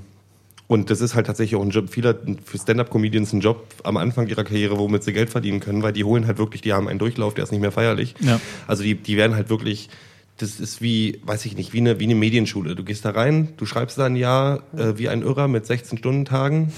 und 0.70 0.92
das 0.92 1.02
ist 1.02 1.16
halt 1.16 1.26
tatsächlich 1.26 1.60
auch 1.60 1.64
ein 1.64 1.72
Job 1.72 1.90
vieler 1.90 2.16
für 2.46 2.60
Stand-up-Comedians 2.60 3.34
ein 3.34 3.40
Job 3.40 3.66
am 3.84 3.98
Anfang 3.98 4.28
ihrer 4.28 4.44
Karriere, 4.44 4.78
womit 4.78 5.04
sie 5.04 5.14
Geld 5.14 5.32
verdienen 5.32 5.62
können, 5.62 5.82
weil 5.82 5.94
die 5.94 6.04
holen 6.04 6.28
halt 6.28 6.38
wirklich, 6.38 6.62
die 6.62 6.74
haben 6.74 6.88
einen 6.88 7.00
Durchlauf, 7.00 7.34
der 7.34 7.44
ist 7.46 7.52
nicht 7.52 7.60
mehr 7.60 7.72
feierlich. 7.72 8.14
Ja. 8.20 8.40
Also 8.68 8.84
die, 8.84 8.94
die 8.94 9.18
werden 9.18 9.36
halt 9.36 9.50
wirklich, 9.50 9.90
das 10.38 10.60
ist 10.60 10.80
wie, 10.80 11.22
weiß 11.24 11.48
ich 11.48 11.58
nicht, 11.58 11.74
wie 11.74 11.80
eine, 11.80 12.00
wie 12.00 12.04
eine 12.04 12.14
Medienschule. 12.14 12.76
Du 12.76 12.84
gehst 12.84 13.04
da 13.04 13.10
rein, 13.10 13.50
du 13.58 13.66
schreibst 13.66 13.98
da 13.98 14.06
ein 14.06 14.16
Jahr 14.16 14.62
äh, 14.78 14.96
wie 14.96 15.10
ein 15.10 15.24
Irrer 15.24 15.48
mit 15.48 15.66
16-Stunden-Tagen 15.66 16.72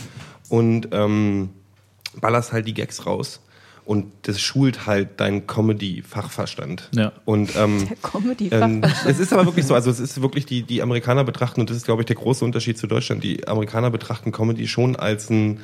und 0.47 0.87
ähm, 0.93 1.49
ballerst 2.21 2.53
halt 2.53 2.67
die 2.67 2.73
Gags 2.73 3.05
raus. 3.05 3.41
Und 3.83 4.11
das 4.23 4.39
schult 4.39 4.85
halt 4.85 5.19
deinen 5.19 5.47
Comedy-Fachverstand. 5.47 6.89
Ja. 6.95 7.11
Und 7.25 7.55
ähm, 7.55 7.87
Comedy 8.01 8.49
ähm, 8.51 8.83
es 9.05 9.19
ist 9.19 9.33
aber 9.33 9.45
wirklich 9.45 9.65
so, 9.65 9.73
also 9.73 9.89
es 9.89 9.99
ist 9.99 10.21
wirklich 10.21 10.45
die, 10.45 10.63
die 10.63 10.81
Amerikaner 10.81 11.23
betrachten, 11.23 11.61
und 11.61 11.69
das 11.69 11.77
ist, 11.77 11.85
glaube 11.85 12.03
ich, 12.03 12.05
der 12.05 12.15
große 12.15 12.45
Unterschied 12.45 12.77
zu 12.77 12.87
Deutschland, 12.87 13.23
die 13.23 13.47
Amerikaner 13.47 13.89
betrachten 13.89 14.31
Comedy 14.31 14.67
schon 14.67 14.95
als 14.95 15.29
ein, 15.29 15.59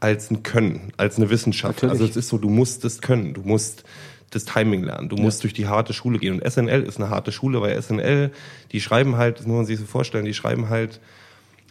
als 0.00 0.30
ein 0.30 0.42
Können, 0.42 0.92
als 0.96 1.16
eine 1.16 1.30
Wissenschaft. 1.30 1.82
Natürlich. 1.82 1.92
Also 1.92 2.04
es 2.04 2.16
ist 2.16 2.28
so, 2.28 2.38
du 2.38 2.50
musst 2.50 2.84
das 2.84 3.00
können, 3.00 3.34
du 3.34 3.42
musst 3.42 3.84
das 4.30 4.44
Timing 4.44 4.82
lernen, 4.82 5.08
du 5.08 5.16
musst 5.16 5.42
durch 5.42 5.52
die 5.52 5.66
harte 5.66 5.92
Schule 5.92 6.18
gehen. 6.18 6.40
Und 6.40 6.50
SNL 6.50 6.82
ist 6.82 6.98
eine 6.98 7.10
harte 7.10 7.32
Schule, 7.32 7.60
weil 7.60 7.80
SNL, 7.80 8.32
die 8.72 8.80
schreiben 8.80 9.16
halt, 9.16 9.38
das 9.38 9.46
muss 9.46 9.56
man 9.56 9.66
sich 9.66 9.78
so 9.78 9.84
vorstellen, 9.84 10.24
die 10.24 10.34
schreiben 10.34 10.68
halt 10.68 11.00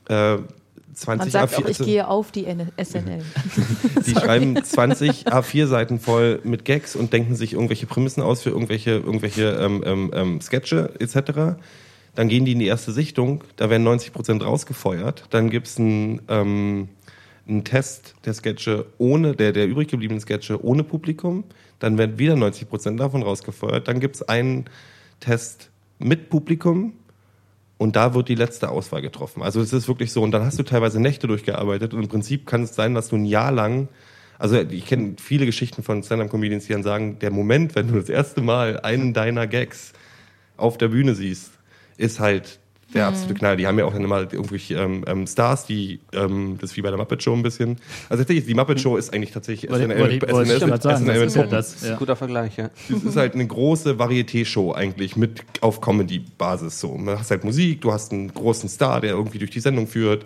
äh, 0.10 0.38
20 0.94 1.20
Man 1.20 1.32
sagt 1.32 1.56
auch, 1.56 1.66
A4 1.66 1.70
ich 1.70 1.78
gehe 1.80 2.08
auf 2.08 2.32
die 2.32 2.44
SNL. 2.44 3.24
die 4.06 4.12
schreiben 4.12 4.62
20 4.62 5.28
A4-Seiten 5.28 6.00
voll 6.00 6.40
mit 6.44 6.66
Gags 6.66 6.96
und 6.96 7.14
denken 7.14 7.36
sich 7.36 7.54
irgendwelche 7.54 7.86
Prämissen 7.86 8.24
aus 8.24 8.42
für 8.42 8.50
irgendwelche, 8.50 8.92
irgendwelche 8.92 9.50
ähm, 9.52 9.84
ähm, 9.86 10.12
ähm, 10.14 10.42
Sketche 10.42 10.94
etc. 11.00 11.60
Dann 12.16 12.28
gehen 12.28 12.46
die 12.46 12.54
in 12.54 12.60
die 12.60 12.68
erste 12.68 12.92
Sichtung, 12.92 13.44
da 13.56 13.70
werden 13.70 13.84
90 13.84 14.12
Prozent 14.12 14.44
rausgefeuert. 14.44 15.26
Dann 15.30 15.50
gibt's 15.50 15.78
einen, 15.78 16.22
ähm, 16.28 16.90
einen 17.48 17.64
Test 17.64 18.16
der 18.26 18.34
Sketche 18.34 18.86
ohne, 18.98 19.36
der, 19.36 19.54
der 19.54 19.68
übrig 19.68 19.88
gebliebenen 19.88 20.20
Sketche 20.20 20.64
ohne 20.64 20.84
Publikum. 20.84 21.46
Dann 21.80 21.98
werden 21.98 22.20
wieder 22.20 22.36
90 22.36 22.70
Prozent 22.70 23.00
davon 23.00 23.24
rausgefeuert. 23.24 23.88
Dann 23.88 24.00
gibt's 24.00 24.22
einen 24.22 24.66
Test 25.20 25.70
mit 26.00 26.30
Publikum 26.30 26.94
und 27.82 27.96
da 27.96 28.14
wird 28.14 28.30
die 28.30 28.36
letzte 28.36 28.70
Auswahl 28.70 29.02
getroffen. 29.02 29.42
Also 29.42 29.60
es 29.60 29.74
ist 29.74 29.88
wirklich 29.88 30.12
so 30.12 30.22
und 30.22 30.30
dann 30.30 30.46
hast 30.46 30.60
du 30.60 30.64
teilweise 30.64 31.02
Nächte 31.02 31.26
durchgearbeitet 31.26 31.96
und 31.96 32.04
im 32.04 32.10
Prinzip 32.10 32.46
kann 32.46 32.62
es 32.62 32.76
sein, 32.76 32.94
dass 32.94 33.10
du 33.10 33.16
ein 33.16 33.26
Jahr 33.26 33.52
lang 33.52 33.90
also 34.38 34.60
ich 34.60 34.88
kenne 34.88 35.18
viele 35.20 35.46
Geschichten 35.46 35.84
von 35.84 36.02
Stand-Up-Comedians, 36.02 36.66
die 36.66 36.74
dann 36.74 36.82
sagen, 36.82 37.20
der 37.20 37.30
Moment, 37.30 37.76
wenn 37.76 37.88
du 37.88 37.94
das 37.94 38.10
erste 38.10 38.42
Mal 38.42 38.80
einen 38.80 39.14
deiner 39.14 39.46
Gags 39.46 39.94
auf 40.58 40.80
der 40.80 40.88
Bühne 40.88 41.14
siehst, 41.14 41.52
ist 41.98 42.20
halt 42.20 42.60
der 42.94 43.08
absolute 43.08 43.34
Knall. 43.36 43.58
Die 43.58 43.68
haben 43.68 43.78
ja 43.80 43.86
auch 43.86 43.94
dann 43.94 44.04
immer 44.04 44.20
irgendwelche 44.20 44.76
ähm, 44.76 45.04
ähm, 45.08 45.28
Stars, 45.28 45.66
die, 45.66 46.00
ähm, 46.14 46.58
das 46.60 46.72
ist 46.72 46.78
wie 46.78 46.82
bei 46.82 46.90
der 46.90 46.98
Muppet 46.98 47.24
Show 47.24 47.34
ein 47.34 47.44
bisschen. 47.44 47.78
Also 48.10 48.24
tatsächlich, 48.24 48.46
die 48.46 48.54
Muppet 48.54 48.80
Show 48.80 48.98
ist 48.98 49.14
eigentlich 49.14 49.32
tatsächlich 49.32 49.72
SNL, 49.72 50.20
das 50.78 51.36
mit 51.36 51.44
ist 51.44 51.52
das. 51.52 51.88
Ja. 51.88 51.96
Guter 51.96 52.16
Vergleich, 52.16 52.58
ja. 52.58 52.70
Es 52.90 53.04
ist 53.04 53.16
halt 53.16 53.34
eine 53.34 53.48
große 53.48 53.98
Varieté-Show 54.00 54.74
eigentlich 54.74 55.16
mit 55.16 55.44
auf 55.62 55.82
Comedy-Basis 55.82 56.80
so. 56.80 56.98
Du 56.98 57.12
hast 57.12 57.32
halt 57.32 57.44
Musik, 57.44 57.82
du 57.82 57.92
hast 57.92 58.12
einen 58.12 58.34
großen 58.34 58.70
Star, 58.70 59.02
der 59.02 59.12
irgendwie 59.12 59.40
durch 59.40 59.52
die 59.52 59.60
Sendung 59.60 59.88
führt 59.88 60.26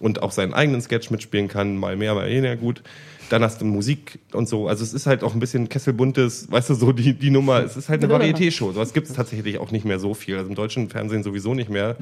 und 0.00 0.22
auch 0.22 0.32
seinen 0.32 0.54
eigenen 0.54 0.80
Sketch 0.80 1.10
mitspielen 1.10 1.48
kann, 1.48 1.76
mal 1.76 1.96
mehr, 1.96 2.14
mal 2.14 2.28
weniger 2.28 2.56
gut. 2.56 2.82
Dann 3.28 3.42
hast 3.42 3.60
du 3.60 3.64
Musik 3.64 4.18
und 4.32 4.48
so. 4.48 4.68
Also 4.68 4.84
es 4.84 4.94
ist 4.94 5.06
halt 5.06 5.24
auch 5.24 5.34
ein 5.34 5.40
bisschen 5.40 5.68
kesselbuntes, 5.68 6.50
weißt 6.50 6.70
du, 6.70 6.74
so 6.74 6.92
die, 6.92 7.14
die 7.14 7.30
Nummer. 7.30 7.64
Es 7.64 7.76
ist 7.76 7.88
halt 7.88 8.02
eine 8.02 8.12
Varieté-Show. 8.12 8.72
Sowas 8.72 8.92
gibt 8.92 9.08
es 9.08 9.14
tatsächlich 9.14 9.58
auch 9.58 9.70
nicht 9.70 9.84
mehr 9.84 9.98
so 9.98 10.14
viel. 10.14 10.36
Also 10.36 10.48
im 10.48 10.54
deutschen 10.54 10.88
Fernsehen 10.88 11.22
sowieso 11.22 11.54
nicht 11.54 11.70
mehr. 11.70 11.96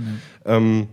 Ähm, 0.44 0.88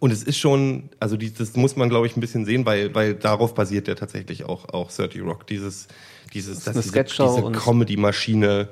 und 0.00 0.12
es 0.12 0.22
ist 0.22 0.38
schon, 0.38 0.88
also 0.98 1.18
die, 1.18 1.32
das 1.32 1.54
muss 1.56 1.76
man, 1.76 1.90
glaube 1.90 2.06
ich, 2.06 2.16
ein 2.16 2.20
bisschen 2.20 2.46
sehen, 2.46 2.64
weil, 2.64 2.94
weil 2.94 3.14
darauf 3.14 3.54
basiert 3.54 3.86
ja 3.86 3.94
tatsächlich 3.94 4.44
auch, 4.44 4.70
auch 4.70 4.90
30 4.90 5.20
Rock. 5.22 5.46
Dieses, 5.46 5.88
dieses, 6.32 6.64
dass 6.64 6.74
diese, 6.74 7.04
diese 7.04 7.52
Comedy-Maschine, 7.52 8.68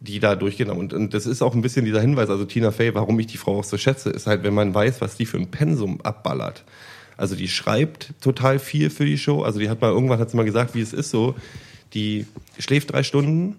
die 0.00 0.20
da 0.20 0.36
durchgeht. 0.36 0.68
Und, 0.68 0.92
und 0.92 1.14
das 1.14 1.24
ist 1.24 1.40
auch 1.40 1.54
ein 1.54 1.62
bisschen 1.62 1.86
dieser 1.86 2.02
Hinweis, 2.02 2.28
also 2.28 2.44
Tina 2.44 2.72
Fey, 2.72 2.94
warum 2.94 3.18
ich 3.18 3.26
die 3.26 3.38
Frau 3.38 3.58
auch 3.58 3.64
so 3.64 3.78
schätze, 3.78 4.10
ist 4.10 4.26
halt, 4.26 4.42
wenn 4.42 4.52
man 4.52 4.74
weiß, 4.74 5.00
was 5.00 5.16
die 5.16 5.24
für 5.24 5.38
ein 5.38 5.50
Pensum 5.50 6.02
abballert. 6.02 6.64
Also 7.16 7.34
die 7.34 7.48
schreibt 7.48 8.12
total 8.20 8.58
viel 8.58 8.90
für 8.90 9.06
die 9.06 9.18
Show. 9.18 9.42
Also 9.42 9.58
die 9.58 9.68
hat 9.68 9.80
mal, 9.80 9.90
irgendwann 9.90 10.18
hat 10.18 10.30
sie 10.30 10.36
mal 10.36 10.44
gesagt, 10.44 10.74
wie 10.74 10.80
es 10.80 10.92
ist 10.92 11.10
so. 11.10 11.34
Die 11.94 12.26
schläft 12.58 12.92
drei 12.92 13.02
Stunden, 13.02 13.56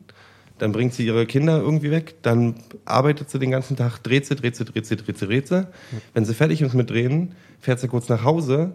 dann 0.60 0.72
bringt 0.72 0.94
sie 0.94 1.06
ihre 1.06 1.26
Kinder 1.26 1.60
irgendwie 1.60 1.92
weg, 1.92 2.16
dann 2.22 2.56
arbeitet 2.86 3.30
sie 3.30 3.40
den 3.40 3.52
ganzen 3.52 3.76
Tag, 3.78 4.00
dreht 4.00 4.26
sie, 4.26 4.36
dreht 4.36 4.56
sie, 4.56 4.66
dreht 4.66 4.86
sie, 4.86 4.96
dreht 4.96 5.18
sie, 5.18 5.28
dreht 5.28 5.48
sie. 5.48 5.68
Wenn 6.14 6.26
sie 6.26 6.34
fertig 6.34 6.62
ist 6.62 6.74
mit 6.74 6.90
Drehen, 6.90 7.34
fährt 7.60 7.80
sie 7.80 7.88
kurz 7.88 8.10
nach 8.10 8.24
Hause, 8.24 8.74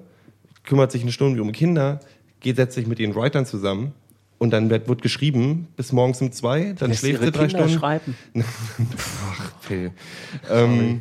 kümmert 0.65 0.93
sich 0.93 1.03
eine 1.03 1.13
Stunde 1.13 1.43
um 1.43 1.53
Kinder, 1.53 2.01
geht, 2.41 2.57
setzt 2.57 2.75
sich 2.75 2.87
mit 2.87 2.99
ihren 2.99 3.15
Writern 3.15 3.47
zusammen 3.47 3.93
und 4.39 4.51
dann 4.53 4.71
wird, 4.71 4.89
wird 4.89 5.03
geschrieben 5.03 5.69
bis 5.77 5.93
morgens 5.93 6.21
um 6.21 6.33
zwei, 6.33 6.75
dann 6.79 6.91
Lässt 6.91 7.01
schläft 7.01 7.23
sie 7.23 7.31
drei 7.31 7.47
Kinder 7.47 7.69
Stunden. 7.69 7.79
schreiben. 7.79 8.15
Ach, 9.31 9.53
Phil. 9.61 9.91
Ähm, 10.51 11.01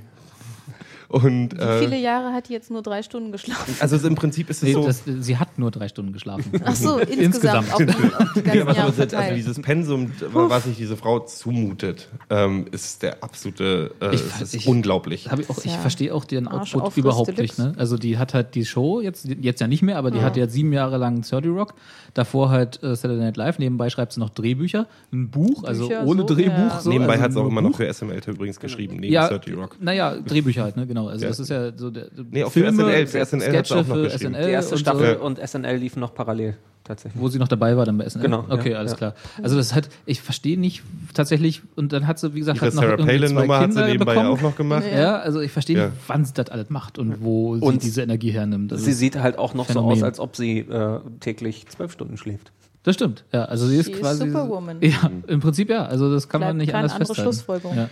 und 1.11 1.53
Wie 1.53 1.79
viele 1.83 1.95
äh, 1.97 2.01
Jahre 2.01 2.33
hat 2.33 2.49
die 2.49 2.53
jetzt 2.53 2.71
nur 2.71 2.81
drei 2.81 3.03
Stunden 3.03 3.31
geschlafen? 3.31 3.75
also 3.79 4.07
im 4.07 4.15
Prinzip 4.15 4.49
ist 4.49 4.57
es 4.57 4.63
Nee, 4.63 4.73
so. 4.73 4.85
das, 4.85 5.03
sie 5.05 5.37
hat 5.37 5.59
nur 5.59 5.69
drei 5.71 5.87
Stunden 5.87 6.13
geschlafen. 6.13 6.51
Ach 6.65 6.75
so, 6.75 6.97
insgesamt, 6.99 7.71
auf 7.73 7.77
die, 7.79 7.89
auf 7.89 8.33
die 8.35 8.41
ganzen 8.41 8.57
Ja, 8.67 8.73
Jahre 8.73 8.93
also 9.17 9.35
dieses 9.35 9.61
Pensum, 9.61 10.11
was 10.31 10.63
sich 10.63 10.77
diese 10.77 10.95
Frau 10.97 11.19
zumutet, 11.19 12.07
ähm, 12.29 12.65
ist 12.71 13.03
der 13.03 13.23
absolute, 13.23 13.91
äh, 14.01 14.15
Ich- 14.15 14.21
es 14.35 14.41
ist 14.41 14.53
ich- 14.55 14.67
unglaublich. 14.67 15.25
Ich 15.25 15.49
auch, 15.49 15.57
ich 15.57 15.65
Ja. 15.65 15.77
verstehe 15.79 16.13
auch 16.13 16.25
den 16.25 16.47
Arsch 16.47 16.75
Output 16.75 16.87
auf 16.87 16.97
überhaupt 16.97 17.37
nicht. 17.37 17.57
Ne? 17.59 17.73
Also 17.77 17.97
die 17.97 18.17
hat 18.17 18.33
halt 18.33 18.55
die 18.55 18.65
Show, 18.65 19.01
jetzt, 19.01 19.25
jetzt 19.41 19.59
ja 19.61 19.67
nicht 19.67 19.81
mehr, 19.81 19.97
aber 19.97 20.11
die 20.11 20.21
hatte 20.21 20.39
jetzt 20.39 20.53
sieben 20.53 20.71
Jahre 20.73 20.97
lang 20.97 21.21
30 21.21 21.49
Rock. 21.51 21.73
Davor 22.13 22.49
halt 22.49 22.81
äh, 22.83 22.95
Saturday 22.95 23.23
Night 23.23 23.37
Live. 23.37 23.57
Nebenbei 23.59 23.89
schreibt 23.89 24.13
sie 24.13 24.19
noch 24.19 24.29
Drehbücher, 24.29 24.87
ein 25.13 25.29
Buch, 25.29 25.63
also 25.63 25.87
Bücher, 25.87 26.05
ohne 26.05 26.21
so, 26.21 26.27
Drehbuch. 26.35 26.57
ja. 26.57 26.79
So, 26.79 26.89
Nebenbei 26.89 27.13
also 27.13 27.23
hat 27.23 27.31
es 27.31 27.37
auch 27.37 27.47
immer 27.47 27.61
noch 27.61 27.69
Buch. 27.71 27.77
für 27.77 27.87
SML 27.93 28.19
übrigens 28.27 28.59
geschrieben, 28.59 28.97
neben 28.99 29.13
ja, 29.13 29.27
30 29.29 29.55
Rock. 29.57 29.77
naja, 29.79 30.15
Drehbücher 30.15 30.63
halt, 30.63 30.75
ne, 30.77 30.85
genau. 30.87 31.00
Also 31.07 31.23
Ja. 31.23 31.29
das 31.29 31.39
ist 31.39 31.49
ja 31.49 31.71
so 31.77 31.89
der, 31.89 32.07
Nee, 32.29 32.43
auch 32.43 32.51
für 32.51 32.65
SNL, 32.71 33.07
für 33.07 33.25
SNL 33.25 33.41
hat 33.57 33.65
sie 33.67 33.73
Sketche 33.73 33.75
auch 33.77 33.87
noch 33.87 33.95
für. 33.95 34.09
SNL 34.09 34.45
Die 34.45 34.51
erste 34.51 34.75
und 34.75 34.79
Staffel 34.79 35.17
so, 35.19 35.25
und 35.25 35.39
SNL 35.39 35.75
liefen 35.77 35.99
noch 35.99 36.13
parallel, 36.13 36.57
tatsächlich. 36.83 37.21
wo 37.21 37.27
sie 37.29 37.39
noch 37.39 37.47
dabei 37.47 37.75
war 37.77 37.85
dann 37.85 37.97
bei 37.97 38.05
SNL. 38.09 38.21
Genau, 38.23 38.45
Okay, 38.49 38.71
ja, 38.71 38.77
alles 38.79 38.91
ja. 38.91 38.97
klar. 38.97 39.15
Also 39.41 39.55
das 39.57 39.73
hat, 39.75 39.89
ich 40.05 40.21
verstehe 40.21 40.59
nicht 40.59 40.83
tatsächlich, 41.13 41.61
und 41.75 41.93
dann 41.93 42.07
hat 42.07 42.19
sie, 42.19 42.33
wie 42.33 42.39
gesagt, 42.39 42.57
Ihre 42.57 42.67
hat 42.67 42.73
noch 42.73 42.81
Sarah 42.81 42.93
irgendwie 42.93 43.11
zwei 43.11 43.19
Palin-Nummer 43.19 43.59
hat 43.59 43.73
sie 43.73 43.83
nebenbei 43.83 44.13
bekommen. 44.15 44.29
auch 44.29 44.41
noch 44.41 44.55
gemacht. 44.55 44.83
Ja, 44.93 45.19
also 45.19 45.39
ich 45.41 45.51
verstehe 45.51 45.77
Ja. 45.77 45.85
nicht, 45.87 45.97
wann 46.07 46.25
sie 46.25 46.33
das 46.33 46.49
alles 46.49 46.69
macht 46.69 46.97
und 46.99 47.23
wo 47.23 47.55
sie 47.57 47.61
Und 47.63 47.83
diese 47.83 48.01
Energie 48.01 48.31
hernimmt. 48.31 48.71
Also 48.71 48.83
Sie 48.83 48.93
sieht 48.93 49.17
halt 49.19 49.37
auch 49.37 49.53
noch 49.53 49.67
Phänomen. 49.67 49.95
so 49.97 50.01
aus, 50.01 50.03
als 50.03 50.19
ob 50.19 50.35
sie 50.35 50.59
äh, 50.59 50.99
täglich 51.19 51.67
zwölf 51.69 51.91
Stunden 51.91 52.17
schläft. 52.17 52.51
Das 52.83 52.95
stimmt, 52.95 53.25
ja. 53.31 53.45
Also 53.45 53.67
sie 53.67 53.77
ist 53.77 53.85
Sie 53.85 53.91
ist 53.91 53.99
quasi. 54.01 54.25
Superwoman. 54.27 54.77
Ja, 54.81 55.11
im 55.27 55.39
Prinzip 55.39 55.69
ja. 55.69 55.85
Also 55.85 56.11
das 56.11 56.27
kann 56.27 56.41
man 56.41 56.47
Bleibt 56.55 56.57
nicht 56.61 56.71
keine 56.71 56.83
anders 56.85 56.93
andere 56.93 57.07
festhalten. 57.09 57.31
Schlussfolgerung. 57.31 57.77
Ja. 57.77 57.89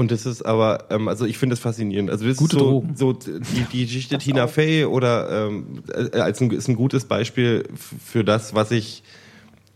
Und 0.00 0.10
es 0.12 0.24
ist 0.24 0.46
aber, 0.46 0.86
ähm, 0.88 1.08
also 1.08 1.26
ich 1.26 1.36
finde 1.36 1.52
es 1.52 1.60
faszinierend. 1.60 2.08
Also 2.08 2.26
das 2.26 2.38
Gute 2.38 2.56
ist 2.56 2.62
so, 2.62 2.70
Drogen. 2.70 2.96
so 2.96 3.12
die, 3.12 3.66
die 3.70 3.84
Geschichte 3.84 4.16
Tina 4.16 4.46
Fey 4.46 4.86
oder 4.86 5.46
ähm, 5.46 5.82
äh, 5.92 6.18
als 6.18 6.40
ein, 6.40 6.50
ist 6.52 6.68
ein 6.68 6.74
gutes 6.74 7.04
Beispiel 7.04 7.68
für 7.74 8.24
das, 8.24 8.54
was 8.54 8.70
ich 8.70 9.02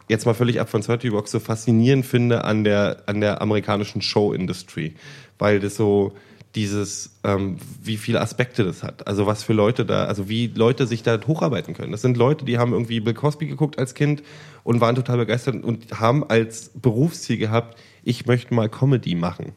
jetzt 0.08 0.24
mal 0.24 0.32
völlig 0.32 0.62
ab 0.62 0.70
von 0.70 0.80
30 0.80 1.12
Rock 1.12 1.28
so 1.28 1.40
faszinierend 1.40 2.06
finde 2.06 2.44
an 2.44 2.64
der, 2.64 3.02
an 3.04 3.20
der 3.20 3.42
amerikanischen 3.42 4.00
Show-Industry. 4.00 4.94
Weil 5.38 5.60
das 5.60 5.76
so 5.76 6.14
dieses, 6.54 7.18
ähm, 7.22 7.58
wie 7.82 7.98
viele 7.98 8.22
Aspekte 8.22 8.64
das 8.64 8.82
hat. 8.82 9.06
Also 9.06 9.26
was 9.26 9.42
für 9.42 9.52
Leute 9.52 9.84
da, 9.84 10.06
also 10.06 10.26
wie 10.26 10.46
Leute 10.46 10.86
sich 10.86 11.02
da 11.02 11.20
hocharbeiten 11.26 11.74
können. 11.74 11.92
Das 11.92 12.00
sind 12.00 12.16
Leute, 12.16 12.46
die 12.46 12.56
haben 12.56 12.72
irgendwie 12.72 13.00
Bill 13.00 13.12
Cosby 13.12 13.46
geguckt 13.46 13.78
als 13.78 13.92
Kind 13.92 14.22
und 14.62 14.80
waren 14.80 14.94
total 14.94 15.18
begeistert 15.18 15.62
und 15.62 16.00
haben 16.00 16.24
als 16.24 16.70
Berufsziel 16.70 17.36
gehabt, 17.36 17.78
ich 18.04 18.24
möchte 18.24 18.54
mal 18.54 18.70
Comedy 18.70 19.14
machen. 19.14 19.52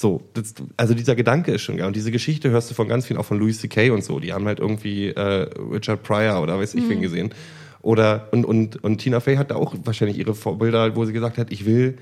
So, 0.00 0.22
das, 0.32 0.54
also 0.76 0.94
dieser 0.94 1.16
Gedanke 1.16 1.50
ist 1.50 1.62
schon 1.62 1.76
geil. 1.76 1.88
Und 1.88 1.96
diese 1.96 2.12
Geschichte 2.12 2.50
hörst 2.50 2.70
du 2.70 2.74
von 2.74 2.86
ganz 2.86 3.06
vielen, 3.06 3.18
auch 3.18 3.24
von 3.24 3.36
Louis 3.36 3.58
C.K. 3.58 3.90
und 3.90 4.04
so. 4.04 4.20
Die 4.20 4.32
haben 4.32 4.46
halt 4.46 4.60
irgendwie 4.60 5.08
äh, 5.08 5.50
Richard 5.72 6.04
Pryor 6.04 6.40
oder 6.40 6.56
weiß 6.56 6.74
ich 6.74 6.88
wen 6.88 7.00
gesehen. 7.00 7.30
Oder, 7.82 8.28
und, 8.30 8.44
und, 8.44 8.84
und 8.84 8.98
Tina 8.98 9.18
Fey 9.18 9.34
hat 9.34 9.50
da 9.50 9.56
auch 9.56 9.74
wahrscheinlich 9.82 10.16
ihre 10.16 10.36
Vorbilder, 10.36 10.94
wo 10.94 11.04
sie 11.04 11.12
gesagt 11.12 11.36
hat, 11.36 11.50
ich 11.50 11.66
will 11.66 11.98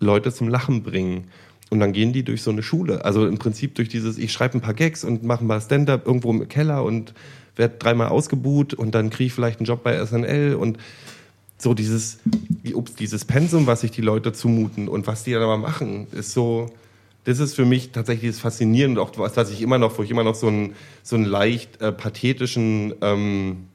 Leute 0.00 0.32
zum 0.32 0.48
Lachen 0.48 0.82
bringen. 0.82 1.24
Und 1.68 1.80
dann 1.80 1.92
gehen 1.92 2.14
die 2.14 2.22
durch 2.22 2.40
so 2.40 2.50
eine 2.50 2.62
Schule. 2.62 3.04
Also 3.04 3.26
im 3.26 3.36
Prinzip 3.36 3.74
durch 3.74 3.90
dieses, 3.90 4.16
ich 4.16 4.32
schreibe 4.32 4.56
ein 4.56 4.62
paar 4.62 4.72
Gags 4.72 5.04
und 5.04 5.22
mache 5.22 5.44
mal 5.44 5.60
Stand-up 5.60 6.06
irgendwo 6.06 6.30
im 6.30 6.48
Keller 6.48 6.82
und 6.82 7.12
werde 7.56 7.74
dreimal 7.78 8.08
ausgebuht 8.08 8.72
und 8.72 8.94
dann 8.94 9.10
kriege 9.10 9.26
ich 9.26 9.32
vielleicht 9.34 9.58
einen 9.58 9.66
Job 9.66 9.82
bei 9.82 10.02
SNL 10.02 10.54
und 10.54 10.78
so 11.58 11.74
dieses, 11.74 12.20
die- 12.24 12.74
ups, 12.74 12.94
dieses 12.94 13.26
Pensum, 13.26 13.66
was 13.66 13.82
sich 13.82 13.90
die 13.90 14.00
Leute 14.00 14.32
zumuten 14.32 14.88
und 14.88 15.06
was 15.06 15.24
die 15.24 15.32
dann 15.32 15.42
aber 15.42 15.58
machen, 15.58 16.06
ist 16.12 16.32
so, 16.32 16.70
das 17.24 17.38
ist 17.38 17.54
für 17.54 17.64
mich 17.64 17.92
tatsächlich 17.92 18.32
das 18.32 18.40
Faszinierende, 18.40 19.00
auch 19.00 19.10
was, 19.16 19.36
was 19.36 19.50
ich 19.50 19.62
immer 19.62 19.78
noch, 19.78 19.96
wo 19.98 20.02
ich 20.02 20.10
immer 20.10 20.24
noch 20.24 20.34
so 20.34 20.48
einen, 20.48 20.74
so 21.02 21.16
einen 21.16 21.24
leicht 21.24 21.80
äh, 21.80 21.92
pathetischen 21.92 22.94
ähm, 23.00 23.68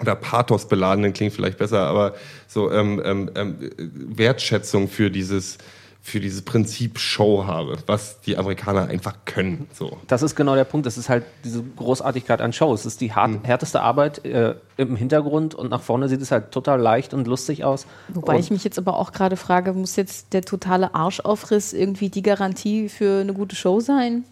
oder 0.00 0.16
pathosbeladenen 0.16 1.12
klingt 1.12 1.32
vielleicht 1.32 1.58
besser, 1.58 1.86
aber 1.86 2.14
so 2.46 2.70
ähm, 2.70 3.00
ähm, 3.04 3.30
ähm, 3.34 3.70
Wertschätzung 3.78 4.88
für 4.88 5.10
dieses 5.10 5.58
für 6.02 6.18
dieses 6.18 6.42
Prinzip 6.42 6.98
Show 6.98 7.44
habe, 7.46 7.76
was 7.86 8.20
die 8.22 8.38
Amerikaner 8.38 8.88
einfach 8.88 9.16
können. 9.26 9.68
So. 9.72 9.98
Das 10.06 10.22
ist 10.22 10.34
genau 10.34 10.54
der 10.54 10.64
Punkt. 10.64 10.86
Das 10.86 10.96
ist 10.96 11.08
halt 11.08 11.24
diese 11.44 11.62
Großartigkeit 11.62 12.40
an 12.40 12.52
Shows. 12.52 12.80
Es 12.80 12.86
ist 12.86 13.00
die 13.00 13.12
hart, 13.12 13.46
härteste 13.46 13.82
Arbeit 13.82 14.24
äh, 14.24 14.54
im 14.78 14.96
Hintergrund 14.96 15.54
und 15.54 15.70
nach 15.70 15.82
vorne 15.82 16.08
sieht 16.08 16.22
es 16.22 16.30
halt 16.30 16.52
total 16.52 16.80
leicht 16.80 17.12
und 17.12 17.26
lustig 17.26 17.64
aus. 17.64 17.86
Wobei 18.08 18.34
und 18.34 18.40
ich 18.40 18.50
mich 18.50 18.64
jetzt 18.64 18.78
aber 18.78 18.96
auch 18.96 19.12
gerade 19.12 19.36
frage, 19.36 19.74
muss 19.74 19.96
jetzt 19.96 20.32
der 20.32 20.42
totale 20.42 20.94
Arschaufriss 20.94 21.74
irgendwie 21.74 22.08
die 22.08 22.22
Garantie 22.22 22.88
für 22.88 23.20
eine 23.20 23.34
gute 23.34 23.54
Show 23.54 23.80
sein? 23.80 24.24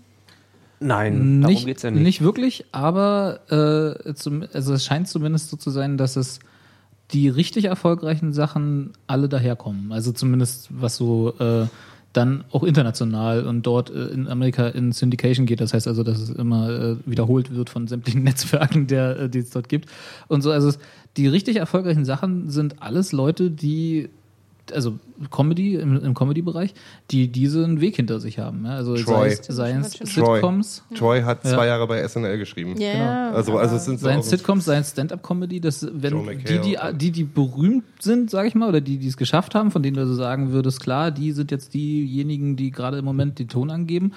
Nein, 0.81 1.40
darum 1.43 1.55
Nicht, 1.55 1.66
geht's 1.66 1.82
ja 1.82 1.90
nicht. 1.90 2.03
nicht. 2.03 2.23
wirklich, 2.23 2.65
aber 2.73 3.40
äh, 4.07 4.15
zum, 4.15 4.45
also 4.53 4.74
es 4.74 4.85
scheint 4.85 5.09
zumindest 5.09 5.51
so 5.51 5.57
zu 5.57 5.70
sein, 5.70 5.99
dass 5.99 6.16
es 6.16 6.39
die 7.13 7.29
richtig 7.29 7.65
erfolgreichen 7.65 8.33
Sachen 8.33 8.93
alle 9.07 9.29
daherkommen. 9.29 9.93
Also 9.93 10.13
zumindest 10.13 10.69
was 10.71 10.97
so 10.97 11.35
äh, 11.39 11.67
dann 12.13 12.45
auch 12.53 12.63
international 12.63 13.47
und 13.47 13.67
dort 13.67 13.91
äh, 13.91 14.07
in 14.09 14.29
Amerika 14.29 14.69
in 14.69 14.93
Syndication 14.93 15.47
geht. 15.47 15.61
Das 15.61 15.75
heißt 15.75 15.87
also, 15.89 16.03
dass 16.03 16.19
es 16.19 16.31
immer 16.31 16.71
äh, 16.71 16.97
wiederholt 17.07 17.55
wird 17.55 17.71
von 17.71 17.87
sämtlichen 17.87 18.23
Netzwerken, 18.25 18.87
der, 18.87 19.19
äh, 19.21 19.29
die 19.29 19.39
es 19.39 19.51
dort 19.51 19.69
gibt. 19.69 19.89
Und 20.29 20.43
so, 20.43 20.51
also 20.51 20.73
die 21.17 21.27
richtig 21.27 21.57
erfolgreichen 21.57 22.05
Sachen 22.05 22.51
sind 22.51 22.83
alles 22.83 23.13
Leute, 23.13 23.51
die 23.51 24.09
also 24.73 24.99
Comedy 25.31 25.74
im, 25.77 25.97
im 26.03 26.15
Comedy-Bereich, 26.15 26.74
die 27.11 27.28
diesen 27.28 27.81
Weg 27.81 27.97
hinter 27.97 28.20
sich 28.20 28.39
haben. 28.39 28.65
Ja? 28.65 28.73
Also 28.73 28.95
Troy. 28.97 29.35
Troy. 29.35 29.82
Sitcoms, 30.05 30.85
Troy 30.95 31.23
hat 31.23 31.45
Ja. 31.45 31.51
zwei 31.55 31.66
Jahre 31.66 31.86
bei 31.86 32.07
SNL 32.07 32.39
geschrieben. 32.39 32.74
Ja, 32.81 33.31
Also, 33.31 33.59
also 33.59 33.77
es 33.77 33.85
sind 33.85 34.01
so 34.01 34.20
Sitcoms, 34.20 34.65
seien 34.65 34.85
Stand-up-Comedy, 34.85 35.61
das 35.61 35.86
wenn 35.93 36.27
die, 36.47 36.59
die, 36.61 36.77
die, 36.95 37.11
die 37.11 37.24
berühmt 37.24 37.85
sind, 38.01 38.31
sag 38.31 38.47
ich 38.47 38.55
mal, 38.55 38.69
oder 38.69 38.81
die, 38.81 38.99
die 38.99 39.09
es 39.09 39.16
geschafft 39.16 39.55
haben, 39.55 39.70
von 39.70 39.82
denen 39.82 39.97
du 39.97 40.07
so 40.07 40.15
sagen 40.15 40.53
würdest, 40.53 40.81
klar, 40.81 41.11
die 41.11 41.32
sind 41.32 41.51
jetzt 41.51 41.74
diejenigen, 41.74 42.57
die 42.57 42.70
gerade 42.70 42.99
im 42.99 43.05
Moment 43.05 43.39
den 43.39 43.49
Ton 43.49 43.70
angeben, 43.70 44.12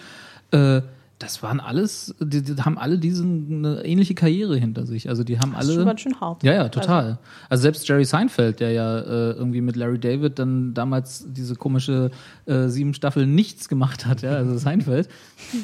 äh, 0.51 0.81
das 1.21 1.43
waren 1.43 1.59
alles, 1.59 2.15
die, 2.19 2.41
die 2.41 2.55
haben 2.61 2.77
alle 2.77 2.97
diese 2.97 3.23
eine 3.23 3.83
ähnliche 3.85 4.15
Karriere 4.15 4.57
hinter 4.57 4.85
sich. 4.87 5.07
Also 5.07 5.23
die 5.23 5.39
haben 5.39 5.53
Das 5.53 5.65
ist 5.65 5.69
alle. 5.69 5.77
schon 5.79 5.85
ganz 5.85 6.01
schön 6.01 6.19
hart. 6.19 6.43
Ja, 6.43 6.53
ja, 6.53 6.69
total. 6.69 7.19
Also, 7.47 7.61
selbst 7.61 7.87
Jerry 7.87 8.05
Seinfeld, 8.05 8.59
der 8.59 8.71
ja 8.71 8.99
äh, 8.99 9.31
irgendwie 9.31 9.61
mit 9.61 9.75
Larry 9.75 9.99
David 9.99 10.39
dann 10.39 10.73
damals 10.73 11.25
diese 11.27 11.55
komische 11.55 12.09
äh, 12.45 12.67
sieben 12.69 12.93
Staffeln 12.93 13.35
nichts 13.35 13.69
gemacht 13.69 14.05
hat, 14.05 14.23
ja, 14.23 14.31
also 14.31 14.57
Seinfeld, 14.57 15.09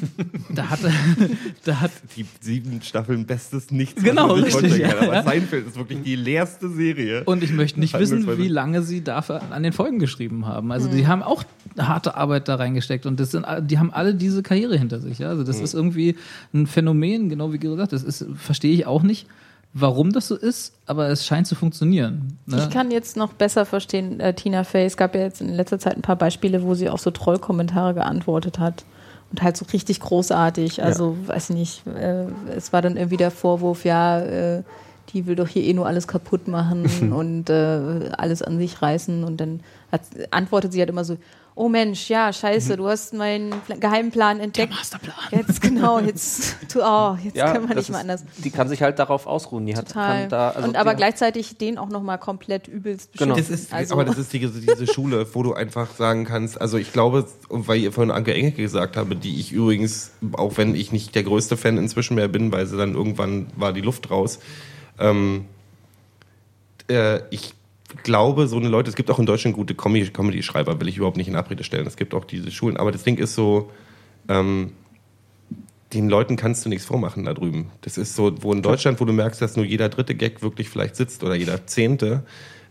da 0.54 0.70
hatte, 0.70 0.92
da 1.64 1.80
hat, 1.80 1.90
Die 2.16 2.24
sieben 2.40 2.80
Staffeln 2.82 3.26
bestes 3.26 3.70
Nichts. 3.70 4.02
Genau, 4.02 4.34
richtig, 4.34 4.52
vorstellen 4.52 4.82
kann. 4.82 4.90
ja, 4.90 5.02
Aber 5.02 5.14
ja. 5.14 5.22
Seinfeld 5.24 5.66
ist 5.66 5.76
wirklich 5.76 6.02
die 6.02 6.16
leerste 6.16 6.68
Serie. 6.68 7.24
und 7.24 7.42
ich 7.42 7.52
möchte 7.52 7.80
nicht 7.80 7.98
wissen, 7.98 8.38
wie 8.38 8.48
lange 8.48 8.82
sie 8.82 9.02
dafür 9.02 9.42
an 9.50 9.62
den 9.62 9.72
Folgen 9.72 9.98
geschrieben 9.98 10.46
haben. 10.46 10.70
Also 10.70 10.88
die 10.88 11.06
haben 11.06 11.22
auch 11.22 11.42
harte 11.76 12.16
Arbeit 12.16 12.48
da 12.48 12.56
reingesteckt 12.56 13.06
und 13.06 13.18
das 13.20 13.30
sind, 13.30 13.44
die 13.62 13.78
haben 13.78 13.92
alle 13.92 14.14
diese 14.14 14.42
Karriere 14.42 14.76
hinter 14.76 15.00
sich. 15.00 15.18
Ja? 15.18 15.28
Also 15.28 15.44
das 15.48 15.60
ist 15.60 15.74
irgendwie 15.74 16.16
ein 16.54 16.66
Phänomen, 16.66 17.28
genau 17.28 17.52
wie 17.52 17.58
gesagt, 17.58 17.92
das 17.92 18.02
ist, 18.02 18.26
verstehe 18.36 18.72
ich 18.72 18.86
auch 18.86 19.02
nicht, 19.02 19.26
warum 19.72 20.12
das 20.12 20.28
so 20.28 20.36
ist, 20.36 20.74
aber 20.86 21.08
es 21.08 21.26
scheint 21.26 21.46
zu 21.46 21.54
funktionieren. 21.54 22.38
Ne? 22.46 22.58
Ich 22.58 22.70
kann 22.70 22.90
jetzt 22.90 23.16
noch 23.16 23.32
besser 23.32 23.64
verstehen, 23.64 24.20
äh, 24.20 24.34
Tina 24.34 24.64
Fey. 24.64 24.86
Es 24.86 24.96
gab 24.96 25.14
ja 25.14 25.22
jetzt 25.22 25.40
in 25.40 25.48
letzter 25.50 25.78
Zeit 25.78 25.96
ein 25.96 26.02
paar 26.02 26.16
Beispiele, 26.16 26.62
wo 26.62 26.74
sie 26.74 26.88
auf 26.88 27.00
so 27.00 27.10
Trollkommentare 27.10 27.94
geantwortet 27.94 28.58
hat. 28.58 28.84
Und 29.30 29.42
halt 29.42 29.58
so 29.58 29.66
richtig 29.66 30.00
großartig. 30.00 30.82
Also, 30.82 31.14
weiß 31.26 31.50
nicht, 31.50 31.86
äh, 31.86 32.24
es 32.56 32.72
war 32.72 32.80
dann 32.80 32.96
irgendwie 32.96 33.18
der 33.18 33.30
Vorwurf, 33.30 33.84
ja, 33.84 34.20
äh, 34.20 34.62
die 35.10 35.26
will 35.26 35.36
doch 35.36 35.48
hier 35.48 35.64
eh 35.64 35.74
nur 35.74 35.86
alles 35.86 36.08
kaputt 36.08 36.48
machen 36.48 37.12
und 37.12 37.50
äh, 37.50 38.10
alles 38.16 38.40
an 38.40 38.58
sich 38.58 38.80
reißen. 38.80 39.24
Und 39.24 39.38
dann 39.38 39.60
hat, 39.92 40.00
antwortet 40.30 40.72
sie 40.72 40.80
halt 40.80 40.88
immer 40.88 41.04
so, 41.04 41.18
oh 41.58 41.68
Mensch, 41.68 42.08
ja, 42.08 42.32
scheiße, 42.32 42.76
du 42.76 42.86
hast 42.88 43.12
meinen 43.14 43.50
Pla- 43.66 43.76
Geheimplan 43.76 44.38
entdeckt. 44.38 44.72
Masterplan. 44.72 45.14
Jetzt, 45.32 45.60
genau, 45.60 45.98
jetzt, 45.98 46.56
tu, 46.72 46.80
oh, 46.80 47.16
jetzt 47.22 47.34
können 47.36 47.68
wir 47.68 47.74
das 47.74 47.88
nicht 47.88 47.90
mehr 47.90 48.14
ist- 48.14 48.22
anders. 48.22 48.24
Die 48.38 48.50
kann 48.50 48.68
sich 48.68 48.80
halt 48.80 48.98
darauf 49.00 49.26
ausruhen. 49.26 49.66
Die 49.66 49.76
hat, 49.76 49.88
Total. 49.88 50.20
kann 50.20 50.28
da, 50.30 50.50
also 50.50 50.68
und 50.68 50.76
aber 50.76 50.90
die, 50.92 50.96
gleichzeitig 50.98 51.58
den 51.58 51.76
auch 51.76 51.88
nochmal 51.88 52.18
komplett 52.18 52.68
übelst 52.68 53.12
Genau. 53.18 53.34
beschimpfen. 53.34 53.54
Das 53.54 53.60
ist, 53.64 53.72
Also- 53.74 53.94
aber 53.94 54.04
das 54.04 54.18
ist 54.18 54.32
die, 54.32 54.38
diese 54.38 54.86
Schule, 54.86 55.26
wo 55.34 55.42
du 55.42 55.54
einfach 55.54 55.90
sagen 55.96 56.24
kannst, 56.24 56.60
also 56.60 56.78
ich 56.78 56.92
glaube, 56.92 57.26
weil 57.48 57.80
ihr 57.80 57.90
von 57.92 58.10
Anke 58.12 58.32
Engelke 58.34 58.62
gesagt 58.62 58.96
habe, 58.96 59.16
die 59.16 59.40
ich 59.40 59.50
übrigens, 59.52 60.12
auch 60.34 60.56
wenn 60.58 60.74
ich 60.76 60.92
nicht 60.92 61.14
der 61.16 61.24
größte 61.24 61.56
Fan 61.56 61.76
inzwischen 61.76 62.14
mehr 62.14 62.28
bin, 62.28 62.52
weil 62.52 62.66
sie 62.66 62.76
dann 62.76 62.94
irgendwann 62.94 63.46
war 63.56 63.72
die 63.72 63.80
Luft 63.80 64.10
raus, 64.12 64.38
ähm, 65.00 65.44
äh, 66.88 67.20
ich 67.30 67.54
glaube, 68.02 68.46
so 68.46 68.56
eine 68.56 68.68
Leute, 68.68 68.90
es 68.90 68.96
gibt 68.96 69.10
auch 69.10 69.18
in 69.18 69.26
Deutschland 69.26 69.56
gute 69.56 69.74
Comedy- 69.74 70.10
Comedy-Schreiber, 70.10 70.80
will 70.80 70.88
ich 70.88 70.96
überhaupt 70.96 71.16
nicht 71.16 71.28
in 71.28 71.36
Abrede 71.36 71.64
stellen. 71.64 71.86
Es 71.86 71.96
gibt 71.96 72.14
auch 72.14 72.24
diese 72.24 72.50
Schulen, 72.50 72.76
aber 72.76 72.92
das 72.92 73.04
Ding 73.04 73.16
ist 73.18 73.34
so, 73.34 73.70
ähm, 74.28 74.72
den 75.92 76.08
Leuten 76.08 76.36
kannst 76.36 76.64
du 76.64 76.68
nichts 76.68 76.84
vormachen 76.84 77.24
da 77.24 77.32
drüben. 77.32 77.70
Das 77.80 77.96
ist 77.96 78.14
so, 78.14 78.34
wo 78.42 78.52
in 78.52 78.60
Deutschland, 78.62 79.00
wo 79.00 79.04
du 79.04 79.12
merkst, 79.12 79.40
dass 79.40 79.56
nur 79.56 79.64
jeder 79.64 79.88
dritte 79.88 80.14
Gag 80.14 80.42
wirklich 80.42 80.68
vielleicht 80.68 80.96
sitzt 80.96 81.24
oder 81.24 81.34
jeder 81.34 81.66
zehnte. 81.66 82.24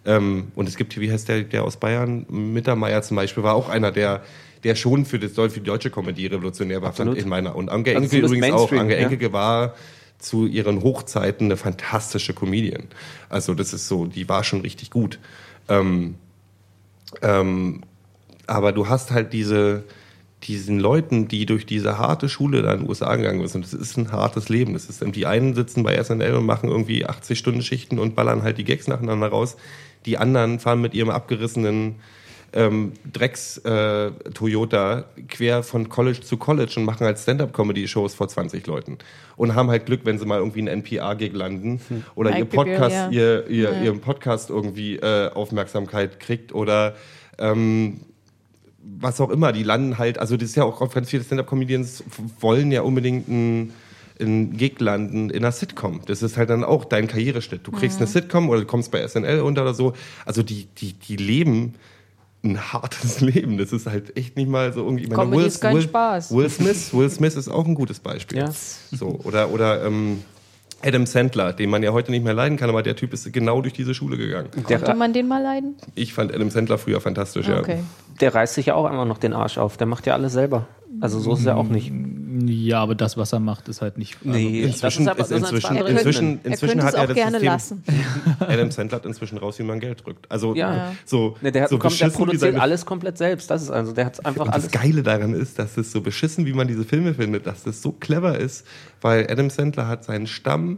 Ähm, 0.06 0.52
und 0.56 0.70
es 0.70 0.78
gibt 0.78 0.94
hier, 0.94 1.02
wie 1.02 1.12
heißt 1.12 1.28
der, 1.28 1.42
der 1.44 1.64
aus 1.64 1.78
Bayern? 1.78 2.26
Mittermeier 2.30 3.02
zum 3.02 3.18
Beispiel 3.18 3.44
war 3.44 3.56
auch 3.56 3.70
einer, 3.70 3.92
der, 3.92 4.22
der 4.64 4.76
schon 4.76 5.06
für, 5.06 5.18
das, 5.18 5.32
für 5.34 5.50
die 5.50 5.64
deutsche 5.64 5.90
Comedy 5.90 6.28
revolutionär 6.28 6.82
war, 6.82 6.90
Absolut. 6.90 7.18
in 7.18 7.28
meiner. 7.28 7.56
Und 7.56 7.70
Anke 7.70 7.96
Also 7.96 8.16
Engelke 8.16 8.36
übrigens 8.36 8.56
auch. 8.56 8.72
Anke 8.72 8.94
ja. 8.94 9.00
Engelke 9.00 9.34
war 9.34 9.74
zu 10.20 10.46
ihren 10.46 10.84
Hochzeiten 10.84 11.48
eine 11.48 11.58
fantastische 11.58 12.34
Comedian. 12.34 12.84
Also 13.30 13.54
das 13.54 13.74
ist 13.74 13.88
so, 13.88 14.06
die 14.06 14.28
war 14.28 14.44
schon 14.44 14.62
richtig 14.62 14.90
gut. 14.90 15.20
Ähm, 15.70 16.16
ähm, 17.22 17.84
aber 18.48 18.72
du 18.72 18.88
hast 18.88 19.12
halt 19.12 19.34
diese, 19.34 19.84
diesen 20.44 20.80
Leuten, 20.80 21.28
die 21.28 21.46
durch 21.46 21.66
diese 21.66 21.98
harte 21.98 22.30
Schule 22.30 22.62
da 22.62 22.74
in 22.74 22.82
den 22.82 22.90
USA 22.90 23.16
gegangen 23.16 23.48
sind. 23.48 23.66
Das 23.66 23.74
ist 23.74 23.98
ein 23.98 24.12
hartes 24.12 24.50
Leben. 24.50 24.74
Das 24.74 24.86
ist, 24.86 25.04
die 25.06 25.26
einen 25.26 25.54
sitzen 25.54 25.84
bei 25.84 26.02
SNL 26.02 26.36
und 26.36 26.46
machen 26.46 26.70
irgendwie 26.70 27.06
80 27.06 27.38
Stunden 27.38 27.62
Schichten 27.62 28.00
und 28.00 28.16
ballern 28.16 28.44
halt 28.44 28.58
die 28.58 28.64
Gags 28.64 28.88
nacheinander 28.88 29.28
raus. 29.28 29.58
Die 30.06 30.18
anderen 30.18 30.60
fahren 30.60 30.82
mit 30.82 30.94
ihrem 30.94 31.10
abgerissenen 31.10 31.96
ähm, 32.54 32.94
Drecks 33.12 33.58
äh, 33.60 34.12
Toyota 34.34 35.06
quer 35.28 35.64
von 35.64 35.90
College 35.90 36.22
zu 36.22 36.38
College 36.38 36.74
und 36.78 36.86
machen 36.86 37.06
halt 37.06 37.20
Stand-up-Comedy-Shows 37.20 38.16
vor 38.16 38.28
20 38.28 38.66
Leuten 38.68 38.98
und 39.36 39.56
haben 39.56 39.70
halt 39.70 39.86
Glück, 39.86 40.02
wenn 40.06 40.18
sie 40.18 40.26
mal 40.26 40.40
irgendwie 40.40 40.60
einen 40.60 40.70
NPR-Gig 40.70 41.34
landen 41.34 41.82
oder 42.16 42.32
Mike 42.32 42.42
ihr 42.42 42.50
Podcast, 42.50 43.10
Bibilia. 43.10 43.40
ihr, 43.42 43.48
ihr, 43.48 43.82
ihren 43.84 44.00
Podcast 44.00 44.50
irgendwie 44.50 44.96
äh, 44.96 45.30
Aufmerksamkeit 45.32 46.20
kriegt 46.20 46.54
oder 46.54 46.96
ähm, 47.38 48.02
was 48.80 49.20
auch 49.20 49.30
immer, 49.30 49.52
die 49.52 49.64
landen 49.64 49.98
halt, 49.98 50.18
also 50.18 50.38
das 50.38 50.50
ist 50.50 50.56
ja 50.56 50.64
auch 50.64 50.80
ganz 50.94 51.10
viele 51.10 51.24
Stand-Up-Comedians 51.24 52.04
wollen 52.40 52.72
ja 52.72 52.82
unbedingt 52.82 53.28
einen, 53.28 53.74
einen 54.20 54.56
Gig 54.56 54.80
landen 54.80 55.30
in 55.30 55.44
einer 55.44 55.52
Sitcom. 55.52 56.02
Das 56.06 56.24
ist 56.24 56.38
halt 56.38 56.50
dann 56.50 56.64
auch 56.64 56.86
dein 56.86 57.08
Karriereschritt. 57.08 57.68
Du 57.68 57.72
kriegst 57.72 57.98
eine 57.98 58.08
Sitcom 58.08 58.50
oder 58.50 58.62
du 58.62 58.66
kommst 58.66 58.92
bei 58.92 59.06
SNL 59.06 59.42
unter 59.42 59.64
oder 59.64 59.74
so. 59.74 59.94
Also 60.26 60.42
die, 60.42 60.68
die, 60.78 60.94
die 60.94 61.18
leben 61.18 61.76
ein 62.44 62.60
hartes 62.74 63.20
Leben. 63.22 63.58
Das 63.58 63.72
ist 63.72 63.88
halt 63.88 64.16
echt 64.18 64.36
nicht 64.38 64.50
mal 64.50 64.72
so 64.74 64.84
irgendwie. 64.84 65.08
meine, 65.08 65.16
Comedy 65.16 65.46
ist 65.46 65.62
kein 65.62 65.82
Spaß. 65.82 66.32
Will 66.36 66.50
Smith, 66.50 66.94
Will 66.94 67.10
Smith 67.10 67.36
ist 67.36 67.50
auch 67.50 67.66
ein 67.66 67.76
gutes 67.76 68.00
Beispiel. 68.00 68.40
Ja. 68.40 68.52
So, 68.92 69.20
oder, 69.24 69.52
oder 69.52 69.84
ähm, 69.86 70.24
Adam 70.84 71.06
Sandler, 71.06 71.54
den 71.54 71.70
man 71.70 71.82
ja 71.82 71.92
heute 71.92 72.12
nicht 72.12 72.24
mehr 72.24 72.34
leiden 72.34 72.58
kann, 72.58 72.70
aber 72.70 72.84
der 72.84 72.96
Typ 72.96 73.14
ist 73.14 73.32
genau 73.34 73.62
durch 73.62 73.74
diese 73.74 73.94
Schule 73.94 74.18
gegangen. 74.18 74.50
Konnte 74.52 74.78
der, 74.78 74.96
man 74.96 75.14
den 75.14 75.28
mal 75.28 75.42
leiden? 75.42 75.76
Ich 75.96 76.14
fand 76.14 76.34
Adam 76.34 76.50
Sandler 76.50 76.78
früher 76.78 77.02
fantastisch, 77.02 77.50
Okay. 77.50 77.80
der 78.22 78.36
reißt 78.36 78.54
sich 78.54 78.68
ja 78.68 78.76
auch 78.76 78.90
immer 78.90 79.06
noch 79.06 79.18
den 79.18 79.34
Arsch 79.34 79.58
auf. 79.58 79.78
Der 79.78 79.88
macht 79.88 80.06
ja 80.06 80.14
alles 80.14 80.34
selber. 80.34 80.68
Also 81.02 81.20
so 81.20 81.34
ist 81.34 81.40
es 81.40 81.46
ja 81.46 81.56
auch 81.56 81.68
nicht. 81.68 81.92
Ja, 82.48 82.82
aber 82.82 82.96
das, 82.96 83.18
was 83.18 83.34
er 83.34 83.40
macht, 83.40 83.68
ist 83.68 83.82
halt 83.82 83.98
nicht. 83.98 84.24
Nee, 84.26 84.62
ja. 84.62 84.68
Inzwischen, 84.68 85.06
das 85.06 85.18
ist 85.18 85.32
aber- 85.32 85.36
inzwischen, 85.38 85.76
inzwischen. 85.88 86.40
Er 86.44 86.52
inzwischen 86.52 86.80
könnte 86.80 86.86
hat 86.86 86.94
es 86.94 87.00
er 87.00 87.08
das 87.08 87.16
gerne 87.16 87.32
System, 87.40 87.52
lassen. 87.52 87.84
Adam 88.40 88.72
Sandler 88.72 88.96
hat 88.98 89.06
inzwischen 89.06 89.38
raus, 89.38 89.60
wie 89.60 89.64
man 89.64 89.80
Geld 89.80 90.06
drückt. 90.06 90.32
Also 90.32 90.56
Ja. 90.56 90.94
so, 91.06 91.36
Ne, 91.42 91.52
der, 91.52 91.64
hat, 91.64 91.70
so 91.70 91.78
kommt, 91.78 92.00
der 92.00 92.10
produziert 92.10 92.56
alles 92.60 92.86
komplett 92.86 93.18
selbst. 93.18 93.50
Das 93.52 93.62
ist 93.62 93.70
also, 93.72 93.92
der 93.92 94.06
hat 94.06 94.26
einfach 94.26 94.46
Und 94.46 94.56
das 94.56 94.64
alles. 94.66 94.72
Geile 94.72 95.04
daran 95.04 95.34
ist, 95.34 95.60
dass 95.60 95.78
es 95.78 95.92
so 95.92 96.02
beschissen, 96.02 96.46
wie 96.46 96.54
man 96.54 96.68
diese 96.68 96.84
Filme 96.84 97.14
findet, 97.14 97.46
dass 97.48 97.64
das 97.64 97.82
so 97.82 97.92
clever 97.92 98.38
ist, 98.38 98.66
weil 99.02 99.30
Adam 99.30 99.50
Sandler 99.50 99.88
hat 99.88 100.04
seinen 100.04 100.28
Stamm 100.28 100.78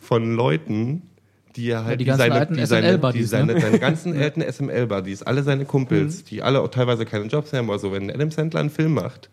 von 0.00 0.34
Leuten, 0.34 1.02
die 1.56 1.68
er 1.70 1.84
halt 1.84 2.00
die 2.00 2.04
ganzen 2.04 2.18
seine, 2.20 2.34
alten 2.34 2.54
die 2.56 2.64
seine, 2.66 2.98
die 3.12 3.22
seine, 3.24 3.54
ne? 3.54 3.60
seine 3.60 3.78
ganzen 3.78 4.16
alten 4.20 4.40
SML-Buddies, 4.42 5.22
alle 5.24 5.42
seine 5.42 5.64
Kumpels, 5.64 6.24
die 6.24 6.42
alle 6.42 6.60
auch 6.60 6.68
teilweise 6.68 7.04
keine 7.04 7.24
Jobs 7.26 7.52
haben, 7.52 7.70
also 7.70 7.92
wenn 7.92 8.10
Adam 8.10 8.30
Sandler 8.30 8.60
einen 8.60 8.70
Film 8.70 8.94
macht, 8.94 9.30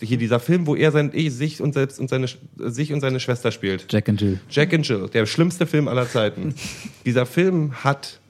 hier 0.00 0.18
dieser 0.18 0.40
Film, 0.40 0.66
wo 0.66 0.74
er 0.74 0.92
sein, 0.92 1.10
eh, 1.14 1.28
sich 1.28 1.60
und 1.60 1.72
selbst 1.72 1.98
und 1.98 2.08
seine, 2.08 2.26
sich 2.58 2.92
und 2.92 3.00
seine 3.00 3.20
Schwester 3.20 3.50
spielt. 3.50 3.86
Jack 3.90 4.08
and 4.08 4.20
Jill. 4.20 4.40
Jack 4.50 4.74
and 4.74 4.86
Jill, 4.86 5.08
der 5.12 5.26
schlimmste 5.26 5.66
Film 5.66 5.88
aller 5.88 6.08
Zeiten. 6.08 6.54
Dieser 7.06 7.26
Film 7.26 7.84
hat 7.84 8.20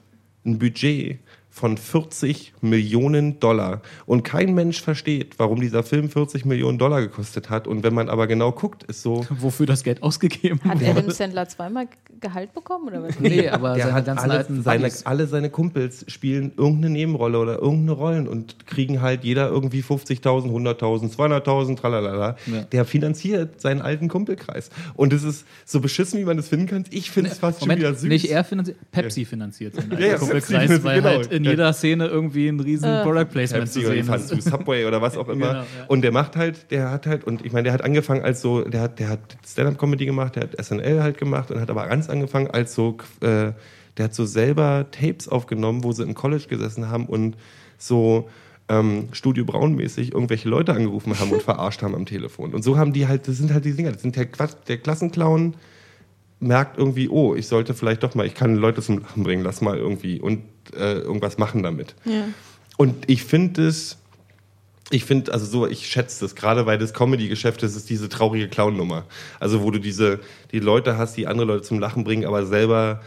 ein 0.45 0.59
Budget 0.59 1.19
von 1.57 1.75
40 1.77 2.53
Millionen 2.61 3.39
Dollar. 3.39 3.81
Und 4.05 4.23
kein 4.23 4.53
Mensch 4.53 4.81
versteht, 4.81 5.39
warum 5.39 5.59
dieser 5.59 5.83
Film 5.83 6.09
40 6.09 6.45
Millionen 6.45 6.77
Dollar 6.77 7.01
gekostet 7.01 7.49
hat. 7.49 7.67
Und 7.67 7.83
wenn 7.83 7.93
man 7.93 8.09
aber 8.09 8.27
genau 8.27 8.51
guckt, 8.51 8.83
ist 8.83 9.01
so, 9.01 9.25
Wofür 9.29 9.65
das 9.65 9.83
Geld 9.83 10.03
ausgegeben 10.03 10.59
Hat 10.63 10.79
wurde. 10.79 10.91
Adam 10.91 11.09
Sandler 11.09 11.47
zweimal 11.49 11.87
Gehalt 12.19 12.53
bekommen 12.53 12.87
oder 12.87 13.03
was? 13.03 13.19
Nee, 13.19 13.49
aber 13.49 13.75
der 13.75 13.85
seine 13.85 13.95
hat 13.95 14.05
ganzen 14.05 14.23
alle 14.23 14.37
alten 14.39 14.63
seine, 14.63 14.91
alle 15.03 15.27
seine 15.27 15.49
Kumpels 15.49 16.05
spielen 16.07 16.51
irgendeine 16.57 16.91
Nebenrolle 16.91 17.39
oder 17.39 17.59
irgendeine 17.59 17.91
Rollen 17.91 18.27
und 18.27 18.65
kriegen 18.67 19.01
halt 19.01 19.23
jeder 19.23 19.49
irgendwie 19.49 19.81
50.000, 19.81 20.21
100.000, 20.51 21.15
200.000, 21.15 21.77
tralalala. 21.77 22.37
Ja. 22.45 22.61
Der 22.63 22.85
finanziert 22.85 23.61
seinen 23.61 23.81
alten 23.81 24.07
Kumpelkreis. 24.07 24.69
Und 24.95 25.13
es 25.13 25.23
ist 25.23 25.45
so 25.65 25.79
beschissen, 25.79 26.19
wie 26.19 26.25
man 26.25 26.37
das 26.37 26.47
finden 26.47 26.67
kann. 26.67 26.85
Ich 26.91 27.11
finde 27.11 27.31
es 27.31 27.39
fast 27.39 27.59
schon 27.59 27.69
wieder 27.69 27.79
Moment, 27.79 27.99
süß. 27.99 28.09
nicht 28.09 28.29
er 28.29 28.43
finanziert, 28.43 28.77
Pepsi 28.91 29.25
finanziert 29.25 29.75
seinen 29.75 29.91
Ja, 29.93 30.07
ja, 30.07 30.17
Kumpelkreis, 30.17 30.83
weil 30.83 31.01
genau. 31.01 31.09
halt 31.09 31.31
in. 31.31 31.46
Jeder 31.49 31.73
Szene 31.73 32.07
irgendwie 32.07 32.47
ein 32.47 32.59
riesen 32.59 33.03
Product 33.03 33.25
Placement 33.31 33.69
zu 33.69 33.81
sehen 33.81 34.07
ist. 34.07 34.27
zu 34.27 34.41
Subway 34.41 34.85
oder 34.85 35.01
was 35.01 35.17
auch 35.17 35.27
immer. 35.29 35.47
Genau, 35.47 35.59
ja. 35.59 35.65
Und 35.87 36.01
der 36.01 36.11
macht 36.11 36.35
halt, 36.35 36.71
der 36.71 36.91
hat 36.91 37.07
halt, 37.07 37.23
und 37.23 37.45
ich 37.45 37.53
meine, 37.53 37.63
der 37.63 37.73
hat 37.73 37.83
angefangen 37.83 38.23
als 38.23 38.41
so, 38.41 38.61
der 38.61 38.81
hat, 38.81 38.99
der 38.99 39.09
hat 39.09 39.37
Stand-Up-Comedy 39.45 40.05
gemacht, 40.05 40.35
der 40.35 40.43
hat 40.43 40.65
SNL 40.65 41.01
halt 41.01 41.17
gemacht 41.17 41.51
und 41.51 41.59
hat 41.59 41.69
aber 41.69 41.87
ganz 41.87 42.09
angefangen 42.09 42.49
als 42.49 42.73
so, 42.73 42.97
äh, 43.21 43.51
der 43.97 44.05
hat 44.05 44.13
so 44.13 44.25
selber 44.25 44.85
Tapes 44.91 45.27
aufgenommen, 45.27 45.83
wo 45.83 45.91
sie 45.91 46.03
im 46.03 46.13
College 46.13 46.45
gesessen 46.47 46.89
haben 46.89 47.05
und 47.05 47.35
so 47.77 48.29
ähm, 48.69 49.09
Studio 49.11 49.45
Braun-mäßig 49.45 50.13
irgendwelche 50.13 50.49
Leute 50.49 50.73
angerufen 50.73 51.19
haben 51.19 51.31
und 51.31 51.41
verarscht 51.43 51.81
haben 51.81 51.95
am 51.95 52.05
Telefon. 52.05 52.53
Und 52.53 52.63
so 52.63 52.77
haben 52.77 52.93
die 52.93 53.07
halt, 53.07 53.27
das 53.27 53.37
sind 53.37 53.53
halt 53.53 53.65
die 53.65 53.73
Dinger, 53.73 53.91
das 53.91 54.01
sind 54.01 54.15
der, 54.15 54.25
Quatsch, 54.25 54.55
der 54.67 54.77
Klassenclown 54.77 55.55
merkt 56.39 56.77
irgendwie, 56.77 57.09
oh, 57.09 57.35
ich 57.35 57.47
sollte 57.47 57.73
vielleicht 57.73 58.03
doch 58.03 58.15
mal, 58.15 58.25
ich 58.25 58.35
kann 58.35 58.55
Leute 58.55 58.81
zum 58.81 58.99
Lachen 58.99 59.23
bringen, 59.23 59.43
lass 59.43 59.61
mal 59.61 59.77
irgendwie 59.77 60.19
und 60.19 60.43
äh, 60.75 60.99
irgendwas 60.99 61.37
machen 61.37 61.63
damit. 61.63 61.95
Und 62.77 63.09
ich 63.09 63.23
finde 63.23 63.67
es, 63.67 63.97
ich 64.89 65.03
finde, 65.03 65.33
also 65.33 65.45
so, 65.45 65.67
ich 65.67 65.87
schätze 65.87 66.23
das, 66.23 66.35
gerade 66.35 66.65
weil 66.65 66.77
das 66.77 66.93
Comedy-Geschäft 66.93 67.63
ist, 67.63 67.75
ist 67.75 67.89
diese 67.89 68.07
traurige 68.07 68.47
Clown-Nummer. 68.47 69.05
Also 69.39 69.63
wo 69.63 69.71
du 69.71 69.79
diese, 69.79 70.19
die 70.51 70.59
Leute 70.59 70.97
hast, 70.97 71.17
die 71.17 71.27
andere 71.27 71.47
Leute 71.47 71.63
zum 71.63 71.79
Lachen 71.79 72.03
bringen, 72.03 72.25
aber 72.25 72.45
selber 72.45 73.01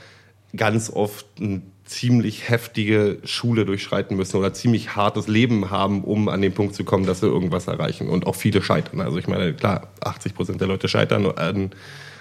ganz 0.57 0.90
oft 0.90 1.27
ein 1.39 1.70
ziemlich 1.85 2.48
heftige 2.48 3.19
Schule 3.24 3.65
durchschreiten 3.65 4.16
müssen 4.16 4.36
oder 4.36 4.52
ziemlich 4.52 4.94
hartes 4.94 5.27
Leben 5.27 5.70
haben, 5.70 6.05
um 6.05 6.28
an 6.28 6.40
den 6.40 6.52
Punkt 6.52 6.74
zu 6.74 6.85
kommen, 6.85 7.07
dass 7.07 7.20
sie 7.20 7.27
irgendwas 7.27 7.66
erreichen. 7.66 8.09
Und 8.09 8.27
auch 8.27 8.36
viele 8.36 8.62
scheitern. 8.62 9.01
Also 9.01 9.19
ich 9.19 9.27
meine, 9.27 9.55
klar, 9.55 9.89
80 10.01 10.35
Prozent 10.35 10.61
der 10.61 10.69
Leute 10.69 10.89
scheitern 10.89 11.27
an 11.27 11.70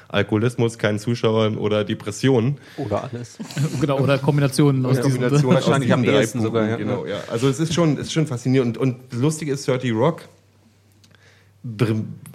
Alkoholismus, 0.09 0.77
keinen 0.79 0.99
Zuschauern 0.99 1.55
oder 1.57 1.83
Depressionen. 1.83 2.57
Oder 2.77 3.03
alles. 3.03 3.37
genau, 3.81 3.99
oder 3.99 4.17
Kombinationen 4.17 4.85
aus 4.85 4.97
Ja, 4.97 5.03
diesen 5.03 5.21
Kombination 5.21 5.55
aus 5.55 5.65
Wahrscheinlich 5.65 5.93
diesen 5.93 6.09
am 6.09 6.15
ehesten 6.15 6.41
sogar, 6.41 6.67
ja. 6.67 6.75
Genau, 6.77 7.05
ja. 7.05 7.19
Also 7.29 7.47
es 7.47 7.59
ist 7.59 7.73
schon, 7.73 7.93
es 7.93 8.07
ist 8.07 8.13
schon 8.13 8.27
faszinierend. 8.27 8.77
Und, 8.77 8.95
und 9.11 9.13
lustig 9.13 9.49
ist, 9.49 9.67
30 9.67 9.93
Rock 9.93 10.23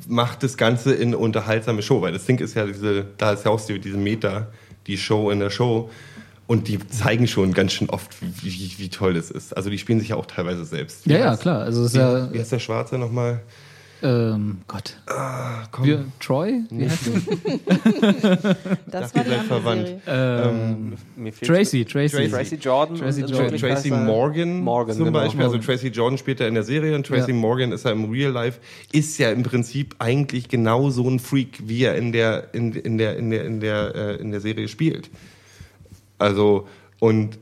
macht 0.07 0.43
das 0.43 0.57
Ganze 0.57 0.95
in 0.95 1.09
eine 1.09 1.19
unterhaltsame 1.19 1.83
Show, 1.83 2.01
weil 2.01 2.13
das 2.13 2.27
Ding 2.27 2.39
ist 2.39 2.55
ja 2.55 2.67
diese, 2.67 3.07
da 3.17 3.33
ist 3.33 3.45
ja 3.45 3.51
auch 3.51 3.61
diese 3.61 3.97
Meta, 3.97 4.49
die 4.87 4.97
Show 4.97 5.31
in 5.31 5.41
der 5.41 5.51
Show. 5.51 5.91
Und 6.47 6.69
die 6.69 6.79
zeigen 6.89 7.27
schon 7.27 7.55
ganz 7.55 7.73
schön 7.73 7.89
oft, 7.89 8.11
wie, 8.21 8.53
wie, 8.53 8.75
wie 8.77 8.89
toll 8.91 9.15
das 9.15 9.31
ist. 9.31 9.57
Also 9.57 9.71
die 9.71 9.79
spielen 9.79 9.99
sich 9.99 10.11
ja 10.11 10.17
auch 10.17 10.27
teilweise 10.27 10.67
selbst. 10.67 11.07
Ja, 11.07 11.19
ja, 11.19 11.37
klar. 11.39 11.63
Also 11.63 11.87
ist 11.87 11.95
Wie, 11.95 11.99
ja, 11.99 12.31
wie 12.33 12.39
heißt 12.39 12.53
der 12.53 12.59
Schwarze 12.59 12.99
nochmal? 12.99 13.41
Ähm, 14.05 14.59
Gott. 14.69 14.97
Komm. 15.71 15.85
Wir, 15.87 16.05
Troy? 16.21 16.61
Wie 16.71 16.85
heißt 16.85 17.11
Das 18.87 19.15
war 19.15 19.25
die 19.25 19.47
verwandt. 19.49 19.89
Ähm, 20.07 20.93
fehlt- 21.33 21.47
Tracy, 21.49 21.85
Tracy. 21.87 22.29
Tracy. 22.29 22.57
Jordan. 22.57 22.97
Tracy 22.99 23.23
Jordan. 23.23 23.59
Tracy 23.59 23.91
Morgan, 23.91 24.61
Morgan, 24.61 24.95
zum 24.95 25.07
genau. 25.07 25.19
Beispiel. 25.21 25.41
Also 25.41 25.57
Morgan. 25.57 25.67
Tracy 25.67 25.89
Jordan 25.89 26.19
spielt 26.19 26.41
er 26.41 26.49
in 26.49 26.55
der 26.55 26.65
Serie 26.65 26.95
und 26.95 27.07
Tracy 27.07 27.31
Ja. 27.31 27.37
Morgan 27.37 27.73
ist 27.73 27.87
er 27.87 27.93
im 27.93 28.11
Real 28.11 28.31
Life. 28.31 28.61
Ist 28.93 29.17
ja 29.19 29.31
im 29.31 29.43
Prinzip 29.43 29.95
eigentlich 29.99 30.49
genau 30.49 30.91
so 30.91 31.09
ein 31.09 31.19
Freak, 31.19 31.67
wie 31.67 31.83
er 31.85 31.95
in 31.97 32.13
der, 32.13 32.53
in, 32.53 32.73
in 32.75 32.99
der, 32.99 33.17
in 33.17 33.31
der, 33.31 33.45
in 33.47 33.61
der, 33.61 33.95
äh, 33.95 34.17
in 34.17 34.31
der 34.31 34.41
Serie 34.41 34.69
spielt. 34.69 35.09
Also, 36.19 36.69
und 37.01 37.39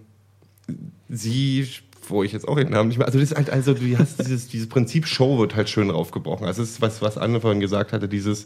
sie, 1.09 1.67
wo 2.13 2.23
ich 2.23 2.33
jetzt 2.33 2.47
auch 2.47 2.57
den 2.57 2.71
Namen 2.71 2.89
nicht 2.89 2.99
mehr, 2.99 3.07
also 3.07 3.19
das 3.19 3.31
ist 3.31 3.37
halt, 3.37 3.51
also 3.51 3.75
du 3.75 3.99
hast 3.99 4.19
dieses, 4.21 4.49
dieses 4.49 4.69
Prinzip 4.69 5.07
Show 5.07 5.39
wird 5.39 5.57
halt 5.57 5.69
schön 5.69 5.91
raufgebrochen. 5.91 6.47
Also 6.47 6.63
das 6.63 6.71
ist 6.71 6.81
was, 6.81 7.03
was 7.03 7.19
Anne 7.19 7.41
vorhin 7.41 7.61
gesagt 7.61 7.93
hatte, 7.93 8.09
dieses 8.09 8.45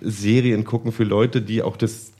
Serien 0.00 0.64
gucken 0.64 0.92
für 0.92 1.04
Leute, 1.04 1.42
die 1.42 1.62
auch 1.62 1.76
das, 1.76 2.12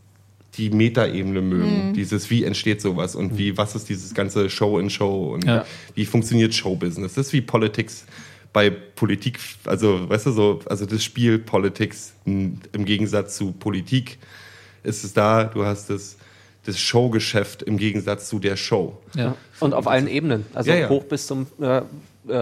die 0.55 0.71
Metaebene 0.71 1.41
mögen. 1.41 1.95
Dieses, 1.95 2.31
wie 2.31 2.45
entsteht 2.45 2.81
sowas 2.81 3.15
und 3.17 3.39
wie, 3.39 3.57
was 3.57 3.75
ist 3.75 3.89
dieses 3.89 4.15
ganze 4.15 4.51
Show 4.51 4.79
in 4.79 4.91
Show 4.91 5.33
und 5.35 5.45
Ja. 5.45 5.65
wie 5.95 6.05
funktioniert 6.05 6.55
Showbusiness. 6.55 7.15
Das 7.15 7.27
ist 7.29 7.33
wie 7.33 7.41
Politics 7.41 8.05
bei 8.53 8.69
Politik, 8.69 9.39
also 9.65 10.09
weißt 10.11 10.27
du 10.27 10.31
so, 10.33 10.61
also 10.67 10.85
das 10.85 11.03
Spiel 11.03 11.39
Politics 11.39 12.13
im 12.27 12.61
Gegensatz 12.85 13.37
zu 13.39 13.53
Politik 13.53 14.19
ist 14.83 15.05
es 15.05 15.15
da, 15.15 15.45
du 15.45 15.65
hast 15.65 15.89
das, 15.89 16.19
das 16.65 16.79
Showgeschäft 16.79 17.63
im 17.63 17.77
Gegensatz 17.77 18.29
zu 18.29 18.39
der 18.39 18.57
Show. 18.57 18.99
Ja. 19.17 19.35
Und 19.61 19.75
auf 19.75 19.87
allen 19.89 20.07
Ebenen. 20.09 20.47
Also 20.55 20.71
Ja, 20.71 20.77
ja. 20.77 20.89
hoch 20.89 21.05
bis 21.05 21.27
zum 21.27 21.47
äh, 21.61 21.83
äh, 22.29 22.33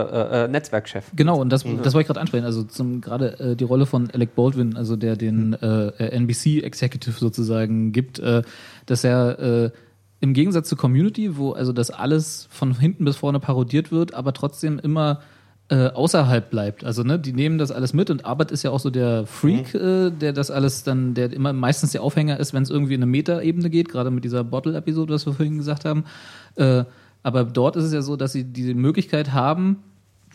äh, 0.45 0.49
Netzwerkchef. 0.49 1.07
Genau, 1.17 1.41
und 1.41 1.49
das, 1.51 1.65
Mhm. 1.65 1.83
das 1.83 1.95
wollte 1.95 2.03
ich 2.03 2.07
gerade 2.09 2.21
ansprechen. 2.21 2.45
Also 2.45 2.65
zum 2.65 3.01
gerade 3.01 3.41
äh, 3.41 3.57
die 3.57 3.65
Rolle 3.65 3.87
von 3.87 4.11
Alec 4.11 4.35
Baldwin, 4.35 4.77
also 4.77 4.97
der 4.97 5.17
den 5.17 5.55
äh, 5.55 5.87
äh, 5.89 6.17
NBC 6.17 6.63
Executive 6.63 7.19
sozusagen 7.19 7.93
gibt, 7.93 8.19
äh, 8.19 8.43
dass 8.85 9.05
er 9.05 9.39
äh, 9.39 9.71
im 10.21 10.35
Gegensatz 10.35 10.69
zu 10.69 10.77
Community, 10.77 11.39
wo 11.39 11.53
also 11.53 11.73
das 11.73 11.91
alles 11.91 12.47
von 12.51 12.79
hinten 12.79 13.07
bis 13.07 13.17
vorne 13.17 13.41
parodiert 13.41 13.91
wird, 13.91 14.13
aber 14.13 14.35
trotzdem 14.35 14.79
immer 14.79 15.23
äh, 15.71 15.87
außerhalb 15.89 16.51
bleibt. 16.51 16.85
Also 16.85 17.05
ne, 17.05 17.19
die 17.19 17.33
nehmen 17.33 17.57
das 17.57 17.71
alles 17.71 17.93
mit 17.93 18.11
und 18.11 18.25
Arbeit 18.25 18.51
ist 18.51 18.65
ja 18.65 18.73
auch 18.73 18.81
so 18.81 18.91
der 18.91 19.25
Freak, 19.27 19.73
äh, 19.75 20.11
der 20.11 20.33
das 20.33 20.51
alles 20.51 20.83
dann, 20.83 21.15
der 21.15 21.33
immer 21.33 21.53
meistens 21.53 21.93
der 21.93 22.03
Aufhänger 22.03 22.41
ist, 22.41 22.53
wenn 22.53 22.65
es 22.65 22.71
irgendwie 22.71 22.95
in 22.95 23.03
eine 23.03 23.11
Meta-Ebene 23.11 23.71
geht, 23.71 23.89
gerade 23.89 24.11
mit 24.11 24.25
dieser 24.25 24.43
Bottle-Episode, 24.43 25.15
was 25.15 25.27
wir 25.27 25.33
vorhin 25.33 25.59
gesagt 25.59 25.85
haben. 25.85 26.05
Äh, 26.57 26.85
aber 27.23 27.45
dort 27.45 27.77
ist 27.77 27.85
es 27.85 27.93
ja 27.93 28.03
so, 28.03 28.17
dass 28.17 28.33
sie 28.33 28.45
diese 28.45 28.75
Möglichkeit 28.75 29.33
haben, 29.33 29.77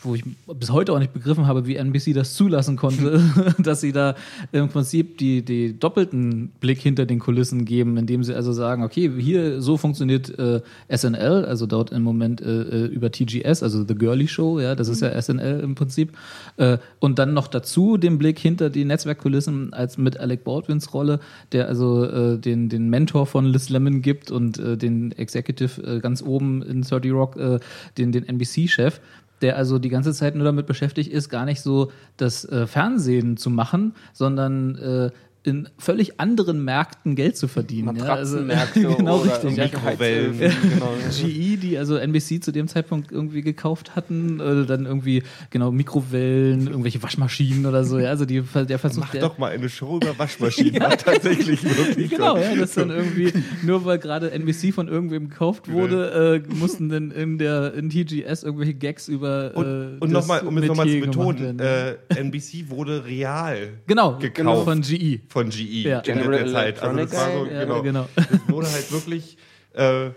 wo 0.00 0.14
ich 0.14 0.24
bis 0.46 0.70
heute 0.70 0.92
auch 0.92 0.98
nicht 0.98 1.12
begriffen 1.12 1.46
habe, 1.46 1.66
wie 1.66 1.76
NBC 1.76 2.12
das 2.12 2.34
zulassen 2.34 2.76
konnte, 2.76 3.22
dass 3.58 3.80
sie 3.80 3.92
da 3.92 4.14
im 4.52 4.68
Prinzip 4.68 5.18
die, 5.18 5.42
die 5.42 5.78
doppelten 5.78 6.50
Blick 6.60 6.80
hinter 6.80 7.06
den 7.06 7.18
Kulissen 7.18 7.64
geben, 7.64 7.96
indem 7.96 8.22
sie 8.22 8.34
also 8.34 8.52
sagen, 8.52 8.82
okay, 8.82 9.10
hier 9.18 9.60
so 9.62 9.76
funktioniert 9.76 10.38
äh, 10.38 10.60
SNL, 10.94 11.44
also 11.46 11.66
dort 11.66 11.92
im 11.92 12.02
Moment 12.02 12.40
äh, 12.40 12.62
äh, 12.62 12.86
über 12.86 13.10
TGS, 13.10 13.62
also 13.62 13.84
The 13.86 13.94
Girly 13.94 14.28
Show, 14.28 14.60
ja, 14.60 14.74
das 14.74 14.88
ist 14.88 15.00
ja 15.00 15.20
SNL 15.20 15.60
im 15.60 15.74
Prinzip, 15.74 16.12
äh, 16.58 16.78
und 16.98 17.18
dann 17.18 17.32
noch 17.32 17.48
dazu 17.48 17.96
den 17.96 18.18
Blick 18.18 18.38
hinter 18.38 18.68
die 18.68 18.84
Netzwerkkulissen 18.84 19.72
als 19.72 19.96
mit 19.96 20.20
Alec 20.20 20.44
Baldwins 20.44 20.92
Rolle, 20.92 21.20
der 21.52 21.68
also 21.68 22.04
äh, 22.04 22.38
den, 22.38 22.68
den 22.68 22.90
Mentor 22.90 23.26
von 23.26 23.46
Liz 23.46 23.70
Lemon 23.70 24.02
gibt 24.02 24.30
und 24.30 24.58
äh, 24.58 24.76
den 24.76 25.12
Executive 25.12 25.80
äh, 25.82 26.00
ganz 26.00 26.22
oben 26.22 26.62
in 26.62 26.82
30 26.82 27.12
Rock, 27.12 27.36
äh, 27.36 27.58
den, 27.96 28.12
den 28.12 28.28
NBC-Chef 28.28 29.00
der 29.42 29.56
also 29.56 29.78
die 29.78 29.88
ganze 29.88 30.12
Zeit 30.12 30.34
nur 30.34 30.44
damit 30.44 30.66
beschäftigt 30.66 31.10
ist, 31.10 31.28
gar 31.28 31.44
nicht 31.44 31.60
so 31.60 31.90
das 32.16 32.44
äh, 32.44 32.66
Fernsehen 32.66 33.36
zu 33.36 33.50
machen, 33.50 33.94
sondern 34.12 34.76
äh, 34.76 35.10
in 35.46 35.68
völlig 35.78 36.18
anderen 36.20 36.64
Märkten 36.64 37.14
Geld 37.14 37.36
zu 37.36 37.46
verdienen. 37.46 37.86
Matratzenmärkte 37.86 38.80
ja, 38.80 38.88
also, 38.88 38.96
genau 39.02 39.20
oder 39.20 39.32
richtig. 39.32 39.56
Ja. 39.56 39.64
Mikrowellen. 39.64 40.40
Heizöfen, 40.40 40.70
genau. 40.70 40.92
GE, 41.22 41.56
die 41.56 41.78
also 41.78 41.96
NBC 41.96 42.42
zu 42.42 42.52
dem 42.52 42.66
Zeitpunkt 42.66 43.12
irgendwie 43.12 43.42
gekauft 43.42 43.94
hatten, 43.94 44.40
oder 44.40 44.64
dann 44.64 44.86
irgendwie 44.86 45.22
genau 45.50 45.70
Mikrowellen, 45.70 46.66
irgendwelche 46.66 47.02
Waschmaschinen 47.02 47.66
oder 47.66 47.84
so. 47.84 47.98
Ja, 47.98 48.10
also 48.10 48.24
die, 48.24 48.42
der 48.42 48.78
versucht 48.78 49.06
Mach 49.06 49.12
der, 49.12 49.20
doch 49.20 49.38
mal 49.38 49.52
eine 49.52 49.68
Show 49.68 49.96
über 49.96 50.18
Waschmaschinen. 50.18 50.80
War 50.80 50.96
tatsächlich 50.96 51.62
wirklich 51.62 52.10
Genau, 52.10 52.36
ja, 52.36 52.54
das 52.54 52.74
dann 52.74 52.90
irgendwie, 52.90 53.32
nur 53.62 53.84
weil 53.84 53.98
gerade 53.98 54.30
NBC 54.32 54.72
von 54.74 54.88
irgendwem 54.88 55.28
gekauft 55.28 55.70
wurde, 55.70 56.42
äh, 56.44 56.54
mussten 56.54 56.88
dann 56.88 57.10
in 57.10 57.38
der 57.38 57.74
in 57.74 57.90
TGS 57.90 58.42
irgendwelche 58.42 58.74
Gags 58.74 59.08
über 59.08 59.52
äh, 59.54 59.58
Und, 59.58 59.98
und 60.00 60.12
das 60.12 60.26
nochmal, 60.26 60.40
um 60.46 60.58
es 60.58 60.66
nochmal 60.66 60.88
zu 60.88 61.00
betonen, 61.00 61.58
äh, 61.60 61.96
NBC 62.08 62.68
wurde 62.68 63.04
real 63.04 63.68
genau, 63.86 64.18
gekauft. 64.18 64.64
von 64.64 64.80
GE. 64.80 65.20
Von 65.36 65.50
GE 65.50 65.86
Ja. 65.86 65.98
in 66.00 66.30
der 66.30 66.46
Zeit. 66.46 66.82
Also 66.82 66.96
das 66.96 67.12
war 67.12 67.30
so, 67.30 67.44
genau. 67.44 67.82
genau. 67.82 68.08
Das 68.16 68.26
wurde 68.48 68.70
halt 68.72 68.90
wirklich 68.90 69.36
äh, 69.74 70.08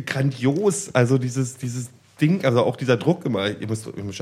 grandios. 0.00 0.92
Also 0.96 1.16
dieses, 1.16 1.58
dieses 1.58 1.90
Ding, 2.20 2.44
also 2.44 2.64
auch 2.64 2.74
dieser 2.74 2.96
Druck 2.96 3.24
immer, 3.24 3.48
ihr 3.48 3.68
müsst, 3.68 3.86
ihr 3.86 4.02
müsst 4.02 4.20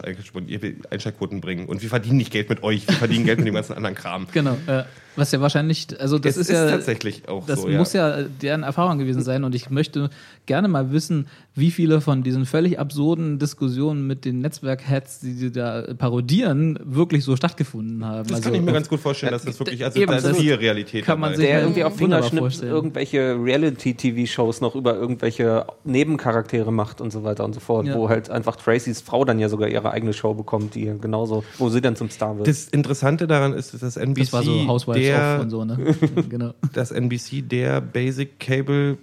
Einschaltquoten 0.91 1.41
bringen 1.41 1.67
und 1.69 1.81
wir 1.81 1.89
verdienen 1.89 2.19
nicht 2.19 2.31
Geld 2.31 2.51
mit 2.51 2.63
euch, 2.63 2.87
wir 2.87 2.97
verdienen 2.97 3.25
Geld 3.25 3.39
mit 3.39 3.47
dem 3.47 3.55
ganzen 3.55 3.73
anderen 3.73 3.95
Kram. 3.95 4.27
Genau, 4.35 4.59
äh, 4.67 4.85
was 5.19 5.33
ja 5.33 5.41
wahrscheinlich, 5.41 5.87
also 6.01 6.19
das 6.19 6.37
Es 6.37 6.49
ist, 6.49 6.51
ja 6.51 6.71
tatsächlich 6.71 7.29
auch 7.29 7.45
das 7.47 7.63
so. 7.63 7.69
muss 7.69 7.93
ja. 7.93 8.23
deren 8.23 8.63
Erfahrung 8.63 8.99
gewesen 8.99 9.23
sein 9.23 9.45
und 9.45 9.55
ich 9.55 9.69
möchte 9.71 10.11
gerne 10.47 10.69
mal 10.69 10.93
wissen, 10.93 11.27
wie 11.55 11.71
viele 11.71 12.01
von 12.01 12.23
diesen 12.23 12.47
völlig 12.47 12.79
absurden 12.79 13.39
Diskussionen 13.39 14.07
mit 14.07 14.25
den 14.25 14.39
Netzwerk-Heads, 14.41 15.21
die 15.21 15.33
sie 15.33 15.51
da 15.51 15.83
parodieren, 15.99 16.79
wirklich 16.85 17.25
so 17.25 17.35
stattgefunden 17.37 18.05
haben. 18.05 18.29
Das 18.29 18.37
also, 18.39 18.51
kann 18.51 18.55
ich 18.55 18.63
mir 18.65 18.73
ganz 18.73 18.89
gut 18.89 19.01
vorstellen, 19.01 19.33
dass 19.33 19.45
das 19.45 19.59
wirklich, 19.59 19.85
also 19.85 19.99
Eben, 19.99 20.11
da 20.13 20.19
ist 20.19 20.27
das 20.27 20.37
viel 20.39 20.55
Realität 20.55 21.05
kann 21.05 21.19
man 21.21 21.33
dabei. 21.33 21.37
sich- 21.37 21.47
Der 21.47 21.55
Ja, 21.57 21.61
irgendwie 21.65 21.85
auf 21.85 21.97
Fingerschnipp 21.97 22.41
vorstellen. 22.41 22.73
irgendwelche 22.73 23.37
Reality-TV-Shows 23.43 24.61
noch 24.61 24.75
über 24.75 24.95
irgendwelche 24.95 25.67
Nebencharaktere 25.85 26.73
macht 26.73 27.01
und 27.01 27.11
so 27.13 27.25
weiter 27.25 27.45
und 27.45 27.55
so 27.55 27.61
fort, 27.61 27.87
Ja. 27.87 27.95
wo 27.97 28.09
halt 28.09 28.31
einfach 28.31 28.57
Tracys 28.57 29.01
Frau 29.01 29.25
dann 29.25 29.39
ja 29.39 29.49
sogar 29.49 29.69
ihre 29.69 29.91
eigene 29.91 30.13
Show 30.13 30.35
bekommt, 30.35 30.75
die 30.75 30.85
genauso, 31.01 31.45
wo 31.59 31.69
sie 31.69 31.81
dann 31.81 31.97
zum 31.97 32.11
Star 32.11 32.37
wird. 32.37 32.47
Das 32.49 32.69
Interessante 32.69 33.27
daran 33.27 33.53
ist, 33.53 33.81
dass 33.83 33.97
NBC 33.97 34.21
das 34.25 34.33
war 34.33 34.43
so 34.43 34.67
Housewives 34.67 35.07
der, 35.09 35.35
Off 35.37 35.43
und 35.43 35.51
so, 35.51 35.65
ne? 35.65 35.97
genau. 36.29 36.55
dass 36.73 36.91
NBC 36.91 37.49
der 37.49 37.81
Basic 37.81 38.39
Cable 38.39 38.99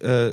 äh, 0.00 0.32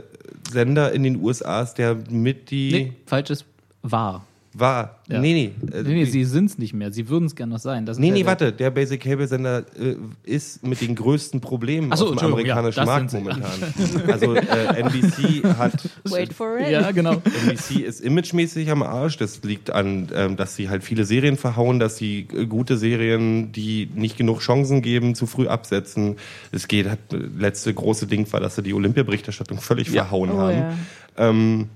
Sender 0.51 0.91
in 0.91 1.03
den 1.03 1.21
USA 1.21 1.61
ist, 1.61 1.75
der 1.75 1.97
mit 2.09 2.51
die 2.51 2.71
Nee, 2.71 2.93
falsches 3.05 3.45
war. 3.81 4.25
War. 4.57 4.99
Ja. 5.07 5.19
Nee, 5.19 5.33
nee. 5.33 5.75
äh, 5.77 5.83
Nee, 5.83 5.89
nee, 5.95 6.05
die- 6.05 6.11
sie 6.11 6.23
sind 6.23 6.45
es 6.49 6.57
nicht 6.57 6.73
mehr. 6.73 6.91
Sie 6.91 7.09
würden 7.09 7.25
es 7.25 7.35
gerne 7.35 7.53
noch 7.53 7.59
sein. 7.59 7.85
Das 7.85 7.99
Nee, 7.99 8.07
ja 8.07 8.13
nee, 8.13 8.25
warte, 8.25 8.51
der 8.53 8.71
Basic 8.71 9.01
Cable 9.01 9.27
Sender 9.27 9.59
äh, 9.79 9.95
ist 10.23 10.65
mit 10.65 10.79
den 10.81 10.95
größten 10.95 11.41
Problemen 11.41 11.91
Ach 11.91 11.97
so, 11.97 12.05
auf 12.05 12.11
dem 12.15 12.19
ja, 12.19 12.25
amerikanischen 12.25 12.77
das 12.77 12.85
Markt 12.85 13.13
momentan. 13.13 13.51
Also 14.11 14.33
äh, 14.35 14.79
NBC 14.81 15.43
hat 15.57 15.73
Wait 16.05 16.33
for 16.33 16.57
it. 16.59 16.69
Ja, 16.69 16.91
genau. 16.91 17.21
NBC 17.47 17.81
ist 17.85 18.01
imagemäßig 18.01 18.69
am 18.71 18.81
Arsch. 18.83 19.17
Das 19.17 19.43
liegt 19.43 19.69
an, 19.71 20.07
ähm, 20.15 20.37
dass 20.37 20.55
sie 20.55 20.69
halt 20.69 20.83
viele 20.83 21.05
Serien 21.05 21.37
verhauen, 21.37 21.79
dass 21.79 21.97
sie 21.97 22.27
äh, 22.33 22.45
gute 22.45 22.77
Serien, 22.77 23.51
die 23.51 23.89
nicht 23.93 24.17
genug 24.17 24.39
Chancen 24.39 24.81
geben, 24.81 25.15
zu 25.15 25.25
früh 25.27 25.47
absetzen. 25.47 26.15
Es 26.51 26.67
geht, 26.67 26.89
hat, 26.89 26.99
äh, 27.11 27.17
letzte 27.37 27.73
große 27.73 28.07
Ding 28.07 28.31
war, 28.31 28.39
dass 28.39 28.55
sie 28.55 28.63
die 28.63 28.73
Olympia-Berichterstattung 28.73 29.59
völlig 29.59 29.89
verhauen 29.89 30.31
Oh, 30.31 30.37
haben. 30.37 30.57
ja. 30.57 30.73
Ähm, 31.17 31.69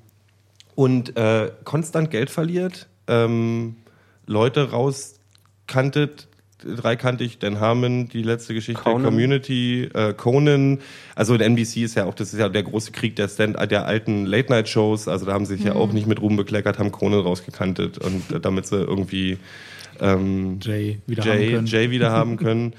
und 0.80 1.18
äh, 1.18 1.52
konstant 1.66 2.10
Geld 2.10 2.30
verliert, 2.30 2.88
ähm, 3.08 3.76
Leute 4.26 4.72
rauskantet, 4.72 6.30
dreikantig, 6.64 7.38
Dan 7.38 7.60
Harmon, 7.60 8.08
die 8.08 8.24
letzte 8.24 8.54
Geschichte, 8.54 8.82
Conan. 8.82 9.04
Community, 9.04 9.90
äh, 9.94 10.14
Conan, 10.14 10.80
also 11.16 11.36
in 11.36 11.42
NBC 11.42 11.84
ist 11.84 11.96
ja 11.96 12.06
auch, 12.06 12.14
das 12.14 12.32
ist 12.32 12.40
ja 12.40 12.48
der 12.48 12.64
große 12.64 12.94
Krieg 12.94 13.18
der, 13.18 13.28
Stand 13.28 13.58
der 13.70 13.88
alten 13.88 14.26
Late-Night-Shows, 14.26 15.10
also 15.10 15.26
da 15.26 15.34
haben 15.34 15.46
sie 15.46 15.58
sich 15.58 15.66
ja 15.66 15.76
auch 15.76 15.92
nicht 15.92 16.08
mit 16.08 16.22
Ruhm 16.22 16.38
bekleckert, 16.38 16.80
haben 16.80 16.94
Conan 16.94 17.20
rausgekantet 17.20 17.98
und 17.98 18.32
äh, 18.32 18.40
damit 18.40 18.66
sie 18.66 18.78
irgendwie 18.78 19.38
ähm, 20.00 20.62
Jay 20.62 21.00
wieder 21.08 21.24
haben 21.26 21.40
Jay, 21.42 21.52
können. 21.52 21.68
Jay 21.68 21.92
wieder 21.92 22.12
haben 22.12 22.38
können. 22.42 22.74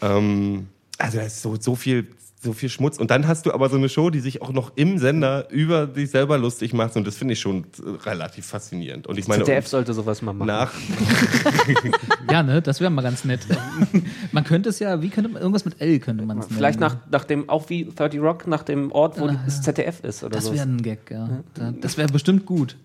ähm, 0.00 0.68
also 0.96 1.18
da 1.18 1.24
ist 1.24 1.42
so, 1.42 1.56
so 1.60 1.74
viel 1.74 2.06
so 2.38 2.52
viel 2.52 2.68
Schmutz. 2.68 2.98
Und 2.98 3.10
dann 3.10 3.26
hast 3.26 3.46
du 3.46 3.52
aber 3.52 3.68
so 3.70 3.76
eine 3.76 3.88
Show, 3.88 4.10
die 4.10 4.20
sich 4.20 4.42
auch 4.42 4.52
noch 4.52 4.72
im 4.76 4.98
Sender 4.98 5.48
über 5.50 5.86
dich 5.86 6.10
selber 6.10 6.36
lustig 6.38 6.72
macht. 6.74 6.94
Und 6.96 7.06
das 7.06 7.16
finde 7.16 7.32
ich 7.32 7.40
schon 7.40 7.64
äh, 7.84 8.08
relativ 8.08 8.46
faszinierend. 8.46 9.06
Und 9.06 9.18
ich 9.18 9.26
meine, 9.26 9.42
ZDF 9.44 9.66
sollte 9.66 9.94
sowas 9.94 10.20
mal 10.22 10.32
machen. 10.34 10.46
nach, 10.46 10.72
Ja, 12.30 12.42
ne, 12.42 12.60
das 12.62 12.80
wäre 12.80 12.90
mal 12.90 13.02
ganz 13.02 13.24
nett. 13.24 13.40
man 14.32 14.44
könnte 14.44 14.68
es 14.68 14.78
ja, 14.78 15.00
wie 15.02 15.08
könnte 15.08 15.30
man, 15.30 15.40
irgendwas 15.40 15.64
mit 15.64 15.80
L 15.80 15.98
könnte 15.98 16.24
man 16.24 16.38
es 16.38 16.46
nennen. 16.46 16.56
Vielleicht 16.56 16.80
nach, 16.80 16.96
nach 17.10 17.24
dem, 17.24 17.48
auch 17.48 17.68
wie 17.70 17.84
30 17.94 18.20
Rock, 18.20 18.46
nach 18.46 18.62
dem 18.62 18.92
Ort, 18.92 19.18
wo 19.20 19.28
die- 19.28 19.38
das 19.44 19.62
ZDF 19.62 20.00
ist 20.04 20.22
oder 20.22 20.34
Das 20.36 20.44
so. 20.46 20.52
wäre 20.54 20.66
ein 20.66 20.82
Gag, 20.82 21.10
ja. 21.10 21.42
Da- 21.54 21.72
Das 21.80 21.96
wäre 21.96 22.08
bestimmt 22.12 22.46
gut. 22.46 22.76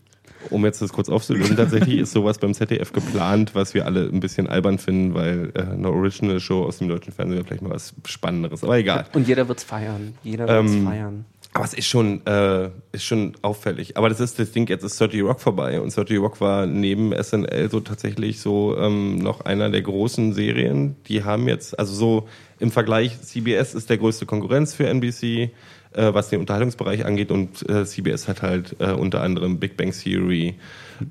Um 0.50 0.66
jetzt 0.66 0.82
das 0.82 0.92
kurz 0.92 1.10
aufzulösen, 1.10 1.56
tatsächlich 1.56 2.00
ist 2.00 2.12
sowas 2.12 2.38
beim 2.38 2.54
ZDF 2.54 2.92
geplant, 2.92 3.54
was 3.54 3.74
wir 3.74 3.86
alle 3.86 4.10
ein 4.10 4.20
bisschen 4.20 4.48
albern 4.48 4.78
finden, 4.78 5.14
weil 5.14 5.52
äh, 5.54 5.62
eine 5.62 5.90
Original-Show 5.90 6.64
aus 6.64 6.80
dem 6.80 6.88
deutschen 6.88 7.14
Fernsehen 7.14 7.38
wäre 7.38 7.46
vielleicht 7.46 7.62
mal 7.62 7.72
was 7.72 7.94
Spannenderes. 8.06 8.64
Aber 8.64 8.78
egal. 8.78 9.06
Und 9.14 9.28
jeder 9.28 9.48
wird's 9.48 9.64
feiern. 9.64 10.16
Jeder 10.24 10.48
wird's 10.48 10.74
Ähm, 10.74 10.86
feiern. 10.86 11.26
Aber 11.54 11.66
es 11.66 11.74
ist 11.74 11.88
schon, 11.88 12.26
äh, 12.26 12.70
ist 12.94 13.04
schon 13.04 13.34
auffällig. 13.42 13.98
Aber 13.98 14.08
das 14.08 14.22
ist 14.22 14.40
das 14.40 14.52
Ding, 14.52 14.70
jetzt 14.70 14.84
ist 14.84 15.00
30 15.02 15.22
Rock 15.24 15.42
vorbei. 15.42 15.82
Und 15.82 15.96
30 15.96 16.18
Rock 16.20 16.40
war 16.40 16.66
neben 16.66 17.12
SNL 17.12 17.70
so 17.70 17.82
tatsächlich 17.82 18.40
so 18.40 18.78
ähm, 18.78 19.18
noch 19.18 19.42
einer 19.42 19.70
der 19.70 19.82
großen 19.82 20.34
Serien. 20.34 20.96
Die 21.08 21.26
haben 21.26 21.50
jetzt, 21.50 21.78
also 21.78 21.94
so 21.94 22.28
im 22.60 22.72
Vergleich, 22.72 23.20
CBS 23.20 23.74
ist 23.74 23.90
der 23.90 23.98
größte 23.98 24.26
Konkurrenz 24.26 24.74
für 24.74 24.88
NBC, 24.88 25.50
äh, 25.94 26.14
was 26.14 26.30
den 26.30 26.40
Unterhaltungsbereich 26.40 27.06
angeht. 27.06 27.32
Und 27.32 27.68
äh, 27.70 27.86
CBS 27.86 28.28
hat 28.28 28.42
halt 28.42 28.76
äh, 28.80 28.92
unter 28.92 29.22
anderem 29.22 29.60
Big 29.60 29.78
Bang 29.78 29.92
Theory, 29.92 30.56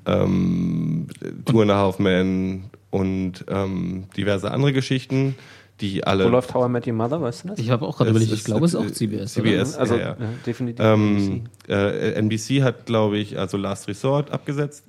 ähm, 0.05 1.07
Two 1.45 1.61
and 1.61 1.71
a 1.71 1.75
Half 1.75 1.99
Men 1.99 2.65
und 2.89 3.45
ähm, 3.47 4.05
diverse 4.15 4.51
andere 4.51 4.73
Geschichten, 4.73 5.35
die 5.79 6.03
alle... 6.03 6.25
Wo 6.25 6.29
läuft 6.29 6.53
How 6.53 6.67
I 6.67 6.69
Met 6.69 6.87
Your 6.87 6.93
Mother, 6.93 7.21
weißt 7.21 7.43
du 7.43 7.47
das? 7.49 7.59
Ich 7.59 7.69
habe 7.69 7.85
auch 7.87 7.97
gerade 7.97 8.11
überlegt, 8.11 8.31
ich 8.31 8.43
glaube, 8.43 8.65
es 8.65 8.73
ist 8.73 8.79
auch 8.79 8.85
äh, 8.85 8.93
CBS. 8.93 9.33
CBS. 9.33 9.75
also 9.75 9.95
ja, 9.95 9.99
ja. 9.99 10.07
ja, 10.19 10.29
definitiv. 10.45 10.85
Ähm, 10.85 11.43
äh, 11.67 12.13
NBC 12.13 12.61
hat, 12.61 12.85
glaube 12.85 13.17
ich, 13.17 13.39
also 13.39 13.57
Last 13.57 13.87
Resort 13.87 14.31
abgesetzt. 14.31 14.85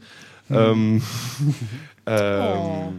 Hm. 0.48 0.56
Ähm, 0.56 1.02
Oh. 2.05 2.93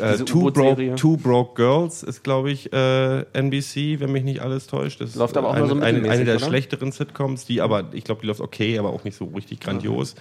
Äh, 0.00 0.18
Two. 0.24 0.50
Broke, 0.50 0.94
Two 0.96 1.16
Broke 1.16 1.54
Girls 1.54 2.02
ist, 2.02 2.24
glaube 2.24 2.50
ich, 2.50 2.72
äh, 2.72 3.20
NBC, 3.32 4.00
wenn 4.00 4.12
mich 4.12 4.24
nicht 4.24 4.40
alles 4.40 4.66
täuscht. 4.66 5.00
Das 5.00 5.14
Läuft 5.14 5.36
aber 5.36 5.48
auch 5.48 5.54
eine, 5.54 5.66
nur 5.66 5.76
so 5.76 5.82
eine, 5.82 6.10
eine 6.10 6.24
der 6.24 6.36
oder? 6.36 6.46
schlechteren 6.46 6.92
Sitcoms, 6.92 7.44
die 7.44 7.60
aber, 7.60 7.90
ich 7.92 8.04
glaube, 8.04 8.22
die 8.22 8.26
läuft 8.26 8.40
okay, 8.40 8.78
aber 8.78 8.90
auch 8.90 9.04
nicht 9.04 9.16
so 9.16 9.26
richtig 9.26 9.60
grandios. 9.60 10.14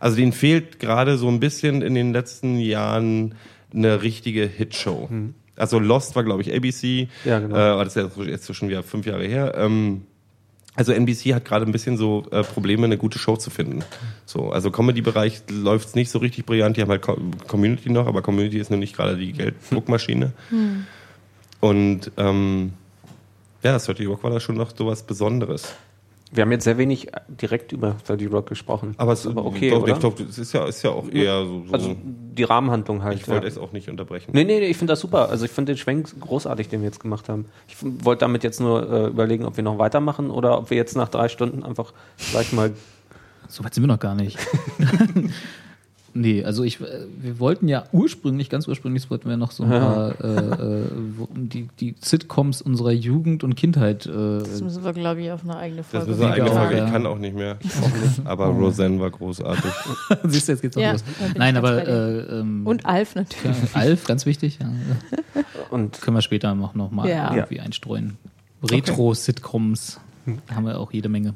Also 0.00 0.16
denen 0.16 0.32
fehlt 0.32 0.78
gerade 0.80 1.16
so 1.16 1.28
ein 1.28 1.40
bisschen 1.40 1.80
in 1.82 1.94
den 1.94 2.12
letzten 2.12 2.58
Jahren 2.58 3.34
eine 3.72 4.02
richtige 4.02 4.46
Hitshow. 4.46 5.08
Also 5.56 5.78
Lost 5.78 6.16
war, 6.16 6.24
glaube 6.24 6.42
ich, 6.42 6.54
ABC. 6.54 7.02
Hm. 7.02 7.08
Ja, 7.24 7.38
genau. 7.38 7.80
Äh, 7.80 7.84
das 7.84 7.96
ist 7.96 8.16
ja 8.16 8.24
jetzt 8.24 8.54
schon 8.54 8.68
wieder 8.68 8.82
fünf 8.82 9.06
Jahre 9.06 9.24
her. 9.24 9.54
Ähm, 9.56 10.02
also 10.74 10.92
NBC 10.92 11.34
hat 11.34 11.44
gerade 11.44 11.66
ein 11.66 11.72
bisschen 11.72 11.96
so 11.96 12.24
äh, 12.30 12.42
Probleme, 12.42 12.86
eine 12.86 12.96
gute 12.96 13.18
Show 13.18 13.36
zu 13.36 13.50
finden. 13.50 13.84
So, 14.24 14.50
also 14.50 14.70
Comedy-Bereich 14.70 15.42
läuft 15.50 15.88
es 15.88 15.94
nicht 15.94 16.10
so 16.10 16.18
richtig 16.18 16.46
brillant. 16.46 16.76
Die 16.76 16.80
haben 16.82 16.90
halt 16.90 17.02
Co 17.02 17.18
Community 17.46 17.90
noch, 17.90 18.06
aber 18.06 18.22
Community 18.22 18.58
ist 18.58 18.70
nicht 18.70 18.96
gerade 18.96 19.16
die 19.16 19.32
Gelddruckmaschine. 19.32 20.32
Und 21.60 22.10
ähm, 22.16 22.72
ja, 23.62 23.78
30 23.78 24.08
Rock 24.08 24.24
war 24.24 24.30
da 24.30 24.40
schon 24.40 24.56
noch 24.56 24.74
so 24.74 24.86
was 24.86 25.02
Besonderes. 25.02 25.74
Wir 26.34 26.42
haben 26.42 26.52
jetzt 26.52 26.64
sehr 26.64 26.78
wenig 26.78 27.08
direkt 27.28 27.72
über 27.72 27.96
30 28.06 28.32
Rock 28.32 28.48
gesprochen. 28.48 28.94
Aber 28.96 29.12
es 29.12 29.26
aber 29.26 29.44
okay, 29.44 29.70
doch, 29.70 29.82
oder? 29.82 29.92
ich 29.92 30.00
glaub, 30.00 30.18
es 30.18 30.38
ist 30.38 30.52
ja, 30.54 30.64
ist 30.66 30.82
ja 30.82 30.90
auch 30.90 31.06
eher 31.10 31.44
so. 31.44 31.64
so 31.66 31.72
Also 31.72 31.96
die 32.02 32.44
Rahmenhandlung 32.44 33.02
halt. 33.02 33.18
ich 33.20 33.28
wollte 33.28 33.46
ja. 33.46 33.52
es 33.52 33.58
auch 33.58 33.72
nicht 33.72 33.90
unterbrechen. 33.90 34.30
Nee, 34.32 34.44
nee, 34.44 34.58
nee, 34.58 34.66
ich 34.66 34.78
finde 34.78 34.92
das 34.92 35.00
super. 35.00 35.28
Also 35.28 35.44
ich 35.44 35.50
finde 35.50 35.74
den 35.74 35.78
Schwenk 35.78 36.18
großartig, 36.18 36.68
den 36.68 36.80
wir 36.80 36.86
jetzt 36.86 37.00
gemacht 37.00 37.28
haben. 37.28 37.44
Ich 37.68 37.76
wollte 37.80 38.20
damit 38.20 38.44
jetzt 38.44 38.60
nur 38.60 38.90
äh, 38.90 39.06
überlegen, 39.08 39.44
ob 39.44 39.56
wir 39.58 39.64
noch 39.64 39.78
weitermachen 39.78 40.30
oder 40.30 40.58
ob 40.58 40.70
wir 40.70 40.76
jetzt 40.76 40.96
nach 40.96 41.10
drei 41.10 41.28
Stunden 41.28 41.62
einfach 41.62 41.92
gleich 42.30 42.52
mal. 42.52 42.72
So 43.48 43.62
weit 43.62 43.74
sind 43.74 43.82
wir 43.82 43.88
noch 43.88 44.00
gar 44.00 44.14
nicht. 44.14 44.38
nee, 46.14 46.44
also 46.44 46.62
ich, 46.64 46.80
äh, 46.80 46.84
wir 47.20 47.38
wollten 47.38 47.68
ja 47.68 47.84
ursprünglich, 47.92 48.50
ganz 48.50 48.68
ursprünglich 48.68 49.08
wollten 49.10 49.28
wir 49.28 49.36
noch 49.36 49.50
so 49.50 49.64
ein 49.64 49.70
paar 49.70 50.14
äh, 50.22 50.26
äh, 50.36 50.84
die, 51.34 51.68
die 51.80 51.94
Sitcoms 52.00 52.62
unserer 52.62 52.92
Jugend 52.92 53.44
und 53.44 53.54
Kindheit. 53.54 54.06
Äh, 54.06 54.38
Das 54.38 54.60
müssen 54.60 54.84
wir, 54.84 54.92
glaube 54.92 55.22
ich, 55.22 55.30
auf 55.30 55.42
eine 55.44 55.56
eigene 55.56 55.82
Das 55.82 55.86
Folge 56.04 56.12
ist 56.12 56.20
eine 56.20 56.32
eigene 56.34 56.50
Folge. 56.50 56.84
Ich 56.84 56.90
kann 56.90 57.06
auch 57.06 57.18
nicht 57.18 57.34
mehr. 57.34 57.58
Aber 58.24 58.46
Roseanne 58.46 59.00
war 59.00 59.10
großartig. 59.10 59.70
siehst 60.24 60.48
du, 60.48 60.52
jetzt 60.52 60.62
geht's 60.62 60.76
auch 60.76 60.80
Ja, 60.80 60.92
los. 60.92 61.04
Nein, 61.36 61.56
aber 61.56 61.86
äh, 61.86 62.40
ähm, 62.40 62.66
Und 62.66 62.86
Alf 62.86 63.14
natürlich. 63.14 63.56
ja, 63.74 63.80
Alf, 63.80 64.04
ganz 64.04 64.26
wichtig. 64.26 64.58
Ja. 64.60 64.70
Und 65.70 66.00
Können 66.00 66.16
wir 66.16 66.22
später 66.22 66.54
noch, 66.54 66.74
noch 66.74 66.90
mal 66.90 67.08
Ja. 67.08 67.34
irgendwie 67.34 67.60
einstreuen. 67.60 68.16
Retro-Sitcoms 68.62 69.98
haben 70.54 70.66
wir 70.66 70.78
auch 70.78 70.92
jede 70.92 71.08
Menge. 71.08 71.34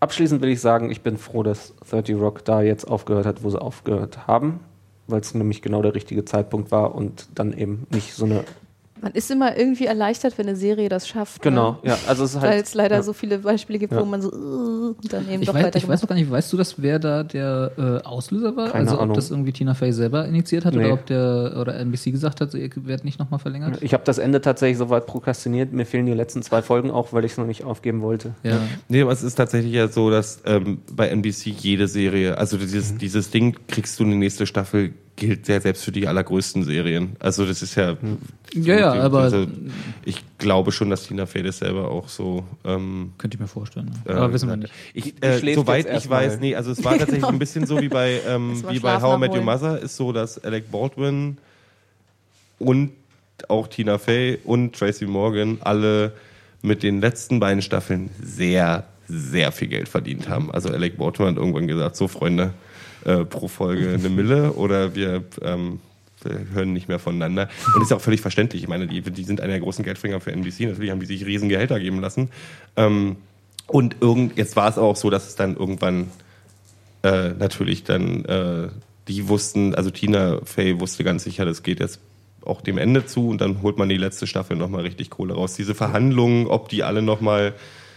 Abschließend 0.00 0.42
will 0.42 0.50
ich 0.50 0.60
sagen, 0.60 0.90
ich 0.90 1.02
bin 1.02 1.16
froh, 1.16 1.42
dass 1.42 1.74
30 1.90 2.16
Rock 2.16 2.44
da 2.44 2.62
jetzt 2.62 2.84
aufgehört 2.84 3.26
hat, 3.26 3.42
wo 3.42 3.50
sie 3.50 3.60
aufgehört 3.60 4.26
haben, 4.26 4.60
weil 5.06 5.20
es 5.20 5.34
nämlich 5.34 5.62
genau 5.62 5.82
der 5.82 5.94
richtige 5.94 6.24
Zeitpunkt 6.24 6.70
war 6.70 6.94
und 6.94 7.28
dann 7.34 7.52
eben 7.52 7.86
nicht 7.90 8.14
so 8.14 8.24
eine. 8.24 8.44
Man 9.00 9.12
ist 9.12 9.30
immer 9.30 9.56
irgendwie 9.56 9.86
erleichtert, 9.86 10.38
wenn 10.38 10.46
eine 10.48 10.56
Serie 10.56 10.88
das 10.88 11.06
schafft. 11.08 11.42
Genau, 11.42 11.72
Ne? 11.82 11.90
ja, 11.90 11.98
also 12.06 12.24
es 12.24 12.34
ist 12.34 12.42
Weil 12.42 12.50
halt. 12.50 12.66
es 12.66 12.74
leider 12.74 12.96
ja. 12.96 13.02
so 13.02 13.12
viele 13.12 13.38
Beispiele 13.38 13.78
gibt, 13.78 13.92
Ja. 13.92 14.00
wo 14.00 14.04
man 14.04 14.20
so 14.22 14.30
uh, 14.32 14.94
und 15.00 15.12
dann 15.12 15.28
eben 15.30 15.42
Ich 15.42 15.48
doch 15.48 15.54
weiß, 15.54 15.64
weiter 15.64 15.78
ich 15.78 15.88
weiß 15.88 16.02
noch 16.02 16.08
gar 16.08 16.16
nicht, 16.16 16.30
weißt 16.30 16.52
du 16.52 16.56
das, 16.56 16.80
wer 16.80 16.98
da 16.98 17.22
der 17.22 17.72
äh, 17.78 18.06
Auslöser 18.06 18.56
war? 18.56 18.70
Keine 18.70 18.84
also 18.84 18.94
ob 18.96 19.02
Ahnung. 19.02 19.16
das 19.16 19.30
irgendwie 19.30 19.52
Tina 19.52 19.74
Fey 19.74 19.92
selber 19.92 20.26
initiiert 20.26 20.64
hat 20.64 20.74
Nee. 20.74 20.84
oder 20.86 20.94
ob 20.94 21.06
der 21.06 21.56
oder 21.60 21.74
NBC 21.78 22.10
gesagt 22.12 22.40
hat, 22.40 22.50
so, 22.50 22.58
ihr 22.58 22.70
werdet 22.74 23.04
nicht 23.04 23.18
nochmal 23.18 23.38
verlängert? 23.38 23.78
Ich 23.82 23.92
habe 23.94 24.02
das 24.04 24.18
Ende 24.18 24.40
tatsächlich 24.40 24.78
soweit 24.78 25.06
prokrastiniert. 25.06 25.72
Mir 25.72 25.86
fehlen 25.86 26.06
die 26.06 26.12
letzten 26.14 26.42
zwei 26.42 26.62
Folgen 26.62 26.90
auch, 26.90 27.12
weil 27.12 27.24
ich 27.24 27.32
es 27.32 27.38
noch 27.38 27.46
nicht 27.46 27.64
aufgeben 27.64 28.00
wollte. 28.02 28.34
Ja. 28.42 28.58
Nee, 28.88 29.02
aber 29.02 29.12
es 29.12 29.22
ist 29.22 29.34
tatsächlich 29.36 29.72
ja 29.72 29.88
so, 29.88 30.10
dass 30.10 30.42
ähm, 30.46 30.78
bei 30.92 31.08
NBC 31.08 31.46
jede 31.50 31.88
Serie, 31.88 32.38
also 32.38 32.56
dieses, 32.56 32.92
Mhm. 32.92 32.98
dieses 32.98 33.30
Ding, 33.30 33.56
kriegst 33.68 33.98
du 34.00 34.04
eine 34.04 34.16
nächste 34.16 34.46
Staffel, 34.46 34.92
gilt 35.18 35.48
ja 35.48 35.60
selbst 35.60 35.84
für 35.84 35.92
die 35.92 36.06
allergrößten 36.08 36.62
Serien. 36.64 37.16
Also 37.18 37.44
das 37.44 37.60
ist 37.62 37.74
ja. 37.74 37.96
Ja, 38.54 38.78
ja, 38.78 38.92
aber- 38.94 39.20
Also, 39.20 39.46
ich 40.04 40.22
glaube 40.38 40.72
schon, 40.72 40.88
dass 40.90 41.06
Tina 41.06 41.26
Fey 41.26 41.42
das 41.42 41.58
selber 41.58 41.90
auch 41.90 42.08
so. 42.08 42.44
Ähm, 42.64 43.12
Könnte 43.18 43.36
ich 43.36 43.40
mir 43.40 43.48
vorstellen. 43.48 43.90
äh, 44.06 44.12
Aber 44.12 44.32
wissen 44.32 44.48
wir 44.48 44.56
nicht. 44.56 44.72
Ich, 44.94 45.14
äh, 45.22 45.54
soweit 45.54 45.86
ich 45.94 46.08
weiß, 46.08 46.38
nee, 46.40 46.54
also 46.54 46.70
es 46.70 46.82
war 46.84 46.96
tatsächlich 46.96 47.24
ein 47.28 47.38
bisschen 47.38 47.66
so 47.66 47.80
wie 47.80 47.88
bei, 47.88 48.20
ähm, 48.26 48.62
wie 48.70 48.78
bei 48.78 49.00
How 49.02 49.16
I 49.16 49.20
Met 49.20 49.34
Your. 49.34 49.42
Mother, 49.42 49.78
ist 49.80 49.96
so, 49.96 50.12
dass 50.12 50.42
Alec 50.42 50.70
Baldwin 50.70 51.36
und 52.58 52.92
auch 53.48 53.68
Tina 53.68 53.98
Fey 53.98 54.38
und 54.44 54.74
Tracy 54.74 55.06
Morgan 55.06 55.58
alle 55.60 56.12
mit 56.62 56.82
den 56.82 57.00
letzten 57.00 57.38
beiden 57.38 57.62
Staffeln 57.62 58.10
sehr, 58.22 58.84
sehr 59.06 59.52
viel 59.52 59.68
Geld 59.68 59.88
verdient 59.88 60.28
haben. 60.28 60.50
Also 60.50 60.70
Alec 60.70 60.96
Baldwin 60.98 61.26
hat 61.28 61.36
irgendwann 61.36 61.68
gesagt, 61.68 61.94
so 61.96 62.08
Freunde, 62.08 62.52
äh, 63.04 63.24
pro 63.24 63.48
Folge 63.48 63.90
eine 63.98 64.08
Mille 64.08 64.52
oder 64.52 64.94
wir 64.94 65.24
ähm, 65.42 65.80
hören 66.52 66.72
nicht 66.72 66.88
mehr 66.88 66.98
voneinander. 66.98 67.48
Und 67.66 67.76
das 67.76 67.84
ist 67.84 67.90
ja 67.90 67.96
auch 67.96 68.02
völlig 68.02 68.20
verständlich. 68.20 68.62
Ich 68.62 68.68
meine, 68.68 68.86
die, 68.86 69.00
die 69.02 69.24
sind 69.24 69.40
einer 69.40 69.52
der 69.52 69.60
großen 69.60 69.84
Geldbringer 69.84 70.20
für 70.20 70.32
NBC. 70.32 70.66
Natürlich 70.66 70.90
haben 70.90 71.00
die 71.00 71.06
sich 71.06 71.24
riesen 71.24 71.48
Gehälter 71.48 71.78
geben 71.78 72.00
lassen. 72.00 72.30
Ähm, 72.76 73.16
und 73.66 73.96
irgend, 74.00 74.36
jetzt 74.36 74.56
war 74.56 74.68
es 74.68 74.78
auch 74.78 74.96
so, 74.96 75.10
dass 75.10 75.28
es 75.28 75.36
dann 75.36 75.56
irgendwann 75.56 76.08
äh, 77.02 77.30
natürlich 77.30 77.84
dann, 77.84 78.24
äh, 78.24 78.68
die 79.06 79.28
wussten, 79.28 79.74
also 79.74 79.90
Tina 79.90 80.40
Fey 80.44 80.80
wusste 80.80 81.04
ganz 81.04 81.24
sicher, 81.24 81.44
das 81.44 81.62
geht 81.62 81.80
jetzt 81.80 82.00
auch 82.44 82.60
dem 82.60 82.78
Ende 82.78 83.04
zu 83.06 83.28
und 83.28 83.40
dann 83.40 83.62
holt 83.62 83.78
man 83.78 83.88
die 83.88 83.96
letzte 83.96 84.26
Staffel 84.26 84.56
nochmal 84.56 84.82
richtig 84.82 85.10
Kohle 85.10 85.34
raus. 85.34 85.54
Diese 85.54 85.74
Verhandlungen, 85.74 86.46
ob 86.46 86.68
die 86.68 86.82
alle 86.82 87.02
nochmal, 87.02 87.54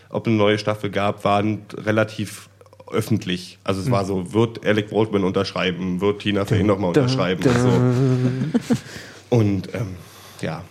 ob 0.10 0.28
eine 0.28 0.36
neue 0.36 0.58
Staffel 0.58 0.90
gab, 0.90 1.24
waren 1.24 1.62
relativ 1.76 2.50
öffentlich. 2.92 3.58
Also 3.64 3.82
es 3.82 3.90
war 3.92 4.06
so, 4.06 4.34
wird 4.34 4.66
Alec 4.66 4.90
Baldwin 4.90 5.24
unterschreiben, 5.24 6.02
wird 6.02 6.22
Tina 6.22 6.46
Fey 6.46 6.64
nochmal 6.64 6.90
unterschreiben. 6.90 7.44
und 7.44 7.60
So. 7.60 9.36
Und 9.36 9.74
ähm, 9.74 9.96
ja. 10.42 10.64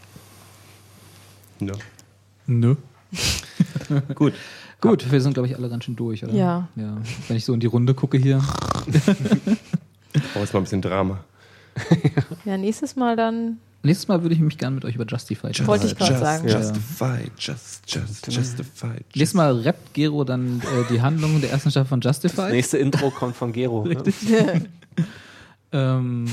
Ne. 1.58 1.72
Nö. 2.46 2.76
Gut. 4.14 4.34
Gut, 4.80 5.12
wir 5.12 5.20
sind, 5.20 5.34
glaube 5.34 5.46
ich, 5.48 5.56
alle 5.56 5.68
ganz 5.68 5.84
schön 5.84 5.96
durch, 5.96 6.24
oder? 6.24 6.32
Ja. 6.32 6.68
ja. 6.74 6.96
Wenn 7.28 7.36
ich 7.36 7.44
so 7.44 7.52
in 7.52 7.60
die 7.60 7.66
Runde 7.66 7.94
gucke 7.94 8.16
hier. 8.18 8.42
Oh, 10.34 10.40
jetzt 10.40 10.52
mal 10.52 10.58
ein 10.58 10.64
bisschen 10.64 10.82
Drama. 10.82 11.22
Ja, 12.44 12.56
nächstes 12.58 12.96
Mal 12.96 13.14
dann. 13.14 13.58
Nächstes 13.82 14.08
Mal 14.08 14.22
würde 14.22 14.34
ich 14.34 14.40
mich 14.40 14.58
gerne 14.58 14.74
mit 14.74 14.84
euch 14.84 14.94
über 14.94 15.06
Justified 15.06 15.66
Wollte 15.66 15.86
ich 15.86 15.96
gerade 15.96 16.12
Just, 16.12 16.22
sagen. 16.22 16.48
Justified, 16.48 17.32
just, 17.38 17.82
just, 17.86 18.26
justified. 18.26 19.04
Nächstes 19.16 19.34
Mal 19.34 19.58
rappt 19.60 19.94
Gero 19.94 20.24
dann 20.24 20.60
äh, 20.60 20.92
die 20.92 21.00
Handlung 21.00 21.40
der 21.40 21.50
ersten 21.50 21.70
Staffel 21.70 21.88
von 21.88 22.00
Justified. 22.00 22.38
Das 22.38 22.52
nächste 22.52 22.78
Intro 22.78 23.10
kommt 23.10 23.36
von 23.36 23.52
Gero. 23.52 23.86
ne? 23.86 23.96
Ähm, 25.72 26.26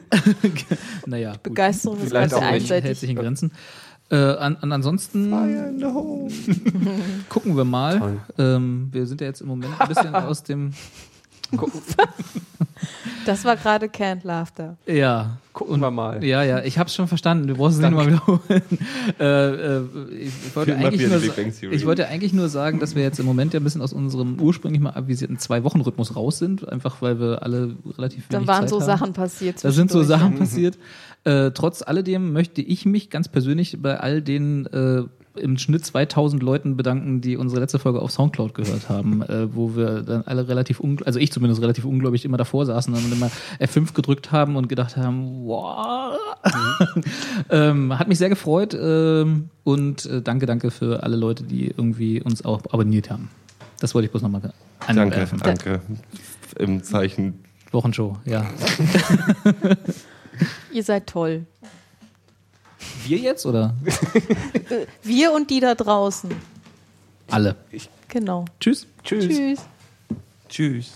naja, 1.06 1.32
gut. 1.32 1.42
Begeisterung 1.44 1.98
ist 1.98 2.08
Vielleicht 2.08 2.32
ganz 2.32 2.34
auch 2.34 2.50
nicht. 2.50 2.68
hält 2.68 2.84
einseitig. 2.84 2.98
sich 2.98 3.10
in 3.10 3.16
Grenzen. 3.16 3.52
Äh, 4.10 4.16
an, 4.16 4.56
an, 4.56 4.72
ansonsten 4.72 5.30
gucken 7.28 7.56
wir 7.56 7.64
mal. 7.64 8.18
Ähm, 8.38 8.88
wir 8.92 9.06
sind 9.06 9.20
ja 9.20 9.26
jetzt 9.26 9.40
im 9.40 9.48
Moment 9.48 9.80
ein 9.80 9.88
bisschen 9.88 10.14
aus 10.14 10.42
dem 10.42 10.72
Das 13.26 13.44
war 13.44 13.56
gerade 13.56 13.88
Canned 13.88 14.22
Laughter. 14.22 14.76
Ja. 14.86 15.38
Gucken 15.52 15.80
wir 15.80 15.90
mal. 15.90 16.22
Ja, 16.22 16.44
ja, 16.44 16.62
ich 16.62 16.78
hab's 16.78 16.94
schon 16.94 17.08
verstanden. 17.08 17.48
Du 17.48 17.56
brauchst 17.56 17.76
es 17.76 17.80
nicht 17.80 17.90
nochmal 17.90 18.06
wiederholen. 18.06 18.40
äh, 19.18 19.78
äh, 19.78 19.82
ich, 20.20 20.54
wollte 20.54 20.76
eigentlich 20.76 21.08
nur, 21.08 21.72
ich 21.72 21.86
wollte 21.86 22.06
eigentlich 22.08 22.32
nur 22.32 22.48
sagen, 22.48 22.78
dass 22.78 22.94
wir 22.94 23.02
jetzt 23.02 23.18
im 23.18 23.26
Moment 23.26 23.54
ja 23.54 23.60
ein 23.60 23.64
bisschen 23.64 23.80
aus 23.80 23.92
unserem 23.92 24.38
ursprünglich 24.40 24.80
mal 24.80 24.90
avisierten 24.90 25.38
Zwei-Wochen-Rhythmus 25.38 26.14
raus 26.14 26.38
sind, 26.38 26.70
einfach 26.70 27.02
weil 27.02 27.18
wir 27.18 27.42
alle 27.42 27.74
relativ 27.96 28.28
Da 28.28 28.36
wenig 28.36 28.48
waren 28.48 28.60
Zeit 28.60 28.68
so 28.68 28.80
haben. 28.80 28.86
Sachen 28.86 29.12
passiert. 29.14 29.64
Da 29.64 29.72
sind 29.72 29.90
so. 29.90 30.02
Sachen 30.02 30.38
passiert. 30.38 30.78
Äh, 31.24 31.50
trotz 31.52 31.82
alledem 31.82 32.32
möchte 32.32 32.62
ich 32.62 32.86
mich 32.86 33.10
ganz 33.10 33.28
persönlich 33.28 33.78
bei 33.82 33.98
all 33.98 34.22
den 34.22 34.66
äh, 34.66 35.02
im 35.38 35.58
Schnitt 35.58 35.84
2000 35.84 36.42
Leuten 36.42 36.76
bedanken, 36.76 37.20
die 37.20 37.36
unsere 37.36 37.60
letzte 37.60 37.78
Folge 37.78 38.00
auf 38.00 38.10
Soundcloud 38.10 38.54
gehört 38.54 38.88
haben, 38.88 39.22
äh, 39.22 39.54
wo 39.54 39.76
wir 39.76 40.02
dann 40.02 40.22
alle 40.26 40.48
relativ, 40.48 40.80
also 41.04 41.18
ich 41.18 41.32
zumindest 41.32 41.62
relativ 41.62 41.84
ungläubig 41.84 42.24
immer 42.24 42.36
davor 42.36 42.66
saßen 42.66 42.92
und 42.94 43.12
immer 43.12 43.30
F5 43.60 43.94
gedrückt 43.94 44.32
haben 44.32 44.56
und 44.56 44.68
gedacht 44.68 44.96
haben, 44.96 45.46
wow. 45.46 46.16
ähm, 47.50 47.98
hat 47.98 48.08
mich 48.08 48.18
sehr 48.18 48.28
gefreut 48.28 48.76
ähm, 48.78 49.50
und 49.64 50.06
äh, 50.06 50.22
danke, 50.22 50.46
danke 50.46 50.70
für 50.70 51.02
alle 51.02 51.16
Leute, 51.16 51.44
die 51.44 51.68
irgendwie 51.68 52.20
uns 52.22 52.44
auch 52.44 52.60
abonniert 52.70 53.10
haben. 53.10 53.30
Das 53.80 53.94
wollte 53.94 54.06
ich 54.06 54.10
bloß 54.10 54.22
nochmal 54.22 54.52
Danke, 54.86 55.02
anwerfen. 55.02 55.40
danke. 55.42 55.80
Im 56.58 56.82
Zeichen. 56.82 57.44
Wochenshow, 57.72 58.16
ja. 58.24 58.46
Ihr 60.72 60.82
seid 60.82 61.06
toll. 61.06 61.46
Wir 63.04 63.18
jetzt 63.18 63.46
oder 63.46 63.74
Wir 65.02 65.32
und 65.32 65.50
die 65.50 65.60
da 65.60 65.74
draußen. 65.74 66.30
alle? 67.30 67.56
Genau. 68.08 68.44
Tschüss. 68.60 68.86
Tschüss. 69.02 69.60
Tschüss. 70.48 70.92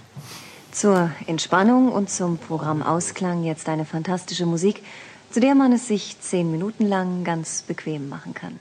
Zur 0.73 1.11
Entspannung 1.27 1.93
und 1.93 2.11
zum 2.11 2.39
Programmausklang 2.39 3.45
jetzt 3.45 3.69
eine 3.69 3.85
fantastische 3.85 4.47
Musik, 4.47 4.83
zu 5.31 5.41
der 5.41 5.55
man 5.55 5.73
es 5.73 5.89
sich 5.89 6.21
zehn 6.21 6.51
Minuten 6.51 6.87
lang 6.87 7.25
ganz 7.25 7.63
bequem 7.63 8.09
machen 8.09 8.35
kann. 8.35 8.61